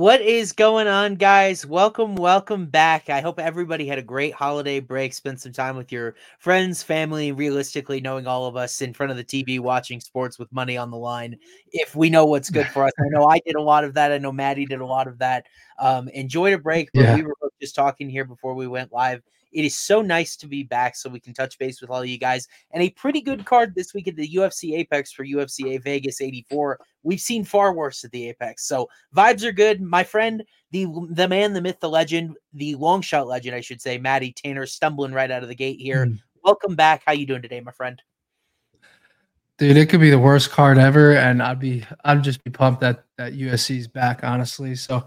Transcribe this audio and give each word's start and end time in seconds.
What 0.00 0.22
is 0.22 0.52
going 0.52 0.86
on, 0.86 1.16
guys? 1.16 1.66
Welcome, 1.66 2.14
welcome 2.14 2.64
back. 2.64 3.10
I 3.10 3.20
hope 3.20 3.38
everybody 3.38 3.86
had 3.86 3.98
a 3.98 4.02
great 4.02 4.32
holiday 4.32 4.80
break, 4.80 5.12
spent 5.12 5.42
some 5.42 5.52
time 5.52 5.76
with 5.76 5.92
your 5.92 6.14
friends, 6.38 6.82
family, 6.82 7.32
realistically, 7.32 8.00
knowing 8.00 8.26
all 8.26 8.46
of 8.46 8.56
us 8.56 8.80
in 8.80 8.94
front 8.94 9.12
of 9.12 9.18
the 9.18 9.24
TV 9.24 9.60
watching 9.60 10.00
sports 10.00 10.38
with 10.38 10.50
money 10.52 10.78
on 10.78 10.90
the 10.90 10.96
line. 10.96 11.36
If 11.70 11.94
we 11.94 12.08
know 12.08 12.24
what's 12.24 12.48
good 12.48 12.66
for 12.68 12.84
us, 12.84 12.92
I 12.98 13.08
know 13.10 13.26
I 13.26 13.40
did 13.44 13.56
a 13.56 13.60
lot 13.62 13.84
of 13.84 13.92
that. 13.92 14.10
I 14.10 14.16
know 14.16 14.32
Matty 14.32 14.64
did 14.64 14.80
a 14.80 14.86
lot 14.86 15.06
of 15.06 15.18
that. 15.18 15.44
Um, 15.78 16.08
enjoyed 16.08 16.54
a 16.54 16.58
break, 16.58 16.88
but 16.94 17.02
Yeah. 17.02 17.16
we 17.16 17.22
were 17.22 17.34
just 17.60 17.74
talking 17.74 18.08
here 18.08 18.24
before 18.24 18.54
we 18.54 18.66
went 18.66 18.94
live. 18.94 19.20
It 19.52 19.64
is 19.64 19.76
so 19.76 20.00
nice 20.00 20.36
to 20.36 20.46
be 20.46 20.62
back 20.62 20.96
so 20.96 21.10
we 21.10 21.20
can 21.20 21.34
touch 21.34 21.58
base 21.58 21.80
with 21.80 21.90
all 21.90 22.04
you 22.04 22.18
guys. 22.18 22.46
And 22.70 22.82
a 22.82 22.90
pretty 22.90 23.20
good 23.20 23.44
card 23.44 23.74
this 23.74 23.94
week 23.94 24.08
at 24.08 24.16
the 24.16 24.28
UFC 24.28 24.78
Apex 24.78 25.12
for 25.12 25.24
UFC 25.24 25.82
Vegas 25.82 26.20
84. 26.20 26.78
We've 27.02 27.20
seen 27.20 27.44
far 27.44 27.72
worse 27.72 28.04
at 28.04 28.12
the 28.12 28.28
Apex. 28.28 28.66
So 28.66 28.88
vibes 29.14 29.44
are 29.44 29.52
good. 29.52 29.80
My 29.80 30.04
friend, 30.04 30.44
the 30.70 30.86
the 31.10 31.28
man, 31.28 31.52
the 31.52 31.60
myth, 31.60 31.80
the 31.80 31.88
legend, 31.88 32.36
the 32.52 32.74
long 32.76 33.02
shot 33.02 33.26
legend, 33.26 33.54
I 33.54 33.60
should 33.60 33.80
say, 33.80 33.98
Matty 33.98 34.32
Tanner, 34.32 34.66
stumbling 34.66 35.12
right 35.12 35.30
out 35.30 35.42
of 35.42 35.48
the 35.48 35.54
gate 35.54 35.80
here. 35.80 36.06
Mm. 36.06 36.20
Welcome 36.44 36.76
back. 36.76 37.02
How 37.04 37.12
you 37.12 37.26
doing 37.26 37.42
today, 37.42 37.60
my 37.60 37.72
friend? 37.72 38.00
Dude, 39.58 39.76
it 39.76 39.90
could 39.90 40.00
be 40.00 40.10
the 40.10 40.18
worst 40.18 40.50
card 40.50 40.78
ever, 40.78 41.16
and 41.16 41.42
I'd 41.42 41.58
be 41.58 41.84
I'd 42.04 42.24
just 42.24 42.42
be 42.44 42.50
pumped 42.50 42.80
that 42.80 43.04
that 43.18 43.34
UFC's 43.34 43.88
back, 43.88 44.20
honestly. 44.22 44.74
So 44.74 45.04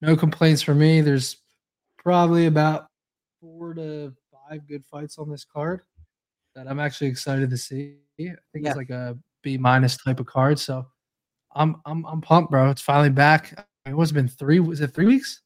no 0.00 0.16
complaints 0.16 0.62
for 0.62 0.74
me. 0.74 1.00
There's 1.00 1.38
probably 1.96 2.46
about 2.46 2.87
four 3.40 3.74
to 3.74 4.12
five 4.32 4.66
good 4.68 4.84
fights 4.84 5.18
on 5.18 5.30
this 5.30 5.44
card 5.44 5.82
that 6.54 6.66
I'm 6.68 6.80
actually 6.80 7.08
excited 7.08 7.50
to 7.50 7.56
see. 7.56 7.96
I 8.20 8.24
think 8.24 8.38
Yeah. 8.64 8.70
it's 8.70 8.76
like 8.76 8.90
a 8.90 9.16
B 9.42 9.56
minus 9.58 9.96
type 9.96 10.20
of 10.20 10.26
card. 10.26 10.58
So 10.58 10.86
I'm 11.54 11.76
I'm 11.86 12.04
I'm 12.06 12.20
pumped, 12.20 12.50
bro. 12.50 12.70
It's 12.70 12.82
finally 12.82 13.10
back. 13.10 13.66
It 13.86 13.94
was 13.96 14.12
been 14.12 14.28
three. 14.28 14.60
Was 14.60 14.80
it 14.80 14.92
three 14.94 15.06
weeks? 15.06 15.42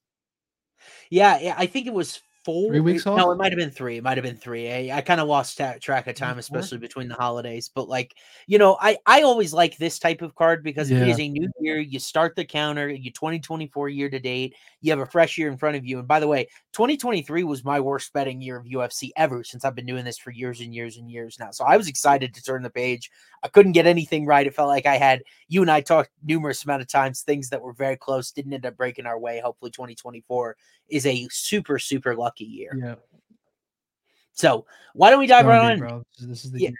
Yeah, 1.10 1.38
yeah, 1.40 1.54
I 1.56 1.66
think 1.66 1.86
it 1.86 1.92
was 1.92 2.20
four 2.44 2.68
Three 2.70 2.80
weeks 2.80 3.06
it- 3.06 3.10
No, 3.10 3.30
it 3.30 3.36
might 3.36 3.52
have 3.52 3.58
been 3.58 3.70
three. 3.70 3.98
It 3.98 4.02
might 4.02 4.16
have 4.16 4.24
been 4.24 4.36
three. 4.36 4.66
Eh? 4.66 4.92
I, 4.92 4.98
I 4.98 5.00
kind 5.00 5.20
of 5.20 5.28
lost 5.28 5.60
track 5.80 6.06
of 6.06 6.14
time, 6.16 6.38
especially 6.38 6.78
between 6.78 7.08
the 7.08 7.14
holidays. 7.14 7.70
But 7.74 7.88
like, 7.88 8.14
you 8.46 8.58
know, 8.58 8.76
I 8.80 8.98
I 9.06 9.22
always 9.22 9.52
like 9.52 9.76
this 9.76 9.98
type 9.98 10.22
of 10.22 10.34
card 10.34 10.62
because 10.64 10.90
it 10.90 10.96
Yeah. 10.96 11.06
is 11.06 11.20
a 11.20 11.28
new 11.28 11.48
year. 11.60 11.78
You 11.78 11.98
start 11.98 12.34
the 12.36 12.44
counter. 12.44 12.88
You 12.88 13.10
2024 13.12 13.88
year 13.88 14.10
to 14.10 14.18
date. 14.18 14.54
You 14.80 14.90
have 14.90 15.00
a 15.00 15.06
fresh 15.06 15.38
year 15.38 15.50
in 15.50 15.56
front 15.56 15.76
of 15.76 15.86
you. 15.86 15.98
And 16.00 16.08
by 16.08 16.18
the 16.20 16.28
way, 16.28 16.48
2023 16.72 17.44
was 17.44 17.64
my 17.64 17.78
worst 17.78 18.12
betting 18.12 18.40
year 18.40 18.56
of 18.56 18.64
UFC 18.66 19.10
ever 19.16 19.44
since 19.44 19.64
I've 19.64 19.74
been 19.76 19.86
doing 19.86 20.04
this 20.04 20.18
for 20.18 20.30
years 20.32 20.60
and 20.60 20.74
years 20.74 20.96
and 20.96 21.10
years 21.10 21.38
now. 21.38 21.50
So 21.52 21.64
I 21.64 21.76
was 21.76 21.86
excited 21.88 22.34
to 22.34 22.42
turn 22.42 22.62
the 22.62 22.70
page. 22.70 23.10
I 23.44 23.48
couldn't 23.48 23.72
get 23.72 23.86
anything 23.86 24.26
right. 24.26 24.46
It 24.46 24.54
felt 24.54 24.68
like 24.68 24.86
I 24.86 24.96
had 24.96 25.22
you 25.48 25.62
and 25.62 25.70
I 25.70 25.80
talked 25.80 26.10
numerous 26.24 26.64
amount 26.64 26.82
of 26.82 26.88
times 26.88 27.22
things 27.22 27.48
that 27.50 27.60
were 27.62 27.72
very 27.72 27.96
close 27.96 28.30
didn't 28.32 28.52
end 28.52 28.66
up 28.66 28.76
breaking 28.76 29.06
our 29.06 29.18
way. 29.18 29.40
Hopefully, 29.40 29.70
2024 29.70 30.56
is 30.88 31.06
a 31.06 31.26
super 31.30 31.78
super 31.78 32.14
lucky 32.14 32.31
year. 32.40 32.70
Yeah. 32.76 32.94
So 34.32 34.66
why 34.94 35.10
don't 35.10 35.20
we 35.20 35.26
dive 35.26 35.46
right 35.46 35.76
be, 35.78 35.84
on? 35.84 36.04
This 36.20 36.44
is- 36.44 36.52
the 36.52 36.60
Yeah. 36.60 36.68
year. 36.70 36.78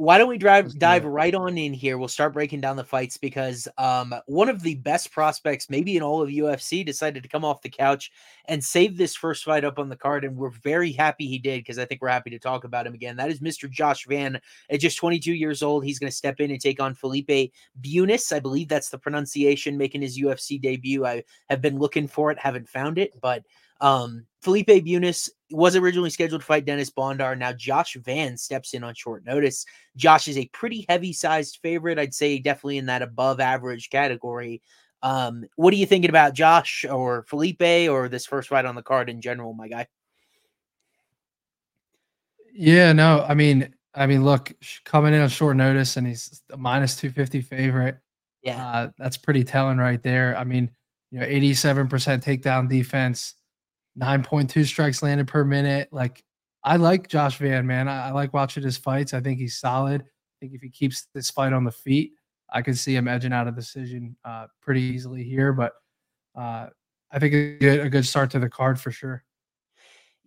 Why 0.00 0.16
don't 0.16 0.28
we 0.28 0.38
drive 0.38 0.78
dive 0.78 1.04
it. 1.04 1.08
right 1.08 1.34
on 1.34 1.58
in 1.58 1.72
here? 1.74 1.98
We'll 1.98 2.06
start 2.06 2.32
breaking 2.32 2.60
down 2.60 2.76
the 2.76 2.84
fights 2.84 3.16
because 3.16 3.66
um 3.78 4.14
one 4.26 4.48
of 4.48 4.62
the 4.62 4.76
best 4.76 5.10
prospects, 5.10 5.68
maybe 5.68 5.96
in 5.96 6.04
all 6.04 6.22
of 6.22 6.28
UFC, 6.30 6.84
decided 6.84 7.24
to 7.24 7.28
come 7.28 7.44
off 7.44 7.62
the 7.62 7.68
couch 7.68 8.12
and 8.44 8.62
save 8.62 8.96
this 8.96 9.16
first 9.16 9.42
fight 9.44 9.64
up 9.64 9.76
on 9.76 9.88
the 9.88 9.96
card, 9.96 10.24
and 10.24 10.36
we're 10.36 10.50
very 10.50 10.92
happy 10.92 11.26
he 11.26 11.36
did 11.40 11.58
because 11.64 11.80
I 11.80 11.84
think 11.84 12.00
we're 12.00 12.10
happy 12.10 12.30
to 12.30 12.38
talk 12.38 12.62
about 12.62 12.86
him 12.86 12.94
again. 12.94 13.16
That 13.16 13.28
is 13.28 13.40
Mr. 13.40 13.68
Josh 13.68 14.06
Van 14.06 14.40
at 14.70 14.78
just 14.78 14.98
22 14.98 15.32
years 15.34 15.64
old. 15.64 15.84
He's 15.84 15.98
going 15.98 16.10
to 16.12 16.16
step 16.16 16.38
in 16.38 16.52
and 16.52 16.60
take 16.60 16.80
on 16.80 16.94
Felipe 16.94 17.52
Bunes. 17.80 18.30
I 18.30 18.38
believe 18.38 18.68
that's 18.68 18.90
the 18.90 18.98
pronunciation, 18.98 19.76
making 19.76 20.02
his 20.02 20.16
UFC 20.16 20.60
debut. 20.60 21.06
I 21.06 21.24
have 21.50 21.60
been 21.60 21.76
looking 21.80 22.06
for 22.06 22.30
it, 22.30 22.38
haven't 22.38 22.68
found 22.68 22.98
it, 22.98 23.20
but 23.20 23.42
um, 23.80 24.26
Felipe 24.42 24.84
Bunes 24.84 25.30
was 25.50 25.76
originally 25.76 26.10
scheduled 26.10 26.40
to 26.42 26.46
fight 26.46 26.66
Denys 26.66 26.92
Bondar. 26.92 27.36
Now 27.36 27.52
Josh 27.52 27.96
Van 28.04 28.36
steps 28.36 28.74
in 28.74 28.84
on 28.84 28.94
short 28.94 29.24
notice. 29.24 29.64
Josh 29.96 30.28
is 30.28 30.38
a 30.38 30.46
pretty 30.48 30.84
heavy 30.88 31.12
sized 31.12 31.58
favorite. 31.62 31.98
I'd 31.98 32.14
say 32.14 32.38
definitely 32.38 32.78
in 32.78 32.86
that 32.86 33.02
above 33.02 33.40
average 33.40 33.90
category. 33.90 34.62
Um, 35.02 35.44
what 35.56 35.72
are 35.72 35.76
you 35.76 35.86
thinking 35.86 36.10
about 36.10 36.34
Josh 36.34 36.84
or 36.84 37.24
Felipe 37.28 37.88
or 37.88 38.08
this 38.08 38.26
first 38.26 38.48
fight 38.48 38.64
on 38.64 38.74
the 38.74 38.82
card 38.82 39.08
in 39.08 39.20
general, 39.20 39.54
my 39.54 39.68
guy? 39.68 39.86
Yeah, 42.52 42.92
no, 42.92 43.24
I 43.28 43.34
mean, 43.34 43.72
I 43.94 44.06
mean, 44.06 44.24
look, 44.24 44.52
coming 44.84 45.14
in 45.14 45.20
on 45.20 45.28
short 45.28 45.56
notice, 45.56 45.96
and 45.96 46.06
he's 46.06 46.42
a 46.52 46.56
minus 46.56 46.96
two 46.96 47.10
fifty 47.10 47.40
favorite. 47.40 47.98
Yeah. 48.42 48.66
Uh, 48.66 48.90
that's 48.98 49.16
pretty 49.16 49.44
telling 49.44 49.78
right 49.78 50.02
there. 50.02 50.36
I 50.36 50.44
mean, 50.44 50.70
you 51.10 51.20
know, 51.20 51.26
eighty 51.26 51.54
seven 51.54 51.88
percent 51.88 52.24
takedown 52.24 52.68
defense, 52.68 53.34
nine 53.98 54.22
point 54.22 54.48
two 54.48 54.64
strikes 54.64 55.02
landed 55.02 55.26
per 55.26 55.44
minute. 55.44 55.88
Like, 55.90 56.22
I 56.62 56.76
like 56.76 57.08
Josh 57.08 57.38
Van, 57.38 57.66
man. 57.66 57.88
I, 57.88 58.08
I 58.08 58.10
like 58.12 58.32
watching 58.32 58.62
his 58.62 58.76
fights. 58.76 59.12
I 59.12 59.20
think 59.20 59.38
he's 59.38 59.58
solid. 59.58 60.02
I 60.02 60.36
think 60.40 60.54
if 60.54 60.62
he 60.62 60.70
keeps 60.70 61.08
this 61.14 61.30
fight 61.30 61.52
on 61.52 61.64
the 61.64 61.72
feet, 61.72 62.12
I 62.52 62.62
could 62.62 62.78
see 62.78 62.94
him 62.94 63.08
edging 63.08 63.32
out 63.32 63.48
a 63.48 63.52
decision 63.52 64.16
uh, 64.24 64.46
pretty 64.62 64.82
easily 64.82 65.24
here. 65.24 65.52
But 65.52 65.72
uh, 66.36 66.68
I 67.10 67.18
think 67.18 67.34
a 67.34 67.58
good, 67.58 67.80
a 67.80 67.90
good 67.90 68.06
start 68.06 68.30
to 68.30 68.38
the 68.38 68.48
card 68.48 68.80
for 68.80 68.90
sure. 68.90 69.24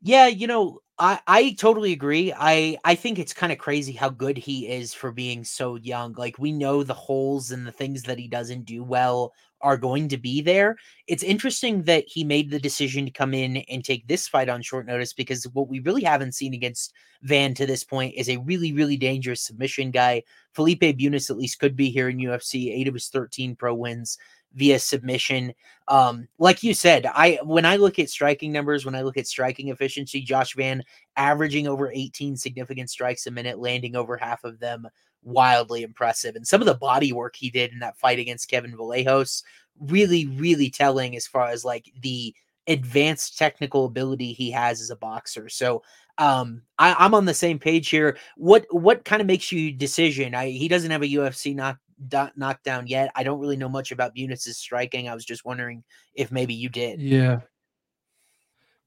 Yeah, 0.02 0.28
you 0.28 0.48
know, 0.48 0.80
I 0.98 1.20
I 1.28 1.56
totally 1.60 1.92
agree. 1.94 2.34
I 2.36 2.78
I 2.84 2.96
think 2.96 3.20
it's 3.20 3.34
kind 3.34 3.52
of 3.52 3.58
crazy 3.60 3.94
how 3.94 4.10
good 4.10 4.38
he 4.38 4.68
is 4.68 4.94
for 4.94 5.12
being 5.12 5.44
so 5.44 5.76
young. 5.76 6.14
Like 6.14 6.40
we 6.40 6.52
know 6.52 6.84
the 6.84 6.94
holes 6.94 7.52
and 7.52 7.66
the 7.68 7.72
things 7.72 8.04
that 8.04 8.18
he 8.20 8.28
doesn't 8.28 8.66
do 8.66 8.84
well 8.84 9.34
are 9.62 9.78
going 9.78 10.08
to 10.10 10.18
be 10.18 10.42
there. 10.42 10.76
It's 11.08 11.22
interesting 11.22 11.84
that 11.84 12.06
he 12.08 12.24
made 12.24 12.50
the 12.50 12.60
decision 12.60 13.06
to 13.06 13.12
come 13.12 13.34
in 13.36 13.58
and 13.70 13.84
take 13.86 14.08
this 14.08 14.28
fight 14.28 14.50
on 14.50 14.64
short 14.64 14.88
notice 14.88 15.14
because 15.14 15.44
what 15.54 15.68
we 15.70 15.80
really 15.82 16.02
haven't 16.04 16.34
seen 16.34 16.56
against 16.56 16.94
Van 17.22 17.54
to 17.54 17.68
this 17.68 17.84
point 17.84 18.16
is 18.18 18.28
a 18.30 18.38
really 18.38 18.74
really 18.74 18.98
dangerous 18.98 19.42
submission 19.44 19.92
guy. 19.92 20.24
Felipe 20.56 20.98
Bunes 20.98 21.30
at 21.30 21.38
least 21.38 21.60
could 21.60 21.76
be 21.76 21.90
here 21.92 22.10
in 22.10 22.20
UFC. 22.20 22.72
8 22.74 22.88
of 22.88 22.96
his 22.96 23.10
13 23.10 23.56
pro 23.56 23.76
wins 23.76 24.18
via 24.56 24.80
submission. 24.80 25.54
Um, 25.88 26.28
like 26.38 26.64
you 26.64 26.74
said, 26.74 27.06
I 27.06 27.40
when 27.44 27.66
I 27.66 27.76
look 27.76 28.00
at 28.00 28.10
striking 28.10 28.52
numbers, 28.52 28.86
when 28.86 28.96
I 28.96 29.02
look 29.02 29.18
at 29.18 29.28
striking 29.28 29.70
efficiency, 29.70 30.22
Josh 30.22 30.56
Van 30.56 30.84
averaging 31.16 31.68
over 31.68 31.92
18 31.92 32.38
significant 32.38 32.90
strikes 32.90 33.28
a 33.28 33.32
minute, 33.32 33.60
landing 33.60 33.96
over 33.96 34.18
half 34.18 34.44
of 34.44 34.60
them, 34.60 34.88
wildly 35.24 35.84
impressive. 35.84 36.36
And 36.36 36.48
some 36.48 36.62
of 36.62 36.68
the 36.68 36.76
body 36.76 37.14
work 37.14 37.36
he 37.36 37.50
did 37.50 37.72
in 37.72 37.80
that 37.80 37.98
fight 37.98 38.20
against 38.20 38.50
Kevin 38.50 38.76
Vallejos, 38.76 39.44
really, 39.80 40.28
really 40.28 40.70
telling 40.70 41.16
as 41.16 41.28
far 41.28 41.48
as 41.48 41.66
like 41.66 41.92
the 42.02 42.34
advanced 42.68 43.38
technical 43.38 43.86
ability 43.86 44.34
he 44.34 44.52
has 44.52 44.82
as 44.82 44.92
a 44.92 44.96
boxer. 44.96 45.50
So 45.50 45.84
um 46.18 46.62
I, 46.78 46.94
I'm 47.00 47.14
on 47.14 47.26
the 47.26 47.34
same 47.34 47.58
page 47.58 47.90
here. 47.90 48.18
What 48.38 48.66
what 48.70 49.04
kind 49.04 49.22
of 49.22 49.28
makes 49.28 49.52
you 49.52 49.72
decision? 49.72 50.36
I 50.36 50.50
he 50.52 50.68
doesn't 50.68 50.92
have 50.92 51.02
a 51.02 51.08
UFC 51.08 51.56
knock 51.56 51.78
do- 52.08 52.30
knockdown 52.36 52.88
yet. 52.88 53.12
I 53.16 53.24
don't 53.24 53.40
really 53.40 53.58
know 53.58 53.70
much 53.70 53.92
about 53.92 54.14
Bunes's 54.14 54.58
striking. 54.58 55.08
I 55.09 55.14
was 55.14 55.26
just 55.26 55.46
wondering 55.46 55.84
if 56.14 56.32
maybe 56.32 56.53
you 56.53 56.70
did. 56.70 57.02
Yeah. 57.02 57.42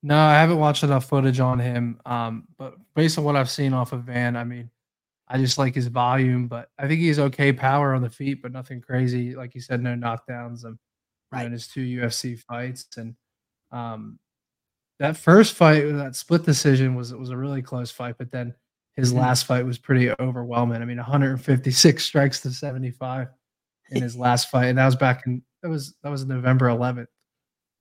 No, 0.02 0.18
I 0.18 0.34
haven't 0.34 0.58
watched 0.58 0.82
enough 0.82 1.06
footage 1.06 1.40
on 1.40 1.58
him. 1.58 2.00
Um, 2.04 2.44
but 2.58 2.74
based 2.94 3.16
on 3.16 3.24
what 3.24 3.36
I've 3.36 3.50
seen 3.50 3.72
off 3.72 3.92
of 3.92 4.02
Van, 4.04 4.36
I 4.36 4.44
mean, 4.44 4.70
I 5.28 5.38
just 5.38 5.56
like 5.56 5.74
his 5.74 5.86
volume, 5.86 6.46
but 6.46 6.68
I 6.78 6.86
think 6.86 7.00
he's 7.00 7.18
okay 7.18 7.52
power 7.52 7.94
on 7.94 8.02
the 8.02 8.10
feet, 8.10 8.42
but 8.42 8.52
nothing 8.52 8.82
crazy. 8.82 9.34
Like 9.34 9.54
you 9.54 9.62
said, 9.62 9.82
no 9.82 9.94
knockdowns. 9.94 10.64
Um, 10.64 10.72
you 11.32 11.38
know, 11.38 11.38
Right. 11.38 11.46
in 11.46 11.52
his 11.52 11.66
two 11.66 11.80
UFC 11.80 12.38
fights, 12.38 12.86
and 12.96 13.16
um, 13.72 14.20
that 15.00 15.16
first 15.16 15.54
fight, 15.54 15.80
that 15.90 16.14
split 16.14 16.44
decision 16.44 16.94
was 16.94 17.10
it 17.10 17.18
was 17.18 17.30
a 17.30 17.36
really 17.36 17.60
close 17.62 17.90
fight. 17.90 18.16
But 18.18 18.30
then 18.30 18.54
his 18.96 19.12
Mhm. 19.12 19.18
last 19.18 19.46
fight 19.46 19.64
was 19.64 19.78
pretty 19.78 20.10
overwhelming. 20.20 20.80
I 20.82 20.84
mean, 20.84 20.98
156 20.98 22.04
strikes 22.04 22.40
to 22.42 22.50
75 22.50 23.28
in 23.90 24.02
his 24.02 24.16
last 24.16 24.50
fight, 24.50 24.66
and 24.66 24.78
that 24.78 24.86
was 24.86 24.96
back 24.96 25.22
in 25.26 25.42
that 25.62 25.68
was 25.68 25.94
that 26.02 26.10
was 26.10 26.24
November 26.26 26.66
11th. 26.68 27.08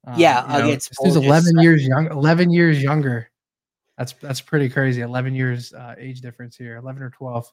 Um, 0.05 0.19
Yeah, 0.19 0.45
you 0.53 0.59
know, 0.59 0.65
against 0.69 0.89
this 0.89 0.97
dude's 1.03 1.17
Borjas. 1.17 1.25
11 1.25 1.59
years 1.59 1.85
young, 1.87 2.11
11 2.11 2.51
years 2.51 2.81
younger. 2.81 3.29
That's 3.97 4.13
that's 4.13 4.41
pretty 4.41 4.69
crazy. 4.69 5.01
11 5.01 5.35
years 5.35 5.71
uh, 5.73 5.95
age 5.97 6.21
difference 6.21 6.55
here, 6.57 6.77
11 6.77 7.01
or 7.03 7.09
12. 7.11 7.51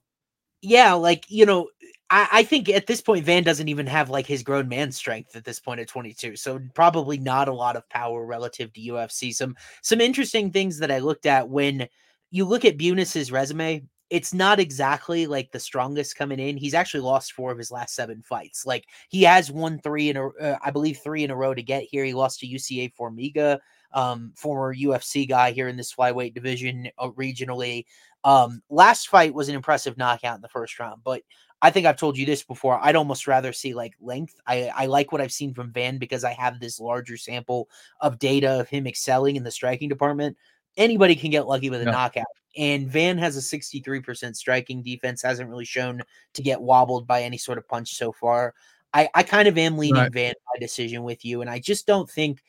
Yeah, 0.63 0.93
like 0.95 1.25
you 1.31 1.47
know, 1.47 1.69
I, 2.11 2.29
I 2.33 2.43
think 2.45 2.69
at 2.69 2.87
this 2.87 3.01
point 3.01 3.25
Van 3.25 3.43
doesn't 3.43 3.69
even 3.69 3.87
have 3.87 4.11
like 4.11 4.27
his 4.27 4.43
grown 4.43 4.69
man 4.69 4.93
strength 4.93 5.35
at 5.37 5.45
this 5.45 5.59
point 5.61 5.81
at 5.81 5.89
22, 5.89 6.37
so 6.37 6.61
probably 6.75 7.19
not 7.19 7.49
a 7.49 7.53
lot 7.53 7.77
of 7.77 7.89
power 7.89 8.25
relative 8.27 8.73
to 8.75 8.81
UFC. 8.81 9.35
Some 9.35 9.57
some 9.83 10.01
interesting 10.01 10.51
things 10.51 10.79
that 10.79 10.91
I 10.91 10.99
looked 10.99 11.27
at 11.27 11.49
when 11.49 11.89
you 12.31 12.45
look 12.45 12.65
at 12.65 12.79
Bunes's 12.79 13.33
resume. 13.33 13.83
It's 14.09 14.35
not 14.35 14.59
exactly 14.59 15.29
like 15.29 15.53
the 15.53 15.61
strongest 15.61 16.17
coming 16.17 16.41
in. 16.41 16.57
He's 16.57 16.75
actually 16.75 17.01
lost 17.01 17.33
four 17.33 17.53
of 17.53 17.59
his 17.59 17.71
last 17.71 17.95
seven 17.95 18.23
fights. 18.23 18.67
Like 18.67 18.87
he 19.09 19.23
has 19.23 19.53
won 19.53 19.79
three 19.79 20.09
in 20.09 20.17
a, 20.17 20.29
uh, 20.29 20.59
I 20.65 20.73
believe 20.73 20.99
three 20.99 21.23
in 21.23 21.31
a 21.31 21.37
row 21.37 21.55
to 21.55 21.63
get 21.63 21.85
here. 21.85 22.05
He 22.05 22.13
lost 22.13 22.41
to 22.41 22.47
Jussier 22.47 22.93
Formiga, 22.99 23.61
um, 23.93 24.33
former 24.35 24.75
UFC 24.75 25.29
guy 25.29 25.53
here 25.53 25.69
in 25.69 25.77
this 25.77 25.95
flyweight 25.95 26.35
division 26.35 26.89
uh, 26.99 27.11
regionally. 27.11 27.85
Um, 28.25 28.63
last 28.69 29.09
fight 29.09 29.33
was 29.33 29.49
an 29.49 29.55
impressive 29.55 29.97
knockout 29.97 30.37
in 30.37 30.43
the 30.43 30.49
first 30.49 30.79
round, 30.81 31.03
but 31.05 31.23
I 31.63 31.71
think 31.71 31.87
I've 31.87 31.97
told 31.97 32.17
you 32.17 32.25
this 32.25 32.43
before. 32.43 32.79
I'd 32.83 32.97
almost 32.97 33.27
rather 33.27 33.53
see 33.53 33.75
like 33.75 33.95
length. 34.01 34.35
I, 34.47 34.71
I 34.75 34.87
like 34.87 35.13
what 35.13 35.21
I've 35.21 35.33
seen 35.33 35.53
from 35.53 35.73
Van 35.73 35.99
because 35.99 36.25
I 36.25 36.33
have 36.33 36.59
this 36.59 36.81
larger 36.81 37.17
sample 37.17 37.69
of 38.01 38.19
data 38.19 38.61
of 38.61 38.69
him 38.69 38.87
excelling 38.87 39.37
in 39.37 39.45
the 39.45 39.51
striking 39.51 39.89
department. 39.89 40.37
Anybody 40.77 41.17
can 41.17 41.31
get 41.31 41.47
lucky 41.47 41.71
with 41.71 41.83
a 41.83 41.85
yeah. 41.85 41.91
knockout. 41.91 42.27
And 42.57 42.89
Van 42.89 43.17
has 43.19 43.37
a 43.37 43.41
63% 43.41 44.35
striking 44.35 44.83
defense, 44.83 45.23
hasn't 45.23 45.49
really 45.49 45.65
shown 45.65 46.03
to 46.35 46.43
get 46.43 46.61
wobbled 46.61 47.07
by 47.07 47.23
any 47.23 47.39
sort 47.39 47.59
of 47.59 47.69
punch 47.69 47.95
so 47.95 48.13
far. 48.13 48.55
I, 48.93 49.09
I 49.15 49.23
kind 49.23 49.47
of 49.47 49.57
am 49.57 49.79
leaning 49.79 50.03
right. 50.03 50.13
Van 50.13 50.35
by 50.47 50.59
decision 50.59 51.05
with 51.05 51.25
you. 51.25 51.43
And 51.43 51.51
I 51.51 51.61
just 51.61 51.87
don't 51.87 52.11
think 52.11 52.43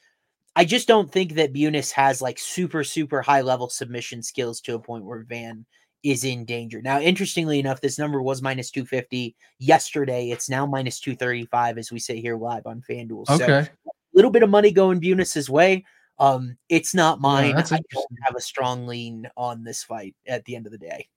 I 0.56 0.66
just 0.66 0.88
don't 0.88 1.10
think 1.10 1.36
that 1.36 1.54
Bunes 1.54 1.92
has 1.92 2.22
like 2.22 2.38
super, 2.38 2.84
super 2.84 3.22
high 3.22 3.42
level 3.42 3.70
submission 3.70 4.22
skills 4.22 4.60
to 4.62 4.76
a 4.76 4.80
point 4.80 5.06
where 5.06 5.24
Van 5.24 5.66
is 6.04 6.24
in 6.24 6.46
danger. 6.46 6.82
Now, 6.82 7.00
interestingly 7.00 7.60
enough, 7.60 7.80
this 7.80 7.98
number 7.98 8.22
was 8.22 8.42
minus 8.42 8.72
250 8.72 9.36
yesterday. 9.60 10.30
It's 10.30 10.50
now 10.50 10.66
minus 10.66 11.00
235 11.00 11.78
as 11.78 11.92
we 11.92 12.00
sit 12.00 12.18
here 12.18 12.38
live 12.38 12.66
on 12.66 12.84
FanDuel. 12.90 13.30
Okay. 13.30 13.46
So 13.46 13.92
a 13.92 13.92
little 14.14 14.32
bit 14.32 14.44
of 14.44 14.50
money 14.50 14.72
going 14.72 15.00
Bunes's 15.00 15.50
way. 15.50 15.86
Um, 16.22 16.56
it's 16.70 16.94
not 16.94 17.20
mine. 17.20 17.56
Yeah, 17.58 17.66
I 17.72 17.80
don't 17.92 18.20
have 18.22 18.36
a 18.36 18.42
strong 18.42 18.86
lean 18.86 19.28
on 19.36 19.64
this 19.64 19.84
fight 19.84 20.16
at 20.28 20.46
the 20.46 20.56
end 20.56 20.68
of 20.68 20.72
the 20.72 20.78
day. 20.78 21.08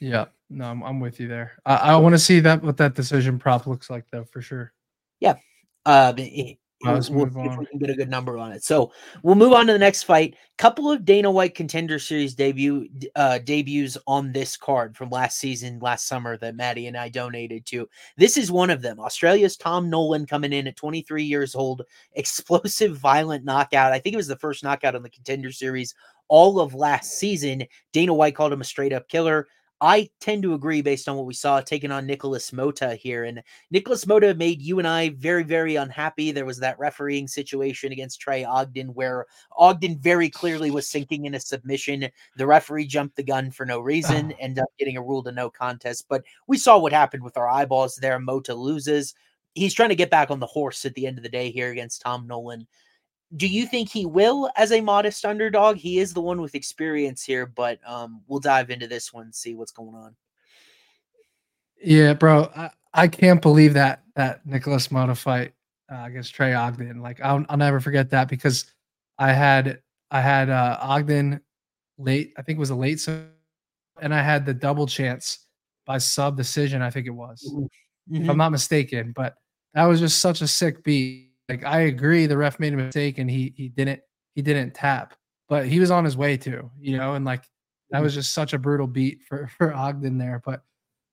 Yeah, 0.00 0.24
no, 0.48 0.64
I'm, 0.64 0.82
I'm 0.82 0.98
with 0.98 1.20
you 1.20 1.28
there. 1.28 1.52
I, 1.66 1.76
I 1.76 1.96
want 1.96 2.14
to 2.14 2.18
see 2.18 2.40
that 2.40 2.62
what 2.62 2.78
that 2.78 2.94
decision 2.94 3.38
prop 3.38 3.66
looks 3.66 3.90
like 3.90 4.06
though, 4.10 4.24
for 4.24 4.40
sure. 4.40 4.72
Yeah. 5.20 5.34
Um, 5.84 6.14
it, 6.18 6.56
Let's 6.84 7.08
we'll 7.08 7.26
move 7.26 7.36
on. 7.38 7.58
we 7.58 7.66
can 7.66 7.78
get 7.78 7.90
a 7.90 7.94
good 7.94 8.10
number 8.10 8.36
on 8.36 8.52
it. 8.52 8.62
So 8.62 8.92
we'll 9.22 9.34
move 9.34 9.54
on 9.54 9.66
to 9.66 9.72
the 9.72 9.78
next 9.78 10.02
fight. 10.02 10.36
Couple 10.58 10.90
of 10.90 11.04
Dana 11.04 11.30
White 11.30 11.54
Contender 11.54 11.98
Series 11.98 12.34
debut 12.34 12.88
uh, 13.14 13.38
debuts 13.38 13.96
on 14.06 14.30
this 14.32 14.56
card 14.56 14.96
from 14.96 15.08
last 15.08 15.38
season, 15.38 15.78
last 15.80 16.06
summer 16.06 16.36
that 16.38 16.54
Matty 16.54 16.86
and 16.86 16.96
I 16.96 17.08
donated 17.08 17.64
to. 17.66 17.88
This 18.18 18.36
is 18.36 18.52
one 18.52 18.68
of 18.70 18.82
them. 18.82 19.00
Australia's 19.00 19.56
Tom 19.56 19.88
Nolan 19.88 20.26
coming 20.26 20.52
in 20.52 20.66
at 20.66 20.76
23 20.76 21.24
years 21.24 21.54
old, 21.54 21.82
explosive, 22.12 22.96
violent 22.98 23.44
knockout. 23.44 23.92
I 23.92 23.98
think 23.98 24.12
it 24.12 24.18
was 24.18 24.28
the 24.28 24.36
first 24.36 24.62
knockout 24.62 24.94
on 24.94 25.02
the 25.02 25.10
Contender 25.10 25.52
Series 25.52 25.94
all 26.28 26.60
of 26.60 26.74
last 26.74 27.12
season. 27.18 27.64
Dana 27.92 28.12
White 28.12 28.34
called 28.34 28.52
him 28.52 28.60
a 28.60 28.64
straight 28.64 28.92
up 28.92 29.08
killer. 29.08 29.48
I 29.80 30.08
tend 30.20 30.42
to 30.42 30.54
agree 30.54 30.80
based 30.80 31.06
on 31.06 31.16
what 31.16 31.26
we 31.26 31.34
saw 31.34 31.60
taking 31.60 31.90
on 31.90 32.06
Nicholas 32.06 32.50
Motta 32.50 32.96
here. 32.96 33.24
And 33.24 33.42
Nicholas 33.70 34.06
Motta 34.06 34.36
made 34.36 34.62
you 34.62 34.78
and 34.78 34.88
I 34.88 35.10
very, 35.10 35.42
very 35.42 35.76
unhappy. 35.76 36.32
There 36.32 36.46
was 36.46 36.58
that 36.60 36.78
refereeing 36.78 37.28
situation 37.28 37.92
against 37.92 38.20
Trey 38.20 38.42
Ogden 38.44 38.94
where 38.94 39.26
Ogden 39.56 39.98
very 39.98 40.30
clearly 40.30 40.70
was 40.70 40.88
sinking 40.88 41.26
in 41.26 41.34
a 41.34 41.40
submission. 41.40 42.08
The 42.36 42.46
referee 42.46 42.86
jumped 42.86 43.16
the 43.16 43.22
gun 43.22 43.50
for 43.50 43.66
no 43.66 43.80
reason, 43.80 44.32
ended 44.40 44.62
up 44.62 44.70
getting 44.78 44.96
a 44.96 45.02
rule 45.02 45.22
to 45.24 45.32
no 45.32 45.50
contest. 45.50 46.06
But 46.08 46.24
we 46.46 46.56
saw 46.56 46.78
what 46.78 46.92
happened 46.92 47.22
with 47.22 47.36
our 47.36 47.48
eyeballs 47.48 47.96
there. 47.96 48.18
Motta 48.18 48.56
loses. 48.56 49.14
He's 49.54 49.74
trying 49.74 49.90
to 49.90 49.94
get 49.94 50.10
back 50.10 50.30
on 50.30 50.40
the 50.40 50.46
horse 50.46 50.84
at 50.86 50.94
the 50.94 51.06
end 51.06 51.18
of 51.18 51.22
the 51.22 51.30
day 51.30 51.50
here 51.50 51.70
against 51.70 52.00
Tom 52.00 52.26
Nolan 52.26 52.66
do 53.34 53.46
you 53.46 53.66
think 53.66 53.90
he 53.90 54.06
will 54.06 54.50
as 54.56 54.70
a 54.70 54.80
modest 54.80 55.24
underdog? 55.24 55.76
He 55.76 55.98
is 55.98 56.14
the 56.14 56.20
one 56.20 56.40
with 56.40 56.54
experience 56.54 57.24
here, 57.24 57.46
but 57.46 57.80
um, 57.86 58.22
we'll 58.28 58.40
dive 58.40 58.70
into 58.70 58.86
this 58.86 59.12
one, 59.12 59.32
see 59.32 59.54
what's 59.54 59.72
going 59.72 59.94
on. 59.94 60.14
Yeah, 61.82 62.14
bro, 62.14 62.50
I, 62.56 62.70
I 62.94 63.08
can't 63.08 63.42
believe 63.42 63.74
that 63.74 64.02
that 64.14 64.46
Nicholas 64.46 64.88
Motta 64.88 65.16
fight 65.16 65.52
uh, 65.92 66.04
against 66.04 66.34
Trey 66.34 66.54
Ogden. 66.54 67.00
Like, 67.00 67.20
I'll, 67.20 67.44
I'll 67.48 67.56
never 67.56 67.80
forget 67.80 68.10
that 68.10 68.28
because 68.28 68.72
I 69.18 69.32
had 69.32 69.80
I 70.10 70.20
had 70.20 70.48
uh, 70.48 70.78
Ogden 70.80 71.40
late. 71.98 72.32
I 72.38 72.42
think 72.42 72.56
it 72.56 72.60
was 72.60 72.70
a 72.70 72.76
late, 72.76 73.00
sub, 73.00 73.24
and 74.00 74.14
I 74.14 74.22
had 74.22 74.46
the 74.46 74.54
double 74.54 74.86
chance 74.86 75.46
by 75.84 75.98
sub 75.98 76.36
decision. 76.36 76.80
I 76.80 76.90
think 76.90 77.06
it 77.06 77.10
was, 77.10 77.42
mm-hmm. 77.52 77.64
if 78.14 78.20
I'm 78.22 78.28
mm-hmm. 78.28 78.38
not 78.38 78.52
mistaken. 78.52 79.12
But 79.14 79.34
that 79.74 79.84
was 79.84 80.00
just 80.00 80.18
such 80.18 80.40
a 80.40 80.46
sick 80.46 80.82
beat 80.84 81.25
like 81.48 81.64
I 81.64 81.80
agree, 81.80 82.26
the 82.26 82.36
ref 82.36 82.58
made 82.58 82.72
a 82.72 82.76
mistake 82.76 83.18
and 83.18 83.30
he 83.30 83.52
he 83.56 83.68
didn't 83.68 84.00
he 84.34 84.42
didn't 84.42 84.74
tap, 84.74 85.14
but 85.48 85.66
he 85.66 85.80
was 85.80 85.90
on 85.90 86.04
his 86.04 86.16
way 86.16 86.36
to, 86.38 86.70
you 86.78 86.96
know, 86.96 87.14
and 87.14 87.24
like 87.24 87.44
that 87.90 88.02
was 88.02 88.12
mm-hmm. 88.12 88.20
just 88.20 88.34
such 88.34 88.52
a 88.52 88.58
brutal 88.58 88.86
beat 88.86 89.20
for 89.28 89.48
for 89.58 89.74
Ogden 89.74 90.18
there. 90.18 90.42
But 90.44 90.62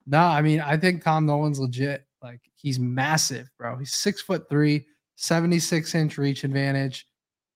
no, 0.06 0.20
I 0.20 0.42
mean, 0.42 0.60
I 0.60 0.78
think 0.78 1.04
Tom 1.04 1.26
Nolan's 1.26 1.60
legit. 1.60 2.06
Like 2.22 2.42
he's 2.56 2.80
massive, 2.80 3.50
bro. 3.60 3.78
He's 3.78 3.94
six 3.94 4.22
foot 4.22 4.48
three, 4.50 4.86
76 5.16 5.94
inch 5.94 6.18
reach 6.18 6.44
advantage. 6.44 7.06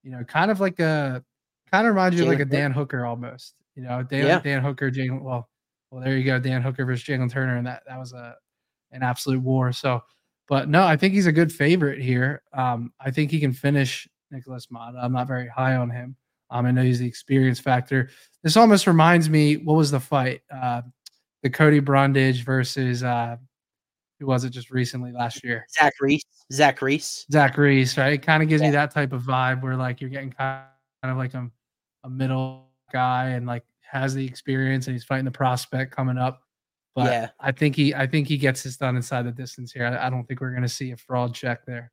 You 0.04 0.12
know, 0.12 0.24
kind 0.24 0.52
of 0.52 0.60
like 0.60 0.80
a 0.80 1.24
kind 1.72 1.88
of 1.88 1.94
reminds 1.94 2.18
you 2.18 2.24
of 2.24 2.30
like 2.30 2.40
a 2.40 2.46
Dan 2.46 2.72
Hooker 2.72 3.06
almost. 3.06 3.56
You 3.76 3.84
know, 3.84 4.04
Dan 4.04 4.26
yeah. 4.26 4.40
Dan 4.40 4.64
Hooker, 4.64 4.92
Jalin. 4.92 5.22
Well, 5.22 5.50
well, 5.92 6.04
there 6.04 6.18
you 6.18 6.26
go, 6.26 6.40
Dan 6.40 6.62
Hooker 6.62 6.86
versus 6.86 7.06
Jalin 7.06 7.32
Turner, 7.32 7.58
and 7.58 7.68
that 7.68 7.84
that 7.88 7.98
was 7.98 8.14
a 8.14 8.36
an 8.92 9.04
absolute 9.04 9.42
war. 9.42 9.72
So 9.72 10.02
but 10.48 10.70
no, 10.70 10.86
I 10.86 10.96
think 10.98 11.14
he's 11.14 11.28
a 11.28 11.32
good 11.32 11.52
favorite 11.52 12.00
here. 12.00 12.42
Um, 12.54 12.94
I 13.00 13.12
think 13.12 13.32
he 13.32 13.40
can 13.40 13.54
finish 13.54 14.08
Nicholas 14.32 14.68
Motta. 14.68 15.04
I'm 15.04 15.14
not 15.14 15.28
very 15.28 15.48
high 15.48 15.76
on 15.76 15.90
him. 15.90 16.16
Um, 16.50 16.66
I 16.66 16.72
know 16.72 16.84
he's 16.84 17.00
the 17.00 17.08
experience 17.08 17.60
factor. 17.60 18.10
This 18.44 18.56
almost 18.56 18.88
reminds 18.88 19.30
me, 19.30 19.58
what 19.58 19.76
was 19.76 19.92
the 19.92 20.00
fight? 20.00 20.42
Uh, 20.54 20.82
the 21.44 21.50
Cody 21.50 21.80
Brundage 21.80 22.44
versus 22.44 23.04
uh, 23.04 23.36
who 24.20 24.28
was 24.28 24.44
it 24.44 24.52
just 24.52 24.72
recently 24.72 25.12
last 25.12 25.44
year? 25.44 25.66
Zach 25.70 25.94
Reese. 26.00 26.24
Zach 26.52 26.82
Reese. 26.82 27.26
Zach 27.32 27.58
Reese, 27.58 27.98
right? 27.98 28.14
It 28.14 28.22
kind 28.22 28.42
of 28.42 28.50
gives 28.50 28.62
yeah. 28.62 28.70
me 28.70 28.72
that 28.72 28.92
type 28.92 29.14
of 29.14 29.24
vibe 29.24 29.62
where 29.62 29.76
like 29.76 30.02
you're 30.02 30.10
getting 30.10 30.32
kind 30.32 30.64
of 31.04 31.18
like 31.18 31.34
a, 31.34 31.50
a 32.04 32.10
middle 32.10 32.70
guy 32.92 33.30
and 33.30 33.46
like 33.46 33.64
has 33.82 34.14
the 34.14 34.26
experience 34.26 34.88
and 34.88 34.96
he's 34.96 35.04
fighting 35.04 35.26
the 35.26 35.32
prospect 35.32 35.94
coming 35.96 36.18
up. 36.18 36.42
But 36.98 37.12
yeah. 37.12 37.30
I 37.40 37.52
think 37.52 37.76
he 37.76 37.94
I 37.94 38.08
think 38.08 38.28
he 38.28 38.40
gets 38.40 38.64
this 38.64 38.76
done 38.76 38.96
inside 38.96 39.28
the 39.28 39.32
distance 39.32 39.72
here. 39.72 39.86
I, 39.86 40.08
I 40.08 40.10
don't 40.10 40.24
think 40.28 40.42
we're 40.42 40.52
gonna 40.56 40.68
see 40.68 40.90
a 40.90 40.98
fraud 40.98 41.36
check 41.36 41.64
there. 41.68 41.92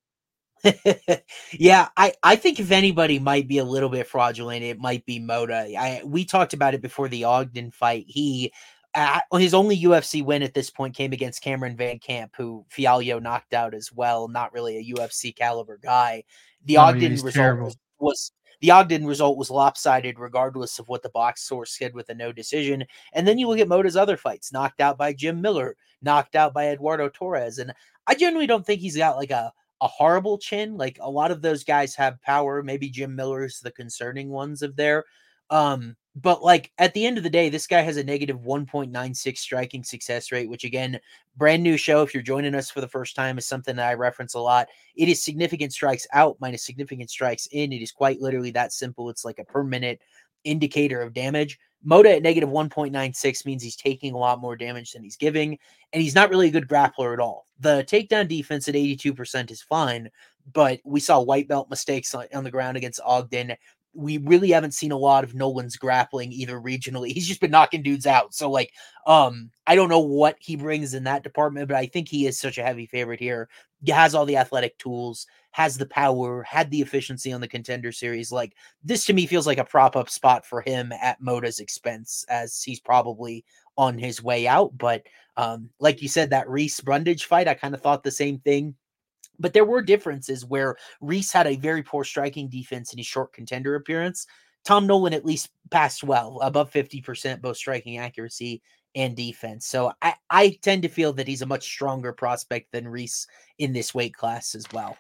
yeah, 1.52 1.88
I, 1.94 2.14
I 2.22 2.36
think 2.36 2.58
if 2.58 2.70
anybody 2.70 3.18
might 3.18 3.46
be 3.46 3.58
a 3.58 3.64
little 3.64 3.90
bit 3.90 4.06
fraudulent, 4.06 4.64
it 4.64 4.78
might 4.78 5.04
be 5.04 5.20
Motta. 5.20 5.76
I 5.76 6.00
we 6.06 6.24
talked 6.24 6.54
about 6.54 6.72
it 6.72 6.80
before 6.80 7.10
the 7.10 7.24
Ogden 7.24 7.70
fight. 7.70 8.06
He 8.08 8.50
at, 8.94 9.24
his 9.34 9.52
only 9.52 9.78
UFC 9.78 10.24
win 10.24 10.42
at 10.42 10.54
this 10.54 10.70
point 10.70 10.96
came 10.96 11.12
against 11.12 11.42
Cameron 11.42 11.76
Van 11.76 11.98
Camp, 11.98 12.32
who 12.38 12.64
Fialho 12.74 13.20
knocked 13.20 13.52
out 13.52 13.74
as 13.74 13.92
well. 13.92 14.26
Not 14.26 14.54
really 14.54 14.78
a 14.78 14.94
UFC 14.94 15.36
caliber 15.36 15.78
guy. 15.82 16.24
The 16.64 16.78
oh, 16.78 16.84
Ogden 16.84 17.12
result 17.20 17.60
was, 17.60 17.76
was, 17.98 18.32
the 18.64 18.70
Ogden 18.70 19.04
result 19.04 19.36
was 19.36 19.50
lopsided, 19.50 20.18
regardless 20.18 20.78
of 20.78 20.88
what 20.88 21.02
the 21.02 21.10
box 21.10 21.42
source 21.42 21.76
said 21.76 21.92
with 21.92 22.08
a 22.08 22.14
no 22.14 22.32
decision. 22.32 22.82
And 23.12 23.28
then 23.28 23.36
you 23.36 23.46
look 23.46 23.58
at 23.58 23.68
Motta's 23.68 23.94
other 23.94 24.16
fights 24.16 24.54
knocked 24.54 24.80
out 24.80 24.96
by 24.96 25.12
Jim 25.12 25.42
Miller, 25.42 25.76
knocked 26.00 26.34
out 26.34 26.54
by 26.54 26.68
Eduardo 26.68 27.10
Torres. 27.10 27.58
And 27.58 27.74
I 28.06 28.14
generally 28.14 28.46
don't 28.46 28.64
think 28.64 28.80
he's 28.80 28.96
got 28.96 29.18
like 29.18 29.30
a, 29.30 29.52
a 29.82 29.86
horrible 29.86 30.38
chin. 30.38 30.78
Like 30.78 30.96
a 31.02 31.10
lot 31.10 31.30
of 31.30 31.42
those 31.42 31.62
guys 31.62 31.94
have 31.96 32.22
power. 32.22 32.62
Maybe 32.62 32.88
Jim 32.88 33.14
Miller's 33.14 33.60
the 33.60 33.70
concerning 33.70 34.30
ones 34.30 34.62
of 34.62 34.76
there. 34.76 35.04
Um, 35.50 35.94
but 36.16 36.42
like 36.42 36.70
at 36.78 36.94
the 36.94 37.06
end 37.06 37.18
of 37.18 37.24
the 37.24 37.30
day, 37.30 37.48
this 37.48 37.66
guy 37.66 37.80
has 37.80 37.96
a 37.96 38.04
negative 38.04 38.40
1.96 38.40 39.36
striking 39.36 39.82
success 39.82 40.30
rate, 40.30 40.48
which 40.48 40.64
again, 40.64 41.00
brand 41.36 41.62
new 41.62 41.76
show. 41.76 42.02
If 42.02 42.14
you're 42.14 42.22
joining 42.22 42.54
us 42.54 42.70
for 42.70 42.80
the 42.80 42.88
first 42.88 43.16
time, 43.16 43.36
is 43.36 43.46
something 43.46 43.74
that 43.76 43.88
I 43.88 43.94
reference 43.94 44.34
a 44.34 44.40
lot. 44.40 44.68
It 44.94 45.08
is 45.08 45.24
significant 45.24 45.72
strikes 45.72 46.06
out 46.12 46.36
minus 46.40 46.64
significant 46.64 47.10
strikes 47.10 47.48
in. 47.50 47.72
It 47.72 47.82
is 47.82 47.90
quite 47.90 48.20
literally 48.20 48.52
that 48.52 48.72
simple. 48.72 49.10
It's 49.10 49.24
like 49.24 49.40
a 49.40 49.44
per 49.44 49.64
minute 49.64 50.00
indicator 50.44 51.02
of 51.02 51.14
damage. 51.14 51.58
Motta 51.86 52.16
at 52.16 52.22
negative 52.22 52.48
1.96 52.48 53.44
means 53.44 53.62
he's 53.62 53.76
taking 53.76 54.14
a 54.14 54.18
lot 54.18 54.40
more 54.40 54.56
damage 54.56 54.92
than 54.92 55.02
he's 55.02 55.16
giving, 55.16 55.58
and 55.92 56.02
he's 56.02 56.14
not 56.14 56.30
really 56.30 56.48
a 56.48 56.52
good 56.52 56.68
grappler 56.68 57.12
at 57.12 57.20
all. 57.20 57.46
The 57.60 57.84
takedown 57.86 58.26
defense 58.26 58.68
at 58.68 58.74
82% 58.74 59.50
is 59.50 59.60
fine, 59.60 60.08
but 60.52 60.80
we 60.84 61.00
saw 61.00 61.20
white 61.20 61.46
belt 61.46 61.68
mistakes 61.68 62.14
on, 62.14 62.26
on 62.32 62.44
the 62.44 62.50
ground 62.50 62.76
against 62.78 63.00
Ogden 63.04 63.54
we 63.94 64.18
really 64.18 64.50
haven't 64.50 64.74
seen 64.74 64.92
a 64.92 64.96
lot 64.96 65.24
of 65.24 65.34
Nolan's 65.34 65.76
grappling 65.76 66.32
either 66.32 66.60
regionally. 66.60 67.08
He's 67.12 67.28
just 67.28 67.40
been 67.40 67.50
knocking 67.50 67.82
dudes 67.82 68.06
out. 68.06 68.34
So 68.34 68.50
like 68.50 68.72
um 69.06 69.50
I 69.66 69.74
don't 69.74 69.88
know 69.88 70.00
what 70.00 70.36
he 70.40 70.56
brings 70.56 70.94
in 70.94 71.04
that 71.04 71.22
department, 71.22 71.68
but 71.68 71.76
I 71.76 71.86
think 71.86 72.08
he 72.08 72.26
is 72.26 72.38
such 72.38 72.58
a 72.58 72.62
heavy 72.62 72.86
favorite 72.86 73.20
here. 73.20 73.48
He 73.84 73.92
has 73.92 74.14
all 74.14 74.26
the 74.26 74.36
athletic 74.36 74.78
tools, 74.78 75.26
has 75.52 75.76
the 75.76 75.86
power, 75.86 76.42
had 76.42 76.70
the 76.70 76.80
efficiency 76.80 77.32
on 77.32 77.40
the 77.40 77.48
contender 77.48 77.92
series. 77.92 78.32
Like 78.32 78.54
this 78.82 79.04
to 79.06 79.12
me 79.12 79.26
feels 79.26 79.46
like 79.46 79.58
a 79.58 79.64
prop 79.64 79.96
up 79.96 80.10
spot 80.10 80.44
for 80.44 80.60
him 80.60 80.92
at 81.00 81.20
Motta's 81.22 81.60
expense 81.60 82.24
as 82.28 82.62
he's 82.62 82.80
probably 82.80 83.44
on 83.76 83.98
his 83.98 84.22
way 84.22 84.46
out, 84.46 84.76
but 84.76 85.02
um 85.36 85.68
like 85.80 86.00
you 86.02 86.08
said 86.08 86.30
that 86.30 86.48
Reese 86.48 86.80
Brundage 86.80 87.24
fight, 87.24 87.48
I 87.48 87.54
kind 87.54 87.74
of 87.74 87.80
thought 87.80 88.02
the 88.02 88.10
same 88.10 88.38
thing 88.38 88.74
but 89.38 89.52
there 89.52 89.64
were 89.64 89.82
differences 89.82 90.44
where 90.44 90.76
Reese 91.00 91.32
had 91.32 91.46
a 91.46 91.56
very 91.56 91.82
poor 91.82 92.04
striking 92.04 92.48
defense 92.48 92.92
in 92.92 92.98
his 92.98 93.06
short 93.06 93.32
contender 93.32 93.74
appearance. 93.74 94.26
Tom 94.64 94.86
Nolan 94.86 95.12
at 95.12 95.26
least 95.26 95.50
passed 95.70 96.02
well, 96.02 96.40
above 96.42 96.70
50%, 96.70 97.42
both 97.42 97.56
striking 97.56 97.98
accuracy 97.98 98.62
and 98.94 99.16
defense. 99.16 99.66
So 99.66 99.92
I, 100.00 100.14
I 100.30 100.58
tend 100.62 100.82
to 100.82 100.88
feel 100.88 101.12
that 101.14 101.28
he's 101.28 101.42
a 101.42 101.46
much 101.46 101.64
stronger 101.64 102.12
prospect 102.12 102.72
than 102.72 102.88
Reese 102.88 103.26
in 103.58 103.72
this 103.72 103.94
weight 103.94 104.14
class 104.14 104.54
as 104.54 104.64
well. 104.72 104.96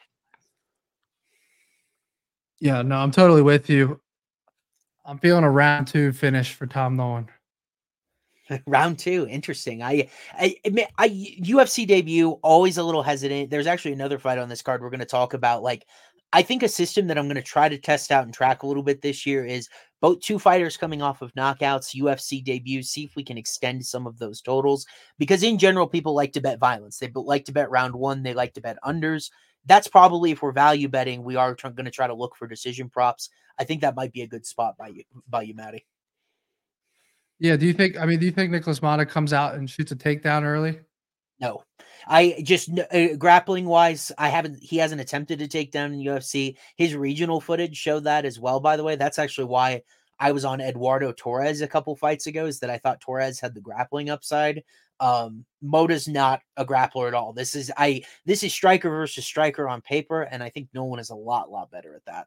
Yeah, 2.60 2.82
no, 2.82 2.96
I'm 2.96 3.10
totally 3.10 3.42
with 3.42 3.68
you. 3.70 4.00
I'm 5.04 5.18
feeling 5.18 5.44
a 5.44 5.50
round 5.50 5.86
two 5.86 6.12
finish 6.12 6.54
for 6.54 6.66
Tom 6.66 6.96
Nolan. 6.96 7.28
Round 8.66 8.98
two, 8.98 9.26
interesting. 9.28 9.82
I, 9.82 10.08
I, 10.32 10.56
admit 10.64 10.88
I, 10.98 11.08
UFC 11.08 11.86
debut 11.86 12.30
always 12.42 12.78
a 12.78 12.82
little 12.82 13.02
hesitant. 13.02 13.50
There's 13.50 13.66
actually 13.66 13.92
another 13.92 14.18
fight 14.18 14.38
on 14.38 14.48
this 14.48 14.62
card 14.62 14.82
we're 14.82 14.90
going 14.90 15.00
to 15.00 15.06
talk 15.06 15.34
about. 15.34 15.62
Like, 15.62 15.86
I 16.32 16.42
think 16.42 16.62
a 16.62 16.68
system 16.68 17.06
that 17.06 17.16
I'm 17.16 17.26
going 17.26 17.36
to 17.36 17.42
try 17.42 17.68
to 17.68 17.78
test 17.78 18.10
out 18.10 18.24
and 18.24 18.34
track 18.34 18.62
a 18.62 18.66
little 18.66 18.82
bit 18.82 19.00
this 19.00 19.24
year 19.24 19.46
is 19.46 19.68
both 20.00 20.20
two 20.20 20.38
fighters 20.38 20.76
coming 20.76 21.00
off 21.00 21.22
of 21.22 21.32
knockouts, 21.34 21.94
UFC 21.94 22.44
debuts. 22.44 22.90
See 22.90 23.04
if 23.04 23.14
we 23.14 23.22
can 23.22 23.38
extend 23.38 23.86
some 23.86 24.06
of 24.06 24.18
those 24.18 24.40
totals 24.40 24.84
because 25.16 25.42
in 25.42 25.58
general, 25.58 25.86
people 25.86 26.12
like 26.12 26.32
to 26.32 26.40
bet 26.40 26.58
violence. 26.58 26.98
They 26.98 27.10
like 27.14 27.44
to 27.44 27.52
bet 27.52 27.70
round 27.70 27.94
one. 27.94 28.22
They 28.22 28.34
like 28.34 28.52
to 28.54 28.60
bet 28.60 28.78
unders. 28.84 29.30
That's 29.64 29.88
probably 29.88 30.32
if 30.32 30.42
we're 30.42 30.52
value 30.52 30.88
betting, 30.88 31.22
we 31.22 31.36
are 31.36 31.54
going 31.54 31.84
to 31.84 31.90
try 31.90 32.06
to 32.06 32.14
look 32.14 32.36
for 32.36 32.46
decision 32.48 32.90
props. 32.90 33.30
I 33.58 33.64
think 33.64 33.80
that 33.80 33.94
might 33.94 34.12
be 34.12 34.22
a 34.22 34.26
good 34.26 34.44
spot 34.44 34.76
by 34.76 34.88
you, 34.88 35.04
by 35.28 35.42
you, 35.42 35.54
Matty. 35.54 35.86
Yeah. 37.38 37.56
Do 37.56 37.66
you 37.66 37.72
think? 37.72 37.98
I 37.98 38.06
mean, 38.06 38.18
do 38.18 38.26
you 38.26 38.32
think 38.32 38.50
Nicholas 38.50 38.80
Motta 38.80 39.08
comes 39.08 39.32
out 39.32 39.54
and 39.54 39.68
shoots 39.68 39.92
a 39.92 39.96
takedown 39.96 40.42
early? 40.42 40.80
No, 41.40 41.62
I 42.06 42.40
just 42.42 42.70
uh, 42.78 43.16
grappling 43.16 43.66
wise, 43.66 44.12
I 44.18 44.28
haven't. 44.28 44.62
He 44.62 44.76
hasn't 44.76 45.00
attempted 45.00 45.38
to 45.38 45.48
take 45.48 45.72
down 45.72 45.92
in 45.92 46.00
UFC. 46.00 46.56
His 46.76 46.94
regional 46.94 47.40
footage 47.40 47.76
showed 47.76 48.04
that 48.04 48.24
as 48.24 48.38
well. 48.38 48.60
By 48.60 48.76
the 48.76 48.84
way, 48.84 48.96
that's 48.96 49.18
actually 49.18 49.46
why 49.46 49.82
I 50.18 50.32
was 50.32 50.44
on 50.44 50.60
Eduardo 50.60 51.12
Torres 51.12 51.60
a 51.60 51.68
couple 51.68 51.96
fights 51.96 52.26
ago. 52.26 52.46
Is 52.46 52.60
that 52.60 52.70
I 52.70 52.78
thought 52.78 53.00
Torres 53.00 53.40
had 53.40 53.54
the 53.54 53.60
grappling 53.60 54.10
upside. 54.10 54.62
Um, 55.00 55.44
Motta's 55.62 56.06
not 56.06 56.40
a 56.56 56.64
grappler 56.64 57.08
at 57.08 57.14
all. 57.14 57.32
This 57.32 57.54
is 57.54 57.72
I. 57.76 58.02
This 58.24 58.42
is 58.42 58.52
striker 58.52 58.90
versus 58.90 59.24
striker 59.24 59.68
on 59.68 59.80
paper, 59.80 60.22
and 60.22 60.42
I 60.42 60.50
think 60.50 60.68
Nolan 60.72 61.00
is 61.00 61.10
a 61.10 61.16
lot, 61.16 61.50
lot 61.50 61.70
better 61.70 61.94
at 61.94 62.04
that. 62.06 62.26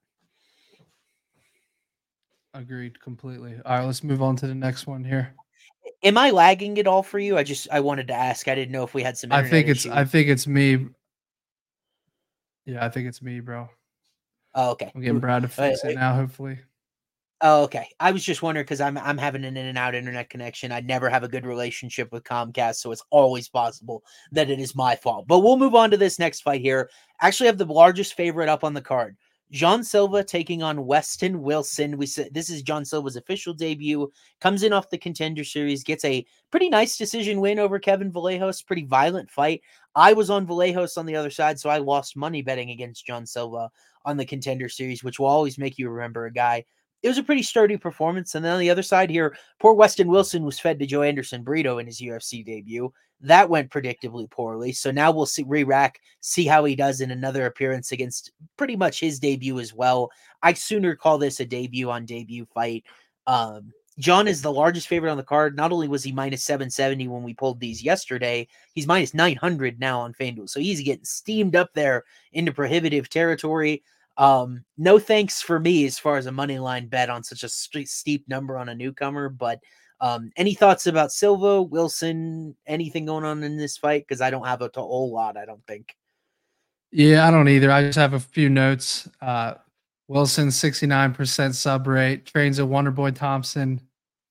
Agreed 2.57 2.99
completely. 2.99 3.55
All 3.65 3.77
right, 3.77 3.85
let's 3.85 4.03
move 4.03 4.23
on 4.23 4.35
to 4.37 4.47
the 4.47 4.55
next 4.55 4.87
one 4.87 5.03
here. 5.03 5.31
Am 6.01 6.17
I 6.17 6.31
lagging 6.31 6.79
at 6.79 6.87
all 6.87 7.03
for 7.03 7.19
you? 7.19 7.37
I 7.37 7.43
just 7.43 7.67
I 7.71 7.79
wanted 7.79 8.07
to 8.07 8.13
ask. 8.13 8.47
I 8.47 8.55
didn't 8.55 8.71
know 8.71 8.83
if 8.83 8.95
we 8.95 9.03
had 9.03 9.15
some. 9.15 9.31
I 9.31 9.47
think 9.47 9.67
it's 9.67 9.85
I 9.85 10.03
think 10.03 10.27
it's 10.27 10.47
me. 10.47 10.87
Yeah, 12.65 12.83
I 12.83 12.89
think 12.89 13.07
it's 13.07 13.21
me, 13.21 13.41
bro. 13.41 13.69
Oh, 14.55 14.71
okay. 14.71 14.91
I'm 14.93 15.01
getting 15.01 15.19
Brad 15.19 15.43
to 15.43 15.47
fix 15.47 15.83
it 15.83 15.95
now, 15.95 16.15
hopefully. 16.15 16.57
Oh, 17.41 17.61
okay. 17.63 17.89
I 17.99 18.09
was 18.11 18.25
just 18.25 18.41
wondering 18.41 18.63
because 18.63 18.81
I'm 18.81 18.97
I'm 18.97 19.19
having 19.19 19.45
an 19.45 19.55
in 19.55 19.67
and 19.67 19.77
out 19.77 19.93
internet 19.93 20.31
connection. 20.31 20.71
I 20.71 20.79
never 20.79 21.11
have 21.11 21.23
a 21.23 21.27
good 21.27 21.45
relationship 21.45 22.11
with 22.11 22.23
Comcast, 22.23 22.77
so 22.77 22.91
it's 22.91 23.03
always 23.11 23.47
possible 23.47 24.03
that 24.31 24.49
it 24.49 24.59
is 24.59 24.75
my 24.75 24.95
fault. 24.95 25.27
But 25.27 25.39
we'll 25.39 25.57
move 25.57 25.75
on 25.75 25.91
to 25.91 25.97
this 25.97 26.17
next 26.17 26.41
fight 26.41 26.61
here. 26.61 26.89
Actually, 27.21 27.49
I 27.49 27.51
have 27.51 27.59
the 27.59 27.65
largest 27.65 28.15
favorite 28.15 28.49
up 28.49 28.63
on 28.63 28.73
the 28.73 28.81
card. 28.81 29.15
Jean 29.51 29.83
Silva 29.83 30.23
taking 30.23 30.61
on 30.61 30.85
Weston 30.85 31.41
Wilson. 31.41 31.97
We 31.97 32.05
said 32.05 32.33
this 32.33 32.49
is 32.49 32.61
John 32.61 32.83
Silva's 32.83 33.15
official 33.15 33.53
debut. 33.53 34.11
Comes 34.41 34.63
in 34.63 34.73
off 34.73 34.89
the 34.89 34.97
contender 34.97 35.43
series, 35.43 35.83
gets 35.83 36.03
a 36.03 36.25
pretty 36.51 36.69
nice 36.69 36.97
decision 36.97 37.39
win 37.39 37.59
over 37.59 37.79
Kevin 37.79 38.11
Vallejos. 38.11 38.65
Pretty 38.65 38.85
violent 38.85 39.29
fight. 39.31 39.61
I 39.95 40.13
was 40.13 40.29
on 40.29 40.45
Vallejos 40.45 40.97
on 40.97 41.05
the 41.05 41.15
other 41.15 41.29
side, 41.29 41.59
so 41.59 41.69
I 41.69 41.77
lost 41.77 42.17
money 42.17 42.41
betting 42.41 42.71
against 42.71 43.05
John 43.05 43.25
Silva 43.25 43.69
on 44.05 44.17
the 44.17 44.25
contender 44.25 44.69
series, 44.69 45.03
which 45.03 45.19
will 45.19 45.27
always 45.27 45.57
make 45.57 45.77
you 45.77 45.89
remember 45.89 46.25
a 46.25 46.33
guy. 46.33 46.65
It 47.03 47.07
was 47.07 47.17
a 47.17 47.23
pretty 47.23 47.43
sturdy 47.43 47.77
performance. 47.77 48.35
And 48.35 48.43
then 48.43 48.53
on 48.53 48.59
the 48.59 48.69
other 48.69 48.83
side 48.83 49.09
here, 49.09 49.37
poor 49.59 49.73
Weston 49.73 50.07
Wilson 50.07 50.43
was 50.43 50.59
fed 50.59 50.79
to 50.79 50.87
Joanderson 50.87 51.43
Brito 51.43 51.77
in 51.77 51.85
his 51.85 52.01
UFC 52.01 52.43
debut. 52.43 52.91
That 53.21 53.49
went 53.49 53.71
predictably 53.71 54.29
poorly. 54.29 54.73
So 54.73 54.91
now 54.91 55.11
we'll 55.11 55.25
see 55.25 55.43
re-rack, 55.47 55.99
see 56.21 56.45
how 56.45 56.65
he 56.65 56.75
does 56.75 57.01
in 57.01 57.11
another 57.11 57.45
appearance 57.45 57.91
against 57.91 58.31
pretty 58.57 58.75
much 58.75 58.99
his 58.99 59.19
debut 59.19 59.59
as 59.59 59.73
well. 59.73 60.11
I 60.43 60.53
sooner 60.53 60.95
call 60.95 61.17
this 61.17 61.39
a 61.39 61.45
debut 61.45 61.89
on 61.89 62.05
debut 62.05 62.45
fight. 62.53 62.83
Um, 63.25 63.73
John 63.99 64.27
is 64.27 64.43
the 64.43 64.51
largest 64.51 64.87
favorite 64.87 65.09
on 65.09 65.17
the 65.17 65.23
card. 65.23 65.55
Not 65.55 65.71
only 65.71 65.87
was 65.87 66.03
he 66.03 66.11
minus 66.11 66.43
770 66.43 67.07
when 67.07 67.23
we 67.23 67.33
pulled 67.33 67.59
these 67.59 67.81
yesterday, 67.81 68.47
he's 68.73 68.85
minus 68.85 69.15
900 69.15 69.79
now 69.79 69.99
on 69.99 70.13
FanDuel. 70.13 70.49
So 70.49 70.59
he's 70.59 70.81
getting 70.81 71.05
steamed 71.05 71.55
up 71.55 71.73
there 71.73 72.03
into 72.33 72.51
prohibitive 72.51 73.09
territory. 73.09 73.83
Um, 74.17 74.63
no 74.77 74.97
thanks 74.97 75.41
for 75.41 75.59
me 75.59 75.85
as 75.85 75.99
far 75.99 76.17
as 76.17 76.25
a 76.25 76.31
money 76.31 76.57
line 76.57 76.87
bet 76.87 77.09
on 77.09 77.23
such 77.23 77.43
a 77.43 77.49
st- 77.49 77.87
steep 77.87 78.27
number 78.27 78.57
on 78.57 78.69
a 78.69 78.75
newcomer, 78.75 79.29
but 79.29 79.59
um, 79.99 80.31
any 80.37 80.53
thoughts 80.53 80.87
about 80.87 81.11
Silva, 81.11 81.61
Wilson, 81.61 82.55
anything 82.67 83.05
going 83.05 83.23
on 83.23 83.43
in 83.43 83.57
this 83.57 83.77
fight? 83.77 84.05
Because 84.07 84.21
I 84.21 84.29
don't 84.29 84.45
have 84.45 84.61
a 84.61 84.69
whole 84.75 85.11
lot, 85.11 85.37
I 85.37 85.45
don't 85.45 85.65
think. 85.67 85.95
Yeah, 86.91 87.27
I 87.27 87.31
don't 87.31 87.49
either. 87.49 87.71
I 87.71 87.83
just 87.83 87.97
have 87.97 88.13
a 88.13 88.19
few 88.19 88.49
notes. 88.49 89.09
Uh, 89.21 89.55
Wilson, 90.07 90.49
69% 90.49 91.53
sub 91.53 91.87
rate, 91.87 92.25
trains 92.25 92.59
at 92.59 92.67
Wonderboy 92.67 93.15
Thompson. 93.15 93.81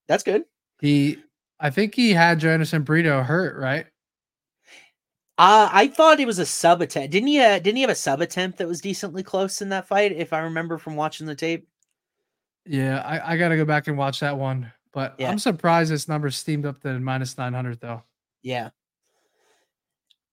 That's 0.08 0.22
good. 0.22 0.44
He, 0.80 1.18
I 1.60 1.70
think 1.70 1.94
he 1.94 2.12
had 2.12 2.40
Joanderson 2.40 2.84
Brito 2.84 3.22
hurt, 3.22 3.56
right? 3.56 3.86
Uh, 5.38 5.68
I 5.70 5.88
thought 5.88 6.18
it 6.18 6.26
was 6.26 6.38
a 6.38 6.46
sub 6.46 6.80
attempt. 6.80 7.12
Didn't 7.12 7.28
he? 7.28 7.38
Uh, 7.38 7.58
didn't 7.58 7.76
he 7.76 7.82
have 7.82 7.90
a 7.90 7.94
sub 7.94 8.22
attempt 8.22 8.58
that 8.58 8.68
was 8.68 8.80
decently 8.80 9.22
close 9.22 9.60
in 9.60 9.68
that 9.68 9.86
fight? 9.86 10.12
If 10.12 10.32
I 10.32 10.38
remember 10.38 10.78
from 10.78 10.96
watching 10.96 11.26
the 11.26 11.34
tape. 11.34 11.68
Yeah, 12.64 13.00
I, 13.00 13.34
I 13.34 13.36
got 13.36 13.48
to 13.48 13.56
go 13.56 13.64
back 13.64 13.86
and 13.86 13.98
watch 13.98 14.20
that 14.20 14.36
one. 14.36 14.72
But 14.92 15.14
yeah. 15.18 15.30
I'm 15.30 15.38
surprised 15.38 15.92
this 15.92 16.08
number 16.08 16.30
steamed 16.30 16.64
up 16.64 16.80
to 16.80 16.98
minus 16.98 17.36
900 17.36 17.80
though. 17.80 18.02
Yeah. 18.42 18.70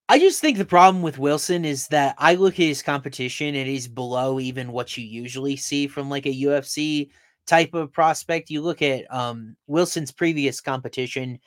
I 0.08 0.20
just 0.20 0.40
think 0.40 0.58
the 0.58 0.66
problem 0.66 1.02
with 1.02 1.18
Wilson 1.18 1.66
is 1.66 1.88
that 1.90 2.16
I 2.18 2.36
look 2.36 2.54
at 2.54 2.66
his 2.66 2.82
competition 2.82 3.56
and 3.56 3.68
he's 3.68 3.88
below 3.88 4.40
even 4.40 4.72
what 4.72 4.96
you 4.96 5.04
usually 5.04 5.58
see 5.58 5.88
from 5.88 6.10
like 6.10 6.26
a 6.26 6.42
UFC 6.44 7.10
type 7.46 7.74
of 7.74 7.92
prospect. 7.92 8.50
You 8.50 8.62
look 8.62 8.82
at 8.82 9.12
um, 9.14 9.58
Wilson's 9.68 10.12
previous 10.12 10.62
competition, 10.62 11.40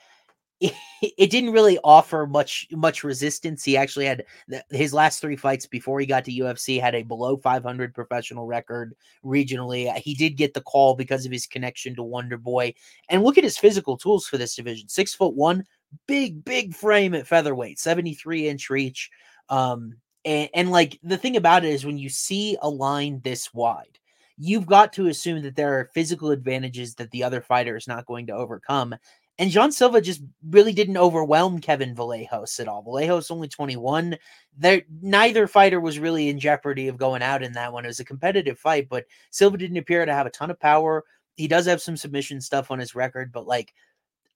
it, 0.61 1.31
didn't 1.31 1.53
really 1.53 1.79
offer 1.85 2.27
much 2.27 2.67
much 2.73 3.05
resistance. 3.05 3.63
He 3.63 3.77
actually 3.77 4.07
had 4.07 4.25
his 4.71 4.95
last 4.95 5.21
three 5.21 5.37
fights 5.37 5.67
before 5.67 6.01
he 6.01 6.07
got 6.07 6.25
to 6.25 6.33
UFC 6.33 6.81
had 6.81 6.95
a 6.95 7.03
below 7.03 7.37
500 7.37 7.95
professional 7.95 8.47
record 8.47 8.95
regionally. 9.25 9.93
He 9.99 10.15
did 10.15 10.37
get 10.37 10.55
the 10.55 10.63
call 10.63 10.95
because 10.95 11.27
of 11.27 11.33
his 11.33 11.47
connection 11.47 11.95
to 11.97 12.03
Wonder 12.03 12.39
Boy. 12.39 12.75
And 13.09 13.23
look 13.23 13.37
at 13.37 13.45
his 13.45 13.59
physical 13.59 13.97
tools 13.97 14.27
for 14.27 14.39
this 14.39 14.55
division: 14.55 14.89
six 14.89 15.15
foot 15.15 15.35
one, 15.35 15.65
big 16.07 16.45
big 16.45 16.75
frame 16.75 17.15
at 17.15 17.27
featherweight, 17.27 17.79
73 17.79 18.49
inch 18.49 18.71
reach. 18.71 19.11
Um, 19.49 19.97
and, 20.25 20.49
and 20.55 20.71
like 20.71 20.99
the 21.03 21.19
thing 21.19 21.37
about 21.37 21.65
it 21.65 21.73
is 21.73 21.85
when 21.85 21.99
you 21.99 22.09
see 22.09 22.57
a 22.63 22.69
line 22.69 23.21
this 23.23 23.53
wide, 23.53 23.99
you've 24.39 24.67
got 24.67 24.93
to 24.95 25.09
assume 25.09 25.43
that 25.43 25.57
there 25.57 25.79
are 25.79 25.91
physical 25.95 26.31
advantages 26.31 26.95
that 26.97 27.11
the 27.11 27.23
other 27.23 27.41
fighter 27.41 27.77
is 27.77 27.89
not 27.89 28.07
going 28.07 28.27
to 28.27 28.35
overcome. 28.35 28.95
And 29.39 29.51
John 29.51 29.71
Silva 29.71 30.01
just 30.01 30.23
really 30.49 30.73
didn't 30.73 30.97
overwhelm 30.97 31.61
Kevin 31.61 31.95
Vallejos 31.95 32.59
at 32.59 32.69
all. 32.69 32.83
Vallejos 32.83 33.31
only 33.31 33.49
21. 33.49 34.17
There 34.57 34.83
neither 35.03 35.47
fighter 35.47 35.79
was 35.79 35.99
really 35.99 36.31
in 36.31 36.39
jeopardy 36.39 36.89
of 36.89 36.97
going 36.97 37.23
out 37.23 37.43
in 37.43 37.53
that 37.53 37.73
one. 37.73 37.85
It 37.85 37.89
was 37.89 38.01
a 38.01 38.05
competitive 38.05 38.59
fight, 38.59 38.89
but 38.89 39.05
Silva 39.31 39.59
didn't 39.59 39.77
appear 39.77 40.07
to 40.07 40.15
have 40.15 40.27
a 40.27 40.31
ton 40.31 40.51
of 40.51 40.59
power. 40.59 41.05
He 41.35 41.49
does 41.49 41.67
have 41.67 41.83
some 41.83 41.99
submission 41.99 42.41
stuff 42.41 42.71
on 42.71 42.79
his 42.79 42.95
record, 42.95 43.31
but 43.31 43.47
like 43.47 43.75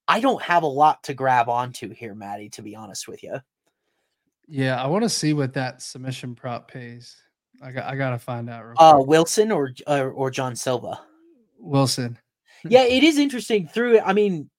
I 0.06 0.20
don't 0.20 0.42
have 0.42 0.64
a 0.64 0.66
lot 0.66 1.02
to 1.04 1.14
grab 1.14 1.48
onto 1.48 1.94
here, 1.94 2.14
Matty, 2.14 2.50
to 2.50 2.62
be 2.62 2.76
honest 2.76 3.08
with 3.08 3.22
you. 3.22 3.38
Yeah, 4.48 4.82
I 4.82 4.86
want 4.86 5.04
to 5.04 5.08
see 5.08 5.32
what 5.32 5.54
that 5.54 5.80
submission 5.80 6.34
prop 6.34 6.70
pays. 6.70 7.16
I 7.62 7.72
got 7.72 7.84
I 7.84 7.96
gotta 7.96 8.18
find 8.18 8.50
out. 8.50 8.74
uh, 8.76 8.98
Wilson 9.00 9.52
or, 9.52 9.72
or 9.86 10.10
or 10.10 10.30
John 10.30 10.56
Silva. 10.56 11.00
Wilson. 11.58 12.18
yeah, 12.64 12.82
it 12.82 13.02
is 13.02 13.18
interesting. 13.18 13.68
Through 13.68 14.00
I 14.00 14.12
mean, 14.12 14.50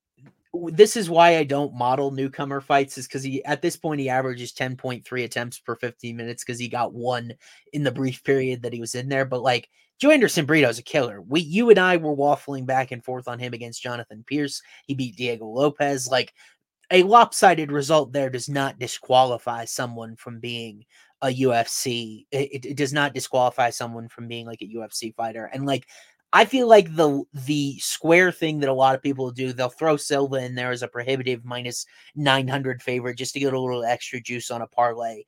this 0.53 0.97
is 0.97 1.09
why 1.09 1.37
I 1.37 1.43
don't 1.43 1.73
model 1.73 2.11
newcomer 2.11 2.59
fights 2.59 2.97
is 2.97 3.07
because 3.07 3.23
he 3.23 3.43
at 3.45 3.61
this 3.61 3.77
point 3.77 4.01
he 4.01 4.09
averages 4.09 4.51
10.3 4.51 5.23
attempts 5.23 5.59
per 5.59 5.75
15 5.75 6.15
minutes 6.15 6.43
because 6.43 6.59
he 6.59 6.67
got 6.67 6.93
one 6.93 7.33
in 7.71 7.83
the 7.83 7.91
brief 7.91 8.23
period 8.23 8.61
that 8.63 8.73
he 8.73 8.81
was 8.81 8.95
in 8.95 9.07
there. 9.07 9.25
But 9.25 9.41
like 9.41 9.69
Joanderson 10.01 10.45
Brito 10.45 10.67
is 10.67 10.79
a 10.79 10.83
killer. 10.83 11.21
We 11.21 11.41
you 11.41 11.69
and 11.69 11.79
I 11.79 11.97
were 11.97 12.15
waffling 12.15 12.65
back 12.65 12.91
and 12.91 13.03
forth 13.03 13.27
on 13.27 13.39
him 13.39 13.53
against 13.53 13.81
Jonathan 13.83 14.23
Pierce. 14.27 14.61
He 14.87 14.93
beat 14.93 15.15
Diego 15.15 15.45
Lopes. 15.45 16.09
Like 16.09 16.33
a 16.91 17.03
lopsided 17.03 17.71
result 17.71 18.11
there 18.11 18.29
does 18.29 18.49
not 18.49 18.77
disqualify 18.77 19.65
someone 19.65 20.17
from 20.17 20.39
being 20.41 20.83
a 21.21 21.27
UFC. 21.27 22.25
It, 22.31 22.65
it, 22.65 22.75
does 22.75 22.91
not 22.91 23.13
disqualify 23.13 23.69
someone 23.69 24.09
from 24.09 24.27
being 24.27 24.45
like 24.45 24.61
a 24.61 24.67
UFC 24.67 25.15
fighter. 25.15 25.45
And 25.45 25.65
like 25.65 25.87
I 26.33 26.45
feel 26.45 26.67
like 26.67 26.95
the 26.95 27.23
the 27.33 27.77
square 27.79 28.31
thing 28.31 28.59
that 28.59 28.69
a 28.69 28.73
lot 28.73 28.95
of 28.95 29.01
people 29.01 29.31
do, 29.31 29.51
they'll 29.51 29.69
throw 29.69 29.97
Silva 29.97 30.37
in 30.37 30.55
there 30.55 30.71
as 30.71 30.81
a 30.81 30.87
prohibitive 30.87 31.43
minus 31.43 31.85
900 32.15 32.81
favorite 32.81 33.17
just 33.17 33.33
to 33.33 33.39
get 33.39 33.53
a 33.53 33.59
little 33.59 33.83
extra 33.83 34.21
juice 34.21 34.49
on 34.49 34.61
a 34.61 34.67
parlay. 34.67 35.23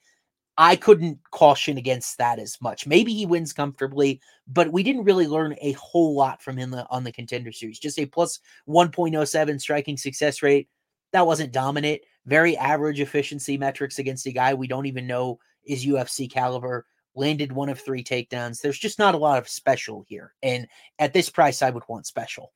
I 0.57 0.75
couldn't 0.75 1.19
caution 1.31 1.77
against 1.77 2.17
that 2.19 2.39
as 2.39 2.61
much. 2.61 2.85
Maybe 2.85 3.13
he 3.13 3.25
wins 3.25 3.53
comfortably, 3.53 4.21
but 4.47 4.71
we 4.71 4.83
didn't 4.83 5.03
really 5.03 5.27
learn 5.27 5.55
a 5.61 5.71
whole 5.73 6.15
lot 6.15 6.43
from 6.43 6.57
him 6.57 6.73
uh, 6.75 6.83
on 6.91 7.03
the 7.03 7.11
contender 7.11 7.51
series. 7.51 7.79
Just 7.79 7.97
a 7.97 8.05
plus 8.05 8.39
1.07 8.69 9.59
striking 9.59 9.97
success 9.97 10.43
rate. 10.43 10.69
That 11.11 11.25
wasn't 11.25 11.53
dominant. 11.53 12.01
Very 12.27 12.55
average 12.55 12.99
efficiency 12.99 13.57
metrics 13.57 13.97
against 13.97 14.27
a 14.27 14.31
guy 14.31 14.53
we 14.53 14.67
don't 14.67 14.85
even 14.85 15.07
know 15.07 15.39
is 15.65 15.85
UFC 15.85 16.31
caliber 16.31 16.85
landed 17.15 17.51
one 17.51 17.69
of 17.69 17.79
three 17.79 18.03
takedowns. 18.03 18.61
There's 18.61 18.79
just 18.79 18.99
not 18.99 19.15
a 19.15 19.19
lot 19.19 19.37
of 19.37 19.47
special 19.47 20.05
here. 20.07 20.33
And 20.41 20.67
at 20.99 21.13
this 21.13 21.29
price, 21.29 21.61
I 21.61 21.69
would 21.69 21.83
want 21.87 22.05
special. 22.05 22.51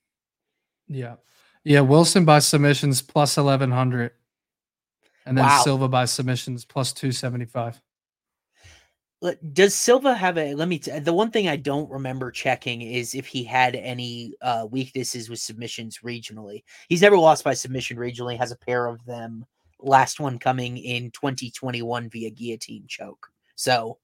Yeah. 0.88 1.16
Yeah, 1.64 1.82
Wilson 1.82 2.26
by 2.26 2.40
submissions 2.40 3.02
plus 3.02 3.38
1100. 3.38 4.12
And 5.26 5.38
then 5.38 5.46
Wow. 5.46 5.62
Silva 5.64 5.88
by 5.88 6.06
submissions 6.06 6.64
plus 6.64 6.94
275. 6.94 7.82
Does 9.52 9.74
Silva 9.74 10.14
have 10.14 10.38
a? 10.38 10.54
Let 10.54 10.68
me. 10.68 10.78
T- 10.78 11.00
the 11.00 11.12
one 11.12 11.32
thing 11.32 11.48
I 11.48 11.56
don't 11.56 11.90
remember 11.90 12.30
checking 12.30 12.84
is 12.84 13.16
if 13.16 13.26
he 13.26 13.44
had 13.44 13.76
any 13.76 14.36
uh, 14.44 14.68
weaknesses 14.70 15.28
with 15.28 15.40
submissions 15.40 16.00
regionally. 16.06 16.64
He's 16.88 17.02
never 17.02 17.18
lost 17.18 17.44
by 17.44 17.56
submission 17.56 17.98
regionally. 17.98 18.38
Has 18.38 18.52
a 18.52 18.56
pair 18.56 18.86
of 18.86 19.04
them. 19.06 19.44
Last 19.80 20.20
one 20.20 20.38
coming 20.38 20.78
in 20.78 21.10
2021 21.12 22.10
via 22.10 22.30
guillotine 22.30 22.86
choke. 22.88 23.28
So, 23.56 23.98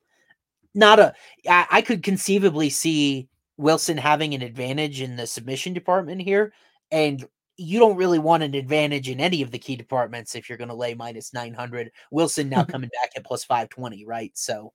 not 0.74 1.00
a. 1.00 1.14
I, 1.48 1.68
I 1.72 1.82
could 1.82 2.04
conceivably 2.04 2.70
see 2.70 3.28
Wilson 3.58 3.98
having 3.98 4.34
an 4.34 4.42
advantage 4.42 5.02
in 5.02 5.16
the 5.16 5.28
submission 5.28 5.74
department 5.74 6.22
here, 6.22 6.54
and 6.92 7.26
you 7.58 7.80
don't 7.80 7.98
really 7.98 8.20
want 8.20 8.44
an 8.44 8.56
advantage 8.56 9.10
in 9.10 9.20
any 9.20 9.42
of 9.42 9.52
the 9.52 9.60
key 9.60 9.76
departments 9.76 10.36
if 10.36 10.50
you're 10.50 10.58
going 10.58 10.70
to 10.70 10.76
lay 10.76 10.94
minus 10.94 11.34
900. 11.34 11.92
Wilson 12.12 12.50
now 12.50 12.64
coming 12.64 12.90
back 13.02 13.12
at 13.16 13.26
plus 13.26 13.44
520, 13.44 14.06
right? 14.06 14.32
So. 14.36 14.74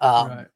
Um, 0.00 0.28
right. 0.28 0.46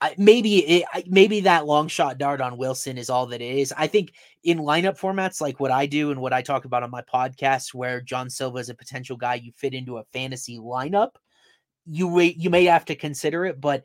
I, 0.00 0.14
maybe 0.18 0.58
it, 0.58 0.84
maybe 1.06 1.40
that 1.40 1.64
long 1.64 1.88
shot 1.88 2.18
dart 2.18 2.42
on 2.42 2.58
Wilson 2.58 2.98
is 2.98 3.08
all 3.08 3.26
that 3.28 3.40
it 3.40 3.58
is. 3.58 3.72
I 3.76 3.86
think 3.86 4.12
in 4.44 4.58
lineup 4.58 4.98
formats 4.98 5.40
like 5.40 5.58
what 5.58 5.70
I 5.70 5.86
do 5.86 6.10
and 6.10 6.20
what 6.20 6.34
I 6.34 6.42
talk 6.42 6.66
about 6.66 6.82
on 6.82 6.90
my 6.90 7.02
podcast, 7.02 7.72
where 7.72 8.02
John 8.02 8.28
Silva 8.28 8.58
is 8.58 8.68
a 8.68 8.74
potential 8.74 9.16
guy 9.16 9.36
you 9.36 9.52
fit 9.56 9.72
into 9.72 9.96
a 9.96 10.04
fantasy 10.12 10.58
lineup, 10.58 11.12
you 11.86 12.20
you 12.20 12.50
may 12.50 12.64
have 12.64 12.84
to 12.86 12.94
consider 12.94 13.46
it. 13.46 13.58
But 13.58 13.84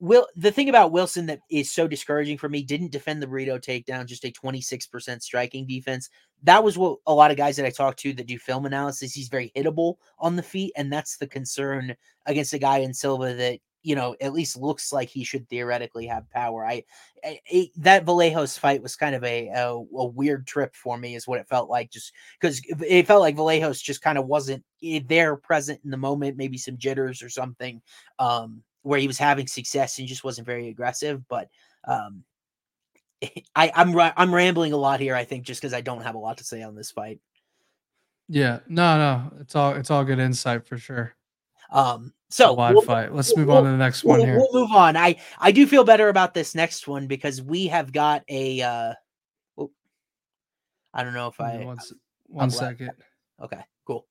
Will 0.00 0.26
the 0.34 0.50
thing 0.50 0.70
about 0.70 0.92
Wilson 0.92 1.26
that 1.26 1.40
is 1.50 1.70
so 1.70 1.86
discouraging 1.86 2.38
for 2.38 2.48
me 2.48 2.62
didn't 2.62 2.90
defend 2.90 3.22
the 3.22 3.26
Brito 3.26 3.58
takedown, 3.58 4.06
just 4.06 4.24
a 4.24 4.32
26% 4.32 5.22
striking 5.22 5.66
defense. 5.66 6.08
That 6.42 6.64
was 6.64 6.78
what 6.78 6.98
a 7.06 7.14
lot 7.14 7.30
of 7.30 7.36
guys 7.36 7.56
that 7.56 7.66
I 7.66 7.70
talked 7.70 7.98
to 8.00 8.14
that 8.14 8.26
do 8.26 8.38
film 8.38 8.64
analysis, 8.64 9.12
he's 9.12 9.28
very 9.28 9.52
hittable 9.54 9.96
on 10.18 10.36
the 10.36 10.42
feet, 10.42 10.72
and 10.74 10.90
that's 10.90 11.18
the 11.18 11.26
concern 11.26 11.94
against 12.24 12.54
a 12.54 12.58
guy 12.58 12.78
in 12.78 12.94
Silva 12.94 13.34
that 13.34 13.58
you 13.82 13.94
know 13.94 14.14
at 14.22 14.32
least 14.32 14.56
looks 14.56 14.90
like 14.90 15.08
he 15.10 15.22
should 15.22 15.46
theoretically 15.50 16.06
have 16.06 16.30
power. 16.30 16.66
I, 16.66 16.84
I 17.22 17.70
that 17.76 18.06
Vallejos 18.06 18.58
fight 18.58 18.82
was 18.82 18.96
kind 18.96 19.14
of 19.14 19.22
a, 19.22 19.48
a 19.48 19.74
a 19.74 20.06
weird 20.06 20.46
trip 20.46 20.74
for 20.74 20.96
me, 20.96 21.14
is 21.14 21.28
what 21.28 21.40
it 21.40 21.48
felt 21.48 21.68
like, 21.68 21.90
just 21.90 22.14
because 22.40 22.62
it 22.86 23.06
felt 23.06 23.20
like 23.20 23.36
Vallejos 23.36 23.82
just 23.82 24.00
kind 24.00 24.16
of 24.16 24.26
wasn't 24.26 24.64
there, 25.08 25.36
present 25.36 25.80
in 25.84 25.90
the 25.90 25.98
moment, 25.98 26.38
maybe 26.38 26.56
some 26.56 26.78
jitters 26.78 27.22
or 27.22 27.28
something, 27.28 27.82
um, 28.18 28.62
where 28.82 28.98
he 28.98 29.06
was 29.06 29.18
having 29.18 29.46
success 29.46 29.98
and 29.98 30.08
just 30.08 30.24
wasn't 30.24 30.46
very 30.46 30.68
aggressive. 30.68 31.26
But 31.28 31.48
um, 31.86 32.24
I 33.56 33.70
I'm 33.74 33.98
I'm 33.98 34.34
rambling 34.34 34.72
a 34.72 34.76
lot 34.76 35.00
here. 35.00 35.14
I 35.14 35.24
think 35.24 35.44
just 35.44 35.60
because 35.60 35.74
I 35.74 35.80
don't 35.80 36.02
have 36.02 36.14
a 36.14 36.18
lot 36.18 36.38
to 36.38 36.44
say 36.44 36.62
on 36.62 36.74
this 36.74 36.90
fight. 36.90 37.20
Yeah. 38.28 38.60
No, 38.68 38.96
no. 38.96 39.32
It's 39.40 39.56
all 39.56 39.72
it's 39.74 39.90
all 39.90 40.04
good 40.04 40.18
insight 40.20 40.66
for 40.66 40.78
sure. 40.78 41.14
Um, 41.72 42.12
so 42.30 42.52
wide 42.52 42.72
we'll- 42.74 42.82
fight. 42.82 43.14
Let's 43.14 43.34
we'll- 43.34 43.46
move 43.46 43.50
on 43.56 43.64
to 43.64 43.70
the 43.70 43.76
next 43.76 44.04
one 44.04 44.18
we'll, 44.18 44.26
here. 44.26 44.36
we'll 44.38 44.62
move 44.62 44.72
on. 44.72 44.96
I 44.96 45.16
I 45.38 45.52
do 45.52 45.66
feel 45.66 45.84
better 45.84 46.08
about 46.08 46.34
this 46.34 46.54
next 46.54 46.86
one 46.88 47.06
because 47.06 47.42
we 47.42 47.66
have 47.66 47.92
got 47.92 48.22
a. 48.28 48.60
uh 48.62 48.94
oh, 49.58 49.70
I 50.94 51.02
don't 51.04 51.14
know 51.14 51.28
if 51.28 51.40
I. 51.40 51.64
one, 51.64 51.78
s- 51.78 51.92
one 52.26 52.50
second. 52.50 52.90
Okay, 53.42 53.60
cool. 53.86 54.06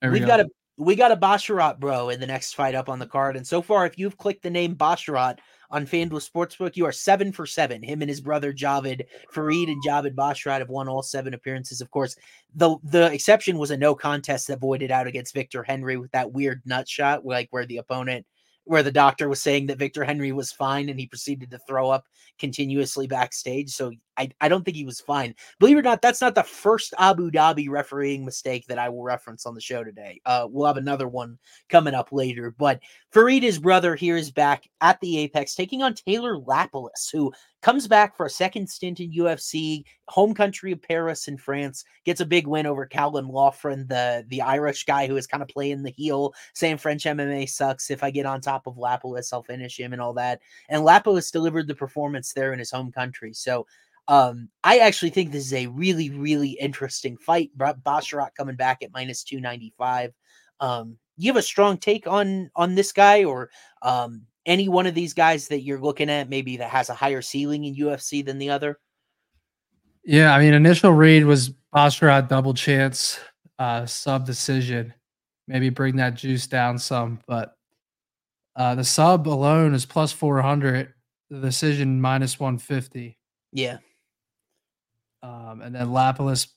There 0.00 0.10
we 0.10 0.18
We've 0.18 0.22
go. 0.22 0.26
got 0.36 0.40
a 0.40 0.48
we 0.78 0.94
got 0.94 1.12
a 1.12 1.16
Basharat 1.16 1.78
bro 1.78 2.10
in 2.10 2.20
the 2.20 2.26
next 2.26 2.54
fight 2.54 2.74
up 2.74 2.88
on 2.88 2.98
the 2.98 3.06
card, 3.06 3.36
and 3.36 3.46
so 3.46 3.62
far, 3.62 3.86
if 3.86 3.98
you've 3.98 4.18
clicked 4.18 4.42
the 4.42 4.50
name 4.50 4.74
Basharat 4.76 5.38
on 5.70 5.86
FanDuel 5.86 6.28
Sportsbook, 6.30 6.76
you 6.76 6.84
are 6.84 6.92
seven 6.92 7.32
for 7.32 7.46
seven. 7.46 7.82
Him 7.82 8.02
and 8.02 8.08
his 8.08 8.20
brother 8.20 8.52
Javid 8.52 9.06
Farid 9.30 9.68
and 9.68 9.82
Javid 9.84 10.14
Basharat 10.14 10.58
have 10.58 10.68
won 10.68 10.88
all 10.88 11.02
seven 11.02 11.34
appearances. 11.34 11.80
Of 11.80 11.90
course, 11.90 12.16
the 12.54 12.76
the 12.84 13.12
exception 13.12 13.58
was 13.58 13.70
a 13.70 13.76
no 13.76 13.94
contest 13.94 14.48
that 14.48 14.60
voided 14.60 14.90
out 14.90 15.06
against 15.06 15.34
Victor 15.34 15.62
Henry 15.62 15.96
with 15.96 16.12
that 16.12 16.32
weird 16.32 16.62
nut 16.66 16.88
shot, 16.88 17.24
like 17.24 17.48
where 17.50 17.66
the 17.66 17.78
opponent, 17.78 18.26
where 18.64 18.82
the 18.82 18.92
doctor 18.92 19.28
was 19.28 19.40
saying 19.40 19.66
that 19.66 19.78
Victor 19.78 20.04
Henry 20.04 20.32
was 20.32 20.52
fine, 20.52 20.88
and 20.88 21.00
he 21.00 21.06
proceeded 21.06 21.50
to 21.50 21.58
throw 21.66 21.88
up 21.88 22.04
continuously 22.38 23.06
backstage. 23.06 23.70
So 23.70 23.92
I 24.18 24.30
I 24.40 24.48
don't 24.48 24.64
think 24.64 24.76
he 24.76 24.84
was 24.84 25.00
fine. 25.00 25.34
Believe 25.58 25.76
it 25.76 25.80
or 25.80 25.82
not, 25.82 26.02
that's 26.02 26.20
not 26.20 26.34
the 26.34 26.42
first 26.42 26.94
Abu 26.98 27.30
Dhabi 27.30 27.68
refereeing 27.68 28.24
mistake 28.24 28.66
that 28.66 28.78
I 28.78 28.88
will 28.88 29.02
reference 29.02 29.46
on 29.46 29.54
the 29.54 29.60
show 29.60 29.84
today. 29.84 30.20
Uh, 30.24 30.46
we'll 30.50 30.66
have 30.66 30.76
another 30.76 31.08
one 31.08 31.38
coming 31.68 31.94
up 31.94 32.12
later. 32.12 32.54
But 32.56 32.80
Farid, 33.10 33.42
his 33.42 33.58
brother, 33.58 33.94
here 33.94 34.16
is 34.16 34.30
back 34.30 34.68
at 34.80 35.00
the 35.00 35.18
Apex, 35.18 35.54
taking 35.54 35.82
on 35.82 35.94
Taylor 35.94 36.38
Lapilus, 36.38 37.10
who 37.10 37.32
comes 37.62 37.88
back 37.88 38.16
for 38.16 38.26
a 38.26 38.30
second 38.30 38.68
stint 38.68 39.00
in 39.00 39.10
UFC, 39.10 39.84
home 40.08 40.34
country 40.34 40.72
of 40.72 40.80
Paris 40.80 41.26
in 41.26 41.36
France, 41.36 41.84
gets 42.04 42.20
a 42.20 42.26
big 42.26 42.46
win 42.46 42.66
over 42.66 42.86
Calvin 42.86 43.28
Loughran, 43.28 43.86
the 43.88 44.24
the 44.28 44.42
Irish 44.42 44.84
guy 44.84 45.06
who 45.06 45.16
is 45.16 45.26
kind 45.26 45.42
of 45.42 45.48
playing 45.48 45.82
the 45.82 45.90
heel, 45.90 46.32
saying 46.54 46.78
French 46.78 47.04
MMA 47.04 47.48
sucks. 47.48 47.90
If 47.90 48.04
I 48.04 48.10
get 48.10 48.26
on 48.26 48.40
top 48.40 48.66
of 48.66 48.76
Lapilus, 48.76 49.32
I'll 49.32 49.42
finish 49.42 49.78
him 49.78 49.92
and 49.92 50.00
all 50.00 50.12
that. 50.14 50.40
And 50.68 50.82
Lapilus 50.82 51.32
delivered 51.32 51.66
the 51.66 51.74
performance 51.74 52.32
there 52.32 52.52
in 52.52 52.58
his 52.58 52.70
home 52.70 52.92
country. 52.92 53.32
So 53.32 53.66
um, 54.08 54.48
I 54.62 54.78
actually 54.78 55.10
think 55.10 55.32
this 55.32 55.46
is 55.46 55.54
a 55.54 55.66
really, 55.66 56.10
really 56.10 56.50
interesting 56.50 57.16
fight. 57.16 57.50
Ba- 57.56 57.78
Basharat 57.84 58.34
coming 58.36 58.56
back 58.56 58.82
at 58.82 58.92
minus 58.92 59.24
295. 59.24 60.12
Um, 60.60 60.96
you 61.16 61.30
have 61.30 61.36
a 61.36 61.42
strong 61.42 61.78
take 61.78 62.06
on 62.06 62.50
on 62.54 62.74
this 62.74 62.92
guy 62.92 63.24
or 63.24 63.50
um 63.82 64.22
any 64.46 64.68
one 64.68 64.86
of 64.86 64.94
these 64.94 65.12
guys 65.12 65.48
that 65.48 65.62
you're 65.62 65.80
looking 65.80 66.08
at 66.08 66.30
maybe 66.30 66.56
that 66.56 66.70
has 66.70 66.88
a 66.88 66.94
higher 66.94 67.20
ceiling 67.20 67.64
in 67.64 67.74
UFC 67.74 68.24
than 68.24 68.38
the 68.38 68.50
other? 68.50 68.78
Yeah, 70.04 70.32
I 70.34 70.38
mean, 70.38 70.54
initial 70.54 70.92
read 70.92 71.24
was 71.24 71.50
Basharat 71.74 72.28
double 72.28 72.54
chance, 72.54 73.18
uh, 73.58 73.84
sub 73.86 74.24
decision. 74.24 74.94
Maybe 75.48 75.68
bring 75.68 75.96
that 75.96 76.14
juice 76.14 76.46
down 76.46 76.78
some, 76.78 77.20
but 77.26 77.56
uh, 78.54 78.76
the 78.76 78.84
sub 78.84 79.28
alone 79.28 79.74
is 79.74 79.84
plus 79.84 80.12
400, 80.12 80.94
the 81.28 81.40
decision 81.40 82.00
minus 82.00 82.38
150. 82.38 83.18
Yeah. 83.52 83.78
Um, 85.22 85.60
and 85.62 85.74
then 85.74 85.88
Lapilus 85.88 86.48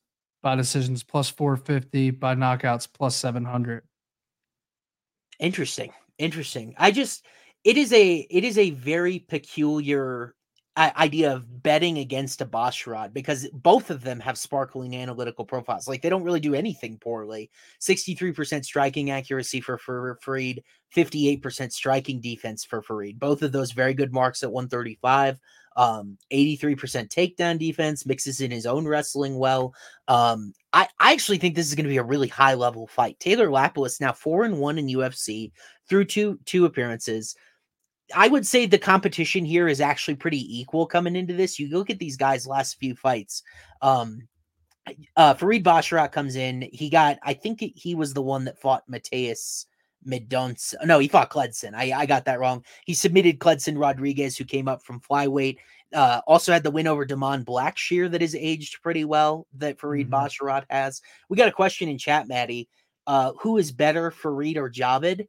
by 0.41 0.56
decisions 0.56 1.04
plus 1.04 1.30
450, 1.30 2.12
by 2.12 2.36
knockouts 2.36 2.88
plus 2.91 3.15
700. 3.15 3.84
Interesting. 5.39 5.91
Interesting. 6.17 6.76
I 6.78 6.91
just 6.91 7.26
it 7.63 7.78
is 7.78 7.93
a 7.93 8.28
it 8.30 8.43
is 8.43 8.58
a 8.58 8.72
very 8.72 9.19
peculiar 9.19 10.36
idea 10.78 11.34
of 11.34 11.62
betting 11.62 11.98
against 11.98 12.41
a 12.41 12.45
Basharat 12.45 13.12
because 13.12 13.50
both 13.52 13.89
of 13.89 14.02
them 14.02 14.19
have 14.19 14.38
sparkling 14.38 14.95
analytical 14.95 15.43
profiles. 15.43 15.88
Like 15.88 16.02
they 16.02 16.10
don't 16.10 16.24
really 16.24 16.39
do 16.39 16.56
anything 16.56 16.98
poorly. 16.98 17.50
63% 17.82 18.63
striking 18.63 19.12
accuracy 19.12 19.60
for, 19.60 19.78
for 19.78 20.17
Farid, 20.22 20.63
58% 20.95 21.74
striking 21.74 22.22
defense 22.22 22.63
for 22.63 22.82
Farid. 22.82 23.19
Both 23.19 23.41
of 23.41 23.52
those 23.52 23.74
very 23.74 23.93
good 23.93 24.13
marks 24.13 24.41
at 24.41 24.52
135. 24.52 25.38
Um, 25.80 26.18
83% 26.34 26.76
takedown 27.08 27.58
defense, 27.58 28.06
mixes 28.06 28.42
in 28.42 28.52
his 28.52 28.65
own 28.65 28.86
wrestling 28.86 29.38
well. 29.38 29.74
Um, 30.10 30.52
I, 30.74 30.89
I 31.00 31.13
actually 31.13 31.38
think 31.38 31.56
this 31.56 31.68
is 31.68 31.74
going 31.74 31.86
to 31.86 31.89
be 31.89 31.96
a 31.96 32.04
really 32.04 32.28
high 32.28 32.56
level 32.56 32.86
fight. 32.86 33.18
Taylor 33.22 33.48
Lapilus 33.48 34.02
now 34.02 34.12
four 34.12 34.44
and 34.44 34.60
one 34.60 34.78
in 34.78 34.88
UFC 34.88 35.54
through 35.88 36.04
two 36.04 36.38
two 36.44 36.65
appearances. 36.65 37.34
I 38.13 38.28
would 38.28 38.46
say 38.46 38.65
the 38.65 38.78
competition 38.78 39.46
here 39.46 39.70
is 39.70 39.80
actually 39.80 40.15
pretty 40.15 40.60
equal 40.60 40.86
coming 40.86 41.15
into 41.15 41.34
this. 41.34 41.60
You 41.60 41.70
look 41.70 41.89
at 41.89 42.00
these 42.00 42.18
guys' 42.18 42.46
last 42.46 42.78
few 42.78 42.94
fights. 42.94 43.42
Um, 43.82 44.28
uh, 45.15 45.34
Farid 45.36 45.63
Basharat 45.63 46.12
comes 46.12 46.36
in. 46.36 46.68
He 46.74 46.89
got, 46.89 47.20
I 47.24 47.34
think 47.34 47.62
he 47.62 47.96
was 47.96 48.13
the 48.13 48.22
one 48.22 48.44
that 48.46 48.60
fought 48.60 48.84
Mateus 48.89 49.65
Mendonça. 50.08 50.76
No, 50.86 51.00
he 51.00 51.08
fought 51.08 51.30
Kleydson. 51.30 51.74
I, 51.76 51.92
I 51.92 52.06
got 52.06 52.26
that 52.26 52.40
wrong. 52.40 52.64
He 52.86 52.94
submitted 52.94 53.40
Kleydson 53.40 53.78
Rodrigues, 53.80 54.38
who 54.38 54.46
came 54.46 54.68
up 54.68 54.82
from 54.84 55.00
flyweight. 55.02 55.58
Uh, 55.94 56.22
also 56.28 56.54
had 56.54 56.64
the 56.64 56.72
win 56.72 56.88
over 56.88 57.06
Da'Mon 57.06 57.44
Blackshear 57.44 58.10
that 58.12 58.22
has 58.22 58.36
aged 58.36 58.82
pretty 58.84 59.06
well 59.06 59.48
that 59.56 59.80
Farid 59.80 60.08
Mhm. 60.10 60.12
Basharat 60.12 60.64
has. 60.70 61.02
We 61.30 61.38
got 61.38 61.48
a 61.50 61.52
question 61.54 61.90
in 61.90 61.98
chat, 61.98 62.28
Matty. 62.28 62.70
Uh, 63.08 63.34
who 63.40 63.58
is 63.58 63.72
better, 63.72 64.12
Farid 64.12 64.58
or 64.58 64.70
Javid? 64.70 65.28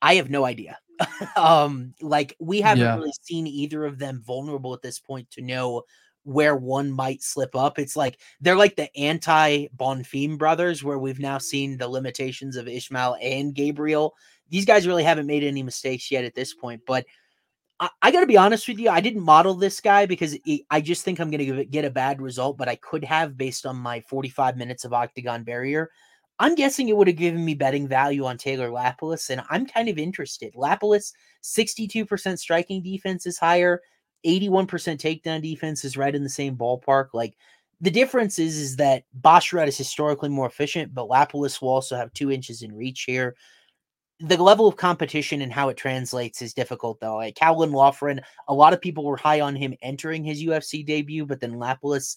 I 0.00 0.14
have 0.14 0.30
no 0.30 0.44
idea. 0.44 0.78
um, 1.36 1.94
like 2.00 2.36
we 2.40 2.60
haven't 2.60 2.84
Yeah. 2.84 2.94
really 2.96 3.12
seen 3.22 3.46
either 3.46 3.84
of 3.84 3.98
them 3.98 4.22
vulnerable 4.24 4.72
at 4.74 4.82
this 4.82 4.98
point 5.00 5.30
to 5.32 5.42
know 5.42 5.82
where 6.24 6.56
one 6.56 6.90
might 6.90 7.22
slip 7.22 7.54
up. 7.54 7.78
It's 7.78 7.96
like 7.96 8.20
they're 8.40 8.56
like 8.56 8.76
the 8.76 8.94
anti 8.96 9.68
Bonfim 9.76 10.38
brothers, 10.38 10.84
where 10.84 10.98
we've 10.98 11.20
now 11.20 11.38
seen 11.38 11.78
the 11.78 11.88
limitations 11.88 12.56
of 12.56 12.68
Ismael 12.68 13.16
and 13.20 13.54
Gabriel. 13.54 14.14
These 14.50 14.64
guys 14.64 14.86
really 14.86 15.04
haven't 15.04 15.26
made 15.26 15.44
any 15.44 15.62
mistakes 15.62 16.10
yet 16.10 16.24
at 16.24 16.34
this 16.34 16.54
point, 16.54 16.82
but 16.86 17.04
I, 17.80 17.88
I 18.02 18.10
got 18.10 18.20
to 18.20 18.26
be 18.26 18.36
honest 18.36 18.68
with 18.68 18.78
you. 18.78 18.90
I 18.90 19.00
didn't 19.00 19.22
model 19.22 19.54
this 19.54 19.80
guy 19.80 20.06
because 20.06 20.36
it, 20.44 20.62
I 20.70 20.80
just 20.80 21.04
think 21.04 21.20
I'm 21.20 21.30
going 21.30 21.56
to 21.56 21.64
get 21.64 21.84
a 21.84 21.90
bad 21.90 22.20
result, 22.20 22.56
but 22.56 22.68
I 22.68 22.76
could 22.76 23.04
have 23.04 23.36
based 23.36 23.66
on 23.66 23.76
my 23.76 24.00
45 24.00 24.56
minutes 24.56 24.84
of 24.84 24.92
Octagon 24.92 25.44
Barrier. 25.44 25.90
I'm 26.40 26.54
guessing 26.54 26.88
it 26.88 26.96
would 26.96 27.08
have 27.08 27.16
given 27.16 27.44
me 27.44 27.54
betting 27.54 27.88
value 27.88 28.24
on 28.24 28.38
Taylor 28.38 28.70
Lapilus, 28.70 29.30
and 29.30 29.42
I'm 29.50 29.66
kind 29.66 29.88
of 29.88 29.98
interested. 29.98 30.54
Lapilus, 30.54 31.12
62% 31.42 32.38
striking 32.38 32.80
defense 32.80 33.26
is 33.26 33.38
higher, 33.38 33.80
81% 34.26 34.66
takedown 34.66 35.42
defense 35.42 35.84
is 35.84 35.96
right 35.96 36.14
in 36.14 36.22
the 36.22 36.28
same 36.28 36.56
ballpark. 36.56 37.08
Like 37.12 37.36
The 37.80 37.90
difference 37.90 38.38
is, 38.38 38.56
is 38.56 38.76
that 38.76 39.04
Basharat 39.20 39.68
is 39.68 39.78
historically 39.78 40.28
more 40.28 40.46
efficient, 40.46 40.94
but 40.94 41.08
Lapilus 41.08 41.60
will 41.60 41.68
also 41.68 41.96
have 41.96 42.12
two 42.12 42.30
inches 42.30 42.62
in 42.62 42.74
reach 42.74 43.02
here. 43.04 43.36
The 44.20 44.42
level 44.42 44.66
of 44.66 44.76
competition 44.76 45.42
and 45.42 45.52
how 45.52 45.68
it 45.68 45.76
translates 45.76 46.42
is 46.42 46.52
difficult, 46.52 46.98
though. 47.00 47.16
Like 47.16 47.36
Calvin 47.36 47.70
Loughran, 47.70 48.20
a 48.48 48.54
lot 48.54 48.72
of 48.72 48.80
people 48.80 49.04
were 49.04 49.16
high 49.16 49.40
on 49.40 49.54
him 49.54 49.74
entering 49.80 50.24
his 50.24 50.42
UFC 50.42 50.84
debut, 50.84 51.24
but 51.24 51.40
then 51.40 51.52
Lapilus 51.52 52.16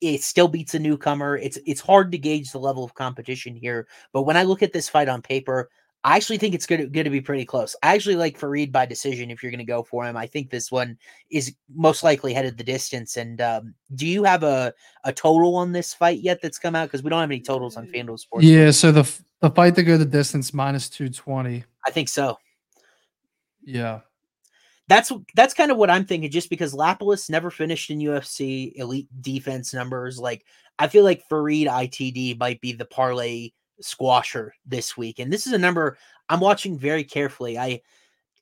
it 0.00 0.22
still 0.22 0.48
beats 0.48 0.74
a 0.74 0.78
newcomer. 0.78 1.36
It's 1.36 1.58
it's 1.66 1.80
hard 1.80 2.12
to 2.12 2.18
gauge 2.18 2.52
the 2.52 2.58
level 2.60 2.84
of 2.84 2.94
competition 2.94 3.56
here. 3.56 3.86
But 4.12 4.22
when 4.22 4.36
I 4.36 4.42
look 4.42 4.62
at 4.62 4.72
this 4.72 4.88
fight 4.88 5.08
on 5.08 5.22
paper, 5.22 5.70
I 6.06 6.14
actually 6.14 6.38
think 6.38 6.54
it's 6.54 6.66
going 6.66 6.92
to 6.92 7.10
be 7.10 7.20
pretty 7.20 7.44
close. 7.44 7.74
I 7.82 7.92
actually 7.92 8.14
like 8.14 8.38
Farid 8.38 8.70
by 8.70 8.86
decision 8.86 9.28
if 9.28 9.42
you're 9.42 9.50
going 9.50 9.58
to 9.58 9.64
go 9.64 9.82
for 9.82 10.04
him. 10.04 10.16
I 10.16 10.28
think 10.28 10.50
this 10.50 10.70
one 10.70 10.96
is 11.32 11.56
most 11.74 12.04
likely 12.04 12.32
headed 12.32 12.56
the 12.56 12.62
distance. 12.62 13.16
And 13.16 13.40
um, 13.40 13.74
do 13.96 14.06
you 14.06 14.22
have 14.22 14.44
a, 14.44 14.72
a 15.02 15.12
total 15.12 15.56
on 15.56 15.72
this 15.72 15.92
fight 15.92 16.20
yet 16.20 16.40
that's 16.40 16.60
come 16.60 16.76
out? 16.76 16.84
Because 16.84 17.02
we 17.02 17.10
don't 17.10 17.18
have 17.18 17.28
any 17.28 17.40
totals 17.40 17.76
on 17.76 17.88
FanDuel 17.88 18.20
Sports. 18.20 18.46
Yeah, 18.46 18.70
so 18.70 18.92
the 18.92 19.20
the 19.40 19.50
fight 19.50 19.74
to 19.74 19.82
go 19.82 19.96
the 19.96 20.04
distance 20.04 20.54
minus 20.54 20.88
two 20.88 21.08
twenty. 21.08 21.64
I 21.84 21.90
think 21.90 22.08
so. 22.08 22.38
Yeah, 23.64 24.02
that's 24.86 25.10
that's 25.34 25.54
kind 25.54 25.72
of 25.72 25.76
what 25.76 25.90
I'm 25.90 26.04
thinking. 26.04 26.30
Just 26.30 26.50
because 26.50 26.72
Lapilus 26.72 27.28
never 27.28 27.50
finished 27.50 27.90
in 27.90 27.98
UFC 27.98 28.70
elite 28.76 29.08
defense 29.20 29.74
numbers, 29.74 30.20
like 30.20 30.44
I 30.78 30.86
feel 30.86 31.02
like 31.02 31.26
Farid 31.28 31.66
ITD 31.66 32.38
might 32.38 32.60
be 32.60 32.70
the 32.70 32.84
parlay 32.84 33.50
squasher 33.82 34.50
this 34.64 34.96
week, 34.96 35.18
and 35.18 35.32
this 35.32 35.46
is 35.46 35.52
a 35.52 35.58
number 35.58 35.98
I'm 36.28 36.40
watching 36.40 36.78
very 36.78 37.04
carefully. 37.04 37.58
I 37.58 37.82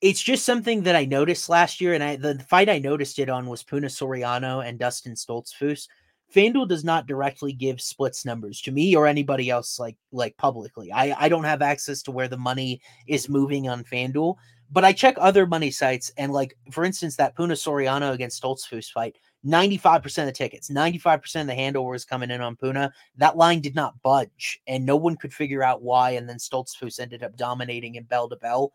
it's 0.01 0.21
just 0.21 0.45
something 0.45 0.83
that 0.83 0.95
I 0.95 1.05
noticed 1.05 1.49
last 1.49 1.79
year, 1.81 1.93
and 1.93 2.03
I 2.03 2.15
the 2.15 2.39
fight 2.49 2.69
I 2.69 2.79
noticed 2.79 3.19
it 3.19 3.29
on 3.29 3.47
was 3.47 3.63
Puna 3.63 3.87
Soriano 3.87 4.67
and 4.67 4.79
Dustin 4.79 5.13
Stoltzfus. 5.13 5.87
FanDuel 6.33 6.67
does 6.67 6.83
not 6.83 7.07
directly 7.07 7.53
give 7.53 7.79
splits 7.79 8.25
numbers 8.25 8.59
to 8.61 8.71
me 8.71 8.95
or 8.95 9.07
anybody 9.07 9.49
else 9.49 9.79
like 9.79 9.97
like 10.11 10.35
publicly. 10.37 10.91
I 10.91 11.25
I 11.25 11.29
don't 11.29 11.43
have 11.43 11.61
access 11.61 12.01
to 12.03 12.11
where 12.11 12.27
the 12.27 12.37
money 12.37 12.81
is 13.07 13.29
moving 13.29 13.69
on 13.69 13.83
FanDuel. 13.83 14.35
But 14.71 14.83
I 14.83 14.93
check 14.93 15.15
other 15.19 15.45
money 15.45 15.69
sites, 15.69 16.11
and 16.17 16.33
like 16.33 16.57
for 16.71 16.83
instance, 16.83 17.15
that 17.17 17.35
Puna 17.35 17.53
Soriano 17.53 18.13
against 18.13 18.41
Stoltzfus 18.41 18.91
fight, 18.91 19.17
95% 19.45 20.05
of 20.19 20.25
the 20.25 20.31
tickets, 20.31 20.69
95% 20.69 21.41
of 21.41 21.47
the 21.47 21.55
handle 21.55 21.85
was 21.85 22.05
coming 22.05 22.31
in 22.31 22.41
on 22.41 22.55
Puna. 22.55 22.91
That 23.17 23.37
line 23.37 23.61
did 23.61 23.75
not 23.75 24.01
budge, 24.01 24.59
and 24.67 24.85
no 24.85 24.95
one 24.95 25.15
could 25.15 25.33
figure 25.33 25.63
out 25.63 25.81
why. 25.81 26.11
And 26.11 26.27
then 26.27 26.37
Stoltzfus 26.37 26.99
ended 26.99 27.23
up 27.23 27.37
dominating 27.37 27.95
in 27.95 28.03
bell 28.03 28.27
to 28.29 28.35
bell. 28.35 28.73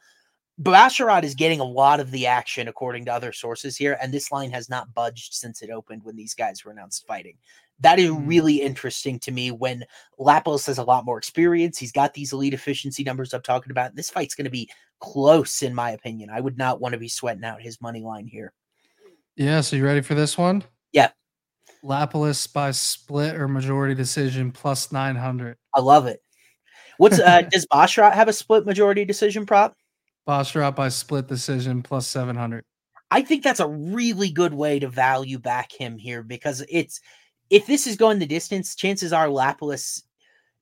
Basharat 0.63 1.23
is 1.23 1.35
getting 1.35 1.61
a 1.61 1.65
lot 1.65 2.01
of 2.01 2.11
the 2.11 2.27
action 2.27 2.69
according 2.69 3.07
to 3.07 3.13
other 3.13 3.33
sources 3.33 3.77
here, 3.77 3.97
and 4.01 4.13
this 4.13 4.31
line 4.31 4.51
has 4.51 4.69
not 4.69 4.93
budged 4.93 5.33
since 5.33 5.63
it 5.63 5.71
opened 5.71 6.05
when 6.05 6.17
these 6.17 6.35
guys 6.35 6.65
were 6.65 6.71
announced 6.71 7.07
fighting. 7.07 7.37
That 7.81 7.99
is 7.99 8.11
mm. 8.11 8.29
really 8.29 8.61
interesting 8.61 9.19
to 9.21 9.33
me 9.33 9.51
when 9.51 9.85
Lapos 10.19 10.67
has 10.67 10.77
a 10.77 10.85
lot 10.85 11.07
more 11.07 11.17
experience. 11.17 11.79
He's 11.79 11.93
got 11.93 12.13
these 12.13 12.35
elite 12.35 12.53
efficiency 12.53 13.03
numbers 13.03 13.33
I'm 13.33 13.41
talking 13.41 13.71
about. 13.71 13.97
This 13.97 14.11
fight's 14.11 14.35
going 14.35 14.45
to 14.45 14.51
be 14.51 14.71
close, 15.01 15.63
in 15.63 15.75
my 15.75 15.93
opinion. 15.93 16.29
I 16.29 16.41
would 16.41 16.59
not 16.59 16.81
want 16.81 16.93
to 16.93 16.99
be 16.99 17.09
sweating 17.09 17.45
out 17.45 17.63
his 17.63 17.81
money 17.81 18.03
line 18.03 18.27
here. 18.27 18.53
Yeah. 19.41 19.63
So 19.63 19.75
you 19.77 19.87
ready 19.87 20.03
for 20.03 20.15
this 20.15 20.37
one? 20.37 20.63
Yeah. 20.93 21.13
Lapilus 21.83 22.53
by 22.53 22.73
split 22.73 23.37
or 23.37 23.49
majority 23.49 23.95
decision 23.95 24.53
plus 24.53 24.93
900. 24.93 25.57
I 25.75 25.81
love 25.81 26.07
it. 26.07 26.23
What's 26.99 27.19
uh 27.19 27.41
does 27.51 27.67
Basharat 27.73 28.13
have 28.13 28.29
a 28.29 28.35
split 28.35 28.67
majority 28.67 29.07
decision 29.07 29.47
prop? 29.47 29.75
Basharat 30.29 30.77
by 30.77 30.91
split 30.91 31.27
decision 31.27 31.83
plus 31.83 32.07
700. 32.07 32.67
I 33.11 33.23
think 33.23 33.43
that's 33.43 33.61
a 33.61 33.67
really 33.67 34.31
good 34.31 34.53
way 34.53 34.79
to 34.79 34.89
value 34.89 35.39
back 35.39 35.73
him 35.73 35.97
here 35.97 36.23
because 36.23 36.63
it's 36.69 37.01
if 37.49 37.67
this 37.67 37.87
is 37.87 37.97
going 37.97 38.19
the 38.19 38.27
distance, 38.27 38.75
chances 38.75 39.11
are 39.11 39.29
Lapilus. 39.29 40.03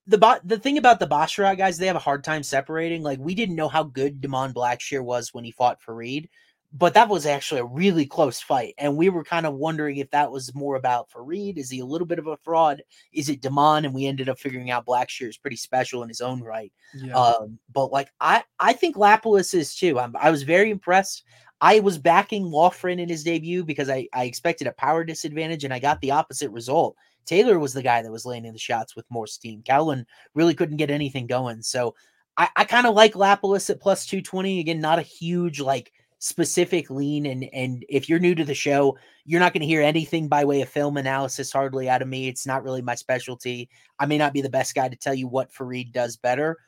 The 0.07 0.41
the 0.45 0.59
thing 0.59 0.79
about 0.79 1.01
the 1.01 1.09
Basharat 1.09 1.59
guys, 1.59 1.79
they 1.79 1.89
have 1.89 1.97
a 1.97 1.99
hard 1.99 2.23
time 2.23 2.45
separating. 2.45 3.03
Like 3.03 3.19
we 3.19 3.35
didn't 3.35 3.57
know 3.57 3.69
how 3.69 3.83
good 3.83 4.21
Da'Mon 4.21 4.55
Blackshear 4.55 5.03
was 5.03 5.35
when 5.35 5.43
he 5.43 5.51
fought 5.51 5.83
Farid, 5.83 6.29
but 6.73 6.95
that 6.95 7.09
was 7.09 7.25
actually 7.25 7.61
a 7.61 7.65
really 7.65 8.05
close 8.05 8.41
fight, 8.41 8.75
and 8.77 8.97
we 8.97 9.09
were 9.09 9.25
kind 9.25 9.47
of 9.47 9.55
wondering 9.55 9.97
if 9.97 10.11
that 10.11 10.31
was 10.31 10.55
more 10.55 10.77
about 10.77 11.11
Farid. 11.11 11.57
Is 11.57 11.71
he 11.71 11.81
a 11.81 11.87
little 11.87 12.07
bit 12.07 12.19
of 12.19 12.27
a 12.27 12.37
fraud? 12.39 12.83
Is 13.13 13.29
it 13.29 13.41
Da'Mon? 13.41 13.85
And 13.85 13.95
we 13.95 14.07
ended 14.07 14.29
up 14.29 14.39
figuring 14.39 14.71
out 14.71 14.87
Blackshear 14.87 15.29
is 15.29 15.39
pretty 15.39 15.57
special 15.57 16.03
in 16.03 16.09
his 16.09 16.21
own 16.21 16.43
right. 16.43 16.73
Yeah. 16.95 17.17
Um, 17.17 17.59
but 17.73 17.91
like 17.91 18.11
I, 18.21 18.45
I 18.61 18.75
think 18.75 18.97
Lapilus 18.97 19.55
is 19.55 19.75
too. 19.75 19.99
I'm, 19.99 20.15
I 20.21 20.31
was 20.31 20.43
very 20.43 20.71
impressed. 20.71 21.25
I 21.61 21.81
was 21.81 21.99
backing 21.99 22.45
Loughran 22.45 23.01
in 23.01 23.09
his 23.09 23.25
debut 23.25 23.65
because 23.65 23.89
I, 23.89 24.07
I 24.13 24.25
expected 24.25 24.67
a 24.67 24.73
power 24.73 25.05
disadvantage 25.05 25.65
and 25.65 25.75
I 25.75 25.79
got 25.79 26.01
the 26.01 26.13
opposite 26.13 26.51
result. 26.51 26.97
Taylor 27.25 27.59
was 27.59 27.73
the 27.73 27.83
guy 27.83 28.03
that 28.03 28.13
was 28.13 28.25
landing 28.25 28.53
the 28.53 28.59
shots 28.59 28.95
with 28.95 29.05
more 29.11 29.27
steam. 29.27 29.63
Calvin 29.63 30.07
really 30.35 30.55
couldn't 30.55 30.77
get 30.77 30.91
anything 30.91 31.27
going. 31.27 31.63
So 31.63 31.95
I, 32.37 32.49
I 32.57 32.65
kind 32.65 32.87
of 32.87 32.95
like 32.95 33.15
Lapilus 33.15 33.71
at 33.71 33.81
plus 33.81 34.07
220. 34.07 34.61
Again, 34.61 34.81
not 34.81 34.99
a 34.99 35.03
huge 35.03 35.61
like 35.61 35.93
specific 36.19 36.91
lean. 36.91 37.27
And 37.27 37.45
and 37.53 37.85
if 37.89 38.09
you're 38.09 38.19
new 38.19 38.35
to 38.35 38.45
the 38.45 38.55
show, 38.55 38.97
you're 39.25 39.41
not 39.41 39.53
going 39.53 39.61
to 39.61 39.67
hear 39.67 39.83
anything 39.83 40.29
by 40.29 40.45
way 40.45 40.61
of 40.63 40.69
film 40.69 40.97
analysis 40.97 41.53
hardly 41.53 41.89
out 41.89 42.03
of 42.03 42.09
me. 42.09 42.29
It's 42.29 42.47
not 42.47 42.63
really 42.63 42.83
my 42.83 42.95
specialty. 42.95 43.69
I 43.99 44.07
may 44.07 44.19
not 44.19 44.33
be 44.33 44.41
the 44.41 44.51
best 44.51 44.75
guy 44.75 44.89
to 44.89 44.97
tell 44.97 45.15
you 45.15 45.29
what 45.29 45.53
Farid 45.53 45.93
does 45.93 46.17
better. 46.17 46.59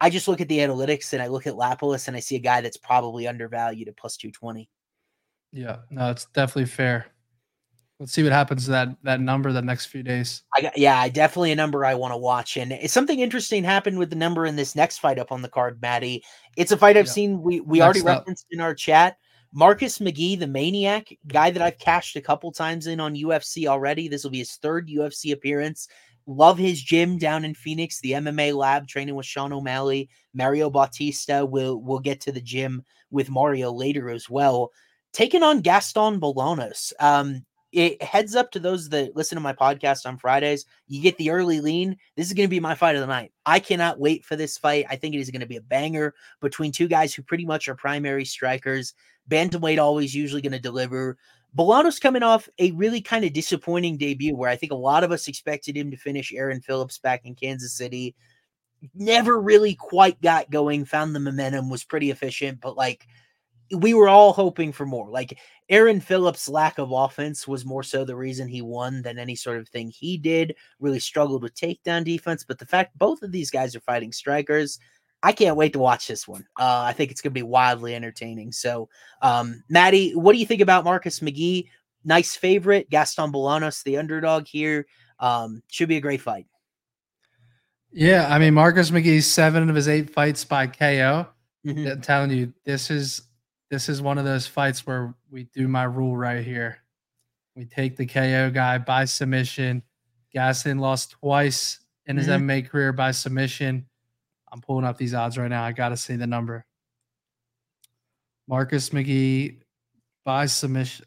I 0.00 0.08
just 0.08 0.28
look 0.28 0.40
at 0.40 0.48
the 0.48 0.58
analytics 0.58 1.12
and 1.12 1.20
I 1.20 1.26
look 1.26 1.46
at 1.46 1.54
Lapilus 1.54 2.08
and 2.08 2.16
I 2.16 2.20
see 2.20 2.36
a 2.36 2.40
guy 2.40 2.62
that's 2.62 2.78
probably 2.78 3.28
undervalued 3.28 3.88
at 3.88 3.96
plus 3.96 4.16
220. 4.16 4.68
Yeah, 5.52 5.78
no, 5.90 6.10
it's 6.10 6.26
definitely 6.26 6.66
fair. 6.66 7.06
Let's 8.00 8.12
see 8.12 8.22
what 8.22 8.32
happens 8.32 8.64
to 8.64 8.70
that 8.70 8.96
that 9.02 9.20
number 9.20 9.52
the 9.52 9.60
next 9.60 9.86
few 9.86 10.02
days. 10.02 10.42
I 10.56 10.62
got, 10.62 10.78
yeah, 10.78 11.06
definitely 11.10 11.52
a 11.52 11.56
number 11.56 11.84
I 11.84 11.94
want 11.94 12.14
to 12.14 12.16
watch. 12.16 12.56
And 12.56 12.90
something 12.90 13.20
interesting 13.20 13.62
happened 13.62 13.98
with 13.98 14.08
the 14.08 14.16
number 14.16 14.46
in 14.46 14.56
this 14.56 14.74
next 14.74 14.98
fight 14.98 15.18
up 15.18 15.30
on 15.30 15.42
the 15.42 15.50
card, 15.50 15.82
Matty. 15.82 16.24
It's 16.56 16.72
a 16.72 16.78
fight 16.78 16.96
I've 16.96 17.04
yeah. 17.06 17.12
seen. 17.12 17.42
We 17.42 17.60
we 17.60 17.78
next 17.78 17.84
already 17.84 18.00
up. 18.00 18.06
referenced 18.06 18.46
in 18.50 18.60
our 18.62 18.74
chat. 18.74 19.18
Marcus 19.52 19.98
McGhee, 19.98 20.38
the 20.38 20.46
maniac 20.46 21.08
guy 21.26 21.50
that 21.50 21.60
I've 21.60 21.78
cashed 21.78 22.16
a 22.16 22.22
couple 22.22 22.50
times 22.52 22.86
in 22.86 23.00
on 23.00 23.14
UFC 23.14 23.66
already. 23.66 24.08
This 24.08 24.24
will 24.24 24.30
be 24.30 24.38
his 24.38 24.56
third 24.56 24.88
UFC 24.88 25.32
appearance. 25.32 25.86
Love 26.26 26.56
his 26.56 26.80
gym 26.80 27.18
down 27.18 27.44
in 27.44 27.52
Phoenix, 27.52 28.00
the 28.00 28.12
MMA 28.12 28.54
lab, 28.54 28.88
training 28.88 29.14
with 29.14 29.26
Sean 29.26 29.52
O'Malley. 29.52 30.08
Mario 30.32 30.70
Bautista 30.70 31.44
will 31.44 31.82
will 31.82 31.98
get 31.98 32.22
to 32.22 32.32
the 32.32 32.40
gym 32.40 32.82
with 33.10 33.28
Mario 33.28 33.70
later 33.70 34.08
as 34.08 34.30
well. 34.30 34.70
Taking 35.12 35.42
on 35.42 35.60
Gaston 35.60 36.18
Bolanos. 36.18 36.94
Um, 36.98 37.44
it 37.72 38.02
heads 38.02 38.34
up 38.34 38.50
to 38.50 38.58
those 38.58 38.88
that 38.88 39.14
listen 39.14 39.36
to 39.36 39.42
my 39.42 39.52
podcast 39.52 40.04
on 40.06 40.18
Fridays. 40.18 40.66
You 40.88 41.00
get 41.00 41.16
the 41.18 41.30
early 41.30 41.60
lean. 41.60 41.96
This 42.16 42.26
is 42.26 42.32
going 42.32 42.48
to 42.48 42.50
be 42.50 42.60
my 42.60 42.74
fight 42.74 42.96
of 42.96 43.00
the 43.00 43.06
night. 43.06 43.32
I 43.46 43.60
cannot 43.60 44.00
wait 44.00 44.24
for 44.24 44.34
this 44.34 44.58
fight. 44.58 44.86
I 44.90 44.96
think 44.96 45.14
it 45.14 45.20
is 45.20 45.30
going 45.30 45.40
to 45.40 45.46
be 45.46 45.56
a 45.56 45.62
banger 45.62 46.14
between 46.40 46.72
two 46.72 46.88
guys 46.88 47.14
who 47.14 47.22
pretty 47.22 47.44
much 47.44 47.68
are 47.68 47.76
primary 47.76 48.24
strikers. 48.24 48.94
Bantamweight 49.28 49.78
always 49.78 50.14
usually 50.14 50.42
going 50.42 50.52
to 50.52 50.58
deliver. 50.58 51.16
Bolanos 51.56 52.00
coming 52.00 52.22
off 52.22 52.48
a 52.58 52.72
really 52.72 53.00
kind 53.00 53.24
of 53.24 53.32
disappointing 53.32 53.96
debut 53.96 54.36
where 54.36 54.50
I 54.50 54.56
think 54.56 54.72
a 54.72 54.76
lot 54.76 55.04
of 55.04 55.12
us 55.12 55.28
expected 55.28 55.76
him 55.76 55.90
to 55.90 55.96
finish 55.96 56.32
Aaron 56.32 56.60
Phillips 56.60 56.98
back 56.98 57.24
in 57.24 57.34
Kansas 57.34 57.72
City. 57.72 58.14
Never 58.94 59.40
really 59.40 59.74
quite 59.74 60.20
got 60.22 60.50
going, 60.50 60.84
found 60.84 61.14
the 61.14 61.20
momentum, 61.20 61.68
was 61.68 61.84
pretty 61.84 62.10
efficient, 62.10 62.60
but 62.60 62.76
like 62.76 63.06
we 63.76 63.94
were 63.94 64.08
all 64.08 64.32
hoping 64.32 64.72
for 64.72 64.86
more. 64.86 65.10
Like 65.10 65.38
Aaron 65.68 66.00
Phillips' 66.00 66.48
lack 66.48 66.78
of 66.78 66.92
offense 66.92 67.46
was 67.46 67.64
more 67.64 67.82
so 67.82 68.04
the 68.04 68.16
reason 68.16 68.48
he 68.48 68.62
won 68.62 69.02
than 69.02 69.18
any 69.18 69.36
sort 69.36 69.58
of 69.58 69.68
thing 69.68 69.90
he 69.90 70.16
did. 70.16 70.54
Really 70.80 70.98
struggled 70.98 71.42
with 71.42 71.54
takedown 71.54 72.04
defense, 72.04 72.44
but 72.44 72.58
the 72.58 72.66
fact 72.66 72.98
both 72.98 73.22
of 73.22 73.32
these 73.32 73.50
guys 73.50 73.76
are 73.76 73.80
fighting 73.80 74.12
strikers, 74.12 74.78
I 75.22 75.32
can't 75.32 75.56
wait 75.56 75.72
to 75.74 75.78
watch 75.78 76.08
this 76.08 76.26
one. 76.26 76.46
Uh, 76.58 76.82
I 76.86 76.92
think 76.92 77.10
it's 77.10 77.20
going 77.20 77.32
to 77.32 77.38
be 77.38 77.42
wildly 77.42 77.94
entertaining. 77.94 78.52
So, 78.52 78.88
um, 79.22 79.62
Matty, 79.68 80.12
what 80.12 80.32
do 80.32 80.38
you 80.38 80.46
think 80.46 80.62
about 80.62 80.84
Marcus 80.84 81.20
McGhee? 81.20 81.68
Nice 82.04 82.34
favorite. 82.34 82.88
Gaston 82.90 83.30
Bolanos, 83.30 83.82
the 83.82 83.98
underdog 83.98 84.46
here. 84.46 84.86
Um, 85.18 85.62
should 85.68 85.88
be 85.88 85.98
a 85.98 86.00
great 86.00 86.22
fight. 86.22 86.46
Yeah, 87.92 88.26
I 88.28 88.38
mean 88.38 88.54
Marcus 88.54 88.90
McGhee's 88.90 89.26
seven 89.26 89.68
of 89.68 89.76
his 89.76 89.88
eight 89.88 90.10
fights 90.10 90.44
by 90.44 90.66
KO. 90.68 91.26
Mm-hmm. 91.66 91.86
I'm 91.86 92.00
telling 92.00 92.30
you, 92.30 92.54
this 92.64 92.90
is 92.90 93.22
this 93.70 93.88
is 93.88 94.02
one 94.02 94.18
of 94.18 94.24
those 94.24 94.46
fights 94.46 94.86
where 94.86 95.14
we 95.30 95.44
do 95.44 95.68
my 95.68 95.84
rule 95.84 96.16
right 96.16 96.44
here. 96.44 96.78
We 97.54 97.64
take 97.64 97.96
the 97.96 98.06
KO 98.06 98.50
guy 98.50 98.78
by 98.78 99.04
submission. 99.04 99.82
Gaston 100.32 100.78
lost 100.78 101.12
twice 101.12 101.80
in 102.06 102.16
his 102.16 102.26
mm-hmm. 102.26 102.48
MMA 102.48 102.68
career 102.68 102.92
by 102.92 103.10
submission. 103.12 103.86
I'm 104.52 104.60
pulling 104.60 104.84
up 104.84 104.98
these 104.98 105.14
odds 105.14 105.38
right 105.38 105.48
now. 105.48 105.62
I 105.62 105.72
got 105.72 105.90
to 105.90 105.96
see 105.96 106.16
the 106.16 106.26
number. 106.26 106.64
Marcus 108.48 108.90
McGhee 108.90 109.58
by 110.24 110.46
submission 110.46 111.06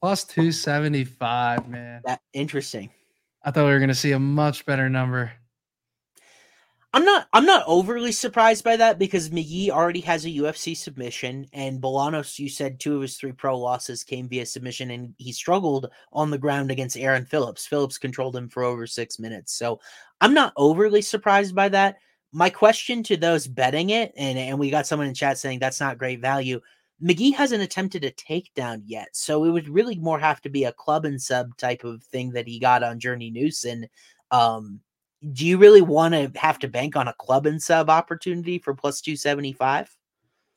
plus 0.00 0.24
275, 0.24 1.68
man. 1.68 2.02
That 2.04 2.20
interesting. 2.32 2.90
I 3.42 3.50
thought 3.50 3.66
we 3.66 3.72
were 3.72 3.78
going 3.78 3.88
to 3.88 3.94
see 3.94 4.12
a 4.12 4.18
much 4.18 4.66
better 4.66 4.88
number. 4.88 5.32
I'm 6.92 7.04
not 7.04 7.28
I'm 7.32 7.46
not 7.46 7.62
overly 7.68 8.10
surprised 8.10 8.64
by 8.64 8.76
that 8.76 8.98
because 8.98 9.30
McGhee 9.30 9.70
already 9.70 10.00
has 10.00 10.24
a 10.24 10.30
UFC 10.30 10.76
submission 10.76 11.46
and 11.52 11.80
Bolanos, 11.80 12.36
you 12.38 12.48
said 12.48 12.80
two 12.80 12.96
of 12.96 13.02
his 13.02 13.16
three 13.16 13.30
pro 13.30 13.56
losses 13.56 14.02
came 14.02 14.28
via 14.28 14.44
submission 14.44 14.90
and 14.90 15.14
he 15.16 15.30
struggled 15.30 15.88
on 16.12 16.30
the 16.30 16.38
ground 16.38 16.70
against 16.72 16.96
Aaron 16.96 17.24
Phillips. 17.24 17.64
Phillips 17.66 17.96
controlled 17.96 18.34
him 18.34 18.48
for 18.48 18.64
over 18.64 18.88
six 18.88 19.20
minutes. 19.20 19.52
So 19.52 19.80
I'm 20.20 20.34
not 20.34 20.52
overly 20.56 21.00
surprised 21.00 21.54
by 21.54 21.68
that. 21.68 21.98
My 22.32 22.50
question 22.50 23.04
to 23.04 23.16
those 23.16 23.46
betting 23.46 23.90
it, 23.90 24.12
and, 24.16 24.38
and 24.38 24.58
we 24.58 24.70
got 24.70 24.86
someone 24.86 25.08
in 25.08 25.14
chat 25.14 25.38
saying 25.38 25.60
that's 25.60 25.80
not 25.80 25.98
great 25.98 26.20
value. 26.20 26.60
McGhee 27.02 27.34
hasn't 27.34 27.62
attempted 27.62 28.04
a 28.04 28.10
takedown 28.12 28.82
yet. 28.84 29.08
So 29.12 29.44
it 29.44 29.50
would 29.50 29.68
really 29.68 29.96
more 29.96 30.18
have 30.18 30.40
to 30.42 30.48
be 30.48 30.64
a 30.64 30.72
club 30.72 31.04
and 31.04 31.22
sub 31.22 31.56
type 31.56 31.84
of 31.84 32.02
thing 32.02 32.30
that 32.32 32.48
he 32.48 32.58
got 32.58 32.82
on 32.82 32.98
Journey 32.98 33.30
Newson. 33.30 33.88
Um, 34.30 34.80
do 35.32 35.46
you 35.46 35.58
really 35.58 35.82
want 35.82 36.14
to 36.14 36.32
have 36.38 36.58
to 36.60 36.68
bank 36.68 36.96
on 36.96 37.08
a 37.08 37.14
club 37.14 37.46
and 37.46 37.62
sub 37.62 37.90
opportunity 37.90 38.58
for 38.58 38.74
plus 38.74 39.00
275? 39.00 39.94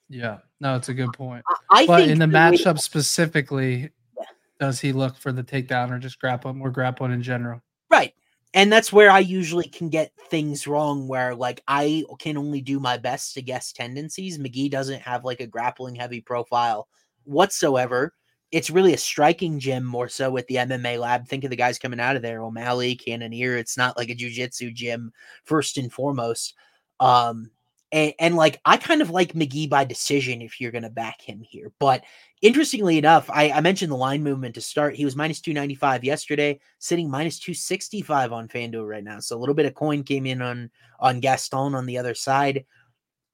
Yeah, 0.09 0.39
no, 0.59 0.75
it's 0.75 0.89
a 0.89 0.93
good 0.93 1.11
point. 1.13 1.43
I, 1.71 1.81
I 1.81 1.85
but 1.87 1.97
think 1.99 2.11
in 2.11 2.19
the 2.19 2.27
way- 2.27 2.31
matchup 2.33 2.79
specifically, 2.79 3.89
Yeah. 4.17 4.25
does 4.59 4.79
he 4.79 4.91
look 4.93 5.17
for 5.17 5.31
the 5.31 5.43
takedown 5.43 5.91
or 5.91 5.99
just 5.99 6.19
grappling 6.19 6.61
or 6.61 6.69
grappling 6.71 7.11
in 7.11 7.21
general? 7.23 7.61
Right. 7.89 8.13
And 8.53 8.71
that's 8.71 8.93
where 8.93 9.09
I 9.09 9.19
usually 9.19 9.67
can 9.67 9.89
get 9.89 10.11
things 10.29 10.67
wrong 10.67 11.07
where 11.07 11.33
like 11.33 11.61
I 11.67 12.03
can 12.19 12.37
only 12.37 12.61
do 12.61 12.79
my 12.79 12.97
best 12.97 13.33
to 13.33 13.41
guess 13.41 13.71
tendencies. 13.71 14.37
McGhee 14.37 14.69
doesn't 14.69 15.01
have 15.01 15.25
like 15.25 15.39
a 15.39 15.47
grappling 15.47 15.95
heavy 15.95 16.21
profile 16.21 16.87
whatsoever. 17.23 18.13
It's 18.53 18.69
really 18.69 18.93
a 18.93 18.97
striking 18.97 19.57
gym 19.57 19.83
more 19.83 20.07
so 20.07 20.29
with 20.29 20.45
the 20.45 20.57
MMA 20.57 20.99
lab. 20.99 21.27
Think 21.27 21.43
of 21.43 21.49
the 21.49 21.55
guys 21.55 21.79
coming 21.79 21.99
out 21.99 22.15
of 22.15 22.21
there, 22.21 22.43
O'Malley, 22.43 22.95
Cannonier. 22.95 23.57
It's 23.57 23.77
not 23.77 23.97
like 23.97 24.11
a 24.11 24.15
jujitsu 24.15 24.71
gym 24.71 25.11
first 25.43 25.79
and 25.79 25.91
foremost. 25.91 26.53
Um 26.99 27.49
and, 27.91 28.13
and 28.19 28.35
like 28.35 28.61
I 28.63 28.77
kind 28.77 29.01
of 29.01 29.09
like 29.09 29.33
McGhee 29.33 29.69
by 29.69 29.85
decision 29.85 30.43
if 30.43 30.61
you're 30.61 30.71
gonna 30.71 30.91
back 30.91 31.19
him 31.19 31.41
here. 31.41 31.71
But 31.79 32.03
interestingly 32.43 32.99
enough, 32.99 33.27
I, 33.31 33.49
I 33.49 33.61
mentioned 33.61 33.91
the 33.91 33.97
line 33.97 34.21
movement 34.21 34.53
to 34.55 34.61
start. 34.61 34.95
He 34.95 35.05
was 35.05 35.15
minus 35.15 35.41
295 35.41 36.03
yesterday, 36.03 36.59
sitting 36.77 37.09
minus 37.09 37.39
265 37.39 38.31
on 38.31 38.47
FanDuel 38.47 38.87
right 38.87 39.03
now. 39.03 39.19
So 39.19 39.35
a 39.35 39.39
little 39.39 39.55
bit 39.55 39.65
of 39.65 39.73
coin 39.73 40.03
came 40.03 40.27
in 40.27 40.43
on 40.43 40.69
on 40.99 41.19
Gaston 41.21 41.73
on 41.73 41.87
the 41.87 41.97
other 41.97 42.13
side. 42.13 42.65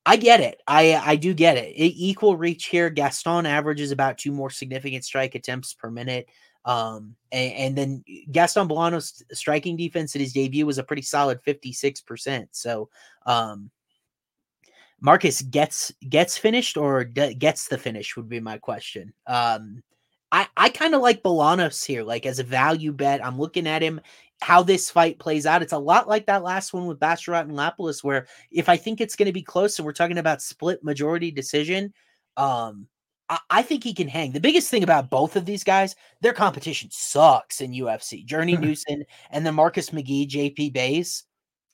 I 0.10 0.16
get 0.16 0.40
it. 0.40 0.60
I 0.68 0.96
I 0.96 1.16
do 1.18 1.36
get 1.36 1.56
it. 1.56 1.76
E- 1.78 1.96
equal 1.96 2.36
reach 2.36 2.66
here. 2.66 2.90
Gaston 2.90 3.46
averages 3.46 3.92
about 3.92 4.18
two 4.18 4.32
more 4.32 4.50
significant 4.50 5.06
strike 5.06 5.36
attempts 5.36 5.76
per 5.76 5.92
minute. 5.92 6.28
Um, 6.66 7.16
and, 7.32 7.54
and 7.54 7.78
then 7.78 8.04
Gaston 8.32 8.68
Bolano's 8.68 9.24
striking 9.32 9.78
defense 9.78 10.16
at 10.16 10.22
his 10.22 10.34
debut 10.34 10.66
was 10.66 10.80
a 10.80 10.84
pretty 10.84 11.04
solid 11.04 11.44
56%. 11.44 12.48
So, 12.52 12.90
um, 13.28 13.70
Marcus 15.00 15.44
gets 15.44 15.94
gets 16.10 16.40
finished 16.40 16.76
or 16.76 17.04
gets 17.04 17.68
the 17.68 17.78
finish 17.78 18.18
would 18.18 18.28
be 18.28 18.40
my 18.40 18.58
question. 18.58 19.14
Um, 19.28 19.84
I 20.32 20.48
I 20.56 20.70
kind 20.70 20.96
of 20.96 21.02
like 21.02 21.24
Bolanos 21.24 21.86
here, 21.86 22.04
like 22.04 22.26
as 22.26 22.40
a 22.40 22.44
value 22.44 22.92
bet. 22.92 23.26
I'm 23.26 23.40
looking 23.40 23.68
at 23.68 23.82
him 23.82 24.02
how 24.42 24.64
this 24.64 24.90
fight 24.90 25.20
plays 25.20 25.46
out. 25.46 25.62
It's 25.62 25.74
a 25.74 25.78
lot 25.78 26.08
like 26.08 26.26
that 26.28 26.44
last 26.44 26.74
one 26.74 26.86
with 26.86 27.00
Basharat 27.00 27.42
and 27.42 27.52
Lapilus, 27.52 28.04
where 28.04 28.28
if 28.52 28.70
I 28.70 28.78
think 28.78 29.02
it's 29.02 29.16
going 29.16 29.26
to 29.28 29.34
be 29.34 29.42
close, 29.42 29.78
and 29.78 29.86
we're 29.86 29.94
talking 29.94 30.18
about 30.18 30.42
split 30.42 30.84
majority 30.84 31.32
decision, 31.32 31.94
um, 32.38 32.88
I, 33.28 33.40
I 33.50 33.62
think 33.62 33.84
he 33.84 33.94
can 33.94 34.08
hang. 34.08 34.32
The 34.32 34.40
biggest 34.40 34.70
thing 34.70 34.84
about 34.84 35.10
both 35.10 35.36
of 35.36 35.46
these 35.46 35.64
guys, 35.64 35.96
their 36.22 36.34
competition 36.34 36.90
sucks 36.92 37.62
in 37.62 37.72
UFC. 37.72 38.26
Journey 38.26 38.56
Newson 38.62 39.04
and 39.32 39.46
then 39.46 39.56
Marcus 39.56 39.90
McGhee, 39.90 40.30
JP 40.30 40.74
Bays, 40.74 41.24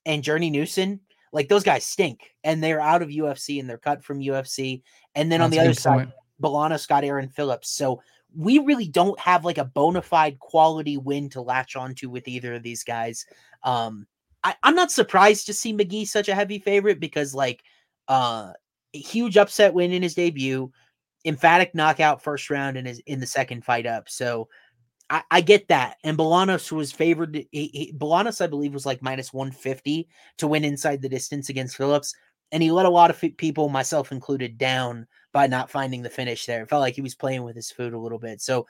and 0.05 0.23
Journey 0.23 0.49
Newson 0.49 1.01
like 1.35 1.49
those 1.49 1.63
guys 1.63 1.85
stink 1.85 2.33
and 2.45 2.63
they're 2.63 2.79
out 2.79 3.01
of 3.01 3.09
UFC 3.09 3.59
and 3.59 3.69
they're 3.69 3.77
cut 3.77 4.01
from 4.01 4.21
UFC. 4.21 4.81
And 5.15 5.29
then 5.29 5.41
on 5.41 5.51
the 5.51 5.59
other 5.59 5.69
good 5.69 5.77
side, 5.77 5.97
point. 5.97 6.09
Bolanos 6.41 6.87
got 6.87 7.03
Aaron 7.03 7.27
Phillips. 7.27 7.69
So 7.69 8.01
we 8.35 8.59
really 8.59 8.87
don't 8.87 9.19
have 9.19 9.45
like 9.45 9.57
a 9.57 9.65
bona 9.65 10.01
fide 10.01 10.39
quality 10.39 10.97
win 10.97 11.29
to 11.29 11.41
latch 11.41 11.75
onto 11.75 12.09
with 12.09 12.27
either 12.27 12.55
of 12.55 12.63
these 12.63 12.83
guys. 12.83 13.25
Um, 13.63 14.07
I, 14.43 14.55
I'm 14.63 14.75
not 14.75 14.91
surprised 14.91 15.45
to 15.47 15.53
see 15.53 15.73
McGhee 15.73 16.07
such 16.07 16.29
a 16.29 16.35
heavy 16.35 16.59
favorite 16.59 16.99
because 16.99 17.33
like 17.33 17.63
uh 18.07 18.51
a 18.93 18.97
huge 18.97 19.37
upset 19.37 19.73
win 19.73 19.91
in 19.91 20.03
his 20.03 20.15
debut, 20.15 20.71
emphatic 21.25 21.75
knockout 21.75 22.23
first 22.23 22.49
round 22.49 22.77
in 22.77 22.85
his 22.85 22.99
in 23.05 23.19
the 23.19 23.27
second 23.27 23.65
fight 23.65 23.85
up. 23.85 24.09
So 24.09 24.47
I, 25.09 25.23
I 25.29 25.41
get 25.41 25.67
that. 25.67 25.97
And 26.03 26.17
Bolanos 26.17 26.71
was 26.71 26.91
favored. 26.91 27.35
He, 27.35 27.47
he, 27.51 27.93
Bolanos, 27.95 28.41
I 28.41 28.47
believe, 28.47 28.73
was 28.73 28.85
like 28.85 29.01
minus 29.01 29.33
150 29.33 30.07
to 30.37 30.47
win 30.47 30.63
inside 30.63 31.01
the 31.01 31.09
distance 31.09 31.49
against 31.49 31.75
Phillips. 31.75 32.15
And 32.51 32.61
he 32.61 32.71
let 32.71 32.85
a 32.85 32.89
lot 32.89 33.09
of 33.09 33.37
people, 33.37 33.69
myself 33.69 34.11
included, 34.11 34.57
down 34.57 35.07
by 35.33 35.47
not 35.47 35.69
finding 35.69 36.01
the 36.01 36.09
finish 36.09 36.45
there. 36.45 36.63
It 36.63 36.69
felt 36.69 36.81
like 36.81 36.95
he 36.95 37.01
was 37.01 37.15
playing 37.15 37.43
with 37.43 37.55
his 37.55 37.71
food 37.71 37.93
a 37.93 37.99
little 37.99 38.19
bit. 38.19 38.41
So 38.41 38.65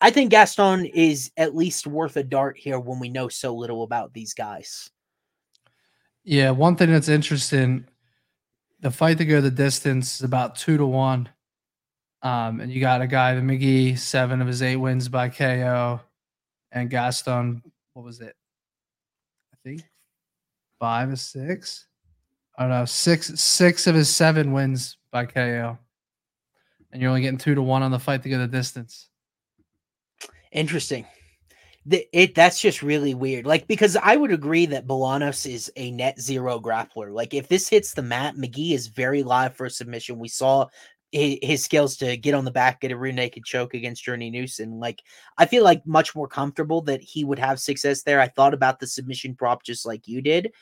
I 0.00 0.10
think 0.10 0.30
Gaston 0.30 0.86
is 0.86 1.30
at 1.36 1.54
least 1.54 1.86
worth 1.86 2.16
a 2.16 2.22
dart 2.22 2.58
here 2.58 2.78
when 2.78 2.98
we 2.98 3.08
know 3.08 3.28
so 3.28 3.54
little 3.54 3.82
about 3.82 4.12
these 4.12 4.34
guys. 4.34 4.90
Yeah, 6.24 6.50
one 6.50 6.76
thing 6.76 6.90
that's 6.90 7.08
interesting, 7.08 7.86
the 8.80 8.90
fight 8.90 9.18
to 9.18 9.24
go 9.24 9.40
the 9.40 9.50
distance 9.50 10.16
is 10.16 10.22
about 10.22 10.56
two 10.56 10.76
to 10.76 10.86
one. 10.86 11.28
Um, 12.22 12.60
and 12.60 12.70
you 12.70 12.80
got 12.80 13.00
a 13.00 13.06
guy, 13.06 13.34
the 13.34 13.40
McGhee, 13.40 13.98
seven 13.98 14.42
of 14.42 14.46
his 14.46 14.62
eight 14.62 14.76
wins 14.76 15.08
by 15.08 15.30
KO, 15.30 16.00
and 16.70 16.90
Gaston, 16.90 17.62
what 17.94 18.04
was 18.04 18.20
it? 18.20 18.36
I 19.54 19.56
think 19.64 19.82
five 20.78 21.10
or 21.10 21.16
six. 21.16 21.86
I 22.60 22.64
don't 22.64 22.72
know, 22.72 22.84
six 22.84 23.40
six 23.40 23.86
of 23.86 23.94
his 23.94 24.14
seven 24.14 24.52
wins 24.52 24.98
by 25.10 25.24
KO. 25.24 25.78
And 26.92 27.00
you're 27.00 27.08
only 27.08 27.22
getting 27.22 27.38
two 27.38 27.54
to 27.54 27.62
one 27.62 27.82
on 27.82 27.90
the 27.90 27.98
fight 27.98 28.22
to 28.22 28.28
go 28.28 28.36
the 28.36 28.46
distance. 28.46 29.08
Interesting. 30.52 31.06
The, 31.86 32.06
it 32.12 32.34
that's 32.34 32.60
just 32.60 32.82
really 32.82 33.14
weird. 33.14 33.46
Like 33.46 33.66
because 33.66 33.96
I 33.96 34.14
would 34.14 34.30
agree 34.30 34.66
that 34.66 34.86
Bolanos 34.86 35.50
is 35.50 35.72
a 35.76 35.90
net 35.90 36.20
zero 36.20 36.60
grappler. 36.60 37.10
Like 37.14 37.32
if 37.32 37.48
this 37.48 37.66
hits 37.66 37.94
the 37.94 38.02
mat, 38.02 38.34
McGhee 38.36 38.72
is 38.72 38.88
very 38.88 39.22
live 39.22 39.56
for 39.56 39.64
a 39.64 39.70
submission. 39.70 40.18
We 40.18 40.28
saw 40.28 40.66
his, 41.12 41.38
his 41.40 41.64
skills 41.64 41.96
to 41.96 42.18
get 42.18 42.34
on 42.34 42.44
the 42.44 42.50
back, 42.50 42.82
get 42.82 42.92
a 42.92 42.96
rear 42.96 43.12
naked 43.12 43.46
choke 43.46 43.72
against 43.72 44.04
Journey 44.04 44.28
Newson. 44.28 44.78
Like 44.78 45.00
I 45.38 45.46
feel 45.46 45.64
like 45.64 45.86
much 45.86 46.14
more 46.14 46.28
comfortable 46.28 46.82
that 46.82 47.00
he 47.00 47.24
would 47.24 47.38
have 47.38 47.58
success 47.58 48.02
there. 48.02 48.20
I 48.20 48.28
thought 48.28 48.52
about 48.52 48.80
the 48.80 48.86
submission 48.86 49.34
prop 49.34 49.62
just 49.62 49.86
like 49.86 50.06
you 50.06 50.20
did. 50.20 50.52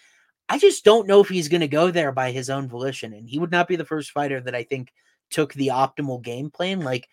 I 0.48 0.58
just 0.58 0.84
don't 0.84 1.06
know 1.06 1.20
if 1.20 1.28
he's 1.28 1.48
going 1.48 1.60
to 1.60 1.68
go 1.68 1.90
there 1.90 2.12
by 2.12 2.30
his 2.30 2.48
own 2.48 2.68
volition, 2.68 3.12
and 3.12 3.28
he 3.28 3.38
would 3.38 3.50
not 3.50 3.68
be 3.68 3.76
the 3.76 3.84
first 3.84 4.12
fighter 4.12 4.40
that 4.40 4.54
I 4.54 4.62
think 4.62 4.92
took 5.30 5.52
the 5.54 5.68
optimal 5.68 6.22
game 6.22 6.50
plan. 6.50 6.80
Like 6.80 7.08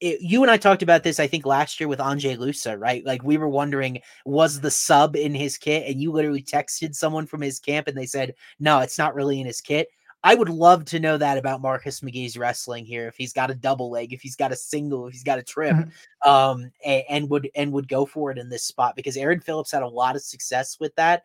it, 0.00 0.20
you 0.20 0.42
and 0.42 0.50
I 0.50 0.56
talked 0.56 0.82
about 0.82 1.02
this, 1.02 1.18
I 1.18 1.26
think 1.26 1.46
last 1.46 1.80
year 1.80 1.88
with 1.88 1.98
Anjay 1.98 2.36
Lusa, 2.36 2.78
right? 2.78 3.04
Like 3.04 3.22
we 3.22 3.38
were 3.38 3.48
wondering, 3.48 4.00
was 4.26 4.60
the 4.60 4.70
sub 4.70 5.16
in 5.16 5.34
his 5.34 5.56
kit? 5.56 5.88
And 5.88 6.00
you 6.00 6.12
literally 6.12 6.42
texted 6.42 6.94
someone 6.94 7.26
from 7.26 7.40
his 7.40 7.58
camp 7.58 7.88
and 7.88 7.96
they 7.96 8.06
said, 8.06 8.34
no, 8.60 8.80
it's 8.80 8.98
not 8.98 9.14
really 9.14 9.40
in 9.40 9.46
his 9.46 9.60
kit. 9.60 9.88
I 10.22 10.34
would 10.34 10.48
love 10.48 10.86
to 10.86 11.00
know 11.00 11.18
that 11.18 11.36
about 11.36 11.60
Marcus 11.60 12.00
McGhee's 12.00 12.38
wrestling 12.38 12.86
here. 12.86 13.06
If 13.08 13.16
he's 13.16 13.34
got 13.34 13.50
a 13.50 13.54
double 13.54 13.90
leg, 13.90 14.14
if 14.14 14.22
he's 14.22 14.36
got 14.36 14.52
a 14.52 14.56
single, 14.56 15.06
if 15.06 15.12
he's 15.12 15.22
got 15.22 15.38
a 15.38 15.42
trip, 15.42 15.76
um, 16.24 16.70
and, 16.82 17.04
and 17.10 17.30
would 17.30 17.50
and 17.54 17.70
would 17.72 17.88
go 17.88 18.06
for 18.06 18.30
it 18.30 18.38
in 18.38 18.48
this 18.48 18.64
spot 18.64 18.96
because 18.96 19.18
Aaron 19.18 19.40
Phillips 19.40 19.70
had 19.70 19.82
a 19.82 19.88
lot 19.88 20.16
of 20.16 20.22
success 20.22 20.78
with 20.80 20.94
that. 20.94 21.24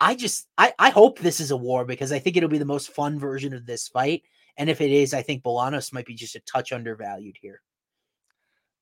I 0.00 0.14
just 0.14 0.48
I, 0.58 0.72
I 0.78 0.90
hope 0.90 1.18
this 1.18 1.40
is 1.40 1.50
a 1.50 1.56
war 1.56 1.84
because 1.84 2.12
I 2.12 2.18
think 2.18 2.36
it'll 2.36 2.48
be 2.48 2.58
the 2.58 2.64
most 2.64 2.90
fun 2.90 3.18
version 3.18 3.54
of 3.54 3.66
this 3.66 3.88
fight. 3.88 4.22
And 4.56 4.68
if 4.70 4.80
it 4.80 4.90
is, 4.90 5.14
I 5.14 5.22
think 5.22 5.42
Bolanos 5.42 5.92
might 5.92 6.06
be 6.06 6.14
just 6.14 6.36
a 6.36 6.40
touch 6.40 6.72
undervalued 6.72 7.36
here. 7.40 7.60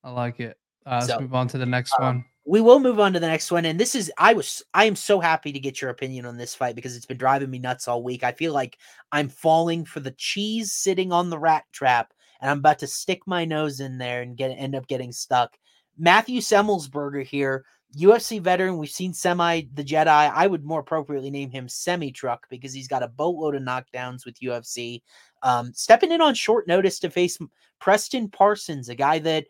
I 0.04 0.10
like 0.10 0.40
it. 0.40 0.58
Uh, 0.84 0.96
let's 1.00 1.06
So, 1.06 1.20
move 1.20 1.34
on 1.34 1.48
to 1.48 1.58
the 1.58 1.66
next 1.66 1.94
um, 1.98 2.04
one. 2.04 2.24
we 2.44 2.60
will 2.60 2.80
move 2.80 2.98
on 2.98 3.12
to 3.12 3.20
the 3.20 3.26
next 3.28 3.52
one 3.52 3.64
and 3.66 3.78
this 3.78 3.94
is 3.94 4.10
i 4.18 4.32
was 4.32 4.64
i 4.74 4.84
am 4.84 4.96
so 4.96 5.20
happy 5.20 5.52
to 5.52 5.60
get 5.60 5.80
your 5.80 5.90
opinion 5.90 6.26
on 6.26 6.36
this 6.36 6.56
fight 6.56 6.74
because 6.74 6.96
it's 6.96 7.06
been 7.06 7.16
driving 7.16 7.48
me 7.48 7.60
nuts 7.60 7.86
all 7.86 8.02
week 8.02 8.24
i 8.24 8.32
feel 8.32 8.52
like 8.52 8.76
i'm 9.12 9.28
falling 9.28 9.84
for 9.84 10.00
the 10.00 10.10
cheese 10.18 10.72
sitting 10.72 11.12
on 11.12 11.30
the 11.30 11.38
rat 11.38 11.62
trap 11.70 12.12
and 12.40 12.50
i'm 12.50 12.58
about 12.58 12.80
to 12.80 12.86
stick 12.88 13.20
my 13.26 13.44
nose 13.44 13.78
in 13.78 13.96
there 13.96 14.22
and 14.22 14.36
get 14.36 14.48
end 14.48 14.74
up 14.74 14.88
getting 14.88 15.12
stuck 15.12 15.56
matthew 15.96 16.40
semelsberger 16.40 17.24
here 17.24 17.64
ufc 17.98 18.40
veteran 18.40 18.78
we've 18.78 18.90
seen 18.90 19.12
semi 19.12 19.62
the 19.74 19.84
jedi 19.84 20.06
i 20.34 20.46
would 20.46 20.64
more 20.64 20.80
appropriately 20.80 21.30
name 21.30 21.50
him 21.50 21.68
semi 21.68 22.10
truck 22.10 22.46
because 22.48 22.72
he's 22.72 22.88
got 22.88 23.02
a 23.02 23.08
boatload 23.08 23.54
of 23.54 23.62
knockdowns 23.62 24.24
with 24.24 24.38
ufc 24.40 25.02
um, 25.42 25.72
stepping 25.74 26.12
in 26.12 26.20
on 26.20 26.34
short 26.34 26.66
notice 26.66 26.98
to 26.98 27.10
face 27.10 27.38
preston 27.80 28.28
parsons 28.28 28.88
a 28.88 28.94
guy 28.94 29.18
that 29.18 29.44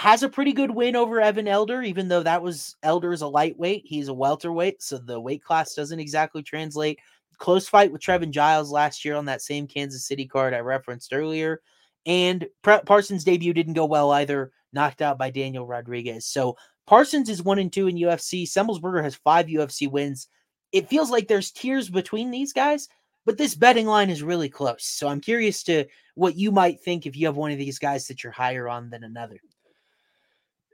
has 0.00 0.22
a 0.22 0.30
pretty 0.30 0.54
good 0.54 0.70
win 0.70 0.96
over 0.96 1.20
Evan 1.20 1.46
Elder, 1.46 1.82
even 1.82 2.08
though 2.08 2.22
that 2.22 2.42
was 2.42 2.74
Elder 2.82 3.12
is 3.12 3.20
a 3.20 3.28
lightweight. 3.28 3.82
He's 3.84 4.08
a 4.08 4.14
welterweight, 4.14 4.82
so 4.82 4.96
the 4.96 5.20
weight 5.20 5.44
class 5.44 5.74
doesn't 5.74 6.00
exactly 6.00 6.42
translate. 6.42 6.98
Close 7.36 7.68
fight 7.68 7.92
with 7.92 8.00
Trevin 8.00 8.30
Giles 8.30 8.70
last 8.70 9.04
year 9.04 9.14
on 9.14 9.26
that 9.26 9.42
same 9.42 9.66
Kansas 9.66 10.06
City 10.06 10.26
card 10.26 10.54
I 10.54 10.60
referenced 10.60 11.12
earlier. 11.12 11.60
And 12.06 12.46
Parsons' 12.62 13.24
debut 13.24 13.52
didn't 13.52 13.74
go 13.74 13.84
well 13.84 14.10
either, 14.12 14.52
knocked 14.72 15.02
out 15.02 15.18
by 15.18 15.28
Daniel 15.28 15.66
Rodriguez. 15.66 16.24
So 16.24 16.56
Parsons 16.90 17.28
is 17.28 17.40
one 17.40 17.60
and 17.60 17.72
two 17.72 17.86
in 17.86 17.94
UFC. 17.94 18.42
Semelsberger 18.42 19.00
has 19.04 19.14
five 19.14 19.46
UFC 19.46 19.88
wins. 19.88 20.26
It 20.72 20.88
feels 20.88 21.08
like 21.08 21.28
there's 21.28 21.52
tiers 21.52 21.88
between 21.88 22.32
these 22.32 22.52
guys. 22.52 22.88
but 23.26 23.36
this 23.38 23.54
betting 23.54 23.86
line 23.86 24.10
is 24.10 24.22
really 24.24 24.48
close. 24.48 24.82
So 24.84 25.06
I'm 25.06 25.20
curious 25.20 25.62
to 25.64 25.84
what 26.16 26.36
you 26.36 26.50
might 26.50 26.80
think 26.80 27.06
if 27.06 27.14
you 27.16 27.26
have 27.26 27.36
one 27.36 27.52
of 27.52 27.58
these 27.58 27.78
guys 27.78 28.08
that 28.08 28.24
you're 28.24 28.32
higher 28.32 28.66
on 28.68 28.90
than 28.90 29.04
another. 29.04 29.36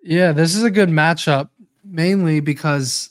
Yeah, 0.03 0.33
this 0.33 0.55
is 0.55 0.63
a 0.63 0.71
good 0.71 0.89
matchup, 0.89 1.51
mainly 1.85 2.39
because 2.41 3.11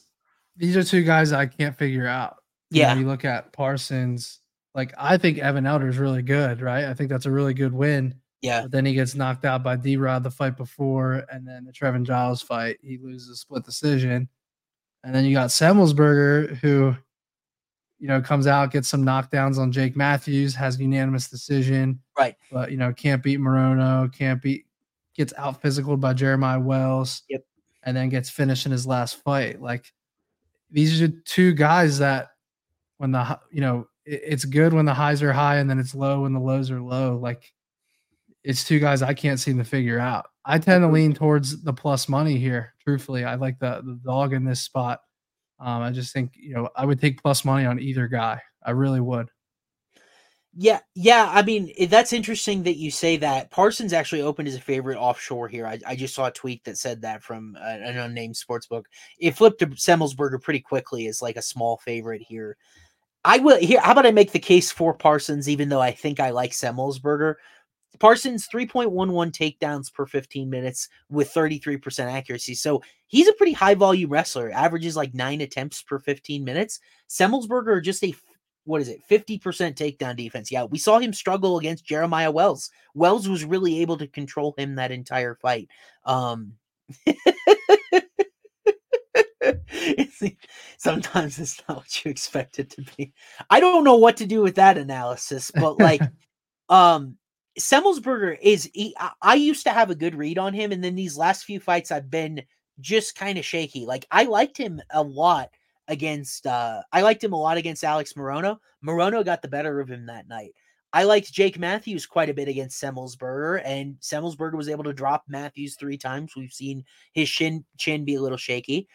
these 0.55 0.75
are 0.77 0.83
two 0.83 1.03
guys 1.03 1.31
I 1.33 1.45
can't 1.45 1.77
figure 1.77 2.07
out. 2.07 2.37
You 2.71 2.81
Yeah. 2.81 2.93
know, 2.93 3.01
you 3.01 3.07
look 3.07 3.25
at 3.25 3.51
Parsons, 3.53 4.39
like 4.73 4.93
I 4.97 5.17
think 5.17 5.37
Evan 5.37 5.67
Elder 5.67 5.89
is 5.89 5.97
really 5.97 6.23
good, 6.23 6.61
right? 6.61 6.85
I 6.85 6.93
think 6.93 7.09
that's 7.09 7.25
a 7.27 7.31
really 7.31 7.53
good 7.53 7.73
win. 7.73 8.15
Yeah. 8.41 8.63
But 8.63 8.71
then 8.71 8.85
he 8.85 8.93
gets 8.93 9.15
knocked 9.15 9.45
out 9.45 9.63
by 9.63 9.75
D 9.75 9.97
Rod 9.97 10.23
the 10.23 10.31
fight 10.31 10.57
before, 10.57 11.25
and 11.31 11.47
then 11.47 11.65
the 11.65 11.71
Trevin 11.71 12.03
Giles 12.03 12.41
fight, 12.41 12.77
he 12.81 12.97
loses 12.97 13.29
a 13.29 13.35
split 13.35 13.63
decision. 13.65 14.29
And 15.03 15.13
then 15.13 15.25
you 15.25 15.33
got 15.33 15.49
Semelsberger, 15.49 16.55
who, 16.57 16.95
you 17.99 18.07
know, 18.07 18.21
comes 18.21 18.47
out, 18.47 18.71
gets 18.71 18.87
some 18.87 19.03
knockdowns 19.05 19.57
on 19.57 19.71
Jake 19.71 19.95
Matthews, 19.95 20.53
has 20.55 20.79
unanimous 20.79 21.29
decision, 21.29 22.01
Right. 22.17 22.35
but 22.51 22.71
you 22.71 22.77
know, 22.77 22.91
can't 22.93 23.23
beat 23.23 23.39
Morono, 23.39 24.11
can't 24.13 24.41
beat, 24.41 24.65
gets 25.15 25.33
out 25.37 25.61
physical 25.61 25.95
by 25.97 26.13
Jeremiah 26.13 26.59
Wells, 26.59 27.23
Yep. 27.29 27.45
and 27.83 27.95
then 27.95 28.09
gets 28.09 28.29
finished 28.29 28.65
in 28.65 28.71
his 28.71 28.85
last 28.85 29.15
fight. 29.23 29.61
Like 29.61 29.91
these 30.71 31.01
are 31.01 31.07
two 31.07 31.53
guys 31.53 31.99
that 31.99 32.29
when 32.97 33.11
the 33.11 33.39
you 33.51 33.61
know 33.61 33.87
it's 34.05 34.45
good 34.45 34.73
when 34.73 34.85
the 34.85 34.93
highs 34.93 35.23
are 35.23 35.33
high 35.33 35.57
and 35.57 35.69
then 35.69 35.79
it's 35.79 35.95
low 35.95 36.21
when 36.21 36.33
the 36.33 36.39
lows 36.39 36.69
are 36.69 36.81
low. 36.81 37.17
Like 37.17 37.53
it's 38.45 38.63
two 38.63 38.79
guys 38.79 39.01
I 39.01 39.13
can't 39.13 39.39
seem 39.39 39.57
to 39.57 39.63
figure 39.63 39.99
out. 39.99 40.27
I 40.45 40.59
tend 40.59 40.83
to 40.83 40.87
lean 40.87 41.13
towards 41.13 41.63
the 41.63 41.73
plus 41.73 42.07
money 42.07 42.37
here. 42.37 42.73
Truthfully, 42.83 43.25
I 43.25 43.35
like 43.35 43.59
the 43.59 43.81
the 43.83 43.99
dog 44.05 44.33
in 44.33 44.45
this 44.45 44.61
spot. 44.61 45.01
Um, 45.59 45.81
I 45.81 45.91
just 45.91 46.13
think 46.13 46.33
you 46.35 46.53
know 46.53 46.69
I 46.75 46.85
would 46.85 47.01
take 47.01 47.21
plus 47.21 47.43
money 47.43 47.65
on 47.65 47.79
either 47.79 48.07
guy. 48.07 48.41
I 48.63 48.71
really 48.71 49.01
would. 49.01 49.29
Yeah, 50.57 50.79
yeah. 50.93 51.29
I 51.33 51.41
mean, 51.41 51.73
that's 51.89 52.13
interesting 52.13 52.63
that 52.63 52.77
you 52.77 52.89
say 52.89 53.17
that. 53.17 53.51
Parsons 53.51 53.91
actually 53.91 54.21
opened 54.21 54.47
as 54.47 54.55
a 54.55 54.61
favorite 54.61 54.97
offshore 54.97 55.49
here. 55.49 55.67
I, 55.67 55.79
I 55.85 55.95
just 55.97 56.15
saw 56.15 56.27
a 56.27 56.31
tweet 56.31 56.63
that 56.63 56.77
said 56.77 57.01
that 57.01 57.23
from 57.23 57.57
an 57.59 57.97
unnamed 57.97 58.37
sports 58.37 58.65
book. 58.65 58.87
It 59.19 59.35
flipped 59.35 59.59
to 59.59 59.67
Semelsberger 59.67 60.41
pretty 60.41 60.61
quickly 60.61 61.07
as 61.07 61.21
like 61.21 61.35
a 61.35 61.41
small 61.41 61.77
favorite 61.77 62.21
here. 62.21 62.55
I 63.25 63.39
will 63.39 63.57
here. 63.57 63.81
How 63.81 63.91
about 63.91 64.05
I 64.05 64.11
make 64.11 64.31
the 64.31 64.39
case 64.39 64.71
for 64.71 64.93
Parsons, 64.93 65.49
even 65.49 65.67
though 65.67 65.81
I 65.81 65.91
think 65.91 66.21
I 66.21 66.29
like 66.29 66.51
Semelsberger. 66.51 67.35
Parsons 67.99 68.47
3.11 68.47 69.31
takedowns 69.31 69.93
per 69.93 70.05
15 70.05 70.49
minutes 70.49 70.89
with 71.09 71.33
33% 71.33 72.11
accuracy. 72.11 72.53
So 72.55 72.81
he's 73.07 73.27
a 73.27 73.33
pretty 73.33 73.53
high 73.53 73.75
volume 73.75 74.09
wrestler, 74.09 74.51
averages 74.51 74.95
like 74.95 75.13
nine 75.13 75.41
attempts 75.41 75.81
per 75.81 75.99
15 75.99 76.43
minutes. 76.43 76.79
Semelsberger 77.09 77.83
just 77.83 78.03
a 78.03 78.13
what 78.65 78.81
is 78.81 78.89
it 78.89 79.01
50% 79.09 79.39
takedown 79.75 80.15
defense. 80.15 80.51
Yeah 80.51 80.63
we 80.63 80.79
saw 80.79 80.97
him 80.99 81.13
struggle 81.13 81.59
against 81.59 81.85
jeremiah 81.85 82.31
wells. 82.31 82.71
Wells 82.93 83.29
was 83.29 83.45
really 83.45 83.81
able 83.81 83.97
to 83.97 84.07
control 84.07 84.55
him 84.57 84.75
that 84.75 84.91
entire 84.91 85.35
fight. 85.35 85.69
Um 86.03 86.53
sometimes 90.77 91.37
it's 91.39 91.61
not 91.67 91.77
what 91.77 92.03
you 92.03 92.09
expect 92.09 92.57
it 92.57 92.71
to 92.71 92.83
be. 92.97 93.13
I 93.49 93.59
don't 93.59 93.83
know 93.83 93.97
what 93.97 94.17
to 94.17 94.25
do 94.25 94.41
with 94.41 94.55
that 94.55 94.79
analysis 94.79 95.51
but 95.51 95.79
like 95.79 96.01
um 96.69 97.17
Semelsberger 97.59 98.37
is 98.41 98.69
he, 98.73 98.95
I, 99.21 99.35
used 99.35 99.63
to 99.63 99.71
have 99.71 99.89
a 99.89 99.95
good 99.95 100.15
read 100.15 100.37
on 100.37 100.53
him 100.53 100.71
and 100.71 100.83
then 100.83 100.95
these 100.95 101.17
last 101.17 101.45
few 101.45 101.59
fights 101.59 101.91
I've 101.91 102.09
been 102.09 102.43
just 102.79 103.15
kind 103.15 103.37
of 103.37 103.45
shaky 103.45 103.85
like 103.85 104.05
I 104.11 104.23
liked 104.25 104.57
him 104.57 104.81
a 104.91 105.01
lot 105.01 105.49
against 105.87 106.45
uh 106.45 106.81
I 106.91 107.01
liked 107.01 107.23
him 107.23 107.33
a 107.33 107.39
lot 107.39 107.57
against 107.57 107.83
Alex 107.83 108.13
Morono. 108.13 108.57
Morono 108.85 109.23
got 109.23 109.41
the 109.41 109.47
better 109.47 109.79
of 109.79 109.89
him 109.89 110.07
that 110.07 110.27
night. 110.27 110.51
I 110.95 111.03
liked 111.03 111.33
Jake 111.33 111.59
Matthews 111.59 112.05
quite 112.05 112.29
a 112.29 112.33
bit 112.33 112.47
against 112.47 112.81
Semelsberger, 112.81 113.61
and 113.65 113.95
Semelsberger 113.99 114.55
was 114.55 114.69
able 114.69 114.85
to 114.85 114.93
drop 114.93 115.25
Matthews 115.27 115.75
three 115.75 115.97
times. 115.97 116.37
We've 116.37 116.53
seen 116.53 116.85
his 117.11 117.27
shin 117.27 117.65
chin 117.77 118.05
be 118.05 118.15
a 118.15 118.21
little 118.21 118.37
shaky. 118.37 118.87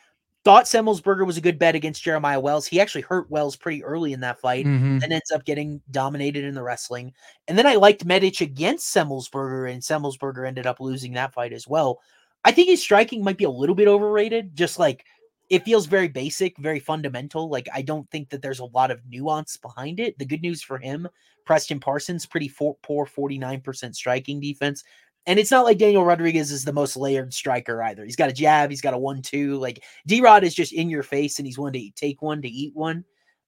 Thought 0.45 0.65
Semelsberger 0.65 1.27
was 1.27 1.37
a 1.37 1.41
good 1.43 1.59
bet 1.59 1.75
against 1.75 2.03
Jeremiah 2.03 2.41
Wells. 2.41 2.67
He 2.67 2.81
actually 2.81 3.03
hurt 3.03 3.31
Wells 3.31 3.57
pretty 3.57 3.85
early 3.85 4.15
in 4.15 4.21
that 4.21 4.41
fight 4.41 4.65
Mhm. 4.65 5.03
and 5.03 5.13
ends 5.13 5.31
up 5.31 5.45
getting 5.45 5.83
dominated 5.91 6.45
in 6.45 6.55
the 6.55 6.63
wrestling. 6.63 7.13
And 7.47 7.59
then 7.59 7.67
I 7.67 7.75
liked 7.75 8.07
Medic 8.07 8.41
against 8.41 8.95
Semelsberger, 8.95 9.71
and 9.71 9.83
Semelsberger 9.83 10.47
ended 10.49 10.67
up 10.67 10.81
losing 10.81 11.13
that 11.13 11.35
fight 11.35 11.53
as 11.53 11.69
well. 11.69 12.01
I 12.45 12.53
think 12.53 12.69
his 12.69 12.81
striking 12.83 13.23
might 13.23 13.37
be 13.37 13.45
a 13.45 13.51
little 13.51 13.75
bit 13.75 13.87
overrated. 13.89 14.57
Just 14.57 14.79
like 14.79 15.05
it 15.51 15.65
feels 15.65 15.85
very 15.87 16.09
basic, 16.09 16.57
very 16.59 16.81
fundamental. 16.81 17.51
Like 17.51 17.69
I 17.75 17.83
don't 17.83 18.09
think 18.11 18.31
that 18.31 18.41
there's 18.41 18.61
a 18.61 18.65
lot 18.67 18.91
of 18.91 19.01
nuance 19.07 19.59
behind 19.59 20.01
it. 20.01 20.19
The 20.19 20.25
good 20.25 20.41
news 20.41 20.63
for 20.63 20.79
him, 20.79 21.07
Preston 21.45 21.81
Parsons, 21.81 22.25
pretty 22.25 22.49
for, 22.49 22.77
poor 22.83 23.05
49% 23.05 23.95
striking 23.97 24.41
defense. 24.41 24.85
And 25.31 25.39
it's 25.39 25.53
not 25.53 25.65
like 25.65 25.79
Daniel 25.79 26.05
Rodriguez 26.05 26.51
is 26.51 26.65
the 26.65 26.73
most 26.73 26.97
layered 26.97 27.33
striker 27.33 27.81
either. 27.85 28.05
He's 28.05 28.17
got 28.17 28.31
a 28.31 28.33
jab, 28.33 28.69
he's 28.69 28.81
got 28.81 28.95
a 28.95 28.99
one 28.99 29.23
two. 29.23 29.59
Like 29.59 29.85
D 30.05 30.21
Rod 30.21 30.43
is 30.43 30.57
just 30.57 30.73
in 30.73 30.91
your 30.91 31.05
face 31.05 31.39
and 31.39 31.47
he's 31.47 31.57
willing 31.57 31.75
to 31.75 31.91
take 31.93 32.21
one 32.21 32.43
to 32.43 32.49
eat 32.49 32.75
one. 32.75 33.05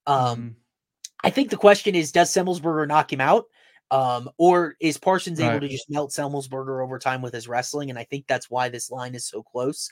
Um, 0.07 0.37
Mhm. 0.37 0.55
I 1.25 1.29
think 1.29 1.49
the 1.49 1.57
question 1.57 1.93
is, 1.93 2.13
does 2.13 2.31
Semelsberger 2.31 2.87
knock 2.87 3.11
him 3.11 3.19
out? 3.19 3.47
Um, 3.91 4.29
or 4.37 4.75
is 4.79 4.97
Parsons 4.97 5.41
able 5.41 5.51
Right. 5.51 5.59
to 5.63 5.67
just 5.67 5.89
melt 5.89 6.11
Semelsberger 6.11 6.81
over 6.81 6.99
time 6.99 7.21
with 7.21 7.33
his 7.33 7.49
wrestling? 7.49 7.89
And 7.89 7.99
I 7.99 8.05
think 8.05 8.27
that's 8.27 8.49
why 8.49 8.69
this 8.69 8.89
line 8.89 9.13
is 9.13 9.27
so 9.27 9.43
close. 9.43 9.89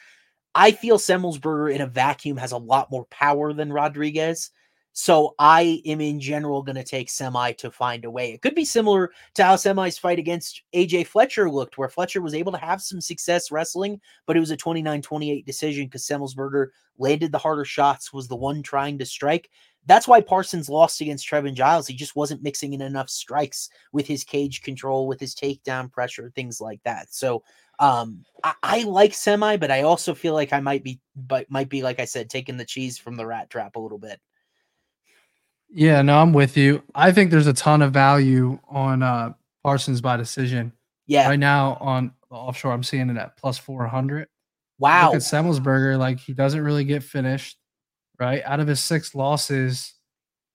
I 0.56 0.72
feel 0.72 0.98
Semelsberger 0.98 1.76
in 1.76 1.82
a 1.82 1.88
vacuum 1.88 2.38
has 2.38 2.54
a 2.54 2.58
lot 2.58 2.90
more 2.90 3.04
power 3.08 3.52
than 3.52 3.74
Rodriguez. 3.74 4.50
So 4.94 5.36
I 5.40 5.82
am 5.86 6.02
in 6.02 6.20
general 6.20 6.64
going 6.64 6.76
to 6.76 6.84
take 6.84 7.10
Semi 7.10 7.54
to 7.54 7.72
find 7.72 8.04
a 8.04 8.12
way. 8.12 8.34
It 8.34 8.42
could 8.42 8.56
be 8.56 8.66
similar 8.66 9.12
to 9.36 9.44
how 9.44 9.56
Semi's 9.56 9.98
fight 9.98 10.20
against 10.20 10.64
AJ 10.74 11.08
Fletcher 11.08 11.50
looked, 11.50 11.78
where 11.78 11.88
Fletcher 11.88 12.22
was 12.22 12.34
able 12.34 12.52
to 12.52 12.58
have 12.58 12.82
some 12.82 13.00
success 13.00 13.52
wrestling, 13.52 14.02
but 14.26 14.36
it 14.36 14.42
was 14.42 14.52
a 14.52 14.58
29 14.58 15.02
28 15.02 15.46
decision 15.46 15.86
because 15.86 16.06
Semelsberger 16.06 16.68
landed 16.98 17.32
the 17.32 17.38
harder 17.38 17.64
shots, 17.64 18.12
was 18.12 18.28
the 18.28 18.36
one 18.36 18.62
trying 18.62 18.98
to 19.00 19.06
strike. 19.06 19.50
That's 19.86 20.08
why 20.08 20.22
Parsons 20.22 20.70
lost 20.70 21.02
against 21.02 21.28
Trevin 21.28 21.56
Giles. 21.56 21.88
He 21.88 21.96
just 21.96 22.16
wasn't 22.16 22.44
mixing 22.44 22.74
in 22.74 22.82
enough 22.82 23.10
strikes 23.10 23.70
with 23.94 24.06
his 24.06 24.24
cage 24.24 24.62
control, 24.62 25.08
with 25.08 25.20
his 25.20 25.34
takedown 25.34 25.92
pressure, 25.92 26.32
things 26.36 26.60
like 26.62 26.82
that. 26.84 27.14
So 27.14 27.44
um 27.80 28.24
I, 28.44 28.54
I 28.62 28.84
like 28.84 29.14
semi, 29.14 29.56
but 29.58 29.72
I 29.72 29.84
also 29.84 30.14
feel 30.14 30.34
like 30.34 30.54
I 30.54 30.60
might 30.60 30.84
be 30.84 31.00
but 31.16 31.50
might 31.50 31.70
be 31.70 31.82
like 31.82 32.00
I 32.00 32.06
said, 32.06 32.30
taking 32.30 32.58
the 32.58 32.66
cheese 32.66 32.98
from 32.98 33.16
the 33.16 33.26
rat 33.26 33.50
trap 33.50 33.76
a 33.76 33.80
little 33.80 33.98
bit. 33.98 34.20
Yeah, 35.74 36.02
no, 36.02 36.20
I'm 36.20 36.34
with 36.34 36.58
you. 36.58 36.84
I 36.96 37.12
think 37.12 37.32
there's 37.32 37.48
a 37.48 37.54
ton 37.54 37.82
of 37.82 37.94
value 37.94 38.60
on 38.70 39.04
uh 39.04 39.34
Parsons 39.64 40.02
by 40.02 40.18
decision. 40.18 40.74
Yeah. 41.08 41.28
Right 41.30 41.40
now 41.40 41.78
on 41.80 42.14
the 42.30 42.36
offshore, 42.36 42.72
I'm 42.74 42.84
seeing 42.84 43.10
it 43.10 43.18
at 43.18 43.38
plus 43.38 43.58
400. 43.58 44.28
Wow. 44.80 45.08
Look 45.08 45.16
at 45.18 45.22
Semelsberger, 45.22 45.98
like 46.00 46.20
he 46.20 46.34
doesn't 46.34 46.62
really 46.64 46.84
get 46.84 47.04
finished, 47.04 47.58
right? 48.20 48.42
Out 48.46 48.60
of 48.60 48.68
his 48.68 48.80
six 48.80 49.14
losses, 49.14 49.94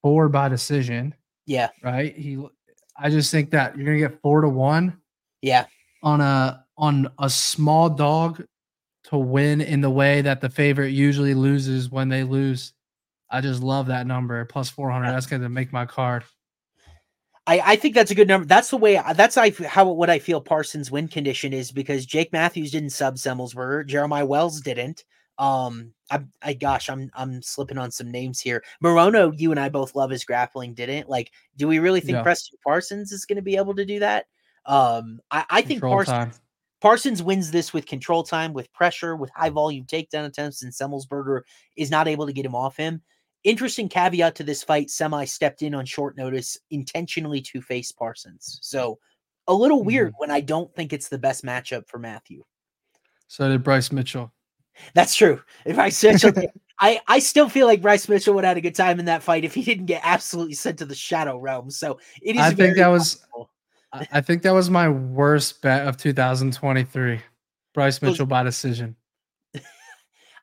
four 0.03 0.29
by 0.29 0.49
decision, 0.49 1.15
Yeah. 1.47 1.69
right? 1.83 2.15
He, 2.17 2.39
I 2.99 3.11
just 3.11 3.31
think 3.31 3.51
that 3.51 3.77
you're 3.77 3.87
gonna 3.87 3.99
get 3.99 4.21
four 4.23 4.41
to 4.41 4.49
one 4.49 4.99
Yeah. 5.43 5.67
on 6.03 6.21
a 6.21 6.65
on 6.79 7.09
a 7.19 7.31
small 7.31 7.89
dog 7.89 8.45
to 9.05 9.17
win 9.19 9.61
in 9.61 9.81
the 9.81 9.91
way 9.91 10.21
that 10.23 10.41
the 10.41 10.49
favorite 10.51 10.91
usually 10.91 11.33
loses 11.35 11.91
when 11.91 12.09
they 12.09 12.25
lose. 12.25 12.73
I 13.31 13.41
just 13.41 13.63
love 13.63 13.87
that 13.87 14.07
number 14.07 14.45
plus 14.45 14.71
400. 14.71 15.09
That's 15.09 15.27
going 15.27 15.43
to 15.43 15.49
make 15.49 15.73
my 15.73 15.87
card. 15.87 16.25
I, 17.47 17.61
I 17.65 17.77
think 17.77 17.95
that's 17.95 18.11
a 18.11 18.15
good 18.15 18.29
number. 18.29 18.47
That's 18.47 18.71
the 18.71 18.77
way. 18.77 19.01
That's 19.15 19.37
I 19.37 19.51
how 19.67 19.89
what 19.89 20.11
I 20.11 20.19
feel 20.19 20.41
Parsons' 20.41 20.91
win 20.91 21.07
condition 21.07 21.53
is 21.53 21.71
because 21.71 22.05
Jake 22.05 22.33
Matthews 22.33 22.73
didn't 22.73 22.91
sub 22.91 23.17
Semelsberger, 23.17 23.87
Jeremiah 23.87 24.27
Wells 24.27 24.61
didn't. 24.61 25.05
Um, 25.39 25.93
I, 26.11 26.21
I 26.43 26.55
gosh, 26.55 26.89
I'm 26.89 27.11
I'm 27.15 27.43
slipping 27.43 27.79
on 27.79 27.93
some 27.93 28.11
names 28.11 28.41
here. 28.41 28.65
Morono, 28.83 29.33
you 29.39 29.53
and 29.53 29.61
I 29.61 29.69
both 29.69 29.95
love 29.95 30.11
his 30.11 30.25
grappling, 30.25 30.75
didn't 30.75 31.09
like? 31.09 31.31
Do 31.57 31.69
we 31.69 31.79
really 31.79 32.01
think. 32.01 32.21
Preston 32.23 32.59
Parsons 32.65 33.13
is 33.13 33.25
going 33.27 33.37
to 33.37 33.43
be 33.43 33.57
able 33.57 33.75
to 33.75 33.85
do 33.85 34.01
that? 34.01 34.27
Um, 34.65 35.21
I, 35.31 35.45
I 35.49 35.63
think 35.63 35.81
Control 35.81 35.95
Parsons 35.95 36.17
time. 36.17 36.33
Parsons 36.81 37.23
wins 37.23 37.51
this 37.51 37.73
with 37.73 37.87
control 37.87 38.23
time, 38.23 38.53
with 38.53 38.73
pressure, 38.73 39.17
with 39.17 39.31
high 39.35 39.51
volume 39.51 39.87
takedown 39.87 40.27
attempts, 40.27 40.63
and 40.63 40.73
Semelsberger 40.73 41.43
is 41.77 41.91
not 41.91 42.09
able 42.09 42.27
to 42.27 42.33
get 42.33 42.47
him 42.47 42.55
off 42.55 42.77
him. 42.77 43.03
Interesting 43.45 43.89
caveat 43.89 44.35
to 44.37 44.45
this 44.45 44.63
fight 44.63 44.91
Semi 44.91 45.25
stepped 45.25 45.63
in 45.63 45.75
on 45.75 45.87
short 45.87 46.17
notice 46.17 46.59
intentionally 46.71 47.41
to 47.43 47.61
face 47.61 47.93
Parsons. 47.93 48.59
So 48.63 48.99
a 49.47 49.55
little 49.55 49.83
weird 49.85 50.09
mm-hmm. 50.09 50.19
when 50.19 50.31
I 50.31 50.41
don't 50.41 50.75
think 50.75 50.93
it's 50.93 51.09
the 51.09 51.19
best 51.19 51.45
matchup 51.45 51.89
for 51.89 51.99
Matthew. 51.99 52.43
So 53.29 53.49
did 53.49 53.63
Bryce 53.63 53.93
Mitchell. 53.93 54.33
That's 54.95 55.15
true. 55.15 55.41
If 55.65 55.77
Bryce 55.77 56.03
Mitchell, 56.03 56.33
I, 56.81 57.01
I 57.09 57.19
still 57.19 57.49
feel 57.49 57.67
like 57.67 57.81
Bryce 57.81 58.09
Mitchell 58.09 58.35
would 58.35 58.45
have 58.45 58.51
had 58.51 58.59
a 58.59 58.61
good 58.61 58.75
time 58.75 58.99
in 58.99 59.07
that 59.07 59.23
fight 59.23 59.45
if 59.45 59.55
he 59.55 59.63
didn't 59.63 59.87
get 59.87 60.03
absolutely 60.05 60.55
sent 60.55 60.79
to 60.79 60.85
the 60.85 60.95
shadow 60.95 61.39
realm. 61.39 61.71
So 61.71 61.99
it 62.23 62.37
is. 62.37 62.43
I 62.43 62.53
think 62.53 62.77
that 62.77 62.89
was 62.89 63.15
possible. 63.15 63.51
I 63.93 64.07
I 64.13 64.21
think 64.21 64.43
that 64.43 64.53
was 64.53 64.69
my 64.69 64.89
worst 64.89 65.63
bet 65.63 65.87
of 65.87 65.97
2023. 65.97 67.21
Bryce 67.73 68.03
Mitchell 68.03 68.27
by 68.27 68.43
decision. 68.43 68.97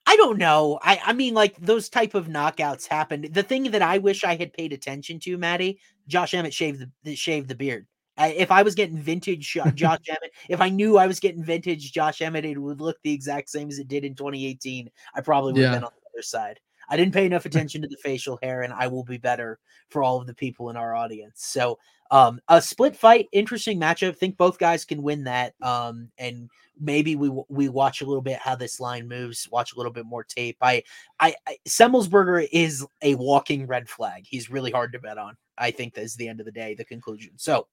I 0.05 0.15
don't 0.17 0.37
know. 0.37 0.79
I 0.81 0.99
I 1.05 1.13
mean, 1.13 1.33
like 1.33 1.55
those 1.57 1.89
type 1.89 2.13
of 2.13 2.27
knockouts 2.27 2.87
happened. 2.87 3.29
The 3.31 3.43
thing 3.43 3.71
that 3.71 3.81
I 3.81 3.97
wish 3.97 4.23
I 4.23 4.35
had 4.35 4.53
paid 4.53 4.73
attention 4.73 5.19
to, 5.21 5.37
Matty, 5.37 5.79
Josh 6.07 6.33
Emmett 6.33 6.53
shaved 6.53 6.85
the 7.03 7.15
shaved 7.15 7.47
the 7.47 7.55
beard. 7.55 7.87
if 8.17 8.51
I 8.51 8.63
was 8.63 8.75
getting 8.75 8.97
vintage 8.97 9.47
Josh 9.75 10.09
Emmett, 10.09 10.31
if 10.49 10.61
I 10.61 10.69
knew 10.69 10.97
I 10.97 11.07
was 11.07 11.19
getting 11.19 11.43
vintage 11.43 11.91
Josh 11.93 12.21
Emmett, 12.21 12.45
it 12.45 12.59
would 12.59 12.81
look 12.81 12.97
the 13.03 13.13
exact 13.13 13.49
same 13.49 13.69
as 13.69 13.79
it 13.79 13.87
did 13.87 14.03
in 14.03 14.15
2018. 14.15 14.89
I 15.15 15.21
probably 15.21 15.53
would 15.53 15.61
yeah. 15.61 15.69
have 15.69 15.77
been 15.77 15.85
on 15.85 15.91
the 15.95 16.17
other 16.17 16.23
side. 16.23 16.59
I 16.89 16.97
didn't 16.97 17.13
pay 17.13 17.25
enough 17.25 17.45
attention 17.45 17.81
to 17.81 17.87
the 17.87 17.97
facial 17.97 18.37
hair, 18.43 18.61
and 18.61 18.73
I 18.73 18.87
will 18.87 19.03
be 19.03 19.17
better 19.17 19.59
for 19.89 20.03
all 20.03 20.19
of 20.19 20.27
the 20.27 20.33
people 20.33 20.69
in 20.69 20.77
our 20.77 20.93
audience. 20.95 21.45
So, 21.45 21.79
um, 22.13 22.39
a 22.47 22.61
split 22.61 22.95
fight, 22.95 23.27
interesting 23.31 23.79
matchup. 23.79 24.15
Think 24.15 24.37
both 24.37 24.59
guys 24.59 24.85
can 24.85 25.01
win 25.01 25.23
that. 25.23 25.55
Um, 25.63 26.11
and 26.19 26.47
maybe 26.79 27.15
we 27.15 27.31
we 27.49 27.69
watch 27.69 28.01
a 28.01 28.05
little 28.05 28.21
bit 28.21 28.37
how 28.37 28.55
this 28.55 28.79
line 28.79 29.07
moves, 29.07 29.49
watch 29.51 29.73
a 29.73 29.77
little 29.77 29.91
bit 29.91 30.05
more 30.05 30.23
tape. 30.23 30.57
I, 30.61 30.83
I, 31.19 31.33
I 31.47 31.57
Semelsberger 31.67 32.47
is 32.51 32.85
a 33.01 33.15
walking 33.15 33.65
red 33.65 33.89
flag. 33.89 34.25
He's 34.27 34.51
really 34.51 34.69
hard 34.69 34.91
to 34.91 34.99
bet 34.99 35.17
on. 35.17 35.35
I 35.57 35.71
think 35.71 35.95
that's 35.95 36.15
the 36.15 36.27
end 36.27 36.39
of 36.39 36.45
the 36.45 36.51
day, 36.51 36.75
the 36.75 36.85
conclusion. 36.85 37.31
So, 37.37 37.65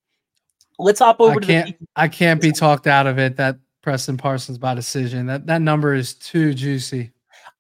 let's 0.79 1.01
hop 1.01 1.21
over 1.21 1.33
I 1.33 1.41
to 1.41 1.47
can't, 1.47 1.79
the. 1.79 1.87
I 1.95 2.09
can't 2.09 2.41
be 2.41 2.51
talked 2.51 2.87
out 2.87 3.07
of 3.07 3.19
it. 3.19 3.37
That 3.37 3.59
Preston 3.83 4.17
Parsons 4.17 4.57
by 4.57 4.73
decision. 4.73 5.27
That 5.27 5.49
that 5.49 5.61
number 5.61 5.95
is 5.95 6.15
too 6.15 6.55
juicy. 6.55 7.11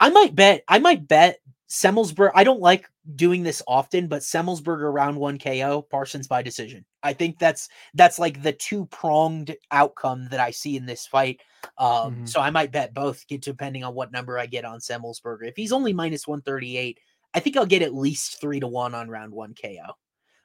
I 0.01 0.09
might 0.09 0.35
bet. 0.35 0.65
I 0.67 0.79
might 0.79 1.07
bet 1.07 1.41
Semelsberger. 1.71 2.33
I 2.35 2.43
don't 2.43 2.61
like 2.61 2.91
doing 3.15 3.45
this 3.45 3.63
often, 3.67 4.09
but 4.09 4.23
Semelsberger 4.23 4.93
round 4.93 5.17
one 5.17 5.39
KO, 5.39 5.87
Parsons 5.89 6.27
by 6.27 6.43
decision. 6.43 6.85
I 7.03 7.13
think 7.13 7.39
that's 7.39 7.69
that's 7.95 8.19
like 8.19 8.43
the 8.43 8.53
two 8.53 8.87
pronged 8.87 9.57
outcome 9.71 10.29
that 10.31 10.41
I 10.41 10.51
see 10.51 10.77
in 10.77 10.85
this 10.85 11.07
fight. 11.07 11.41
Um, 11.79 11.89
mm-hmm. 11.89 12.27
So 12.27 12.41
I 12.41 12.51
might 12.51 12.73
bet 12.73 12.93
both, 12.93 13.25
depending 13.29 13.85
on 13.85 13.95
what 13.95 14.11
number 14.11 14.39
I 14.39 14.47
get 14.47 14.65
on 14.65 14.81
Semelsberger. 14.81 15.49
If 15.49 15.57
he's 15.57 15.73
only 15.73 15.93
minus 15.93 16.27
one 16.27 16.43
thirty 16.43 16.77
eight, 16.77 16.99
I 17.33 17.41
think 17.41 17.57
I'll 17.57 17.67
get 17.67 17.83
at 17.83 17.95
least 17.95 18.41
three 18.41 18.59
to 18.61 18.67
one 18.67 18.95
on 18.95 19.09
round 19.09 19.33
one 19.33 19.55
KO. 19.55 19.95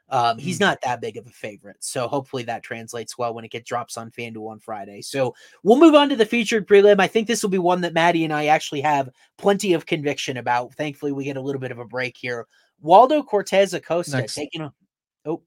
Um, 0.09 0.37
he's 0.37 0.57
mm. 0.57 0.61
not 0.61 0.81
that 0.81 1.01
big 1.01 1.17
of 1.17 1.25
a 1.25 1.31
favorite. 1.31 1.77
So 1.79 2.07
hopefully 2.07 2.43
that 2.43 2.63
translates 2.63 3.17
well 3.17 3.33
when 3.33 3.45
it 3.45 3.51
gets 3.51 3.67
drops 3.67 3.97
on 3.97 4.11
FanDuel 4.11 4.51
on 4.51 4.59
Friday. 4.59 5.01
So 5.01 5.33
we'll 5.63 5.79
move 5.79 5.95
on 5.95 6.09
to 6.09 6.15
the 6.15 6.25
featured 6.25 6.67
prelim. 6.67 6.99
I 6.99 7.07
think 7.07 7.27
this 7.27 7.41
will 7.41 7.49
be 7.49 7.57
one 7.57 7.81
that 7.81 7.93
Matty 7.93 8.23
and 8.23 8.33
I 8.33 8.47
actually 8.47 8.81
have 8.81 9.09
plenty 9.37 9.73
of 9.73 9.85
conviction 9.85 10.37
about. 10.37 10.73
Thankfully, 10.75 11.11
we 11.11 11.23
get 11.23 11.37
a 11.37 11.41
little 11.41 11.61
bit 11.61 11.71
of 11.71 11.79
a 11.79 11.85
break 11.85 12.15
here. 12.17 12.45
Waldo 12.81 13.23
Cortes 13.23 13.73
Acosta 13.73 14.17
Next. 14.17 14.35
taking 14.35 14.61
a 14.61 14.73
oh 15.25 15.41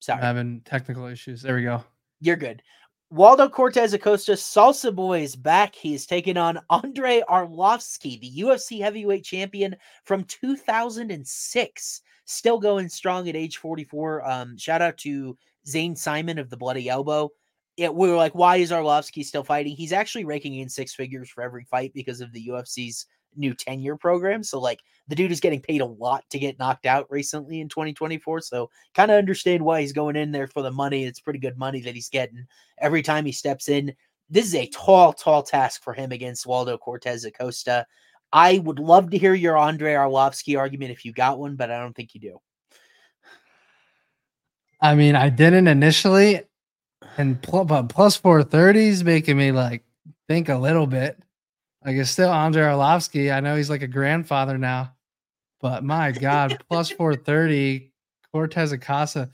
sorry. 0.00 0.18
I'm 0.18 0.24
having 0.24 0.60
technical 0.64 1.06
issues. 1.06 1.42
There 1.42 1.54
we 1.54 1.62
go. 1.62 1.82
You're 2.20 2.36
good. 2.36 2.62
Waldo 3.10 3.48
Cortes 3.48 3.92
Acosta, 3.92 4.32
Salsa 4.32 4.92
Boy 4.92 5.22
is 5.22 5.36
back. 5.36 5.76
He 5.76 5.94
is 5.94 6.06
taking 6.06 6.36
on 6.36 6.58
Andrei 6.70 7.22
Arlovsky, 7.28 8.20
the 8.20 8.42
UFC 8.42 8.80
heavyweight 8.80 9.22
champion 9.22 9.76
from 10.02 10.24
2006 10.24 12.02
still 12.26 12.58
going 12.58 12.88
strong 12.88 13.28
at 13.28 13.36
age 13.36 13.56
44. 13.56 14.28
Um, 14.28 14.58
shout 14.58 14.82
out 14.82 14.98
to 14.98 15.36
Zane 15.66 15.96
Simon 15.96 16.38
of 16.38 16.50
the 16.50 16.56
Bloody 16.56 16.88
Elbow. 16.88 17.30
Yeah, 17.76 17.88
we 17.90 18.08
were 18.08 18.16
like, 18.16 18.34
why 18.34 18.56
is 18.56 18.70
Arlovsky 18.70 19.24
still 19.24 19.44
fighting? 19.44 19.76
He's 19.76 19.92
actually 19.92 20.24
raking 20.24 20.54
in 20.54 20.68
six 20.68 20.94
figures 20.94 21.28
for 21.28 21.42
every 21.42 21.64
fight 21.64 21.92
because 21.94 22.20
of 22.20 22.32
the 22.32 22.48
UFC's 22.48 23.06
new 23.36 23.54
tenure 23.54 23.96
program. 23.96 24.42
So, 24.42 24.58
like, 24.58 24.80
the 25.08 25.14
dude 25.14 25.32
is 25.32 25.40
getting 25.40 25.60
paid 25.60 25.82
a 25.82 25.86
lot 25.86 26.24
to 26.30 26.38
get 26.38 26.58
knocked 26.58 26.86
out 26.86 27.06
recently 27.10 27.60
in 27.60 27.68
2024. 27.68 28.40
So, 28.40 28.70
kind 28.94 29.10
of 29.10 29.18
understand 29.18 29.62
why 29.62 29.82
he's 29.82 29.92
going 29.92 30.16
in 30.16 30.32
there 30.32 30.46
for 30.46 30.62
the 30.62 30.70
money. 30.70 31.04
It's 31.04 31.20
pretty 31.20 31.38
good 31.38 31.58
money 31.58 31.80
that 31.82 31.94
he's 31.94 32.08
getting 32.08 32.46
every 32.78 33.02
time 33.02 33.26
he 33.26 33.32
steps 33.32 33.68
in. 33.68 33.94
This 34.30 34.46
is 34.46 34.54
a 34.54 34.68
tall, 34.68 35.12
tall 35.12 35.42
task 35.42 35.82
for 35.82 35.92
him 35.92 36.12
against 36.12 36.46
Waldo 36.46 36.78
Cortes 36.78 37.24
Acosta. 37.24 37.86
I 38.32 38.58
would 38.58 38.78
love 38.78 39.10
to 39.10 39.18
hear 39.18 39.34
your 39.34 39.56
Andrei 39.56 39.94
Arlovsky 39.94 40.58
argument 40.58 40.90
if 40.90 41.04
you 41.04 41.12
got 41.12 41.38
one, 41.38 41.56
but 41.56 41.70
I 41.70 41.78
don't 41.78 41.94
think 41.94 42.14
you 42.14 42.20
do. 42.20 42.40
I 44.80 44.94
mean, 44.94 45.16
I 45.16 45.30
didn't 45.30 45.68
initially, 45.68 46.42
and 47.16 47.40
pl- 47.40 47.64
but 47.64 47.88
plus 47.88 48.16
430 48.16 48.88
is 48.88 49.04
making 49.04 49.36
me 49.36 49.52
like 49.52 49.84
think 50.28 50.48
a 50.48 50.56
little 50.56 50.86
bit. 50.86 51.18
Like 51.84 51.96
it's 51.96 52.10
still 52.10 52.32
Andrei 52.32 52.64
Arlovsky. 52.64 53.32
I 53.32 53.40
know 53.40 53.56
he's 53.56 53.70
like 53.70 53.82
a 53.82 53.88
grandfather 53.88 54.58
now, 54.58 54.92
but 55.60 55.84
my 55.84 56.12
God, 56.12 56.62
plus 56.68 56.90
430, 56.90 57.92
Cortes 58.32 58.72
Acosta. 58.72 59.30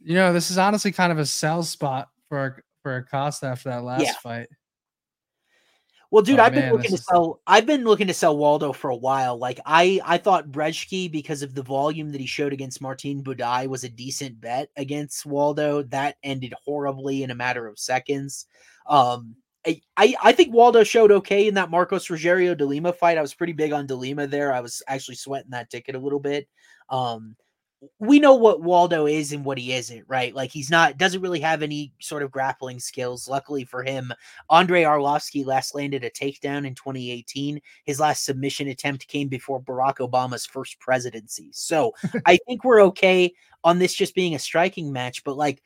You 0.00 0.14
know, 0.14 0.32
this 0.32 0.50
is 0.50 0.58
honestly 0.58 0.92
kind 0.92 1.12
of 1.12 1.18
a 1.18 1.26
sell 1.26 1.62
spot 1.62 2.08
for 2.28 2.62
for 2.82 2.96
Acosta 2.96 3.46
after 3.46 3.68
that 3.70 3.84
last 3.84 4.04
yeah. 4.04 4.12
fight. 4.22 4.48
Well, 6.10 6.22
dude, 6.22 6.40
oh, 6.40 6.44
I've 6.44 6.54
man, 6.54 6.62
been 6.62 6.72
looking 6.72 6.96
to 6.96 7.02
sell. 7.02 7.40
I've 7.46 7.66
been 7.66 7.84
looking 7.84 8.06
to 8.06 8.14
sell 8.14 8.36
Waldo 8.36 8.72
for 8.72 8.88
a 8.88 8.96
while. 8.96 9.36
Like 9.36 9.60
I, 9.66 10.00
I 10.04 10.16
thought 10.16 10.50
Brzeski 10.50 11.10
because 11.10 11.42
of 11.42 11.54
the 11.54 11.62
volume 11.62 12.10
that 12.12 12.20
he 12.20 12.26
showed 12.26 12.54
against 12.54 12.80
Martin 12.80 13.22
Budai 13.22 13.66
was 13.66 13.84
a 13.84 13.90
decent 13.90 14.40
bet 14.40 14.70
against 14.76 15.26
Waldo. 15.26 15.82
That 15.82 16.16
ended 16.22 16.54
horribly 16.64 17.22
in 17.24 17.30
a 17.30 17.34
matter 17.34 17.66
of 17.66 17.78
seconds. 17.78 18.46
Um, 18.86 19.36
I, 19.66 19.82
I, 19.98 20.14
I 20.22 20.32
think 20.32 20.54
Waldo 20.54 20.82
showed 20.82 21.12
okay 21.12 21.46
in 21.46 21.54
that 21.54 21.70
Marcos 21.70 22.08
Rogerio 22.08 22.56
de 22.56 22.64
Lima 22.64 22.92
fight. 22.92 23.18
I 23.18 23.22
was 23.22 23.34
pretty 23.34 23.52
big 23.52 23.72
on 23.72 23.86
de 23.86 23.94
Lima 23.94 24.26
there. 24.26 24.54
I 24.54 24.60
was 24.60 24.82
actually 24.88 25.16
sweating 25.16 25.50
that 25.50 25.68
ticket 25.68 25.94
a 25.94 25.98
little 25.98 26.20
bit. 26.20 26.48
Um, 26.88 27.36
we 28.00 28.18
know 28.18 28.34
what 28.34 28.60
Waldo 28.60 29.06
is 29.06 29.32
and 29.32 29.44
what 29.44 29.58
he 29.58 29.72
isn't, 29.72 30.04
right? 30.08 30.34
Like 30.34 30.50
he's 30.50 30.70
not 30.70 30.98
doesn't 30.98 31.20
really 31.20 31.40
have 31.40 31.62
any 31.62 31.92
sort 32.00 32.22
of 32.22 32.30
grappling 32.30 32.80
skills. 32.80 33.28
Luckily 33.28 33.64
for 33.64 33.82
him, 33.82 34.12
Andre 34.50 34.82
Arlovsky 34.82 35.46
last 35.46 35.74
landed 35.74 36.02
a 36.02 36.10
takedown 36.10 36.66
in 36.66 36.74
2018. 36.74 37.60
His 37.84 38.00
last 38.00 38.24
submission 38.24 38.68
attempt 38.68 39.06
came 39.06 39.28
before 39.28 39.62
Barack 39.62 39.98
Obama's 39.98 40.46
first 40.46 40.80
presidency. 40.80 41.50
So 41.52 41.92
I 42.26 42.38
think 42.46 42.64
we're 42.64 42.82
okay 42.82 43.32
on 43.62 43.78
this 43.78 43.94
just 43.94 44.14
being 44.14 44.34
a 44.34 44.40
striking 44.40 44.92
match. 44.92 45.22
But 45.22 45.36
like 45.36 45.62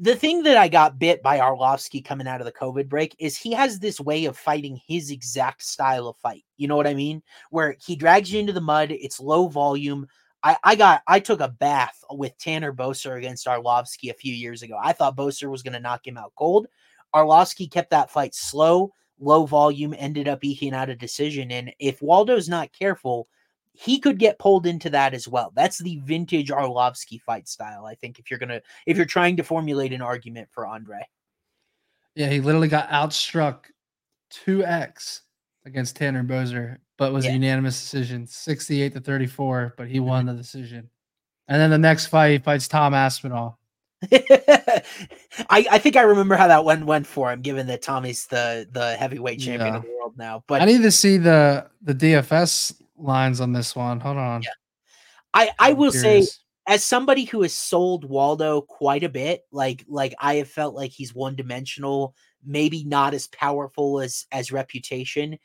the 0.00 0.16
thing 0.16 0.42
that 0.42 0.56
I 0.56 0.66
got 0.66 0.98
bit 0.98 1.22
by 1.22 1.38
Arlovsky 1.38 2.04
coming 2.04 2.26
out 2.26 2.40
of 2.40 2.46
the 2.46 2.52
COVID 2.52 2.88
break 2.88 3.14
is 3.20 3.36
he 3.36 3.52
has 3.52 3.78
this 3.78 4.00
way 4.00 4.24
of 4.24 4.36
fighting 4.36 4.80
his 4.88 5.12
exact 5.12 5.62
style 5.62 6.08
of 6.08 6.16
fight. 6.16 6.44
You 6.56 6.66
know 6.66 6.76
what 6.76 6.88
I 6.88 6.94
mean? 6.94 7.22
Where 7.50 7.76
he 7.84 7.94
drags 7.94 8.32
you 8.32 8.40
into 8.40 8.52
the 8.52 8.60
mud, 8.60 8.90
it's 8.90 9.20
low 9.20 9.46
volume 9.46 10.08
I, 10.44 10.56
I 10.62 10.74
got 10.74 11.02
I 11.08 11.20
took 11.20 11.40
a 11.40 11.48
bath 11.48 12.04
with 12.10 12.36
Tanner 12.36 12.72
Boser 12.72 13.16
against 13.16 13.46
Arlovsky 13.46 14.10
a 14.10 14.14
few 14.14 14.34
years 14.34 14.62
ago. 14.62 14.78
I 14.80 14.92
thought 14.92 15.16
Boser 15.16 15.50
was 15.50 15.62
going 15.62 15.72
to 15.72 15.80
knock 15.80 16.06
him 16.06 16.18
out 16.18 16.34
cold. 16.36 16.66
Arlovsky 17.14 17.70
kept 17.70 17.90
that 17.90 18.10
fight 18.10 18.34
slow, 18.34 18.92
low 19.18 19.46
volume, 19.46 19.94
ended 19.96 20.28
up 20.28 20.44
eking 20.44 20.74
out 20.74 20.90
a 20.90 20.94
decision. 20.94 21.50
And 21.50 21.72
if 21.78 22.02
Waldo's 22.02 22.48
not 22.48 22.72
careful, 22.78 23.26
he 23.72 23.98
could 23.98 24.18
get 24.18 24.38
pulled 24.38 24.66
into 24.66 24.90
that 24.90 25.14
as 25.14 25.26
well. 25.26 25.50
That's 25.56 25.78
the 25.78 25.98
vintage 26.04 26.50
Arlovsky 26.50 27.20
fight 27.22 27.48
style. 27.48 27.86
I 27.86 27.94
think 27.94 28.18
if 28.18 28.30
you're 28.30 28.38
gonna 28.38 28.60
if 28.86 28.98
you're 28.98 29.06
trying 29.06 29.38
to 29.38 29.42
formulate 29.44 29.94
an 29.94 30.02
argument 30.02 30.48
for 30.50 30.66
Andre. 30.66 31.08
Yeah, 32.14 32.28
he 32.28 32.40
literally 32.40 32.68
got 32.68 32.90
outstruck 32.90 33.64
two 34.30 34.62
X 34.62 35.22
against 35.64 35.96
Tanner 35.96 36.22
Boser 36.22 36.78
but 36.96 37.12
was 37.12 37.24
yeah. 37.24 37.32
a 37.32 37.34
unanimous 37.34 37.80
decision, 37.80 38.26
68 38.26 38.94
to 38.94 39.00
34, 39.00 39.74
but 39.76 39.88
he 39.88 40.00
won 40.00 40.26
mm-hmm. 40.26 40.36
the 40.36 40.42
decision. 40.42 40.90
And 41.48 41.60
then 41.60 41.70
the 41.70 41.78
next 41.78 42.06
fight, 42.06 42.30
he 42.30 42.38
fights 42.38 42.68
Tom 42.68 42.94
Aspinall. 42.94 43.58
I, 44.12 45.66
I 45.70 45.78
think 45.78 45.96
I 45.96 46.02
remember 46.02 46.36
how 46.36 46.48
that 46.48 46.64
one 46.64 46.86
went 46.86 47.06
for 47.06 47.32
him, 47.32 47.40
given 47.40 47.66
that 47.68 47.82
Tommy's 47.82 48.26
the 48.26 48.68
the 48.70 48.96
heavyweight 48.96 49.40
champion 49.40 49.72
yeah. 49.72 49.76
of 49.76 49.82
the 49.82 49.88
world 49.88 50.14
now. 50.18 50.44
But 50.46 50.62
I 50.62 50.64
need 50.66 50.82
to 50.82 50.90
see 50.90 51.16
the 51.16 51.66
the 51.82 51.94
DFS 51.94 52.80
lines 52.98 53.40
on 53.40 53.52
this 53.52 53.74
one. 53.74 54.00
Hold 54.00 54.18
on. 54.18 54.42
Yeah. 54.42 54.50
I 55.32 55.50
I 55.58 55.72
will 55.72 55.90
curious. 55.90 56.34
say 56.34 56.40
as 56.66 56.84
somebody 56.84 57.24
who 57.24 57.42
has 57.42 57.52
sold 57.52 58.04
Waldo 58.04 58.62
quite 58.62 59.04
a 59.04 59.08
bit, 59.08 59.42
like 59.52 59.84
like 59.88 60.14
I 60.18 60.36
have 60.36 60.48
felt 60.48 60.74
like 60.74 60.90
he's 60.90 61.14
one 61.14 61.36
dimensional, 61.36 62.14
maybe 62.44 62.84
not 62.84 63.14
as 63.14 63.26
powerful 63.28 64.00
as 64.00 64.26
as 64.32 64.52
reputation 64.52 65.38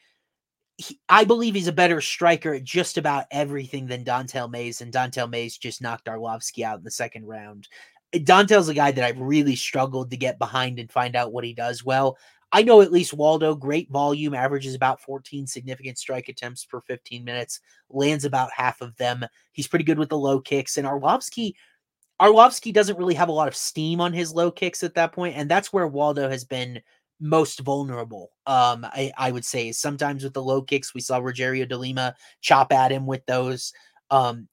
he, 0.79 0.97
I 1.09 1.25
believe 1.25 1.55
he's 1.55 1.67
a 1.67 1.73
better 1.73 1.99
striker 1.99 2.53
at 2.53 2.63
just 2.63 2.97
about 2.97 3.25
everything 3.31 3.85
than 3.85 4.05
Don'Tale 4.05 4.47
Mays, 4.47 4.79
and 4.79 4.93
Don'Tale 4.93 5.27
Mays 5.27 5.57
just 5.57 5.81
knocked 5.81 6.05
Arlovsky 6.05 6.63
out 6.63 6.77
in 6.77 6.85
the 6.85 6.91
second 6.91 7.25
round. 7.25 7.67
Don'Tale's 8.23 8.69
a 8.69 8.73
guy 8.73 8.91
that 8.91 9.03
I've 9.03 9.19
really 9.19 9.57
struggled 9.57 10.09
to 10.09 10.17
get 10.17 10.39
behind 10.39 10.79
and 10.79 10.89
find 10.89 11.17
out 11.17 11.33
what 11.33 11.43
he 11.43 11.53
does 11.53 11.83
well. 11.83 12.17
I 12.53 12.63
know 12.63 12.81
at 12.81 12.93
least 12.93 13.13
Waldo, 13.13 13.55
great 13.55 13.91
volume, 13.91 14.33
averages 14.33 14.73
about 14.73 15.01
14 15.01 15.47
significant 15.47 15.97
strike 15.97 16.29
attempts 16.29 16.63
per 16.63 16.79
15 16.79 17.25
minutes, 17.25 17.59
lands 17.89 18.23
about 18.23 18.49
half 18.55 18.79
of 18.79 18.95
them. 18.95 19.25
He's 19.51 19.67
pretty 19.67 19.85
good 19.85 19.99
with 19.99 20.09
the 20.09 20.17
low 20.17 20.39
kicks, 20.39 20.77
and 20.77 20.87
Arlovsky. 20.87 21.55
Arlovsky 22.21 22.73
doesn't 22.73 22.97
really 22.97 23.15
have 23.15 23.29
a 23.29 23.33
lot 23.33 23.49
of 23.49 23.55
steam 23.55 23.99
on 23.99 24.13
his 24.13 24.31
low 24.31 24.49
kicks 24.49 24.81
at 24.81 24.95
that 24.95 25.11
point, 25.11 25.35
and 25.35 25.51
that's 25.51 25.73
where 25.73 25.87
Waldo 25.87 26.29
has 26.29 26.45
been 26.45 26.81
most 27.19 27.59
vulnerable. 27.59 28.31
Um, 28.45 28.85
I, 28.85 29.11
I 29.17 29.31
would 29.31 29.45
say 29.45 29.71
sometimes 29.71 30.23
with 30.23 30.33
the 30.33 30.43
low 30.43 30.61
kicks, 30.61 30.93
we 30.93 31.01
saw 31.01 31.19
Rogerio 31.19 31.67
de 31.67 31.77
Lima 31.77 32.15
chop 32.41 32.71
at 32.71 32.91
him 32.91 33.05
with 33.05 33.25
those. 33.25 33.73
Um, 34.09 34.47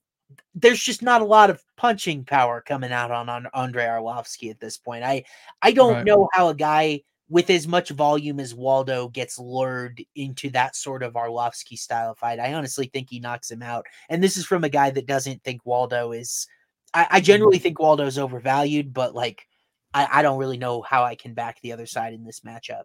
there's 0.55 0.83
just 0.83 1.03
not 1.03 1.23
a 1.23 1.27
lot 1.27 1.51
of 1.51 1.63
punching 1.77 2.25
power 2.25 2.61
coming 2.61 2.93
out 2.93 3.11
on, 3.11 3.29
on 3.29 3.47
Andrei 3.55 3.85
Arlovsky 3.85 4.51
at 4.51 4.61
this 4.61 4.77
point. 4.77 5.05
I 5.05 5.25
I 5.63 5.73
don't 5.73 5.95
right. 5.95 6.05
know 6.05 6.29
how 6.33 6.49
a 6.49 6.55
guy 6.55 7.03
with 7.29 7.51
as 7.51 7.67
much 7.67 7.91
volume 7.91 8.39
as 8.39 8.55
Waldo 8.55 9.09
gets 9.09 9.39
lured 9.39 10.05
into 10.15 10.51
that 10.51 10.77
sort 10.77 11.03
of 11.03 11.15
Arlovsky 11.15 11.77
style 11.77 12.15
fight, 12.15 12.39
I 12.39 12.55
honestly 12.55 12.87
think 12.87 13.09
he 13.11 13.19
knocks 13.19 13.51
him 13.51 13.63
out. 13.63 13.87
And 14.09 14.23
this 14.23 14.37
is 14.37 14.47
from 14.47 14.65
a 14.65 14.69
guy 14.69 14.91
that 14.91 15.07
doesn't 15.07 15.43
think 15.43 15.65
Waldo 15.65 16.13
is. 16.13 16.47
I, 16.95 17.07
I 17.11 17.21
generally 17.21 17.59
think 17.59 17.81
Waldo 17.81 18.07
is 18.07 18.19
overvalued, 18.19 18.95
but 18.95 19.15
like, 19.15 19.47
I, 19.95 20.09
I 20.13 20.23
don't 20.23 20.39
really 20.39 20.59
know 20.59 20.83
how 20.83 21.05
I 21.05 21.15
can 21.15 21.35
back 21.35 21.61
the 21.61 21.73
other 21.73 21.87
side 21.87 22.13
in 22.13 22.25
this 22.25 22.41
matchup. 22.41 22.85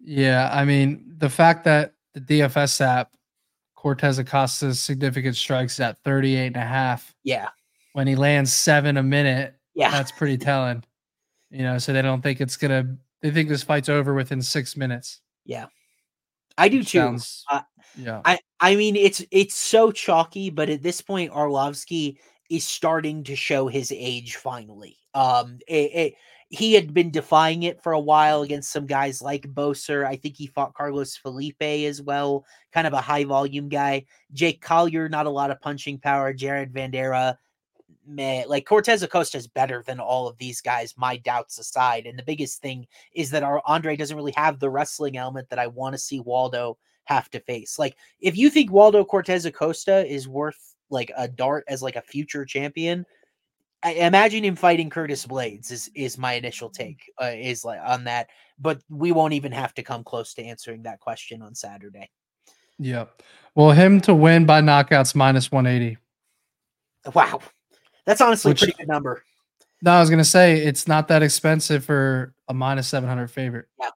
Yeah, 0.00 0.50
I 0.52 0.64
mean, 0.64 1.14
the 1.18 1.30
fact 1.30 1.64
that 1.64 1.94
the 2.14 2.20
DFS 2.20 2.80
app 2.80 3.12
Cortes 3.82 4.20
Acosta's 4.20 4.80
significant 4.80 5.34
strikes 5.34 5.80
at 5.80 5.98
38 6.04 6.46
and 6.46 6.56
a 6.56 6.60
half. 6.60 7.12
Yeah. 7.24 7.48
When 7.94 8.06
he 8.06 8.14
lands 8.14 8.52
seven 8.52 8.96
a 8.96 9.02
minute, 9.02 9.56
yeah, 9.74 9.90
that's 9.90 10.12
pretty 10.12 10.38
telling. 10.38 10.84
You 11.50 11.62
know, 11.62 11.78
so 11.78 11.92
they 11.92 12.00
don't 12.00 12.22
think 12.22 12.40
it's 12.40 12.56
gonna. 12.56 12.96
They 13.20 13.30
think 13.30 13.48
this 13.48 13.62
fight's 13.62 13.88
over 13.88 14.14
within 14.14 14.40
six 14.40 14.76
minutes. 14.76 15.20
Yeah, 15.44 15.66
I 16.56 16.68
do 16.68 16.78
too. 16.78 16.98
Sounds, 16.98 17.44
uh, 17.50 17.60
yeah, 17.98 18.22
I 18.24 18.38
I 18.60 18.76
mean 18.76 18.96
it's 18.96 19.22
it's 19.30 19.54
so 19.54 19.92
chalky, 19.92 20.48
but 20.48 20.70
at 20.70 20.82
this 20.82 21.02
point, 21.02 21.32
Arlovsky 21.32 22.16
is 22.48 22.64
starting 22.64 23.24
to 23.24 23.36
show 23.36 23.66
his 23.66 23.92
age 23.94 24.36
finally. 24.36 24.96
Um, 25.14 25.58
it, 25.66 25.90
it, 25.94 26.14
he 26.48 26.74
had 26.74 26.92
been 26.92 27.10
defying 27.10 27.62
it 27.62 27.82
for 27.82 27.92
a 27.92 28.00
while 28.00 28.42
against 28.42 28.70
some 28.70 28.86
guys 28.86 29.22
like 29.22 29.54
Boser. 29.54 30.06
I 30.06 30.16
think 30.16 30.36
he 30.36 30.46
fought 30.46 30.74
Carlos 30.74 31.16
Felipe 31.16 31.62
as 31.62 32.02
well, 32.02 32.44
kind 32.72 32.86
of 32.86 32.92
a 32.92 33.00
high 33.00 33.24
volume 33.24 33.70
guy. 33.70 34.04
Jake 34.32 34.60
Collier, 34.60 35.08
not 35.08 35.26
a 35.26 35.30
lot 35.30 35.50
of 35.50 35.60
punching 35.62 35.98
power. 35.98 36.34
Jared 36.34 36.72
Vanderaa, 36.72 37.36
man, 38.06 38.44
like 38.48 38.66
Cortes 38.66 39.02
Acosta 39.02 39.38
is 39.38 39.46
better 39.46 39.82
than 39.86 39.98
all 39.98 40.28
of 40.28 40.36
these 40.36 40.60
guys, 40.60 40.94
my 40.96 41.16
doubts 41.16 41.58
aside. 41.58 42.06
And 42.06 42.18
the 42.18 42.22
biggest 42.22 42.60
thing 42.60 42.86
is 43.14 43.30
that 43.30 43.42
our 43.42 43.62
Andre 43.64 43.96
doesn't 43.96 44.16
really 44.16 44.34
have 44.36 44.58
the 44.58 44.70
wrestling 44.70 45.16
element 45.16 45.48
that 45.48 45.58
I 45.58 45.68
want 45.68 45.94
to 45.94 45.98
see 45.98 46.20
Waldo 46.20 46.76
have 47.04 47.30
to 47.30 47.40
face. 47.40 47.78
Like, 47.78 47.96
if 48.20 48.36
you 48.36 48.50
think 48.50 48.70
Waldo 48.70 49.04
Cortes 49.04 49.46
Acosta 49.46 50.06
is 50.06 50.28
worth 50.28 50.74
like 50.90 51.10
a 51.16 51.28
dart 51.28 51.64
as 51.66 51.82
like 51.82 51.96
a 51.96 52.02
future 52.02 52.44
champion, 52.44 53.06
I 53.82 53.92
imagine 53.94 54.44
him 54.44 54.56
fighting 54.56 54.90
Curtis 54.90 55.26
Blaydes 55.26 55.70
is 55.72 55.90
is 55.94 56.16
my 56.16 56.34
initial 56.34 56.70
mm. 56.70 56.74
take 56.74 57.10
uh, 57.20 57.32
is 57.34 57.64
like 57.64 57.80
on 57.84 58.04
that, 58.04 58.28
but 58.58 58.80
we 58.88 59.12
won't 59.12 59.34
even 59.34 59.52
have 59.52 59.74
to 59.74 59.82
come 59.82 60.04
close 60.04 60.34
to 60.34 60.44
answering 60.44 60.82
that 60.84 61.00
question 61.00 61.42
on 61.42 61.54
Saturday. 61.54 62.10
Yep. 62.78 63.22
Well, 63.54 63.70
him 63.72 64.00
to 64.02 64.14
win 64.14 64.46
by 64.46 64.60
knockouts 64.60 65.14
minus 65.14 65.52
180. 65.52 65.98
Wow. 67.14 67.40
That's 68.06 68.20
honestly 68.20 68.50
Which, 68.50 68.62
a 68.62 68.66
pretty 68.66 68.78
good 68.78 68.88
number. 68.88 69.22
No, 69.82 69.92
I 69.92 70.00
was 70.00 70.10
gonna 70.10 70.24
say 70.24 70.58
it's 70.58 70.86
not 70.86 71.08
that 71.08 71.22
expensive 71.22 71.84
for 71.84 72.34
a 72.48 72.54
minus 72.54 72.88
seven 72.88 73.08
hundred 73.08 73.28
favorite. 73.28 73.66
Yeah. 73.80 73.90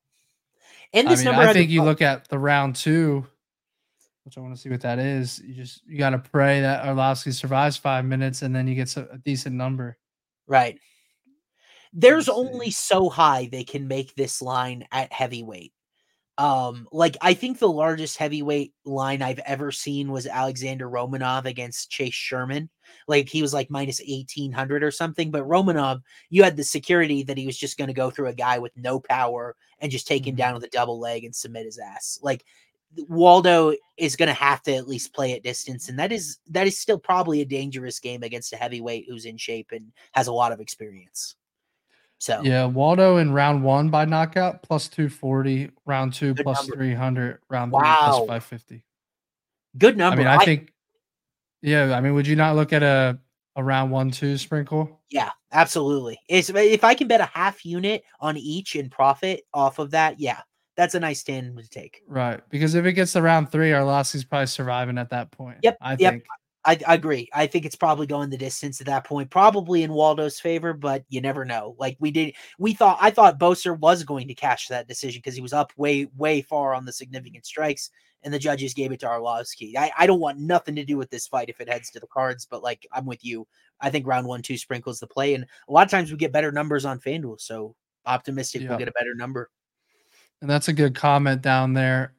And 0.92 1.08
this 1.08 1.20
I 1.20 1.24
mean, 1.24 1.34
number, 1.34 1.48
I 1.48 1.52
think 1.52 1.70
you 1.70 1.82
look 1.82 2.02
at 2.02 2.28
the 2.28 2.38
round 2.38 2.76
two, 2.76 3.26
which 4.26 4.36
I 4.36 4.40
want 4.40 4.56
to 4.56 4.60
see 4.60 4.68
what 4.68 4.80
that 4.80 4.98
is. 4.98 5.38
You 5.38 5.54
just 5.54 5.86
you 5.86 5.96
got 5.96 6.10
to 6.10 6.18
pray 6.18 6.60
that 6.60 6.84
Arlovsky 6.84 7.32
survives 7.32 7.76
five 7.76 8.04
minutes, 8.04 8.42
and 8.42 8.54
then 8.54 8.66
you 8.66 8.74
get 8.74 8.94
a 8.96 9.20
decent 9.24 9.54
number. 9.54 9.96
Right. 10.48 10.78
There's 11.92 12.28
only 12.28 12.70
so 12.70 13.08
high 13.08 13.48
they 13.50 13.64
can 13.64 13.86
make 13.86 14.14
this 14.16 14.42
line 14.42 14.84
at 14.90 15.12
heavyweight. 15.12 15.72
Um, 16.38 16.86
like 16.92 17.16
I 17.22 17.32
think 17.32 17.58
the 17.58 17.68
largest 17.68 18.18
heavyweight 18.18 18.74
line 18.84 19.22
I've 19.22 19.38
ever 19.46 19.70
seen 19.70 20.10
was 20.10 20.26
Alexander 20.26 20.90
Romanov 20.90 21.46
against 21.46 21.90
Chase 21.90 22.12
Sherman. 22.12 22.68
Like 23.08 23.28
he 23.28 23.40
was 23.40 23.54
like 23.54 23.70
minus 23.70 24.00
1800 24.00 24.82
or 24.82 24.90
something. 24.90 25.30
But 25.30 25.48
Romanov, 25.48 26.02
you 26.28 26.42
had 26.42 26.56
the 26.56 26.64
security 26.64 27.22
that 27.22 27.38
he 27.38 27.46
was 27.46 27.56
just 27.56 27.78
going 27.78 27.88
to 27.88 27.94
go 27.94 28.10
through 28.10 28.26
a 28.26 28.34
guy 28.34 28.58
with 28.58 28.72
no 28.76 29.00
power 29.00 29.56
and 29.78 29.90
just 29.90 30.06
take 30.06 30.26
him 30.26 30.32
mm-hmm. 30.32 30.38
down 30.38 30.54
with 30.54 30.64
a 30.64 30.68
double 30.68 31.00
leg 31.00 31.24
and 31.24 31.34
submit 31.34 31.64
his 31.64 31.78
ass. 31.78 32.18
Like 32.22 32.44
Waldo 33.08 33.74
is 33.96 34.16
going 34.16 34.28
to 34.28 34.34
have 34.34 34.62
to 34.62 34.74
at 34.74 34.88
least 34.88 35.14
play 35.14 35.34
at 35.34 35.42
distance, 35.42 35.88
and 35.88 35.98
that 35.98 36.12
is 36.12 36.38
that 36.50 36.66
is 36.66 36.78
still 36.78 36.98
probably 36.98 37.40
a 37.40 37.44
dangerous 37.44 37.98
game 37.98 38.22
against 38.22 38.52
a 38.52 38.56
heavyweight 38.56 39.06
who's 39.08 39.26
in 39.26 39.36
shape 39.36 39.68
and 39.72 39.92
has 40.12 40.26
a 40.26 40.32
lot 40.32 40.52
of 40.52 40.60
experience. 40.60 41.36
So 42.18 42.40
yeah, 42.42 42.64
Waldo 42.64 43.18
in 43.18 43.32
round 43.32 43.62
one 43.62 43.90
by 43.90 44.04
knockout 44.04 44.62
plus 44.62 44.88
two 44.88 45.08
forty, 45.08 45.70
round 45.84 46.14
two 46.14 46.34
plus 46.34 46.66
three 46.66 46.94
hundred, 46.94 47.40
round 47.50 47.72
wow. 47.72 47.82
three 47.82 48.16
plus 48.16 48.28
five 48.28 48.44
fifty. 48.44 48.84
Good 49.76 49.96
number. 49.96 50.22
I 50.22 50.24
mean, 50.24 50.26
I, 50.26 50.36
I, 50.36 50.44
think. 50.44 50.72
Yeah, 51.60 51.94
I 51.94 52.00
mean, 52.00 52.14
would 52.14 52.26
you 52.26 52.36
not 52.36 52.56
look 52.56 52.72
at 52.72 52.82
a 52.82 53.18
a 53.56 53.62
round 53.62 53.90
one 53.90 54.10
two 54.10 54.38
sprinkle? 54.38 55.00
Yeah, 55.10 55.30
absolutely. 55.52 56.18
It's, 56.28 56.50
if 56.50 56.84
I 56.84 56.94
can 56.94 57.08
bet 57.08 57.20
a 57.20 57.26
half 57.26 57.64
unit 57.64 58.02
on 58.20 58.36
each 58.36 58.76
and 58.76 58.90
profit 58.90 59.42
off 59.52 59.78
of 59.78 59.90
that, 59.90 60.18
yeah, 60.18 60.40
that's 60.76 60.94
a 60.94 61.00
nice 61.00 61.20
stand 61.20 61.56
to 61.56 61.68
take. 61.68 62.02
Right, 62.06 62.40
because 62.50 62.74
if 62.74 62.84
it 62.84 62.92
gets 62.92 63.12
to 63.14 63.22
round 63.22 63.50
three, 63.50 63.70
Arlovsky's 63.70 64.24
probably 64.24 64.46
surviving 64.46 64.98
at 64.98 65.10
that 65.10 65.30
point. 65.30 65.58
Yep, 65.62 65.78
I 65.80 65.96
yep. 65.98 66.12
think. 66.12 66.24
I, 66.66 66.78
I, 66.84 66.94
agree. 66.94 67.28
I 67.32 67.46
think 67.46 67.64
it's 67.64 67.76
probably 67.76 68.08
going 68.08 68.28
the 68.28 68.36
distance 68.36 68.80
at 68.80 68.88
that 68.88 69.04
point, 69.04 69.30
probably 69.30 69.84
in 69.84 69.92
Waldo's 69.92 70.40
favor, 70.40 70.72
but 70.72 71.04
you 71.08 71.20
never 71.20 71.44
know. 71.44 71.76
Like 71.78 71.96
we 72.00 72.10
did, 72.10 72.34
we 72.58 72.74
thought 72.74 72.98
I 73.00 73.10
thought 73.10 73.38
Boser 73.38 73.78
was 73.78 74.02
going 74.02 74.26
to 74.26 74.34
cash 74.34 74.66
that 74.66 74.88
decision 74.88 75.20
because 75.20 75.36
he 75.36 75.40
was 75.40 75.52
up 75.52 75.72
way, 75.76 76.08
way 76.16 76.42
far 76.42 76.74
on 76.74 76.84
the 76.84 76.92
significant 76.92 77.46
strikes, 77.46 77.90
and 78.24 78.34
the 78.34 78.38
judges 78.40 78.74
gave 78.74 78.90
it 78.90 78.98
to 79.00 79.06
Arlovsky. 79.06 79.76
I, 79.76 79.92
I 79.96 80.06
don't 80.08 80.18
want 80.18 80.40
nothing 80.40 80.74
to 80.74 80.84
do 80.84 80.96
with 80.96 81.08
this 81.08 81.28
fight 81.28 81.48
if 81.48 81.60
it 81.60 81.68
heads 81.68 81.90
to 81.92 82.00
the 82.00 82.08
cards, 82.08 82.46
but 82.50 82.64
like 82.64 82.84
I'm 82.92 83.06
with 83.06 83.24
you. 83.24 83.46
I 83.80 83.90
think 83.90 84.04
round 84.04 84.26
one, 84.26 84.42
two 84.42 84.58
sprinkles 84.58 84.98
the 84.98 85.06
play, 85.06 85.34
and 85.34 85.46
a 85.68 85.72
lot 85.72 85.86
of 85.86 85.90
times 85.92 86.10
we 86.10 86.16
get 86.16 86.32
better 86.32 86.50
numbers 86.50 86.84
on 86.84 86.98
FanDuel, 86.98 87.40
so 87.40 87.76
optimistic 88.06 88.68
we'll 88.68 88.78
get 88.78 88.88
a 88.88 88.92
better 88.92 89.14
number. 89.14 89.50
And 90.40 90.50
that's 90.50 90.68
a 90.68 90.72
good 90.72 90.94
comment 90.94 91.42
down 91.42 91.72
there. 91.72 92.14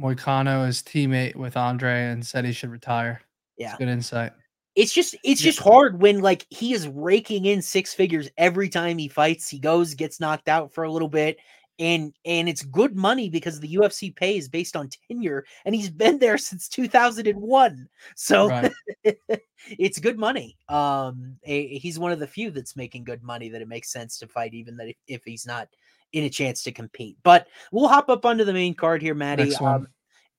Moicano 0.00 0.68
is 0.68 0.82
teammate 0.82 1.36
with 1.36 1.56
Andre 1.56 2.04
and 2.06 2.26
said 2.26 2.44
he 2.44 2.52
should 2.52 2.70
retire. 2.70 3.20
Yeah. 3.56 3.76
good 3.78 3.88
insight. 3.88 4.32
It's 4.74 4.92
just 4.92 5.14
it's 5.22 5.40
just 5.40 5.60
hard 5.60 6.02
when 6.02 6.20
like 6.20 6.46
he 6.50 6.72
is 6.72 6.88
raking 6.88 7.44
in 7.44 7.62
six 7.62 7.94
figures 7.94 8.28
every 8.36 8.68
time 8.68 8.98
he 8.98 9.06
fights. 9.06 9.48
He 9.48 9.60
goes, 9.60 9.94
gets 9.94 10.18
knocked 10.18 10.48
out 10.48 10.74
for 10.74 10.82
a 10.82 10.90
little 10.90 11.08
bit, 11.08 11.38
and 11.78 12.12
and 12.24 12.48
it's 12.48 12.62
good 12.62 12.96
money 12.96 13.30
because 13.30 13.60
the 13.60 13.76
UFC 13.76 14.14
pay 14.14 14.36
is 14.36 14.48
based 14.48 14.74
on 14.74 14.88
tenure, 15.08 15.44
and 15.64 15.76
he's 15.76 15.90
been 15.90 16.18
there 16.18 16.38
since 16.38 16.68
2001. 16.68 17.88
So 18.16 18.48
right. 18.48 18.72
it's 19.78 20.00
good 20.00 20.18
money. 20.18 20.56
Um, 20.68 21.36
he's 21.44 22.00
one 22.00 22.10
of 22.10 22.18
the 22.18 22.26
few 22.26 22.50
that's 22.50 22.74
making 22.74 23.04
good 23.04 23.22
money 23.22 23.48
that 23.50 23.62
it 23.62 23.68
makes 23.68 23.92
sense 23.92 24.18
to 24.18 24.26
fight, 24.26 24.54
even 24.54 24.76
that 24.78 24.88
if, 24.88 24.96
if 25.06 25.24
he's 25.24 25.46
not 25.46 25.68
in 26.14 26.24
a 26.24 26.30
chance 26.30 26.62
to 26.62 26.72
compete. 26.72 27.18
But 27.22 27.48
we'll 27.72 27.88
hop 27.88 28.08
up 28.08 28.24
onto 28.24 28.44
the 28.44 28.52
main 28.52 28.74
card 28.74 29.02
here, 29.02 29.14
Matty. 29.14 29.54
Um, 29.56 29.88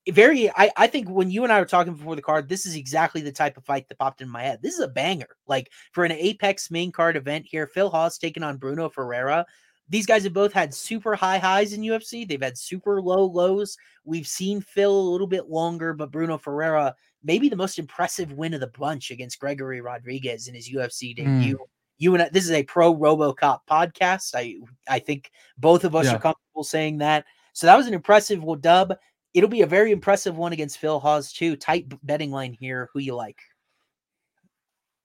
very 0.10 0.50
I, 0.52 0.72
I 0.78 0.88
think 0.88 1.10
when 1.10 1.30
you 1.30 1.44
and 1.44 1.52
I 1.52 1.60
were 1.60 1.66
talking 1.66 1.94
before 1.94 2.16
the 2.16 2.22
card, 2.22 2.48
this 2.48 2.66
is 2.66 2.76
exactly 2.76 3.22
the 3.22 3.32
type 3.32 3.58
of 3.58 3.66
fight 3.66 3.88
that 3.90 4.00
popped 4.00 4.22
in 4.22 4.30
my 4.30 4.42
head. 4.42 4.62
This 4.62 4.74
is 4.74 4.80
a 4.80 4.88
banger. 4.88 5.36
Like 5.48 5.70
for 5.92 6.06
an 6.06 6.14
Apex 6.14 6.72
main 6.72 6.92
card 6.92 7.18
event 7.18 7.46
here, 7.46 7.68
Phil 7.68 7.90
Hawes 7.90 8.18
taking 8.18 8.42
on 8.42 8.58
Bruno 8.58 8.88
Ferreira. 8.90 9.46
These 9.90 10.06
guys 10.06 10.24
have 10.24 10.34
both 10.34 10.54
had 10.54 10.74
super 10.74 11.16
high 11.16 11.38
highs 11.38 11.74
in 11.74 11.82
UFC. 11.82 12.28
They've 12.28 12.42
had 12.42 12.58
super 12.58 13.02
low 13.02 13.26
lows. 13.26 13.78
We've 14.06 14.28
seen 14.28 14.62
Phil 14.62 14.98
a 14.98 15.10
little 15.12 15.28
bit 15.28 15.50
longer, 15.50 15.94
but 15.94 16.12
Bruno 16.12 16.38
Ferreira, 16.38 16.96
maybe 17.24 17.50
the 17.50 17.56
most 17.56 17.78
impressive 17.78 18.32
win 18.32 18.54
of 18.54 18.62
the 18.62 18.72
bunch 18.80 19.12
against 19.12 19.40
Gregory 19.40 19.82
Rodrigues 19.82 20.48
in 20.48 20.56
his 20.56 20.72
UFC 20.72 21.16
debut. 21.16 21.58
Mm. 21.58 21.75
You 21.98 22.14
and 22.14 22.24
I, 22.24 22.30
this 22.30 22.46
is 22.46 22.52
a 22.52 22.64
pro 22.64 22.93
RoboCop 22.93 23.60
podcast. 23.70 24.34
I 24.36 24.58
I 24.88 25.00
think 25.00 25.32
both 25.58 25.84
of 25.84 25.96
us 25.96 26.06
yeah. 26.06 26.16
are 26.16 26.20
comfortable 26.20 26.64
saying 26.64 27.00
that. 27.00 27.26
So 27.54 27.68
that 27.68 27.78
was 27.78 27.88
an 27.88 27.93
impressive 27.93 28.43
dub 28.62 28.96
it'll 29.36 29.50
be 29.50 29.62
a 29.62 29.68
very 29.68 29.91
impressive 29.91 30.38
one 30.38 30.54
against 30.54 30.80
Phil 30.80 31.00
Hawes 31.00 31.32
too. 31.32 31.56
Tight 31.56 31.93
betting 32.04 32.32
line 32.32 32.54
here. 32.54 32.89
Who 32.93 33.00
you 33.00 33.14
like? 33.14 33.38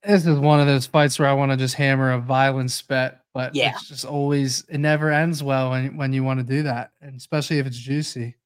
This 0.02 0.24
is 0.24 0.38
one 0.38 0.60
of 0.60 0.66
those 0.66 0.86
fights 0.86 1.18
where 1.18 1.28
I 1.28 1.34
want 1.34 1.50
to 1.50 1.58
just 1.58 1.74
hammer 1.74 2.12
a 2.12 2.18
violence 2.18 2.80
bet, 2.80 3.20
but 3.34 3.54
yeah, 3.54 3.72
it's 3.72 3.88
just 3.88 4.06
always 4.06 4.64
it 4.70 4.78
never 4.78 5.10
ends 5.10 5.42
well 5.42 5.70
when 5.70 5.96
when 5.98 6.14
you 6.14 6.24
want 6.24 6.40
to 6.40 6.44
do 6.44 6.62
that, 6.62 6.92
and 7.02 7.14
especially 7.16 7.58
if 7.58 7.66
it's 7.66 7.76
juicy. 7.76 8.36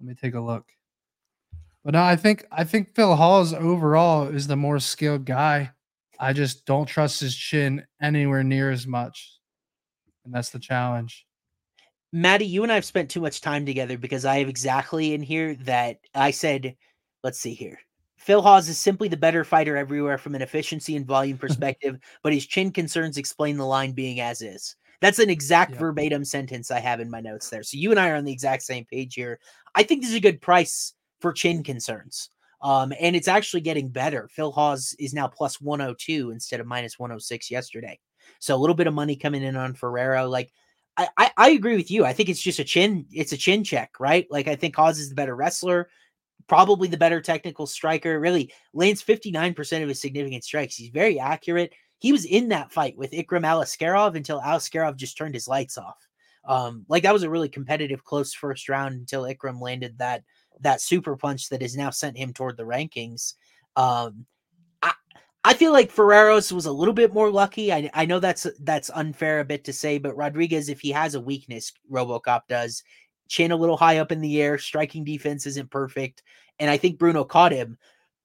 Let 0.00 0.08
me 0.08 0.14
take 0.14 0.34
a 0.34 0.40
look. 0.40 0.64
But 1.84 1.94
no, 1.94 2.02
I 2.02 2.16
think 2.16 2.46
I 2.50 2.64
think 2.64 2.94
Phil 2.94 3.14
Hawes 3.14 3.52
overall 3.52 4.26
is 4.26 4.48
the 4.48 4.56
more 4.56 4.80
skilled 4.80 5.24
guy. 5.24 5.70
I 6.22 6.32
just 6.32 6.66
don't 6.66 6.86
trust 6.86 7.18
his 7.18 7.34
chin 7.34 7.84
anywhere 8.00 8.44
near 8.44 8.70
as 8.70 8.86
much, 8.86 9.40
and 10.24 10.32
that's 10.32 10.50
the 10.50 10.60
challenge. 10.60 11.26
Matty, 12.12 12.46
you 12.46 12.62
and 12.62 12.70
I 12.70 12.76
have 12.76 12.84
spent 12.84 13.10
too 13.10 13.20
much 13.20 13.40
time 13.40 13.66
together 13.66 13.98
because 13.98 14.24
I 14.24 14.38
have 14.38 14.48
exactly 14.48 15.14
in 15.14 15.22
here 15.22 15.56
that 15.64 15.98
I 16.14 16.30
said, 16.30 16.76
let's 17.24 17.40
see 17.40 17.54
here. 17.54 17.76
Phil 18.18 18.40
Hawes 18.40 18.68
is 18.68 18.78
simply 18.78 19.08
the 19.08 19.16
better 19.16 19.42
fighter 19.42 19.76
everywhere 19.76 20.16
from 20.16 20.36
an 20.36 20.42
efficiency 20.42 20.94
and 20.94 21.04
volume 21.04 21.38
perspective, 21.38 21.98
but 22.22 22.32
his 22.32 22.46
chin 22.46 22.70
concerns 22.70 23.16
explain 23.16 23.56
the 23.56 23.66
line 23.66 23.90
being 23.90 24.20
as 24.20 24.42
is. 24.42 24.76
That's 25.00 25.18
an 25.18 25.28
exact 25.28 25.74
verbatim 25.74 26.24
sentence 26.24 26.70
I 26.70 26.78
have 26.78 27.00
in 27.00 27.10
my 27.10 27.20
notes 27.20 27.50
there. 27.50 27.64
So 27.64 27.76
you 27.76 27.90
and 27.90 27.98
I 27.98 28.10
are 28.10 28.14
on 28.14 28.24
the 28.24 28.32
exact 28.32 28.62
same 28.62 28.84
page 28.84 29.16
here. 29.16 29.40
I 29.74 29.82
think 29.82 30.02
this 30.02 30.10
is 30.10 30.16
a 30.16 30.20
good 30.20 30.40
price 30.40 30.94
for 31.20 31.32
chin 31.32 31.64
concerns. 31.64 32.30
Um, 32.62 32.92
and 33.00 33.16
it's 33.16 33.28
actually 33.28 33.60
getting 33.60 33.88
better. 33.88 34.28
Phil 34.32 34.52
Hawes 34.52 34.94
is 34.98 35.12
now 35.12 35.26
plus 35.26 35.60
102 35.60 36.30
instead 36.30 36.60
of 36.60 36.66
minus 36.66 36.98
106 36.98 37.50
yesterday. 37.50 37.98
So 38.38 38.54
a 38.54 38.58
little 38.58 38.76
bit 38.76 38.86
of 38.86 38.94
money 38.94 39.16
coming 39.16 39.42
in 39.42 39.56
on 39.56 39.74
Ferreira. 39.74 40.26
Like 40.26 40.52
I, 40.96 41.08
I, 41.16 41.30
I 41.36 41.50
agree 41.50 41.76
with 41.76 41.90
you. 41.90 42.04
I 42.04 42.12
think 42.12 42.28
it's 42.28 42.40
just 42.40 42.60
a 42.60 42.64
chin. 42.64 43.06
It's 43.10 43.32
a 43.32 43.36
chin 43.36 43.64
check, 43.64 43.98
right? 43.98 44.26
Like 44.30 44.46
I 44.46 44.54
think 44.54 44.76
Hawes 44.76 44.98
is 44.98 45.08
the 45.08 45.14
better 45.16 45.34
wrestler, 45.34 45.88
probably 46.46 46.86
the 46.88 46.96
better 46.96 47.20
technical 47.20 47.66
striker. 47.66 48.20
Really 48.20 48.52
lands 48.72 49.02
fifty 49.02 49.32
nine 49.32 49.54
percent 49.54 49.82
of 49.82 49.88
his 49.88 50.00
significant 50.00 50.44
strikes. 50.44 50.76
He's 50.76 50.90
very 50.90 51.18
accurate. 51.18 51.72
He 51.98 52.12
was 52.12 52.24
in 52.24 52.48
that 52.48 52.72
fight 52.72 52.96
with 52.96 53.12
Ikram 53.12 53.44
Aliskerov 53.44 54.16
until 54.16 54.40
Aliskerov 54.40 54.96
just 54.96 55.16
turned 55.16 55.34
his 55.34 55.48
lights 55.48 55.78
off. 55.78 55.96
Um, 56.44 56.84
like 56.88 57.04
that 57.04 57.12
was 57.12 57.22
a 57.22 57.30
really 57.30 57.48
competitive, 57.48 58.04
close 58.04 58.34
first 58.34 58.68
round 58.68 58.96
until 58.96 59.22
Ikram 59.22 59.60
landed 59.60 59.98
that 59.98 60.24
that 60.62 60.80
super 60.80 61.16
punch 61.16 61.48
that 61.48 61.62
has 61.62 61.76
now 61.76 61.90
sent 61.90 62.16
him 62.16 62.32
toward 62.32 62.56
the 62.56 62.64
rankings. 62.64 63.34
Um, 63.76 64.26
I 64.82 64.92
I 65.44 65.54
feel 65.54 65.72
like 65.72 65.92
Ferreira's 65.92 66.52
was 66.52 66.66
a 66.66 66.72
little 66.72 66.94
bit 66.94 67.12
more 67.12 67.30
lucky. 67.30 67.72
I 67.72 67.90
I 67.94 68.06
know 68.06 68.20
that's 68.20 68.46
that's 68.60 68.90
unfair 68.90 69.40
a 69.40 69.44
bit 69.44 69.64
to 69.64 69.72
say, 69.72 69.98
but 69.98 70.16
Rodrigues, 70.16 70.68
if 70.68 70.80
he 70.80 70.90
has 70.90 71.14
a 71.14 71.20
weakness, 71.20 71.72
RoboCop 71.90 72.42
does 72.48 72.82
chin 73.28 73.52
a 73.52 73.56
little 73.56 73.76
high 73.76 73.98
up 73.98 74.12
in 74.12 74.20
the 74.20 74.42
air, 74.42 74.58
striking 74.58 75.04
defense 75.04 75.46
isn't 75.46 75.70
perfect, 75.70 76.22
and 76.58 76.70
I 76.70 76.76
think 76.76 76.98
Bruno 76.98 77.24
caught 77.24 77.52
him. 77.52 77.78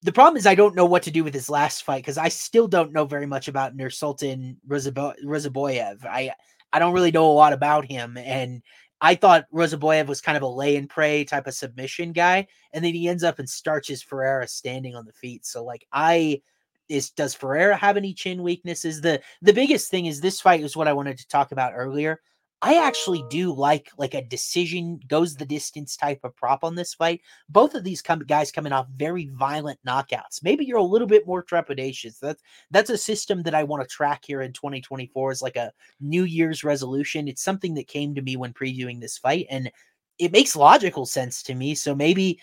The 0.04 0.12
problem 0.12 0.38
is 0.38 0.46
I 0.46 0.56
don't 0.56 0.76
know 0.76 0.86
what 0.86 1.04
to 1.04 1.12
do 1.12 1.24
with 1.24 1.34
his 1.34 1.50
last 1.50 1.84
fight 1.84 2.04
because 2.04 2.18
I 2.18 2.30
still 2.30 2.68
don't 2.68 2.94
know 2.94 3.06
very 3.06 3.26
much 3.26 3.48
about 3.48 3.76
Nursultan 3.76 4.58
Ruziboev. 4.68 6.06
I 6.06 6.32
I 6.74 6.80
don't 6.80 6.94
really 6.94 7.12
know 7.12 7.32
a 7.32 7.34
lot 7.34 7.54
about 7.54 7.86
him, 7.86 8.18
and 8.18 8.62
I 9.00 9.16
thought 9.16 9.46
Ruziboev 9.54 10.08
was 10.08 10.22
kind 10.22 10.38
of 10.38 10.44
a 10.44 10.48
lay 10.48 10.76
and 10.76 10.90
pray 10.90 11.24
type 11.24 11.48
of 11.48 11.54
submission 11.54 12.14
guy, 12.14 12.48
and 12.74 12.84
then 12.84 12.94
he 12.94 13.08
ends 13.08 13.24
up 13.24 13.40
and 13.40 13.50
starches 13.50 14.02
Ferreira 14.02 14.48
standing 14.48 14.96
on 14.96 15.06
the 15.06 15.14
feet. 15.14 15.46
So 15.46 15.64
like 15.64 15.86
I 15.92 16.42
is 16.90 17.12
does 17.12 17.34
Ferreira 17.34 17.76
have 17.76 17.98
any 17.98 18.14
chin 18.14 18.44
weaknesses? 18.44 19.02
The 19.02 19.22
the 19.42 19.54
biggest 19.54 19.92
thing 19.92 20.06
is 20.06 20.22
this 20.22 20.42
fight 20.42 20.62
is 20.62 20.76
what 20.76 20.88
I 20.88 20.94
wanted 20.94 21.18
to 21.20 21.28
talk 21.28 21.52
about 21.52 21.74
earlier. 21.76 22.22
I 22.62 22.84
actually 22.84 23.24
do 23.30 23.54
like 23.54 23.92
like 24.00 24.16
a 24.16 24.24
decision 24.24 25.00
goes 25.08 25.36
the 25.36 25.46
distance 25.46 25.96
type 25.96 26.22
of 26.24 26.36
prop 26.36 26.64
on 26.64 26.74
this 26.74 26.96
fight. 26.96 27.22
Both 27.50 27.76
of 27.76 27.84
these 27.84 28.02
guys 28.02 28.52
coming 28.52 28.74
off 28.74 28.88
very 28.96 29.30
violent 29.34 29.80
knockouts. 29.88 30.42
Maybe 30.42 30.66
you're 30.66 30.78
a 30.78 30.84
little 30.84 31.08
bit 31.08 31.28
more 31.28 31.44
trepidatious. 31.44 32.20
That's 32.20 32.42
that's 32.72 32.90
a 32.90 32.98
system 32.98 33.44
that 33.44 33.54
I 33.54 33.64
want 33.64 33.84
to 33.84 33.96
track 33.96 34.24
here 34.26 34.42
in 34.42 34.54
2024 34.54 35.32
as 35.32 35.42
like 35.44 35.56
a 35.56 35.72
New 36.02 36.24
Year's 36.24 36.64
resolution. 36.64 37.28
It's 37.28 37.44
something 37.44 37.76
that 37.76 37.88
came 37.88 38.16
to 38.16 38.24
me 38.24 38.38
when 38.38 38.54
previewing 38.54 39.00
this 39.00 39.20
fight, 39.20 39.46
and 39.52 39.72
it 40.18 40.32
makes 40.32 40.56
logical 40.56 41.06
sense 41.06 41.44
to 41.44 41.54
me. 41.54 41.76
So 41.76 41.94
maybe 41.94 42.40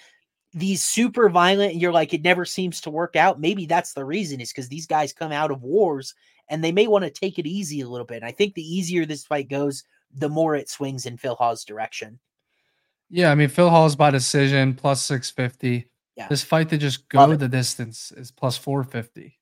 these 0.53 0.85
super 0.85 1.29
violent, 1.29 1.75
you're 1.75 1.93
like 1.93 2.15
it 2.15 2.23
never 2.23 2.45
seems 2.45 2.81
to 2.83 2.91
work 2.91 3.17
out. 3.17 3.41
Maybe 3.41 3.67
that's 3.67 3.95
the 3.95 4.05
reason 4.05 4.41
is 4.41 4.53
because 4.53 4.69
these 4.69 4.87
guys 4.87 5.13
come 5.13 5.33
out 5.33 5.51
of 5.51 5.63
wars 5.63 6.15
and 6.49 6.63
they 6.63 6.73
may 6.73 6.87
want 6.87 7.05
to 7.05 7.11
take 7.11 7.41
it 7.41 7.47
easy 7.47 7.81
a 7.81 7.89
little 7.89 8.07
bit. 8.07 8.17
And 8.19 8.25
I 8.25 8.31
think 8.31 8.55
the 8.55 8.63
easier 8.63 9.05
this 9.05 9.25
fight 9.25 9.49
goes 9.49 9.83
the 10.15 10.29
more 10.29 10.55
it 10.55 10.69
swings 10.69 11.07
in 11.07 11.17
Phil 11.17 11.35
Hawes 11.35 11.65
direction. 11.65 12.19
Yeah, 13.11 13.31
I 13.31 13.35
mean 13.35 13.49
Phil 13.49 13.71
Hawes 13.71 13.97
by 13.97 14.11
decision 14.11 14.75
plus 14.75 15.03
six 15.03 15.31
fifty. 15.31 15.89
Yeah. 16.17 16.29
This 16.29 16.43
fight 16.43 16.69
to 16.71 16.79
just 16.79 17.09
go 17.09 17.35
the 17.35 17.49
distance 17.49 18.13
is 18.13 18.31
plus 18.31 18.57
four 18.57 18.85
fifty. 18.85 19.39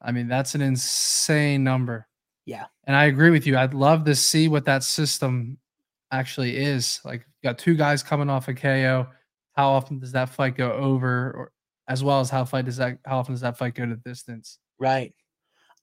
I 0.00 0.12
mean 0.12 0.28
that's 0.28 0.54
an 0.54 0.60
insane 0.60 1.64
number. 1.64 2.06
Yeah, 2.46 2.66
and 2.84 2.94
I 2.94 3.04
agree 3.04 3.30
with 3.30 3.46
you. 3.46 3.56
I'd 3.56 3.74
love 3.74 4.04
to 4.04 4.14
see 4.14 4.48
what 4.48 4.66
that 4.66 4.84
system 4.84 5.58
actually 6.14 6.56
is. 6.56 7.00
Like, 7.04 7.26
got 7.42 7.58
two 7.58 7.74
guys 7.74 8.02
coming 8.02 8.30
off 8.30 8.48
a 8.48 8.54
KO. 8.54 9.08
How 9.52 9.70
often 9.70 9.98
does 9.98 10.12
that 10.12 10.30
fight 10.30 10.56
go 10.56 10.72
over, 10.72 11.32
or 11.32 11.52
as 11.88 12.02
well 12.02 12.20
as 12.20 12.30
how 12.30 12.44
fight 12.44 12.64
does 12.64 12.76
that? 12.78 12.98
How 13.04 13.18
often 13.18 13.34
does 13.34 13.40
that 13.42 13.56
fight 13.56 13.74
go 13.74 13.86
to 13.86 13.96
distance? 13.96 14.58
Right. 14.78 15.14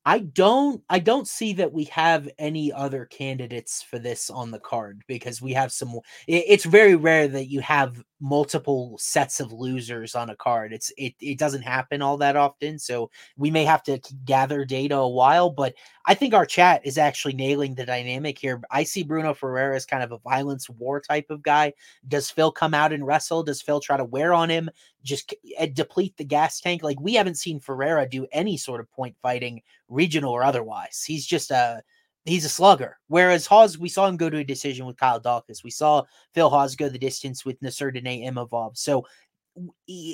I 0.03 0.19
don't 0.19 0.81
I 0.89 0.97
don't 0.97 1.27
see 1.27 1.53
that 1.53 1.71
we 1.73 1.83
have 1.85 2.27
any 2.39 2.73
other 2.73 3.05
candidates 3.05 3.83
for 3.83 3.99
this 3.99 4.31
on 4.31 4.49
the 4.49 4.59
card 4.59 5.03
because 5.07 5.43
we 5.43 5.53
have 5.53 5.71
some 5.71 5.99
it's 6.27 6.65
very 6.65 6.95
rare 6.95 7.27
that 7.27 7.49
you 7.51 7.59
have 7.61 8.01
multiple 8.19 8.95
sets 8.99 9.39
of 9.39 9.51
losers 9.51 10.15
on 10.15 10.29
a 10.31 10.35
card. 10.35 10.73
It's 10.73 10.91
it 10.97 11.13
it 11.19 11.37
doesn't 11.37 11.61
happen 11.61 12.01
all 12.01 12.17
that 12.17 12.35
often, 12.35 12.79
so 12.79 13.11
we 13.37 13.51
may 13.51 13.63
have 13.63 13.83
to 13.83 13.99
gather 14.25 14.65
data 14.65 14.95
a 14.97 15.07
while, 15.07 15.51
but 15.51 15.75
I 16.07 16.15
think 16.15 16.33
our 16.33 16.45
chat 16.47 16.81
is 16.83 16.97
actually 16.97 17.33
nailing 17.33 17.75
the 17.75 17.85
dynamic 17.85 18.39
here. 18.39 18.59
I 18.71 18.83
see 18.83 19.03
Bruno 19.03 19.35
Ferreira 19.35 19.75
as 19.75 19.85
kind 19.85 20.01
of 20.03 20.11
a 20.11 20.17
violence 20.19 20.67
war 20.69 20.99
type 20.99 21.27
of 21.29 21.43
guy. 21.43 21.73
Does 22.07 22.31
Phil 22.31 22.51
come 22.51 22.73
out 22.73 22.91
and 22.93 23.05
wrestle? 23.05 23.43
Does 23.43 23.61
Phil 23.61 23.79
try 23.79 23.97
to 23.97 24.05
wear 24.05 24.33
on 24.33 24.49
him? 24.49 24.69
Just 25.03 25.33
eh, 25.57 25.67
deplete 25.73 26.15
the 26.17 26.23
gas 26.23 26.59
tank? 26.59 26.83
Like 26.83 26.99
we 26.99 27.13
haven't 27.13 27.37
seen 27.37 27.59
Ferreira 27.59 28.07
do 28.07 28.27
any 28.31 28.57
sort 28.57 28.79
of 28.79 28.91
point 28.91 29.15
fighting, 29.21 29.61
regional 29.89 30.31
or 30.31 30.43
otherwise. 30.43 31.03
He's 31.05 31.25
just 31.25 31.51
a 31.51 31.81
he's 32.25 32.45
a 32.45 32.49
slugger. 32.49 32.99
Whereas 33.07 33.47
Hawes, 33.47 33.77
we 33.77 33.89
saw 33.89 34.07
him 34.07 34.17
go 34.17 34.29
to 34.29 34.37
a 34.37 34.43
decision 34.43 34.85
with 34.85 34.97
Kyle 34.97 35.19
Daukaus. 35.19 35.63
We 35.63 35.71
saw 35.71 36.03
Phil 36.33 36.49
Hawes 36.49 36.75
go 36.75 36.89
the 36.89 36.99
distance 36.99 37.45
with 37.45 37.59
Nassourdine 37.61 38.25
Imavov. 38.25 38.77
So 38.77 39.05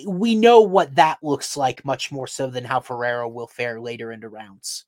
we 0.08 0.36
know 0.36 0.62
what 0.62 0.96
that 0.96 1.20
looks 1.22 1.56
like 1.56 1.86
much 1.86 2.12
more 2.12 2.28
so 2.28 2.50
than 2.50 2.64
how 2.64 2.80
Ferreira 2.80 3.30
will 3.30 3.48
fare 3.48 3.80
later 3.80 4.12
into 4.12 4.30
rounds. 4.30 4.86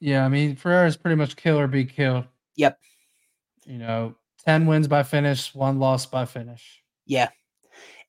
Yeah, 0.00 0.24
I 0.24 0.28
mean 0.28 0.56
Ferreira 0.56 0.86
is 0.86 0.96
pretty 0.96 1.16
much 1.16 1.36
kill 1.36 1.58
or 1.58 1.68
be 1.68 1.84
killed. 1.84 2.24
Yep. 2.56 2.78
You 3.64 3.78
know, 3.78 4.16
ten 4.44 4.66
wins 4.66 4.88
by 4.88 5.02
finish, 5.04 5.54
one 5.54 5.78
loss 5.78 6.04
by 6.06 6.24
finish. 6.24 6.82
Yeah. 7.06 7.28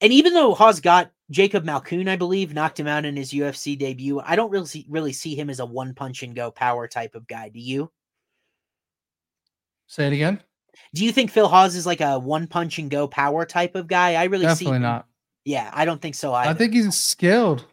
And 0.03 0.11
even 0.11 0.33
though 0.33 0.53
Hawes 0.53 0.81
got 0.81 1.11
Jacob 1.31 1.63
Malkoun, 1.63 2.09
I 2.09 2.17
believe, 2.17 2.53
knocked 2.53 2.77
him 2.77 2.87
out 2.87 3.05
in 3.05 3.15
his 3.15 3.31
UFC 3.31 3.79
debut, 3.79 4.19
I 4.19 4.35
don't 4.35 4.51
really 4.51 4.67
see, 4.67 4.85
really 4.89 5.13
see 5.13 5.33
him 5.33 5.49
as 5.49 5.61
a 5.61 5.65
one 5.65 5.93
punch 5.93 6.23
and 6.23 6.35
go 6.35 6.51
power 6.51 6.89
type 6.89 7.15
of 7.15 7.25
guy. 7.25 7.47
Do 7.47 7.59
you? 7.59 7.89
Say 9.87 10.07
it 10.07 10.13
again. 10.13 10.41
Do 10.93 11.05
you 11.05 11.13
think 11.13 11.31
Phil 11.31 11.47
Hawes 11.47 11.75
is 11.75 11.85
like 11.85 12.01
a 12.01 12.19
one 12.19 12.47
punch 12.47 12.79
and 12.79 12.91
go 12.91 13.07
power 13.07 13.45
type 13.45 13.75
of 13.75 13.87
guy? 13.87 14.15
I 14.15 14.25
really 14.25 14.45
definitely 14.45 14.77
see 14.77 14.81
not. 14.81 15.07
Yeah, 15.45 15.71
I 15.73 15.85
don't 15.85 16.01
think 16.01 16.15
so 16.15 16.33
either. 16.33 16.49
I 16.49 16.53
think 16.53 16.73
he's 16.73 16.97
skilled. 16.99 17.65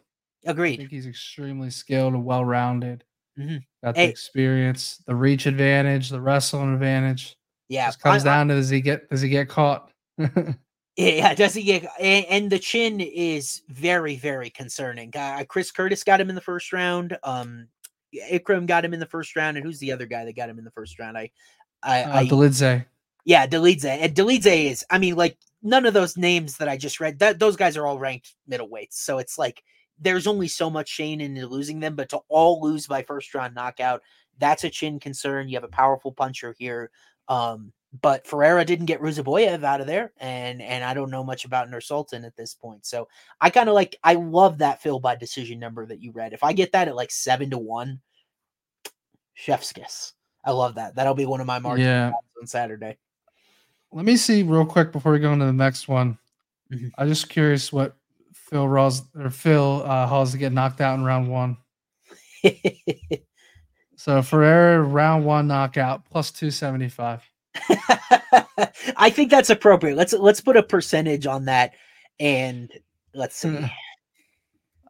Agreed. 0.45 0.75
I 0.75 0.77
think 0.77 0.91
he's 0.91 1.07
extremely 1.07 1.69
skilled 1.69 2.13
and 2.13 2.23
well 2.23 2.45
rounded. 2.45 3.03
Mm-hmm. 3.37 3.57
Got 3.83 3.95
the 3.95 4.01
hey. 4.01 4.09
experience, 4.09 5.03
the 5.05 5.15
reach 5.15 5.47
advantage, 5.47 6.09
the 6.09 6.21
wrestling 6.21 6.73
advantage. 6.73 7.35
Yeah, 7.67 7.87
Just 7.87 8.01
comes 8.01 8.25
I, 8.25 8.25
down 8.25 8.47
to 8.47 8.55
does 8.55 8.69
he 8.69 8.79
get 8.79 9.09
does 9.09 9.21
he 9.21 9.27
get 9.27 9.49
caught? 9.49 9.91
yeah, 10.97 11.33
does 11.33 11.53
he 11.53 11.63
get 11.63 11.85
and, 11.99 12.25
and, 12.25 12.49
the 12.51 12.59
chin 12.59 12.99
is 12.99 13.61
very 13.69 14.15
very 14.15 14.49
concerning. 14.49 15.11
Uh, 15.15 15.43
Chris 15.47 15.71
Curtis 15.71 16.03
got 16.03 16.19
him 16.19 16.29
in 16.29 16.35
the 16.35 16.41
first 16.41 16.73
round. 16.73 17.17
Um, 17.23 17.67
Ikram 18.13 18.65
got 18.65 18.83
him 18.83 18.93
in 18.93 18.99
the 18.99 19.05
first 19.05 19.35
round, 19.35 19.57
and 19.57 19.65
who's 19.65 19.79
the 19.79 19.91
other 19.91 20.05
guy 20.05 20.25
that 20.25 20.35
got 20.35 20.49
him 20.49 20.59
in 20.59 20.65
the 20.65 20.71
first 20.71 20.99
round? 20.99 21.17
I, 21.17 21.31
I, 21.81 22.03
uh, 22.03 22.19
I 22.19 22.25
Dolidze. 22.27 22.85
Yeah, 23.23 23.47
Dolidze. 23.47 23.85
And 23.85 24.13
Dolidze 24.13 24.71
is, 24.71 24.85
I 24.89 24.97
mean, 24.97 25.15
like 25.15 25.37
none 25.63 25.85
of 25.85 25.93
those 25.93 26.17
names 26.17 26.57
that 26.57 26.67
I 26.67 26.77
just 26.77 26.99
read. 26.99 27.19
That 27.19 27.39
those 27.39 27.55
guys 27.55 27.77
are 27.77 27.87
all 27.87 27.99
ranked 27.99 28.35
middleweights, 28.49 28.93
so 28.93 29.17
it's 29.19 29.37
like 29.37 29.63
there's 29.99 30.27
only 30.27 30.47
so 30.47 30.69
much 30.69 30.89
shame 30.89 31.21
in 31.21 31.35
losing 31.45 31.79
them, 31.79 31.95
but 31.95 32.09
to 32.09 32.19
all 32.27 32.61
lose 32.61 32.87
by 32.87 33.03
first 33.03 33.33
round 33.33 33.55
knockout, 33.55 34.01
that's 34.39 34.63
a 34.63 34.69
chin 34.69 34.99
concern. 34.99 35.47
You 35.47 35.55
have 35.55 35.63
a 35.63 35.69
powerful 35.69 36.11
puncher 36.11 36.55
here. 36.57 36.89
Um, 37.27 37.71
but 37.99 38.25
Ferreira 38.25 38.63
didn't 38.63 38.85
get 38.85 39.01
Ruziboev 39.01 39.63
out 39.63 39.81
of 39.81 39.87
there, 39.87 40.13
and 40.17 40.61
and 40.61 40.83
I 40.83 40.93
don't 40.93 41.11
know 41.11 41.23
much 41.23 41.43
about 41.43 41.69
Nursultan 41.69 42.25
at 42.25 42.37
this 42.37 42.53
point. 42.53 42.85
So 42.85 43.09
I 43.41 43.49
kind 43.49 43.67
of 43.67 43.75
like 43.75 43.97
I 44.03 44.13
love 44.13 44.59
that 44.59 44.81
Phil 44.81 44.99
by 44.99 45.15
decision 45.15 45.59
number 45.59 45.85
that 45.85 46.01
you 46.01 46.11
read. 46.11 46.31
If 46.33 46.43
I 46.43 46.53
get 46.53 46.71
that 46.71 46.87
at 46.87 46.95
like 46.95 47.11
seven 47.11 47.49
to 47.49 47.57
one, 47.57 47.99
chef's 49.33 49.73
kiss. 49.73 50.13
I 50.45 50.51
love 50.51 50.75
that. 50.75 50.95
That'll 50.95 51.13
be 51.13 51.25
one 51.25 51.41
of 51.41 51.47
my 51.47 51.59
margin 51.59 51.85
yeah. 51.85 52.11
on 52.39 52.47
Saturday. 52.47 52.97
Let 53.91 54.05
me 54.05 54.15
see 54.15 54.41
real 54.43 54.65
quick 54.65 54.91
before 54.91 55.11
we 55.11 55.19
go 55.19 55.33
into 55.33 55.45
the 55.45 55.53
next 55.53 55.87
one. 55.87 56.17
Mm-hmm. 56.71 56.87
I'm 56.97 57.09
just 57.09 57.27
curious 57.27 57.73
what 57.73 57.97
Phil 58.33 58.67
Ross 58.67 59.01
or 59.15 59.29
Phil 59.29 59.83
uh, 59.85 60.25
to 60.25 60.37
get 60.37 60.53
knocked 60.53 60.79
out 60.79 60.97
in 60.97 61.03
round 61.03 61.29
one. 61.29 61.57
so 63.97 64.21
Ferreira 64.21 64.81
round 64.81 65.25
one 65.25 65.47
knockout 65.47 66.05
plus 66.05 66.31
two 66.31 66.51
seventy 66.51 66.87
five. 66.87 67.21
I 68.97 69.09
think 69.09 69.31
that's 69.31 69.49
appropriate. 69.49 69.95
Let's 69.95 70.13
let's 70.13 70.41
put 70.41 70.57
a 70.57 70.63
percentage 70.63 71.25
on 71.25 71.45
that, 71.45 71.73
and 72.19 72.71
let's 73.13 73.35
see. 73.35 73.49
Hmm. 73.49 73.65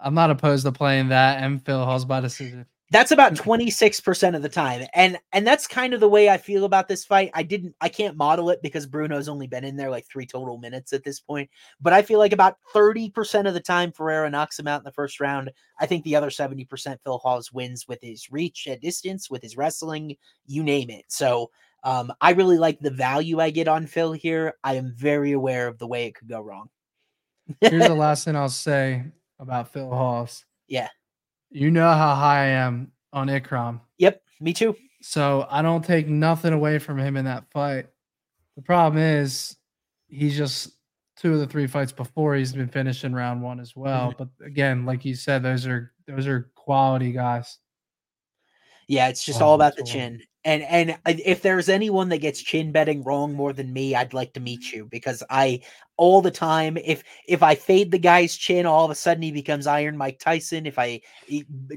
I'm 0.01 0.13
not 0.13 0.31
opposed 0.31 0.65
to 0.65 0.71
playing 0.71 1.09
that 1.09 1.43
and 1.43 1.63
Phil 1.63 1.83
Hawes 1.85 2.05
by 2.05 2.21
decision. 2.21 2.65
That's 2.89 3.11
about 3.11 3.35
26% 3.35 4.35
of 4.35 4.41
the 4.41 4.49
time. 4.49 4.85
And 4.93 5.17
and 5.31 5.47
that's 5.47 5.65
kind 5.65 5.93
of 5.93 6.01
the 6.01 6.09
way 6.09 6.29
I 6.29 6.37
feel 6.37 6.65
about 6.65 6.89
this 6.89 7.05
fight. 7.05 7.31
I 7.33 7.41
didn't 7.41 7.73
I 7.79 7.87
can't 7.87 8.17
model 8.17 8.49
it 8.49 8.61
because 8.61 8.85
Bruno's 8.85 9.29
only 9.29 9.47
been 9.47 9.63
in 9.63 9.77
there 9.77 9.89
like 9.89 10.05
3 10.07 10.25
total 10.25 10.57
minutes 10.57 10.91
at 10.91 11.05
this 11.05 11.19
point, 11.19 11.49
but 11.79 11.93
I 11.93 12.01
feel 12.01 12.19
like 12.19 12.33
about 12.33 12.57
30% 12.75 13.47
of 13.47 13.53
the 13.53 13.61
time 13.61 13.93
Ferreira 13.93 14.29
knocks 14.29 14.59
him 14.59 14.67
out 14.67 14.81
in 14.81 14.83
the 14.83 14.91
first 14.91 15.21
round. 15.21 15.51
I 15.79 15.85
think 15.85 16.03
the 16.03 16.17
other 16.17 16.29
70% 16.29 16.97
Phil 17.01 17.17
Hawes 17.19 17.53
wins 17.53 17.87
with 17.87 17.99
his 18.01 18.29
reach 18.29 18.67
at 18.67 18.81
distance, 18.81 19.29
with 19.29 19.41
his 19.41 19.55
wrestling, 19.55 20.17
you 20.45 20.61
name 20.61 20.89
it. 20.89 21.05
So, 21.07 21.49
um, 21.83 22.13
I 22.21 22.31
really 22.31 22.57
like 22.57 22.79
the 22.79 22.91
value 22.91 23.39
I 23.39 23.49
get 23.49 23.67
on 23.67 23.87
Phil 23.87 24.11
here. 24.11 24.55
I 24.63 24.75
am 24.75 24.93
very 24.95 25.31
aware 25.31 25.67
of 25.67 25.77
the 25.77 25.87
way 25.87 26.05
it 26.05 26.15
could 26.15 26.27
go 26.27 26.41
wrong. 26.41 26.69
Here's 27.59 27.87
the 27.87 27.95
last 27.95 28.25
thing 28.25 28.35
I'll 28.35 28.49
say 28.49 29.03
about 29.39 29.73
Phil 29.73 29.89
Hawes. 29.89 30.45
Yeah. 30.67 30.89
You 31.49 31.71
know 31.71 31.91
how 31.91 32.15
high 32.15 32.43
I 32.43 32.47
am 32.47 32.91
on 33.11 33.27
Ikram. 33.27 33.81
Yep, 33.97 34.21
me 34.39 34.53
too. 34.53 34.75
So 35.01 35.47
I 35.49 35.61
don't 35.61 35.83
take 35.83 36.07
nothing 36.07 36.53
away 36.53 36.79
from 36.79 36.99
him 36.99 37.17
in 37.17 37.25
that 37.25 37.51
fight. 37.51 37.87
The 38.55 38.61
problem 38.61 39.01
is 39.01 39.57
he's 40.07 40.37
just 40.37 40.71
two 41.17 41.33
of 41.33 41.39
the 41.39 41.47
three 41.47 41.67
fights 41.67 41.91
before 41.91 42.35
he's 42.35 42.53
been 42.53 42.67
finished 42.67 43.03
in 43.03 43.13
round 43.13 43.41
one 43.41 43.59
as 43.59 43.75
well. 43.75 44.13
Mhm. 44.13 44.17
But 44.17 44.45
again, 44.45 44.85
like 44.85 45.03
you 45.03 45.15
said, 45.15 45.43
those 45.43 45.65
are 45.65 45.93
those 46.07 46.27
are 46.27 46.51
quality 46.55 47.11
guys. 47.11 47.57
Yeah, 48.87 49.07
it's 49.07 49.23
just 49.23 49.41
all 49.41 49.55
about 49.55 49.75
the 49.75 49.83
chin. 49.83 50.21
And 50.43 50.63
and 50.63 50.97
if 51.05 51.43
there's 51.43 51.69
anyone 51.69 52.09
that 52.09 52.17
gets 52.17 52.41
chin 52.41 52.71
betting 52.71 53.03
wrong 53.03 53.33
more 53.33 53.53
than 53.53 53.71
me, 53.71 53.95
I'd 53.95 54.13
like 54.13 54.33
to 54.33 54.39
meet 54.39 54.71
you 54.71 54.85
because 54.85 55.21
I 55.29 55.61
all 55.97 56.21
the 56.21 56.31
time 56.31 56.77
if 56.77 57.03
if 57.27 57.43
I 57.43 57.53
fade 57.53 57.91
the 57.91 57.99
guy's 57.99 58.35
chin, 58.35 58.65
all 58.65 58.85
of 58.85 58.91
a 58.91 58.95
sudden 58.95 59.21
he 59.21 59.31
becomes 59.31 59.67
Iron 59.67 59.97
Mike 59.97 60.19
Tyson. 60.19 60.65
If 60.65 60.79
i 60.79 61.01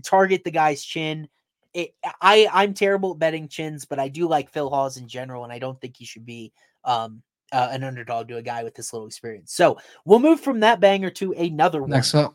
target 0.02 0.44
the 0.44 0.50
guy's 0.50 0.82
chin, 0.82 1.28
it, 1.74 1.94
I 2.22 2.48
I'm 2.50 2.72
terrible 2.72 3.12
at 3.12 3.18
betting 3.18 3.48
chins, 3.48 3.84
but 3.84 3.98
I 3.98 4.08
do 4.08 4.26
like 4.26 4.50
Phil 4.50 4.70
Hawes 4.70 4.96
in 4.96 5.08
general, 5.08 5.44
and 5.44 5.52
I 5.52 5.58
don't 5.58 5.78
think 5.78 5.96
he 5.98 6.06
should 6.06 6.24
be 6.24 6.52
um 6.84 7.22
uh, 7.52 7.68
an 7.70 7.84
underdog 7.84 8.28
to 8.28 8.38
a 8.38 8.42
guy 8.42 8.64
with 8.64 8.74
this 8.74 8.92
little 8.92 9.06
experience. 9.06 9.52
So 9.52 9.78
we'll 10.04 10.18
move 10.18 10.40
from 10.40 10.60
that 10.60 10.80
banger 10.80 11.10
to 11.10 11.32
another 11.32 11.82
one. 11.82 11.90
Next 11.90 12.14
up, 12.14 12.34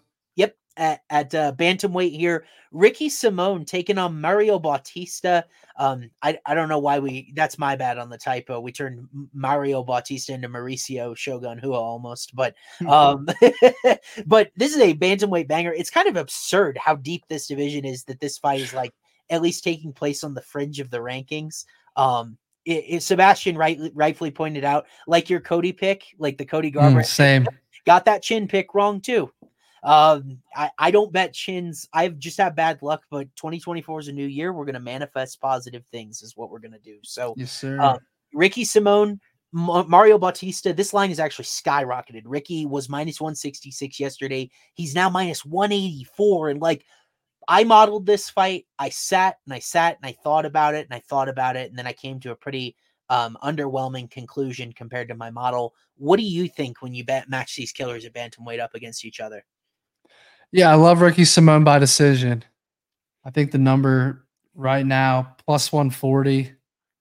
at, 0.77 1.01
at 1.09 1.35
uh, 1.35 1.51
bantamweight 1.57 2.15
here, 2.15 2.45
Ricky 2.71 3.09
Simone 3.09 3.65
taking 3.65 3.97
on 3.97 4.21
Mario 4.21 4.59
Bautista. 4.59 5.45
Um, 5.77 6.09
I 6.21 6.37
I 6.45 6.53
don't 6.53 6.69
know 6.69 6.79
why 6.79 6.99
we. 6.99 7.31
That's 7.35 7.57
my 7.57 7.75
bad 7.75 7.97
on 7.97 8.09
the 8.09 8.17
typo. 8.17 8.59
We 8.59 8.71
turned 8.71 9.07
Mario 9.33 9.83
Bautista 9.83 10.33
into 10.33 10.49
Mauricio 10.49 11.15
Shogun 11.17 11.59
Rua 11.63 11.79
almost, 11.79 12.35
but 12.35 12.53
um, 12.87 13.27
but 14.25 14.51
this 14.55 14.75
is 14.75 14.81
a 14.81 14.93
bantamweight 14.93 15.47
banger. 15.47 15.73
It's 15.73 15.89
kind 15.89 16.07
of 16.07 16.15
absurd 16.15 16.77
how 16.77 16.95
deep 16.95 17.23
this 17.27 17.47
division 17.47 17.85
is. 17.85 18.03
That 18.05 18.19
this 18.19 18.37
fight 18.37 18.61
is 18.61 18.73
like 18.73 18.93
at 19.29 19.41
least 19.41 19.63
taking 19.63 19.93
place 19.93 20.23
on 20.23 20.33
the 20.33 20.41
fringe 20.41 20.79
of 20.79 20.89
the 20.89 20.97
rankings. 20.99 21.65
Um, 21.95 22.37
it, 22.65 22.85
it- 22.87 23.03
Sebastian 23.03 23.57
right, 23.57 23.79
rightfully 23.93 24.31
pointed 24.31 24.63
out, 24.63 24.85
like 25.07 25.29
your 25.29 25.39
Cody 25.39 25.71
pick, 25.71 26.03
like 26.17 26.37
the 26.37 26.45
Cody 26.45 26.71
Garber 26.71 27.01
Mm, 27.01 27.05
same. 27.05 27.47
got 27.85 28.05
that 28.05 28.21
chin 28.23 28.47
pick 28.47 28.73
wrong 28.73 29.01
too. 29.01 29.31
Um, 29.83 30.39
I, 30.55 30.69
I 30.77 30.91
don't 30.91 31.11
bet 31.11 31.33
chins. 31.33 31.87
I've 31.93 32.17
just 32.19 32.37
had 32.37 32.55
bad 32.55 32.81
luck, 32.81 33.03
but 33.09 33.27
2024 33.35 34.01
is 34.01 34.07
a 34.07 34.13
new 34.13 34.27
year. 34.27 34.53
We're 34.53 34.65
gonna 34.65 34.79
manifest 34.79 35.39
positive 35.39 35.85
things, 35.91 36.21
is 36.21 36.35
what 36.35 36.49
we're 36.49 36.59
gonna 36.59 36.79
do. 36.79 36.97
So 37.03 37.33
Yes, 37.37 37.51
sir. 37.51 37.79
Um, 37.79 37.99
Ricky 38.33 38.65
Simone, 38.65 39.19
Ma- 39.51 39.83
Mario 39.83 40.17
Bautista. 40.17 40.73
This 40.73 40.93
line 40.93 41.11
is 41.11 41.19
actually 41.19 41.45
skyrocketed. 41.45 42.23
Ricky 42.25 42.65
was 42.65 42.89
minus 42.89 43.19
166 43.19 43.99
yesterday. 43.99 44.49
He's 44.73 44.95
now 44.95 45.09
minus 45.09 45.45
184. 45.45 46.49
And 46.49 46.61
like, 46.61 46.85
I 47.47 47.63
modeled 47.63 48.05
this 48.05 48.29
fight. 48.29 48.65
I 48.77 48.89
sat 48.89 49.37
and 49.45 49.53
I 49.53 49.59
sat 49.59 49.97
and 50.01 50.09
I 50.09 50.15
thought 50.23 50.45
about 50.45 50.75
it 50.75 50.85
and 50.85 50.93
I 50.93 50.99
thought 50.99 51.29
about 51.29 51.55
it. 51.55 51.69
And 51.69 51.77
then 51.77 51.87
I 51.87 51.93
came 51.93 52.19
to 52.21 52.31
a 52.31 52.35
pretty 52.35 52.75
um, 53.09 53.37
underwhelming 53.43 54.09
conclusion 54.11 54.71
compared 54.71 55.07
to 55.07 55.15
my 55.15 55.31
model. 55.31 55.73
What 55.97 56.17
do 56.17 56.23
you 56.23 56.47
think 56.47 56.81
when 56.81 56.93
you 56.93 57.03
bet 57.03 57.29
match 57.29 57.55
these 57.55 57.71
killers 57.71 58.05
at 58.05 58.13
bantamweight 58.13 58.59
up 58.59 58.75
against 58.75 59.03
each 59.03 59.19
other? 59.19 59.43
Yeah, 60.51 60.71
I 60.71 60.75
love 60.75 61.01
Ricky 61.01 61.25
Simone 61.25 61.63
by 61.63 61.79
decision. 61.79 62.43
I 63.23 63.29
think 63.31 63.51
the 63.51 63.57
number 63.57 64.25
right 64.55 64.85
now 64.85 65.35
plus 65.45 65.71
140. 65.71 66.51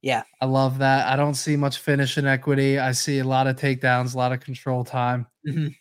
Yeah. 0.03 0.23
I 0.41 0.47
love 0.47 0.79
that. 0.79 1.09
I 1.09 1.17
don't 1.17 1.35
see 1.35 1.57
much 1.57 1.79
finish 1.79 2.19
in 2.19 2.27
equity. 2.27 2.79
I 2.79 2.93
see 2.93 3.19
a 3.21 3.25
lot 3.25 3.47
of 3.47 3.57
takedowns, 3.57 4.15
a 4.15 4.19
lot 4.19 4.33
of 4.33 4.41
control 4.41 4.85
time, 4.85 5.27
Mhm. 5.47 5.75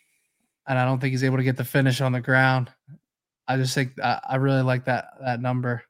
and 0.66 0.78
I 0.78 0.84
don't 0.84 0.98
think 1.00 1.12
he's 1.12 1.24
able 1.24 1.36
to 1.36 1.44
get 1.44 1.56
the 1.56 1.64
finish 1.64 2.00
on 2.00 2.12
the 2.12 2.20
ground. 2.20 2.72
I 3.46 3.56
just 3.56 3.74
think 3.74 3.92
I, 4.02 4.20
I 4.28 4.36
really 4.36 4.62
like 4.62 4.84
that 4.86 5.08
that 5.20 5.40
number. 5.40 5.82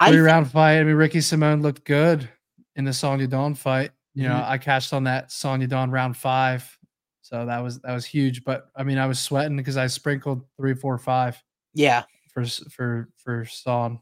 I 0.00 0.10
Three 0.10 0.20
round 0.20 0.50
fight. 0.50 0.78
I 0.80 0.84
mean, 0.84 0.96
Ricky 0.96 1.20
Simone 1.20 1.62
looked 1.62 1.84
good 1.84 2.28
in 2.76 2.84
the 2.84 2.92
Song 2.92 3.20
Yadong 3.20 3.56
fight. 3.56 3.92
You 4.14 4.28
know, 4.28 4.34
Mhm. 4.34 4.48
I 4.48 4.58
cashed 4.58 4.92
on 4.92 5.04
that 5.04 5.30
Song 5.32 5.60
Yadong 5.60 5.92
round 5.92 6.16
five, 6.16 6.76
so 7.22 7.46
that 7.46 7.58
was 7.60 7.80
that 7.80 7.94
was 7.94 8.04
huge. 8.04 8.44
But 8.44 8.66
I 8.76 8.82
mean, 8.82 8.98
I 8.98 9.06
was 9.06 9.18
sweating 9.18 9.56
because 9.56 9.76
I 9.76 9.86
sprinkled 9.86 10.44
three, 10.56 10.74
four, 10.74 10.98
five 10.98 11.42
yeah. 11.74 12.02
for 12.34 12.44
for 12.44 13.08
for 13.16 13.44
Son. 13.46 13.98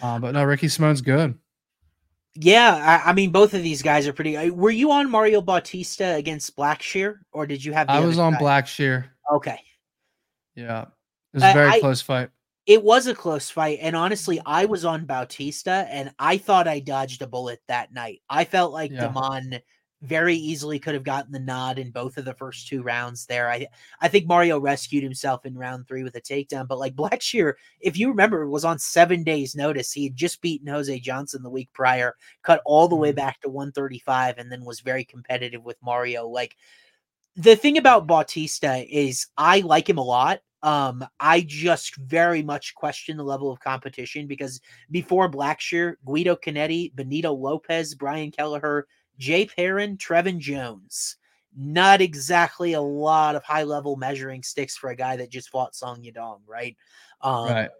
Uh, 0.00 0.18
but 0.18 0.32
no, 0.32 0.42
Ricky 0.44 0.68
Simone's 0.68 1.00
good. 1.00 1.38
Yeah, 2.34 3.00
I, 3.04 3.10
I 3.10 3.12
mean, 3.12 3.30
both 3.30 3.52
of 3.52 3.62
these 3.62 3.82
guys 3.82 4.08
are 4.08 4.12
pretty. 4.12 4.36
uh, 4.36 4.48
Were 4.52 4.70
you 4.70 4.90
on 4.90 5.10
Mario 5.10 5.42
Bautista 5.42 6.14
against 6.14 6.56
Blackshear, 6.56 7.16
or 7.32 7.46
did 7.46 7.62
you 7.64 7.72
have? 7.74 7.90
I 7.90 8.00
was 8.00 8.18
on 8.18 8.32
guy? 8.32 8.38
Blackshear. 8.40 9.04
Okay, 9.32 9.58
Yeah, 10.54 10.82
it 10.82 10.88
was 11.34 11.42
a 11.42 11.52
very 11.52 11.68
I- 11.70 11.80
close 11.80 12.00
fight. 12.00 12.30
it 12.66 12.82
was 12.82 13.06
a 13.06 13.14
close 13.14 13.50
fight, 13.50 13.78
and 13.82 13.94
honestly, 13.94 14.40
I 14.46 14.64
was 14.64 14.84
on 14.86 15.04
Bautista, 15.04 15.86
and 15.90 16.10
I 16.18 16.38
thought 16.38 16.66
I 16.66 16.80
dodged 16.80 17.20
a 17.22 17.26
bullet 17.26 17.60
that 17.68 17.92
night. 17.92 18.22
I 18.30 18.44
felt 18.44 18.72
like 18.72 18.90
Yeah. 18.90 19.08
Da'Mon 19.08 19.60
very 20.02 20.34
easily 20.36 20.78
could 20.78 20.94
have 20.94 21.04
gotten 21.04 21.32
the 21.32 21.38
nod 21.38 21.78
in 21.78 21.90
both 21.90 22.16
of 22.18 22.24
the 22.24 22.34
first 22.34 22.66
two 22.68 22.82
rounds. 22.82 23.24
There, 23.26 23.50
I 23.50 23.66
I 24.00 24.08
think 24.08 24.26
Mario 24.26 24.58
rescued 24.60 25.02
himself 25.04 25.46
in 25.46 25.56
round 25.56 25.86
three 25.88 26.02
with 26.02 26.16
a 26.16 26.20
takedown, 26.20 26.66
but 26.68 26.78
like 26.78 26.94
Blackshear, 26.96 27.54
if 27.80 27.96
you 27.96 28.08
remember, 28.08 28.48
was 28.48 28.64
on 28.64 28.78
seven 28.78 29.22
days' 29.24 29.54
notice. 29.54 29.92
He 29.92 30.04
had 30.04 30.16
just 30.16 30.40
beaten 30.42 30.66
Jose 30.68 30.98
Johnson 31.00 31.42
the 31.42 31.50
week 31.50 31.70
prior, 31.72 32.16
cut 32.42 32.60
all 32.64 32.88
the 32.88 32.96
way 32.96 33.12
Mhm. 33.12 33.16
back 33.16 33.40
to 33.42 33.48
135, 33.48 34.38
and 34.38 34.50
then 34.50 34.64
was 34.64 34.80
very 34.80 35.04
competitive 35.04 35.62
with 35.64 35.76
Mario. 35.82 36.26
Like 36.28 36.56
the 37.36 37.56
thing 37.56 37.78
about 37.78 38.06
Bautista 38.06 38.84
is 38.88 39.26
I 39.36 39.60
like 39.60 39.88
him 39.88 39.98
a 39.98 40.02
lot. 40.04 40.40
Um, 40.62 41.04
I 41.18 41.40
just 41.40 41.96
very 41.96 42.42
much 42.42 42.74
question 42.74 43.16
the 43.16 43.24
level 43.24 43.50
of 43.50 43.58
competition 43.60 44.26
because 44.28 44.60
before 44.90 45.30
Blackshear, 45.30 45.94
Guido 46.04 46.36
Canetti, 46.36 46.94
Benito 46.94 47.32
Lopez, 47.32 47.94
Brian 47.96 48.30
Kelleher, 48.30 48.86
Jay 49.18 49.46
Perrin, 49.46 49.96
Trevin 49.96 50.38
Jones. 50.38 51.16
Not 51.54 52.00
exactly 52.00 52.72
a 52.72 52.80
lot 52.80 53.36
of 53.36 53.44
high 53.44 53.64
level 53.64 53.96
measuring 53.96 54.42
sticks 54.42 54.76
for 54.76 54.90
a 54.90 54.96
guy 54.96 55.16
that 55.16 55.30
just 55.30 55.50
fought 55.50 55.74
Song 55.74 56.02
Yadong, 56.02 56.40
right? 56.46 56.76
Um, 57.20 57.48
right. 57.48 57.70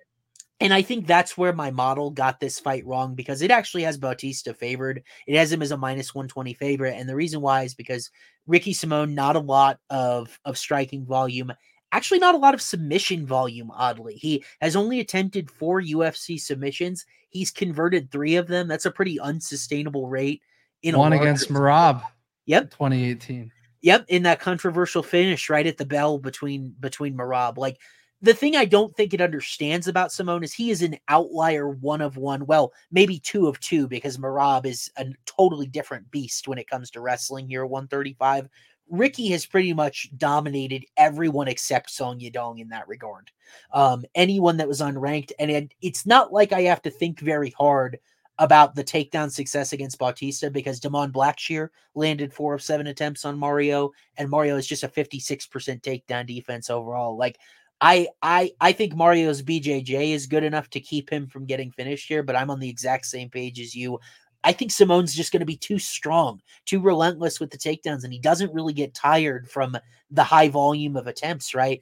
and 0.60 0.74
I 0.74 0.82
think 0.82 1.06
that's 1.06 1.38
where 1.38 1.54
my 1.54 1.70
model 1.70 2.10
got 2.10 2.38
this 2.38 2.60
fight 2.60 2.86
wrong 2.86 3.14
because 3.14 3.40
it 3.40 3.50
actually 3.50 3.82
has 3.84 3.96
Bautista 3.96 4.52
favored. 4.52 5.02
It 5.26 5.36
has 5.36 5.50
him 5.50 5.62
as 5.62 5.70
a 5.70 5.76
minus 5.76 6.14
120 6.14 6.52
favorite. 6.54 6.96
And 6.98 7.08
the 7.08 7.16
reason 7.16 7.40
why 7.40 7.62
is 7.62 7.74
because 7.74 8.10
Ricky 8.46 8.74
Simone, 8.74 9.14
not 9.14 9.36
a 9.36 9.40
lot 9.40 9.80
of, 9.88 10.38
of 10.44 10.58
striking 10.58 11.06
volume, 11.06 11.52
actually 11.92 12.18
not 12.18 12.34
a 12.34 12.38
lot 12.38 12.54
of 12.54 12.62
submission 12.62 13.26
volume, 13.26 13.70
oddly. 13.70 14.14
He 14.14 14.44
has 14.60 14.76
only 14.76 15.00
attempted 15.00 15.50
four 15.50 15.80
UFC 15.80 16.40
submissions. 16.40 17.06
He's 17.28 17.50
converted 17.50 18.10
three 18.10 18.36
of 18.36 18.48
them. 18.48 18.68
That's 18.68 18.86
a 18.86 18.90
pretty 18.90 19.20
unsustainable 19.20 20.08
rate. 20.08 20.42
In 20.82 20.96
One 20.96 21.12
against. 21.12 21.50
Merab. 21.50 22.02
Yep. 22.46 22.70
2018. 22.70 23.52
Yep, 23.82 24.04
in 24.08 24.22
that 24.22 24.40
controversial 24.40 25.02
finish 25.02 25.50
right 25.50 25.66
at 25.66 25.76
the 25.76 25.84
bell 25.84 26.18
between 26.18 26.74
between 26.78 27.16
Merab. 27.16 27.56
Like 27.56 27.78
the 28.20 28.32
thing 28.32 28.54
I 28.54 28.64
don't 28.64 28.94
think 28.96 29.12
it 29.12 29.20
understands 29.20 29.88
about 29.88 30.12
Simone 30.12 30.44
is 30.44 30.52
he 30.52 30.70
is 30.70 30.82
an 30.82 30.96
outlier 31.08 31.68
one 31.68 32.00
of 32.00 32.16
one. 32.16 32.46
Well, 32.46 32.72
maybe 32.92 33.18
two 33.18 33.48
of 33.48 33.58
two 33.58 33.88
because 33.88 34.18
Merab 34.18 34.64
is 34.64 34.90
a 34.96 35.06
totally 35.26 35.66
different 35.66 36.08
beast 36.12 36.46
when 36.46 36.58
it 36.58 36.68
comes 36.68 36.90
to 36.92 37.00
wrestling 37.00 37.48
here, 37.48 37.66
135. 37.66 38.48
Ricky 38.88 39.28
has 39.30 39.46
pretty 39.46 39.72
much 39.72 40.08
dominated 40.16 40.84
everyone 40.96 41.48
except 41.48 41.90
Song 41.90 42.20
Yadong 42.20 42.60
in 42.60 42.68
that 42.68 42.86
regard. 42.86 43.30
Um, 43.72 44.04
anyone 44.14 44.58
that 44.58 44.68
was 44.68 44.80
unranked, 44.80 45.32
and 45.38 45.50
it, 45.50 45.74
it's 45.80 46.06
not 46.06 46.32
like 46.32 46.52
I 46.52 46.62
have 46.62 46.82
to 46.82 46.90
think 46.90 47.18
very 47.18 47.50
hard 47.50 47.98
about 48.38 48.74
the 48.74 48.84
takedown 48.84 49.30
success 49.30 49.72
against 49.72 49.98
Bautista 49.98 50.50
because 50.50 50.80
Da'Mon 50.80 51.12
Blackshear 51.12 51.68
landed 51.94 52.32
four 52.32 52.54
of 52.54 52.62
seven 52.62 52.86
attempts 52.86 53.24
on 53.24 53.38
Mario, 53.38 53.90
and 54.16 54.30
Mario 54.30 54.56
is 54.56 54.66
just 54.66 54.82
a 54.82 54.88
56% 54.88 55.48
takedown 55.82 56.26
defense 56.26 56.70
overall. 56.70 57.16
Like 57.16 57.38
I 57.80 58.08
I 58.22 58.52
I 58.60 58.72
think 58.72 58.94
Mario's 58.94 59.42
BJJ 59.42 60.12
is 60.12 60.26
good 60.26 60.44
enough 60.44 60.70
to 60.70 60.80
keep 60.80 61.10
him 61.10 61.26
from 61.26 61.46
getting 61.46 61.72
finished 61.72 62.08
here, 62.08 62.22
but 62.22 62.36
I'm 62.36 62.50
on 62.50 62.60
the 62.60 62.68
exact 62.68 63.06
same 63.06 63.28
page 63.28 63.60
as 63.60 63.74
you. 63.74 63.98
I 64.44 64.52
think 64.52 64.70
Simone's 64.70 65.14
just 65.14 65.30
going 65.30 65.40
to 65.40 65.46
be 65.46 65.56
too 65.56 65.78
strong, 65.78 66.40
too 66.64 66.80
relentless 66.80 67.38
with 67.38 67.50
the 67.50 67.58
takedowns, 67.58 68.04
and 68.04 68.12
he 68.12 68.18
doesn't 68.18 68.52
really 68.54 68.72
get 68.72 68.94
tired 68.94 69.48
from 69.48 69.76
the 70.10 70.24
high 70.24 70.48
volume 70.48 70.96
of 70.96 71.06
attempts, 71.06 71.54
right? 71.54 71.80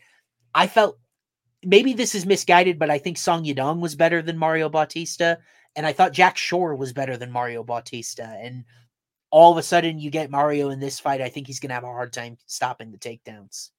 I 0.55 0.67
felt 0.67 0.99
maybe 1.65 1.93
this 1.93 2.15
is 2.15 2.27
misguided, 2.27 2.79
but 2.79 2.91
I 2.91 2.99
think 2.99 3.19
Song 3.19 3.45
Yadong 3.45 3.81
was 3.81 3.95
better 3.95 4.23
than 4.23 4.39
Mario 4.39 4.69
Bautista, 4.69 5.39
and 5.77 5.87
I 5.87 5.93
thought 5.93 6.13
Jack 6.13 6.37
Shore 6.37 6.75
was 6.75 6.93
better 6.93 7.17
than 7.17 7.31
Mario 7.31 7.63
Bautista. 7.63 8.25
And 8.41 8.65
all 9.31 9.53
of 9.53 9.59
a 9.59 9.63
sudden, 9.63 9.99
you 9.99 10.11
get 10.11 10.31
Mario 10.31 10.71
in 10.71 10.81
this 10.81 10.99
fight. 10.99 11.21
I 11.21 11.29
think 11.29 11.47
he's 11.47 11.61
going 11.61 11.69
to 11.69 11.75
have 11.75 11.85
a 11.85 11.89
hard 11.89 12.13
time 12.13 12.37
stopping 12.47 12.91
the 12.91 12.99
takedowns. 12.99 13.71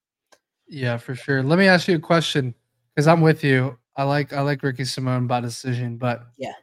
Yeah, 0.68 0.98
for 0.98 1.16
sure. 1.16 1.44
Let 1.44 1.60
me 1.60 1.68
ask 1.68 1.88
you 1.88 1.96
a 1.96 2.00
question 2.00 2.56
because 2.96 3.08
I'm 3.08 3.22
with 3.22 3.44
you. 3.44 3.78
I 3.98 4.04
like 4.04 4.32
I 4.32 4.39
like 4.42 4.64
Ricky 4.64 4.86
Simone 4.86 5.28
by 5.28 5.42
decision, 5.42 5.98
but 5.98 6.24
Yeah. 6.38 6.54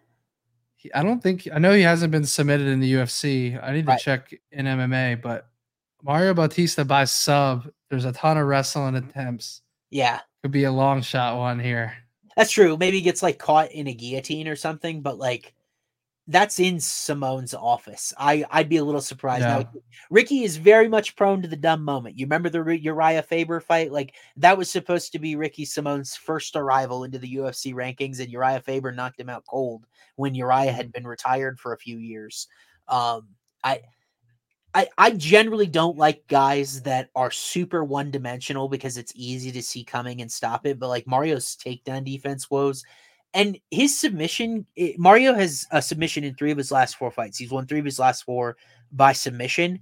he, 0.77 0.91
I 0.95 1.03
don't 1.03 1.23
think 1.23 1.47
I 1.53 1.59
know 1.59 1.75
he 1.75 1.83
hasn't 1.83 2.11
been 2.11 2.25
submitted 2.25 2.67
in 2.69 2.81
the 2.81 2.91
UFC. 2.95 3.63
I 3.63 3.73
need 3.73 3.85
to 3.85 3.93
Right. 3.93 4.01
check 4.01 4.33
in 4.51 4.65
MMA, 4.67 5.21
but 5.21 5.47
Mario 6.03 6.33
Bautista 6.33 6.87
by 6.87 7.05
sub. 7.05 7.69
There's 7.91 8.07
a 8.07 8.13
ton 8.13 8.39
of 8.39 8.47
wrestling 8.47 8.95
attempts. 8.97 9.61
Yeah, 9.91 10.21
Could 10.43 10.53
be 10.53 10.65
a 10.65 10.73
long 10.73 11.03
shot 11.03 11.37
one 11.37 11.59
here. 11.59 11.93
That's 12.39 12.53
true. 12.53 12.77
Maybe 12.77 12.99
he 12.99 13.03
gets 13.03 13.21
like 13.21 13.41
caught 13.41 13.73
in 13.73 13.89
a 13.89 13.93
guillotine 13.93 14.47
or 14.47 14.55
something, 14.55 15.03
but 15.03 15.19
like 15.19 15.55
that's 16.29 16.61
in 16.61 16.79
Simone's 16.79 17.53
office. 17.53 18.15
I 18.17 18.45
I'd 18.53 18.69
be 18.69 18.77
a 18.77 18.85
little 18.85 19.01
surprised. 19.01 19.43
Yeah. 19.43 19.59
Now, 19.59 19.81
Ricky 20.09 20.45
is 20.45 20.57
very 20.57 20.87
much 20.87 21.17
prone 21.17 21.43
to 21.43 21.49
the 21.49 21.57
dumb 21.57 21.83
moment. 21.83 22.17
You 22.17 22.27
remember 22.27 22.49
the 22.49 22.63
Uriah 22.63 23.25
Faber 23.25 23.59
fight? 23.59 23.91
Like 23.91 24.15
that 24.37 24.57
was 24.57 24.71
supposed 24.71 25.11
to 25.13 25.19
be 25.19 25.35
Ricky 25.35 25.65
Simone's 25.65 26.15
first 26.15 26.55
arrival 26.55 27.03
into 27.03 27.19
the 27.19 27.35
UFC 27.35 27.75
rankings, 27.75 28.21
and 28.21 28.31
Uriah 28.31 28.61
Faber 28.61 28.93
knocked 28.93 29.19
him 29.19 29.31
out 29.31 29.45
cold 29.45 29.85
when 30.15 30.37
Uriah 30.37 30.71
had 30.71 30.93
been 30.93 31.09
retired 31.09 31.59
for 31.59 31.73
a 31.73 31.79
few 31.79 31.99
years. 31.99 32.47
Um, 32.87 33.31
I. 33.65 33.81
I, 34.75 34.89
I 34.99 35.11
generally 35.13 35.67
don't 35.67 35.97
like 35.97 36.27
guys 36.29 36.83
that 36.83 37.09
are 37.17 37.31
super 37.31 37.85
one 37.85 38.11
dimensional 38.11 38.69
because 38.69 38.99
it's 38.99 39.13
easy 39.17 39.51
to 39.53 39.63
see 39.63 39.83
coming 39.83 40.21
and 40.21 40.31
stop 40.31 40.67
it. 40.67 40.79
But 40.79 40.89
like 40.89 41.07
Mario's 41.07 41.57
takedown 41.57 42.05
defense 42.05 42.51
woes, 42.51 42.85
and 43.35 43.59
his 43.71 43.99
submission, 43.99 44.67
it, 44.77 44.99
Mario 44.99 45.35
has 45.35 45.67
a 45.71 45.83
submission 45.83 46.25
in 46.25 46.35
three 46.35 46.51
of 46.51 46.59
his 46.59 46.73
last 46.73 46.97
four 46.97 47.11
fights. 47.11 47.39
He's 47.39 47.51
won 47.51 47.67
three 47.67 47.79
of 47.79 47.85
his 47.85 47.99
last 47.99 48.25
four 48.25 48.57
by 48.93 49.13
submission. 49.13 49.81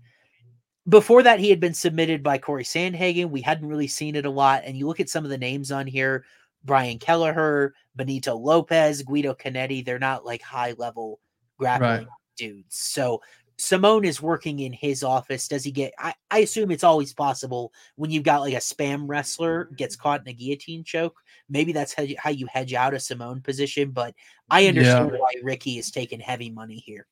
Before 0.88 1.22
that, 1.22 1.40
he 1.40 1.50
had 1.50 1.60
been 1.60 1.74
submitted 1.74 2.22
by 2.22 2.38
Corey 2.38 2.64
Sandhagen. 2.64 3.30
We 3.30 3.40
hadn't 3.40 3.68
really 3.68 3.88
seen 3.88 4.14
it 4.14 4.26
a 4.26 4.30
lot. 4.30 4.62
And 4.64 4.76
you 4.76 4.86
look 4.86 5.00
at 5.00 5.08
some 5.08 5.24
of 5.24 5.30
the 5.30 5.38
names 5.38 5.72
on 5.72 5.86
here 5.86 6.24
Brian 6.64 6.98
Kelleher, 6.98 7.74
Benito 7.94 8.36
Lopez, 8.36 9.02
Guido 9.02 9.34
Canetti, 9.34 9.84
they're 9.84 9.98
not 9.98 10.24
like 10.24 10.42
high 10.42 10.74
level 10.78 11.20
grappling 11.58 11.88
right. 11.88 12.06
dudes. 12.36 12.76
So 12.76 13.22
Simone 13.58 14.04
is 14.04 14.20
working 14.20 14.60
in 14.60 14.72
his 14.72 15.02
office. 15.02 15.48
Does 15.48 15.64
he 15.64 15.70
get? 15.70 15.94
I, 15.98 16.14
I 16.30 16.40
assume 16.40 16.70
it's 16.70 16.84
always 16.84 17.14
possible 17.14 17.72
when 17.96 18.10
you've 18.10 18.22
got 18.22 18.42
like 18.42 18.54
a 18.54 18.58
spam 18.58 19.04
wrestler 19.06 19.70
gets 19.76 19.96
mm-hmm. 19.96 20.02
caught 20.02 20.20
in 20.20 20.28
a 20.28 20.32
guillotine 20.32 20.84
choke. 20.84 21.16
Maybe 21.48 21.72
that's 21.72 21.94
how 21.94 22.02
you, 22.02 22.16
how 22.18 22.30
you 22.30 22.46
hedge 22.46 22.74
out 22.74 22.94
a 22.94 23.00
Simone 23.00 23.40
position. 23.40 23.90
But 23.90 24.14
I 24.50 24.66
understand 24.66 25.10
yeah. 25.12 25.18
why 25.18 25.32
Ricky 25.42 25.78
is 25.78 25.90
taking 25.90 26.20
heavy 26.20 26.50
money 26.50 26.76
here. 26.76 27.06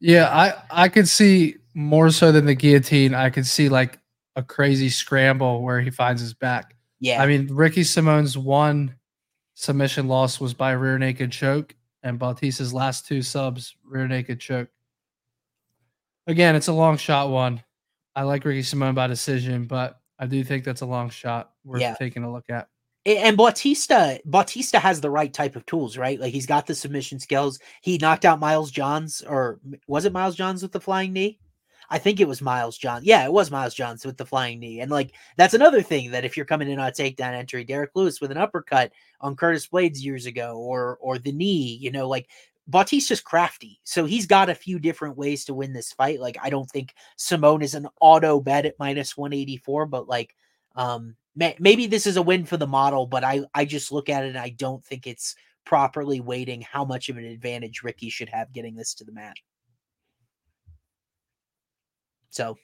Yeah, 0.00 0.28
I 0.28 0.84
I 0.84 0.88
could 0.88 1.08
see 1.08 1.56
more 1.74 2.10
so 2.10 2.32
than 2.32 2.46
the 2.46 2.54
guillotine. 2.54 3.14
I 3.14 3.30
could 3.30 3.46
see 3.46 3.68
like 3.68 3.98
a 4.34 4.42
crazy 4.42 4.88
scramble 4.88 5.62
where 5.62 5.80
he 5.80 5.90
finds 5.90 6.20
his 6.20 6.34
back. 6.34 6.74
Yeah, 6.98 7.22
I 7.22 7.26
mean 7.26 7.48
Ricky 7.54 7.84
Simone's 7.84 8.36
one 8.36 8.96
submission 9.54 10.08
loss 10.08 10.40
was 10.40 10.54
by 10.54 10.72
rear 10.72 10.98
naked 10.98 11.30
choke, 11.30 11.76
and 12.02 12.18
Bautista's 12.18 12.74
last 12.74 13.06
two 13.06 13.22
subs 13.22 13.76
rear 13.84 14.08
naked 14.08 14.40
choke. 14.40 14.68
Again, 16.30 16.54
it's 16.54 16.68
a 16.68 16.72
long 16.72 16.96
shot 16.96 17.28
one. 17.30 17.62
I 18.14 18.22
like 18.22 18.44
Ricky 18.44 18.62
Simone 18.62 18.94
by 18.94 19.08
decision, 19.08 19.64
but 19.66 20.00
I 20.18 20.26
do 20.26 20.44
think 20.44 20.64
that's 20.64 20.82
a 20.82 20.86
long 20.86 21.10
shot 21.10 21.50
worth 21.64 21.80
yeah. 21.80 21.94
taking 21.94 22.22
a 22.22 22.32
look 22.32 22.44
at. 22.48 22.68
And 23.04 23.36
Bautista, 23.36 24.20
Bautista 24.26 24.78
has 24.78 25.00
the 25.00 25.10
right 25.10 25.32
type 25.32 25.56
of 25.56 25.66
tools, 25.66 25.96
right? 25.96 26.20
Like 26.20 26.32
he's 26.32 26.46
got 26.46 26.66
the 26.66 26.74
submission 26.74 27.18
skills. 27.18 27.58
He 27.80 27.98
knocked 27.98 28.24
out 28.24 28.38
Miles 28.38 28.70
Johns, 28.70 29.22
or 29.22 29.58
was 29.88 30.04
it 30.04 30.12
Miles 30.12 30.36
Johns 30.36 30.62
with 30.62 30.72
the 30.72 30.80
flying 30.80 31.12
knee? 31.12 31.40
I 31.92 31.98
think 31.98 32.20
it 32.20 32.28
was 32.28 32.40
Miles 32.40 32.78
Johns. 32.78 33.04
Yeah, 33.04 33.24
it 33.24 33.32
was 33.32 33.50
Miles 33.50 33.74
Johns 33.74 34.06
with 34.06 34.16
the 34.16 34.24
flying 34.24 34.60
knee. 34.60 34.80
And 34.80 34.90
like 34.90 35.12
that's 35.36 35.54
another 35.54 35.82
thing 35.82 36.12
that 36.12 36.24
if 36.24 36.36
you're 36.36 36.46
coming 36.46 36.70
in 36.70 36.78
on 36.78 36.88
a 36.88 36.92
takedown 36.92 37.32
entry, 37.32 37.64
Derrick 37.64 37.90
Lewis 37.94 38.20
with 38.20 38.30
an 38.30 38.36
uppercut 38.36 38.92
on 39.20 39.34
Curtis 39.34 39.66
Blaydes 39.66 40.02
years 40.02 40.26
ago, 40.26 40.58
or 40.58 40.98
or 41.00 41.18
the 41.18 41.32
knee, 41.32 41.78
you 41.80 41.90
know, 41.90 42.06
like 42.06 42.28
Bautista's 42.70 43.20
crafty, 43.20 43.80
so 43.84 44.04
he's 44.04 44.26
got 44.26 44.50
a 44.50 44.54
few 44.54 44.78
different 44.78 45.16
ways 45.16 45.44
to 45.44 45.54
win 45.54 45.72
this 45.72 45.92
fight. 45.92 46.20
Like 46.20 46.36
I 46.42 46.50
don't 46.50 46.70
think 46.70 46.94
Simone 47.16 47.62
is 47.62 47.74
an 47.74 47.88
auto 48.00 48.40
bet 48.40 48.66
at 48.66 48.78
minus 48.78 49.16
184, 49.16 49.86
but 49.86 50.08
like 50.08 50.34
um 50.76 51.16
may, 51.34 51.56
maybe 51.58 51.86
this 51.86 52.06
is 52.06 52.16
a 52.16 52.22
win 52.22 52.44
for 52.44 52.56
the 52.56 52.66
model, 52.66 53.06
but 53.06 53.24
I 53.24 53.42
I 53.54 53.64
just 53.64 53.92
look 53.92 54.08
at 54.08 54.24
it 54.24 54.28
and 54.28 54.38
I 54.38 54.50
don't 54.50 54.84
think 54.84 55.06
it's 55.06 55.34
properly 55.64 56.20
weighting 56.20 56.62
how 56.62 56.84
much 56.84 57.08
of 57.08 57.16
an 57.16 57.24
advantage 57.24 57.82
Ricky 57.82 58.10
should 58.10 58.28
have 58.28 58.52
getting 58.52 58.76
this 58.76 58.94
to 58.94 59.04
the 59.04 59.12
mat. 59.12 59.36
So 62.30 62.56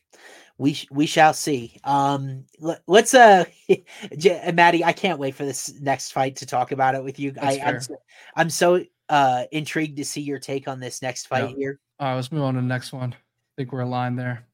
we 0.58 0.78
we 0.90 1.06
shall 1.06 1.34
see. 1.34 1.78
Um, 1.84 2.44
let, 2.60 2.82
us 2.88 3.14
uh, 3.14 3.44
Matty, 4.54 4.84
I 4.84 4.92
can't 4.92 5.18
wait 5.18 5.34
for 5.34 5.44
this 5.44 5.74
next 5.80 6.12
fight 6.12 6.36
to 6.36 6.46
talk 6.46 6.72
about 6.72 6.94
it 6.94 7.04
with 7.04 7.18
you. 7.18 7.34
I, 7.40 7.60
I'm 7.64 7.80
so, 7.80 7.96
I'm 8.36 8.50
so 8.50 8.84
uh 9.08 9.44
intrigued 9.52 9.96
to 9.98 10.04
see 10.04 10.20
your 10.20 10.38
take 10.38 10.68
on 10.68 10.80
this 10.80 11.02
next 11.02 11.26
fight 11.26 11.50
yeah. 11.50 11.56
here. 11.56 11.80
All 11.98 12.08
right, 12.08 12.14
let's 12.14 12.32
move 12.32 12.42
on 12.42 12.54
to 12.54 12.60
the 12.60 12.66
next 12.66 12.92
one. 12.92 13.12
I 13.12 13.16
think 13.56 13.72
we're 13.72 13.80
aligned 13.80 14.18
there. 14.18 14.46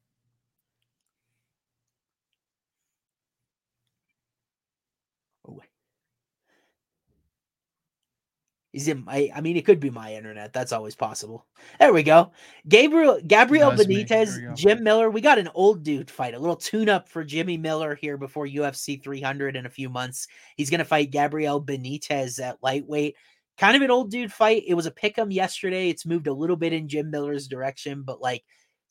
Is 8.73 8.89
it 8.89 9.05
my? 9.05 9.31
I 9.35 9.43
mean, 9.43 9.59
it 9.59 9.67
could 9.67 9.81
be 9.81 9.91
my 9.91 10.15
internet. 10.15 10.55
That's 10.55 10.73
always 10.73 10.95
possible. 10.95 11.47
There 11.79 11.93
we 11.93 12.03
go. 12.03 12.33
Gabriel 12.67 13.21
Gabriel 13.27 13.71
Benitez, 13.71 14.57
Jim 14.57 14.83
Miller. 14.83 15.11
We 15.11 15.21
got 15.21 15.39
an 15.39 15.51
old 15.55 15.83
dude 15.83 16.11
fight. 16.11 16.33
A 16.33 16.39
little 16.39 16.57
tune 16.57 16.89
up 16.89 17.07
for 17.07 17.23
Jimmy 17.23 17.59
Miller 17.59 17.95
here 17.95 18.17
before 18.17 18.47
UFC 18.47 19.03
300 19.03 19.57
in 19.57 19.67
a 19.67 19.71
few 19.71 19.91
months. 19.91 20.27
He's 20.57 20.71
going 20.71 20.79
to 20.79 20.87
fight 20.87 21.11
Gabriel 21.11 21.63
Benitez 21.63 22.43
at 22.43 22.63
lightweight. 22.63 23.17
Kind 23.59 23.77
of 23.77 23.83
an 23.83 23.91
old 23.91 24.11
dude 24.11 24.33
fight. 24.33 24.65
It 24.67 24.75
was 24.75 24.87
a 24.87 24.91
pick 24.91 25.19
'em 25.19 25.31
yesterday. 25.31 25.89
It's 25.89 26.07
moved 26.07 26.27
a 26.27 26.33
little 26.33 26.57
bit 26.57 26.73
in 26.73 26.89
Jim 26.89 27.11
Miller's 27.11 27.49
direction, 27.49 28.03
but 28.03 28.21
like 28.21 28.45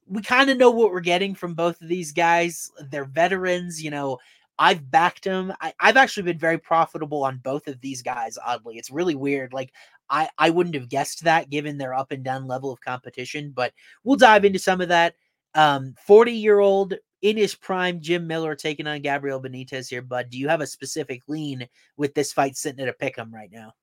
we 0.07 0.22
kind 0.22 0.49
of 0.49 0.57
know 0.57 0.72
what 0.72 0.91
we're 0.91 0.99
getting 0.99 1.36
from 1.36 1.53
both 1.53 1.82
of 1.82 1.88
these 1.88 2.12
guys. 2.12 2.70
They're 2.89 3.05
veterans, 3.05 3.84
you 3.84 3.91
know. 3.91 4.20
I've 4.59 4.91
backed 4.91 5.26
him. 5.26 5.51
I, 5.59 5.74
have 5.80 5.97
actually 5.97 6.24
been 6.24 6.38
very 6.38 6.59
profitable 6.59 7.24
on 7.24 7.39
both 7.39 7.68
of 7.68 7.82
these 7.82 8.03
guys. 8.03 8.38
Oddly, 8.45 8.78
it's 8.78 8.91
really 8.91 9.16
weird. 9.16 9.53
Like 9.53 9.74
I, 10.09 10.30
I 10.38 10.51
wouldn't 10.51 10.76
have 10.76 10.89
guessed 10.89 11.24
that 11.24 11.49
given 11.49 11.78
their 11.80 11.95
up 11.95 12.12
and 12.12 12.24
down 12.24 12.45
level 12.47 12.72
of 12.72 12.82
competition. 12.82 13.51
But 13.55 13.74
we'll 14.03 14.18
dive 14.18 14.45
into 14.45 14.59
some 14.59 14.82
of 14.82 14.89
that. 14.89 15.16
Um, 15.55 15.95
forty 16.05 16.34
year 16.34 16.59
old 16.59 16.93
in 17.22 17.38
his 17.38 17.55
prime, 17.55 18.01
Jim 18.01 18.28
Miller 18.28 18.55
taking 18.55 18.88
on 18.88 19.01
Gabriel 19.01 19.41
Benitez 19.41 19.89
here. 19.89 20.01
Bud, 20.01 20.30
do 20.30 20.38
you 20.38 20.47
have 20.47 20.62
a 20.62 20.68
specific 20.68 21.22
lean 21.28 21.68
with 21.97 22.14
this 22.14 22.32
fight 22.32 22.55
sitting 22.55 22.82
at 22.82 22.89
a 22.89 22.93
pick 22.93 23.18
'em 23.18 23.34
right 23.34 23.51
now? 23.51 23.74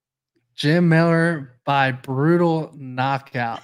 Jim 0.59 0.89
Miller 0.89 1.57
by 1.65 1.93
brutal 1.93 2.73
knockout. 2.77 3.63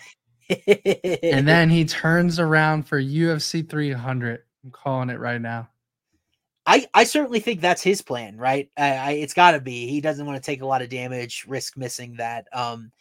and 0.48 1.48
then 1.48 1.68
he 1.68 1.84
turns 1.84 2.38
around 2.38 2.84
for 2.84 3.02
UFC 3.02 3.68
300. 3.68 4.42
I'm 4.62 4.70
calling 4.70 5.10
it 5.10 5.18
right 5.18 5.40
now. 5.40 5.68
I, 6.66 6.86
I 6.94 7.04
certainly 7.04 7.40
think 7.40 7.60
that's 7.60 7.82
his 7.82 8.00
plan, 8.00 8.38
right? 8.38 8.70
I, 8.76 8.94
I 8.94 9.10
it's 9.12 9.34
got 9.34 9.50
to 9.50 9.60
be. 9.60 9.88
He 9.88 10.00
doesn't 10.00 10.24
want 10.24 10.42
to 10.42 10.46
take 10.46 10.62
a 10.62 10.66
lot 10.66 10.82
of 10.82 10.88
damage, 10.88 11.44
risk 11.48 11.76
missing 11.76 12.14
that. 12.16 12.46
Um, 12.52 12.92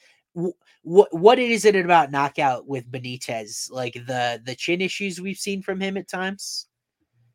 what 0.81 1.07
what 1.13 1.39
is 1.39 1.63
it 1.63 1.75
about 1.75 2.11
knockout 2.11 2.67
with 2.67 2.91
Benitez? 2.91 3.71
Like 3.71 3.93
the 3.93 4.41
the 4.43 4.55
chin 4.55 4.81
issues 4.81 5.21
we've 5.21 5.37
seen 5.37 5.61
from 5.61 5.79
him 5.79 5.95
at 5.97 6.09
times. 6.09 6.67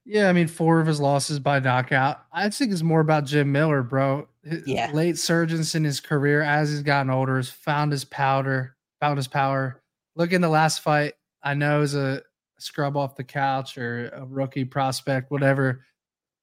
Yeah, 0.09 0.31
I 0.31 0.33
mean, 0.33 0.49
four 0.49 0.81
of 0.81 0.87
his 0.87 1.01
losses 1.01 1.39
by 1.39 1.61
knockout. 1.61 2.25
I 2.33 2.49
think 2.49 2.73
it's 2.73 2.83
more 2.83 3.01
about 3.01 3.27
Jim 3.27 3.53
Miller, 3.53 3.83
bro. 3.83 4.27
Yeah, 4.65 4.91
late 4.95 5.19
surgeons 5.19 5.75
in 5.75 5.85
his 5.85 6.01
career 6.01 6.41
as 6.41 6.71
he's 6.71 6.81
gotten 6.81 7.11
older 7.11 7.37
has 7.37 7.51
found 7.51 7.93
his 7.93 8.07
powder, 8.07 8.75
found 9.01 9.19
his 9.19 9.29
power. 9.29 9.83
Look 10.17 10.33
in 10.33 10.41
the 10.41 10.49
last 10.49 10.81
fight. 10.81 11.13
I 11.43 11.53
know 11.53 11.83
as 11.83 11.95
a 11.95 12.23
scrub 12.59 12.97
off 12.97 13.17
the 13.17 13.25
couch 13.25 13.77
or 13.77 14.09
a 14.09 14.25
rookie 14.25 14.65
prospect, 14.65 15.31
whatever 15.31 15.85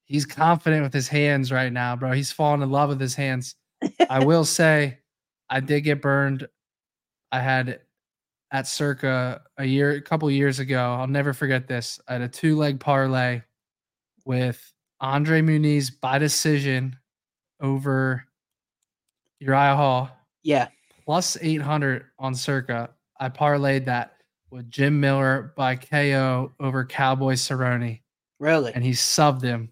he's 0.04 0.24
confident 0.26 0.84
with 0.84 0.94
his 0.94 1.08
hands 1.08 1.50
right 1.50 1.72
now, 1.72 1.96
bro. 1.96 2.12
He's 2.12 2.30
fallen 2.30 2.62
in 2.62 2.70
love 2.70 2.90
with 2.90 3.00
his 3.00 3.16
hands. 3.16 3.56
I 4.08 4.24
will 4.24 4.44
say, 4.44 4.98
I 5.50 5.58
did 5.58 5.80
get 5.80 6.00
burned. 6.00 6.46
I 7.32 7.40
had 7.40 7.80
at 8.52 8.68
circa 8.68 9.42
a 9.58 9.64
year, 9.64 9.90
a 9.90 10.00
couple 10.00 10.30
years 10.30 10.60
ago. 10.60 10.94
I'll 11.00 11.08
never 11.08 11.32
forget 11.32 11.66
this. 11.66 11.98
I 12.06 12.12
had 12.12 12.22
a 12.22 12.28
two 12.28 12.56
leg 12.56 12.78
parlay 12.78 13.42
with 14.26 14.72
Andre 15.00 15.40
Muniz 15.40 15.90
by 16.00 16.18
decision 16.18 16.96
over 17.60 18.24
Uriah 19.40 19.76
Hall. 19.76 20.10
Yeah. 20.42 20.68
Plus 21.04 21.38
800 21.40 22.04
on 22.18 22.34
circa. 22.34 22.90
I 23.18 23.30
parlayed 23.30 23.86
that 23.86 24.16
with 24.50 24.70
Jim 24.70 25.00
Miller 25.00 25.54
by 25.56 25.76
KO 25.76 26.52
over 26.60 26.84
Cowboy 26.84 27.34
Cerrone. 27.34 28.00
Really? 28.38 28.72
And 28.74 28.84
he 28.84 28.90
subbed 28.90 29.42
him 29.42 29.70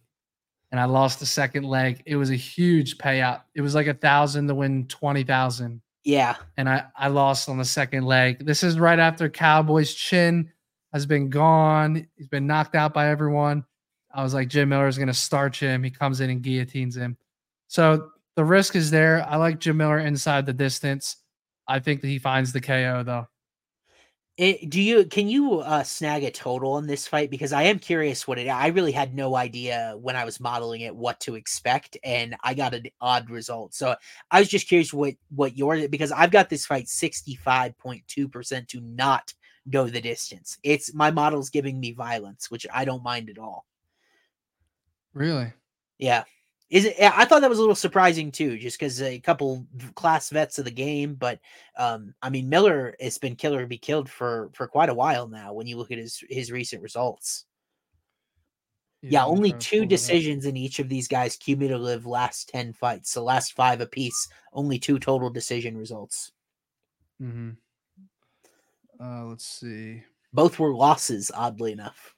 and 0.75 0.81
I 0.81 0.87
lost 0.87 1.21
the 1.21 1.27
second 1.27 1.63
leg. 1.63 2.03
It 2.05 2.17
was 2.17 2.31
a 2.31 2.35
huge 2.35 2.99
payout. 2.99 3.43
It 3.55 3.61
was 3.61 3.77
like 3.77 3.87
a 3.87 3.95
thousand 3.95 4.49
to 4.49 4.57
win 4.57 4.89
twenty 4.89 5.23
thousand. 5.23 5.81
Yeah. 6.03 6.35
And 6.57 6.69
I, 6.69 6.87
I 6.97 7.07
lost 7.09 7.49
on 7.49 7.59
the 7.59 7.65
second 7.65 8.07
leg. 8.07 8.45
This 8.45 8.65
is 8.65 8.77
right 8.77 8.99
after 8.99 9.29
Cowboy's 9.29 9.95
chin 9.95 10.51
has 10.93 11.07
been 11.07 11.31
gone. 11.31 12.09
He's 12.17 12.27
been 12.27 12.49
knocked 12.49 12.75
out 12.75 12.93
by 12.93 13.09
everyone. 13.09 13.65
I 14.15 14.23
was 14.23 14.33
like, 14.33 14.49
Jim 14.49 14.69
Miller 14.69 14.87
is 14.87 14.97
gonna 14.97 15.13
starch 15.13 15.61
him. 15.61 15.83
He 15.83 15.91
comes 15.91 16.21
in 16.21 16.31
and 16.31 16.41
guillotines 16.41 16.97
him. 16.97 17.17
So 17.67 18.11
the 18.37 18.45
risk 18.45 18.77
is 18.77 18.91
there. 18.91 19.27
I 19.29 19.37
like 19.37 19.61
Jim 19.61 19.77
Miller 19.77 19.99
inside 19.99 20.47
the 20.47 20.53
distance. 20.53 21.17
I 21.67 21.81
think 21.81 22.01
that 22.01 22.09
he 22.09 22.19
finds 22.19 22.53
the 22.53 22.61
KO 22.61 23.03
though. 23.05 23.27
It, 24.37 24.69
do 24.69 24.83
you 24.83 25.05
can 25.05 25.29
you 25.29 25.61
uh, 25.61 25.85
snag 25.85 26.25
a 26.25 26.31
total 26.31 26.73
on 26.73 26.89
this 26.89 27.07
fight 27.07 27.31
because 27.31 27.53
I 27.53 27.65
am 27.65 27.79
curious 27.79 28.27
what 28.27 28.39
it 28.39 28.49
I 28.49 28.67
really 28.69 28.91
had 28.91 29.15
no 29.15 29.37
idea 29.37 29.95
when 30.01 30.17
I 30.17 30.25
was 30.25 30.41
modeling 30.41 30.81
it 30.81 30.95
what 30.95 31.21
to 31.21 31.37
expect 31.37 31.97
and 32.03 32.35
I 32.43 32.55
got 32.55 32.75
an 32.75 32.87
odd 33.01 33.31
result. 33.31 33.75
So 33.75 33.95
I 34.33 34.41
was 34.41 34.49
just 34.49 34.67
curious 34.67 34.93
what 34.93 35.15
what 35.31 35.57
your 35.57 35.89
because 35.89 36.11
I've 36.11 36.33
got 36.33 36.51
this 36.51 36.67
fight 36.67 36.87
65.2% 36.87 38.69
to 38.69 38.81
not 38.81 39.33
go 39.71 39.87
the 39.87 40.01
distance. 40.01 40.59
It's 40.65 40.93
my 40.93 41.13
model's 41.13 41.51
giving 41.51 41.79
me 41.79 41.93
violence, 41.93 42.51
which 42.51 42.67
I 42.75 42.85
don't 42.85 43.05
mind 43.05 43.31
at 43.31 43.39
all. 43.39 43.65
Really? 45.15 45.53
Yeah. 45.99 46.25
Is 46.71 46.87
it? 46.87 46.97
I 47.01 47.25
thought 47.25 47.43
that 47.43 47.51
was 47.51 47.59
a 47.59 47.63
little 47.63 47.77
surprising 47.77 48.33
too, 48.33 48.59
just 48.59 48.79
because 48.79 49.01
a 49.01 49.21
couple 49.21 49.67
class 49.95 50.31
vets 50.31 50.59
of 50.59 50.65
the 50.65 50.71
game. 50.71 51.15
But 51.15 51.39
um, 51.79 52.15
I 52.21 52.31
mean, 52.31 52.49
Miller 52.49 52.97
has 53.01 53.19
been 53.19 53.37
killer 53.37 53.65
be 53.67 53.79
killed 53.79 54.09
for 54.11 54.51
for 54.55 54.67
quite 54.67 54.89
a 54.89 54.95
while 54.95 55.29
now. 55.29 55.53
When 55.53 55.67
you 55.67 55.77
look 55.77 55.93
at 55.93 55.99
his 55.99 56.25
his 56.29 56.51
recent 56.51 56.83
results, 56.83 57.45
yeah, 59.03 59.11
yeah 59.11 59.25
only 59.27 59.53
two 59.53 59.85
decisions 59.87 60.47
in 60.47 60.57
each 60.57 60.79
of 60.79 60.89
these 60.89 61.07
guys 61.07 61.37
cumulative 61.37 62.07
last 62.07 62.49
ten 62.49 62.73
fights. 62.73 63.13
So 63.13 63.23
last 63.23 63.53
five 63.53 63.81
apiece, 63.81 64.27
only 64.53 64.79
two 64.79 64.99
total 64.99 65.31
decision 65.31 65.77
results. 65.77 66.33
Hmm. 67.21 67.51
Uh, 68.99 69.27
let's 69.27 69.47
see. 69.47 70.03
Both 70.33 70.59
were 70.59 70.75
losses, 70.75 71.31
oddly 71.33 71.73
enough. 71.73 72.15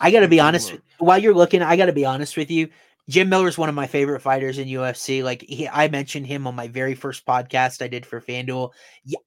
I 0.00 0.10
got 0.10 0.20
to 0.20 0.28
be 0.28 0.40
honest. 0.40 0.74
While 0.98 1.18
you're 1.18 1.34
looking, 1.34 1.62
I 1.62 1.76
got 1.76 1.86
to 1.86 1.92
be 1.92 2.04
honest 2.04 2.36
with 2.36 2.50
you. 2.50 2.68
Jim 3.08 3.28
Miller 3.28 3.48
is 3.48 3.58
one 3.58 3.68
of 3.68 3.74
my 3.74 3.88
favorite 3.88 4.20
fighters 4.20 4.58
in 4.58 4.68
UFC. 4.68 5.24
Like 5.24 5.42
he, 5.42 5.68
I 5.68 5.88
mentioned 5.88 6.26
him 6.26 6.46
on 6.46 6.54
my 6.54 6.68
very 6.68 6.94
first 6.94 7.26
podcast 7.26 7.82
I 7.82 7.88
did 7.88 8.06
for 8.06 8.20
FanDuel. 8.20 8.70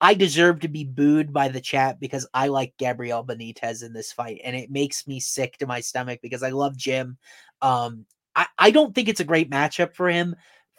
I 0.00 0.14
deserve 0.14 0.60
to 0.60 0.68
be 0.68 0.84
booed 0.84 1.34
by 1.34 1.48
the 1.48 1.60
chat 1.60 2.00
because 2.00 2.26
I 2.32 2.48
like 2.48 2.72
Gabriel 2.78 3.24
Benitez 3.24 3.84
in 3.84 3.92
this 3.92 4.10
fight, 4.10 4.40
and 4.42 4.56
it 4.56 4.70
makes 4.70 5.06
me 5.06 5.20
sick 5.20 5.58
to 5.58 5.66
my 5.66 5.80
stomach 5.80 6.20
because 6.22 6.42
I 6.42 6.48
love 6.50 6.78
Jim. 6.78 7.18
Um, 7.60 8.06
I, 8.34 8.46
I 8.58 8.70
don't 8.70 8.94
think 8.94 9.08
it's 9.08 9.20
a 9.20 9.24
great 9.24 9.50
matchup 9.50 9.94
for 9.94 10.08
him. 10.08 10.34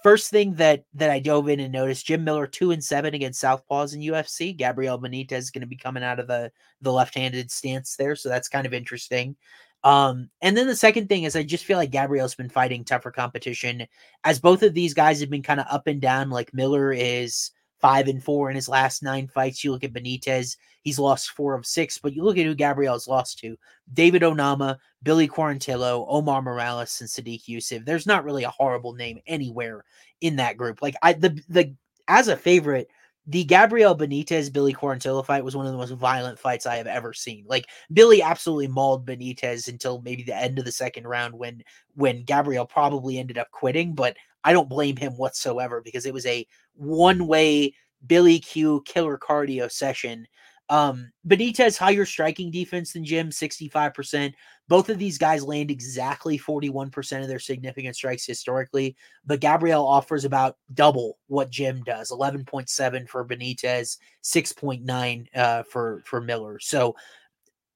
First 0.06 0.30
thing 0.30 0.54
that 0.54 0.86
that 0.94 1.10
I 1.10 1.18
dove 1.18 1.50
in 1.50 1.60
and 1.60 1.74
noticed, 1.74 2.06
Jim 2.06 2.24
Miller 2.24 2.46
two 2.46 2.70
and 2.70 2.84
seven 2.84 3.16
against 3.16 3.44
southpaws 3.44 3.96
in 3.96 4.02
UFC. 4.02 4.56
Gabriel 4.56 5.02
Benitez 5.02 5.40
is 5.40 5.50
going 5.50 5.62
to 5.62 5.66
be 5.66 5.76
coming 5.76 6.04
out 6.04 6.20
of 6.20 6.28
the 6.28 6.52
the 6.80 6.94
left-handed 6.94 7.50
stance 7.50 7.96
there, 7.96 8.16
so 8.16 8.30
that's 8.30 8.48
kind 8.48 8.68
of 8.68 8.74
interesting. 8.76 9.36
Um, 9.84 10.30
and 10.44 10.56
then 10.56 10.68
the 10.68 10.76
second 10.76 11.10
thing 11.10 11.24
is 11.24 11.36
I 11.36 11.42
just 11.42 11.66
feel 11.66 11.80
like 11.80 11.90
Gabriel's 11.90 12.36
been 12.36 12.50
fighting 12.50 12.84
tougher 12.84 13.10
competition 13.10 13.88
as 14.24 14.40
both 14.40 14.62
of 14.62 14.76
these 14.76 14.94
guys 14.94 15.22
have 15.22 15.32
been 15.32 15.42
kind 15.42 15.60
of 15.60 15.66
up 15.72 15.88
and 15.88 16.00
down. 16.00 16.30
Like 16.30 16.54
Miller 16.54 16.94
is 16.94 17.50
five 17.82 18.08
and 18.08 18.24
four 18.24 18.50
in 18.50 18.56
his 18.56 18.70
last 18.70 19.04
nine 19.04 19.28
fights. 19.28 19.64
You 19.64 19.72
look 19.72 19.84
at 19.84 19.94
Benitez, 19.94 20.58
he's 20.82 21.00
lost 21.00 21.32
four 21.32 21.54
of 21.54 21.66
six, 21.66 21.98
but 21.98 22.14
you 22.14 22.24
look 22.24 22.38
at 22.38 22.46
who 22.46 22.56
Gabriel's 22.56 23.08
lost 23.08 23.40
to 23.40 23.58
David 23.94 24.22
Onama, 24.22 24.78
Billy 25.04 25.28
Quarantillo, 25.28 26.06
Omar 26.08 26.42
Morales, 26.42 27.02
and 27.02 27.10
Sadiq 27.10 27.46
Yusuff. 27.46 27.86
There's 27.86 28.08
not 28.08 28.24
really 28.24 28.44
a 28.44 28.50
horrible 28.50 28.94
name 28.94 29.20
anywhere 29.28 29.84
in 30.22 30.38
that 30.38 30.58
group. 30.58 30.82
Like 30.82 30.96
I 31.02 31.14
the 31.14 31.42
the 31.50 31.76
as 32.08 32.28
a 32.28 32.38
favorite, 32.38 32.88
the 33.28 33.44
Gabriel 33.44 33.98
Benitez 33.98 34.54
Billy 34.54 34.74
Quarantillo 34.74 35.26
fight 35.26 35.44
was 35.44 35.56
one 35.56 35.66
of 35.66 35.72
the 35.72 35.78
most 35.78 35.92
violent 35.92 36.38
fights 36.38 36.66
I 36.66 36.76
have 36.76 36.88
ever 36.88 37.14
seen. 37.14 37.44
Like 37.48 37.66
Billy 37.92 38.22
absolutely 38.22 38.68
mauled 38.68 39.06
Benitez 39.06 39.68
until 39.68 40.02
maybe 40.02 40.24
the 40.24 40.36
end 40.36 40.60
of 40.60 40.66
the 40.66 40.72
second 40.72 41.08
round 41.08 41.34
when 41.34 41.64
when 41.96 42.24
Gabriel 42.24 42.66
probably 42.66 43.18
ended 43.18 43.38
up 43.38 43.50
quitting, 43.52 43.96
but 43.96 44.16
I 44.46 44.54
don't 44.54 44.70
blame 44.70 44.96
him 44.96 45.18
whatsoever 45.18 45.82
because 45.82 46.06
it 46.06 46.14
was 46.14 46.26
a 46.26 46.48
one-way 46.76 47.74
Billy 48.08 48.40
Q 48.40 48.84
killer 48.86 49.18
cardio 49.18 49.70
session 49.70 50.26
um, 50.70 51.12
Benitez 51.28 51.78
higher 51.78 52.06
striking 52.06 52.50
defense 52.50 52.94
than 52.94 53.06
Jim, 53.06 53.30
65%. 53.30 54.34
Both 54.68 54.90
of 54.90 54.98
these 54.98 55.18
guys 55.18 55.44
land 55.44 55.70
exactly 55.70 56.40
41% 56.40 57.22
of 57.22 57.28
their 57.28 57.40
significant 57.40 57.96
strikes 57.96 58.26
historically, 58.26 58.96
but 59.26 59.40
Gabriel 59.40 59.86
offers 59.86 60.26
about 60.26 60.58
double 60.74 61.20
what 61.28 61.52
Jim 61.52 61.84
does 61.84 62.10
11.7 62.10 63.08
for 63.08 63.26
Benitez, 63.26 63.98
6.9 64.24 65.28
uh, 65.36 65.64
for, 65.64 66.02
for 66.06 66.20
Miller. 66.20 66.60
So 66.60 66.96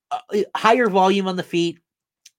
uh, 0.09 0.19
higher 0.55 0.89
volume 0.89 1.27
on 1.27 1.35
the 1.35 1.43
feet, 1.43 1.79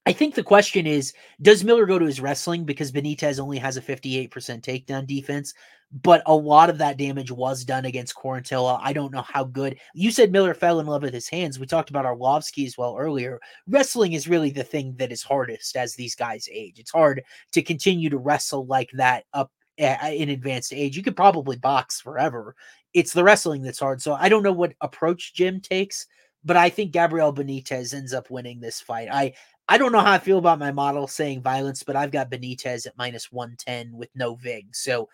I 0.06 0.12
think 0.12 0.34
the 0.34 0.42
question 0.42 0.86
is 0.86 1.12
Does 1.42 1.64
Miller 1.64 1.86
go 1.86 1.98
to 1.98 2.06
his 2.06 2.20
wrestling 2.20 2.64
because 2.64 2.92
Benitez 2.92 3.38
only 3.38 3.58
has 3.58 3.76
a 3.76 3.82
58% 3.82 4.30
takedown 4.30 5.06
defense? 5.06 5.54
But 6.02 6.22
a 6.26 6.34
lot 6.34 6.70
of 6.70 6.78
that 6.78 6.98
damage 6.98 7.32
was 7.32 7.64
done 7.64 7.84
against 7.84 8.14
Quarantillo. 8.14 8.78
I 8.80 8.92
don't 8.92 9.12
know 9.12 9.22
how 9.22 9.42
good. 9.42 9.76
You 9.92 10.12
said 10.12 10.30
Miller 10.30 10.54
fell 10.54 10.78
in 10.78 10.86
love 10.86 11.02
with 11.02 11.12
his 11.12 11.28
hands. 11.28 11.58
We 11.58 11.66
talked 11.66 11.90
about 11.90 12.04
Arlovsky 12.04 12.64
as 12.64 12.78
well 12.78 12.96
earlier. 12.96 13.40
Wrestling 13.66 14.12
is 14.12 14.28
really 14.28 14.50
the 14.50 14.62
thing 14.62 14.94
that 14.98 15.10
is 15.10 15.24
hardest 15.24 15.76
as 15.76 15.94
these 15.94 16.14
guys 16.14 16.48
age. 16.52 16.78
It's 16.78 16.92
hard 16.92 17.24
to 17.50 17.60
continue 17.60 18.08
to 18.08 18.18
wrestle 18.18 18.66
like 18.66 18.90
that 18.94 19.24
up 19.32 19.50
in 19.78 20.28
advanced 20.28 20.72
age. 20.72 20.96
You 20.96 21.02
could 21.02 21.16
probably 21.16 21.56
box 21.56 22.00
forever. 22.00 22.54
It's 22.94 23.12
the 23.12 23.24
wrestling 23.24 23.62
that's 23.62 23.80
hard. 23.80 24.00
So 24.00 24.12
I 24.14 24.28
don't 24.28 24.44
know 24.44 24.52
what 24.52 24.74
approach 24.80 25.34
Jim 25.34 25.60
takes, 25.60 26.06
but 26.44 26.56
I 26.56 26.68
think 26.68 26.92
Gabriel 26.92 27.34
Benitez 27.34 27.94
ends 27.94 28.14
up 28.14 28.30
winning 28.30 28.60
this 28.60 28.80
fight. 28.80 29.08
I 29.10 29.32
I 29.70 29.78
don't 29.78 29.92
know 29.92 30.00
how 30.00 30.10
I 30.10 30.18
feel 30.18 30.38
about 30.38 30.58
my 30.58 30.72
model 30.72 31.06
saying 31.06 31.42
violence, 31.42 31.84
but 31.84 31.94
I've 31.94 32.10
got 32.10 32.28
Benitez 32.28 32.88
at 32.88 32.98
minus 32.98 33.30
110 33.30 33.96
with 33.96 34.08
no 34.16 34.34
VIG. 34.34 34.74
So 34.74 35.08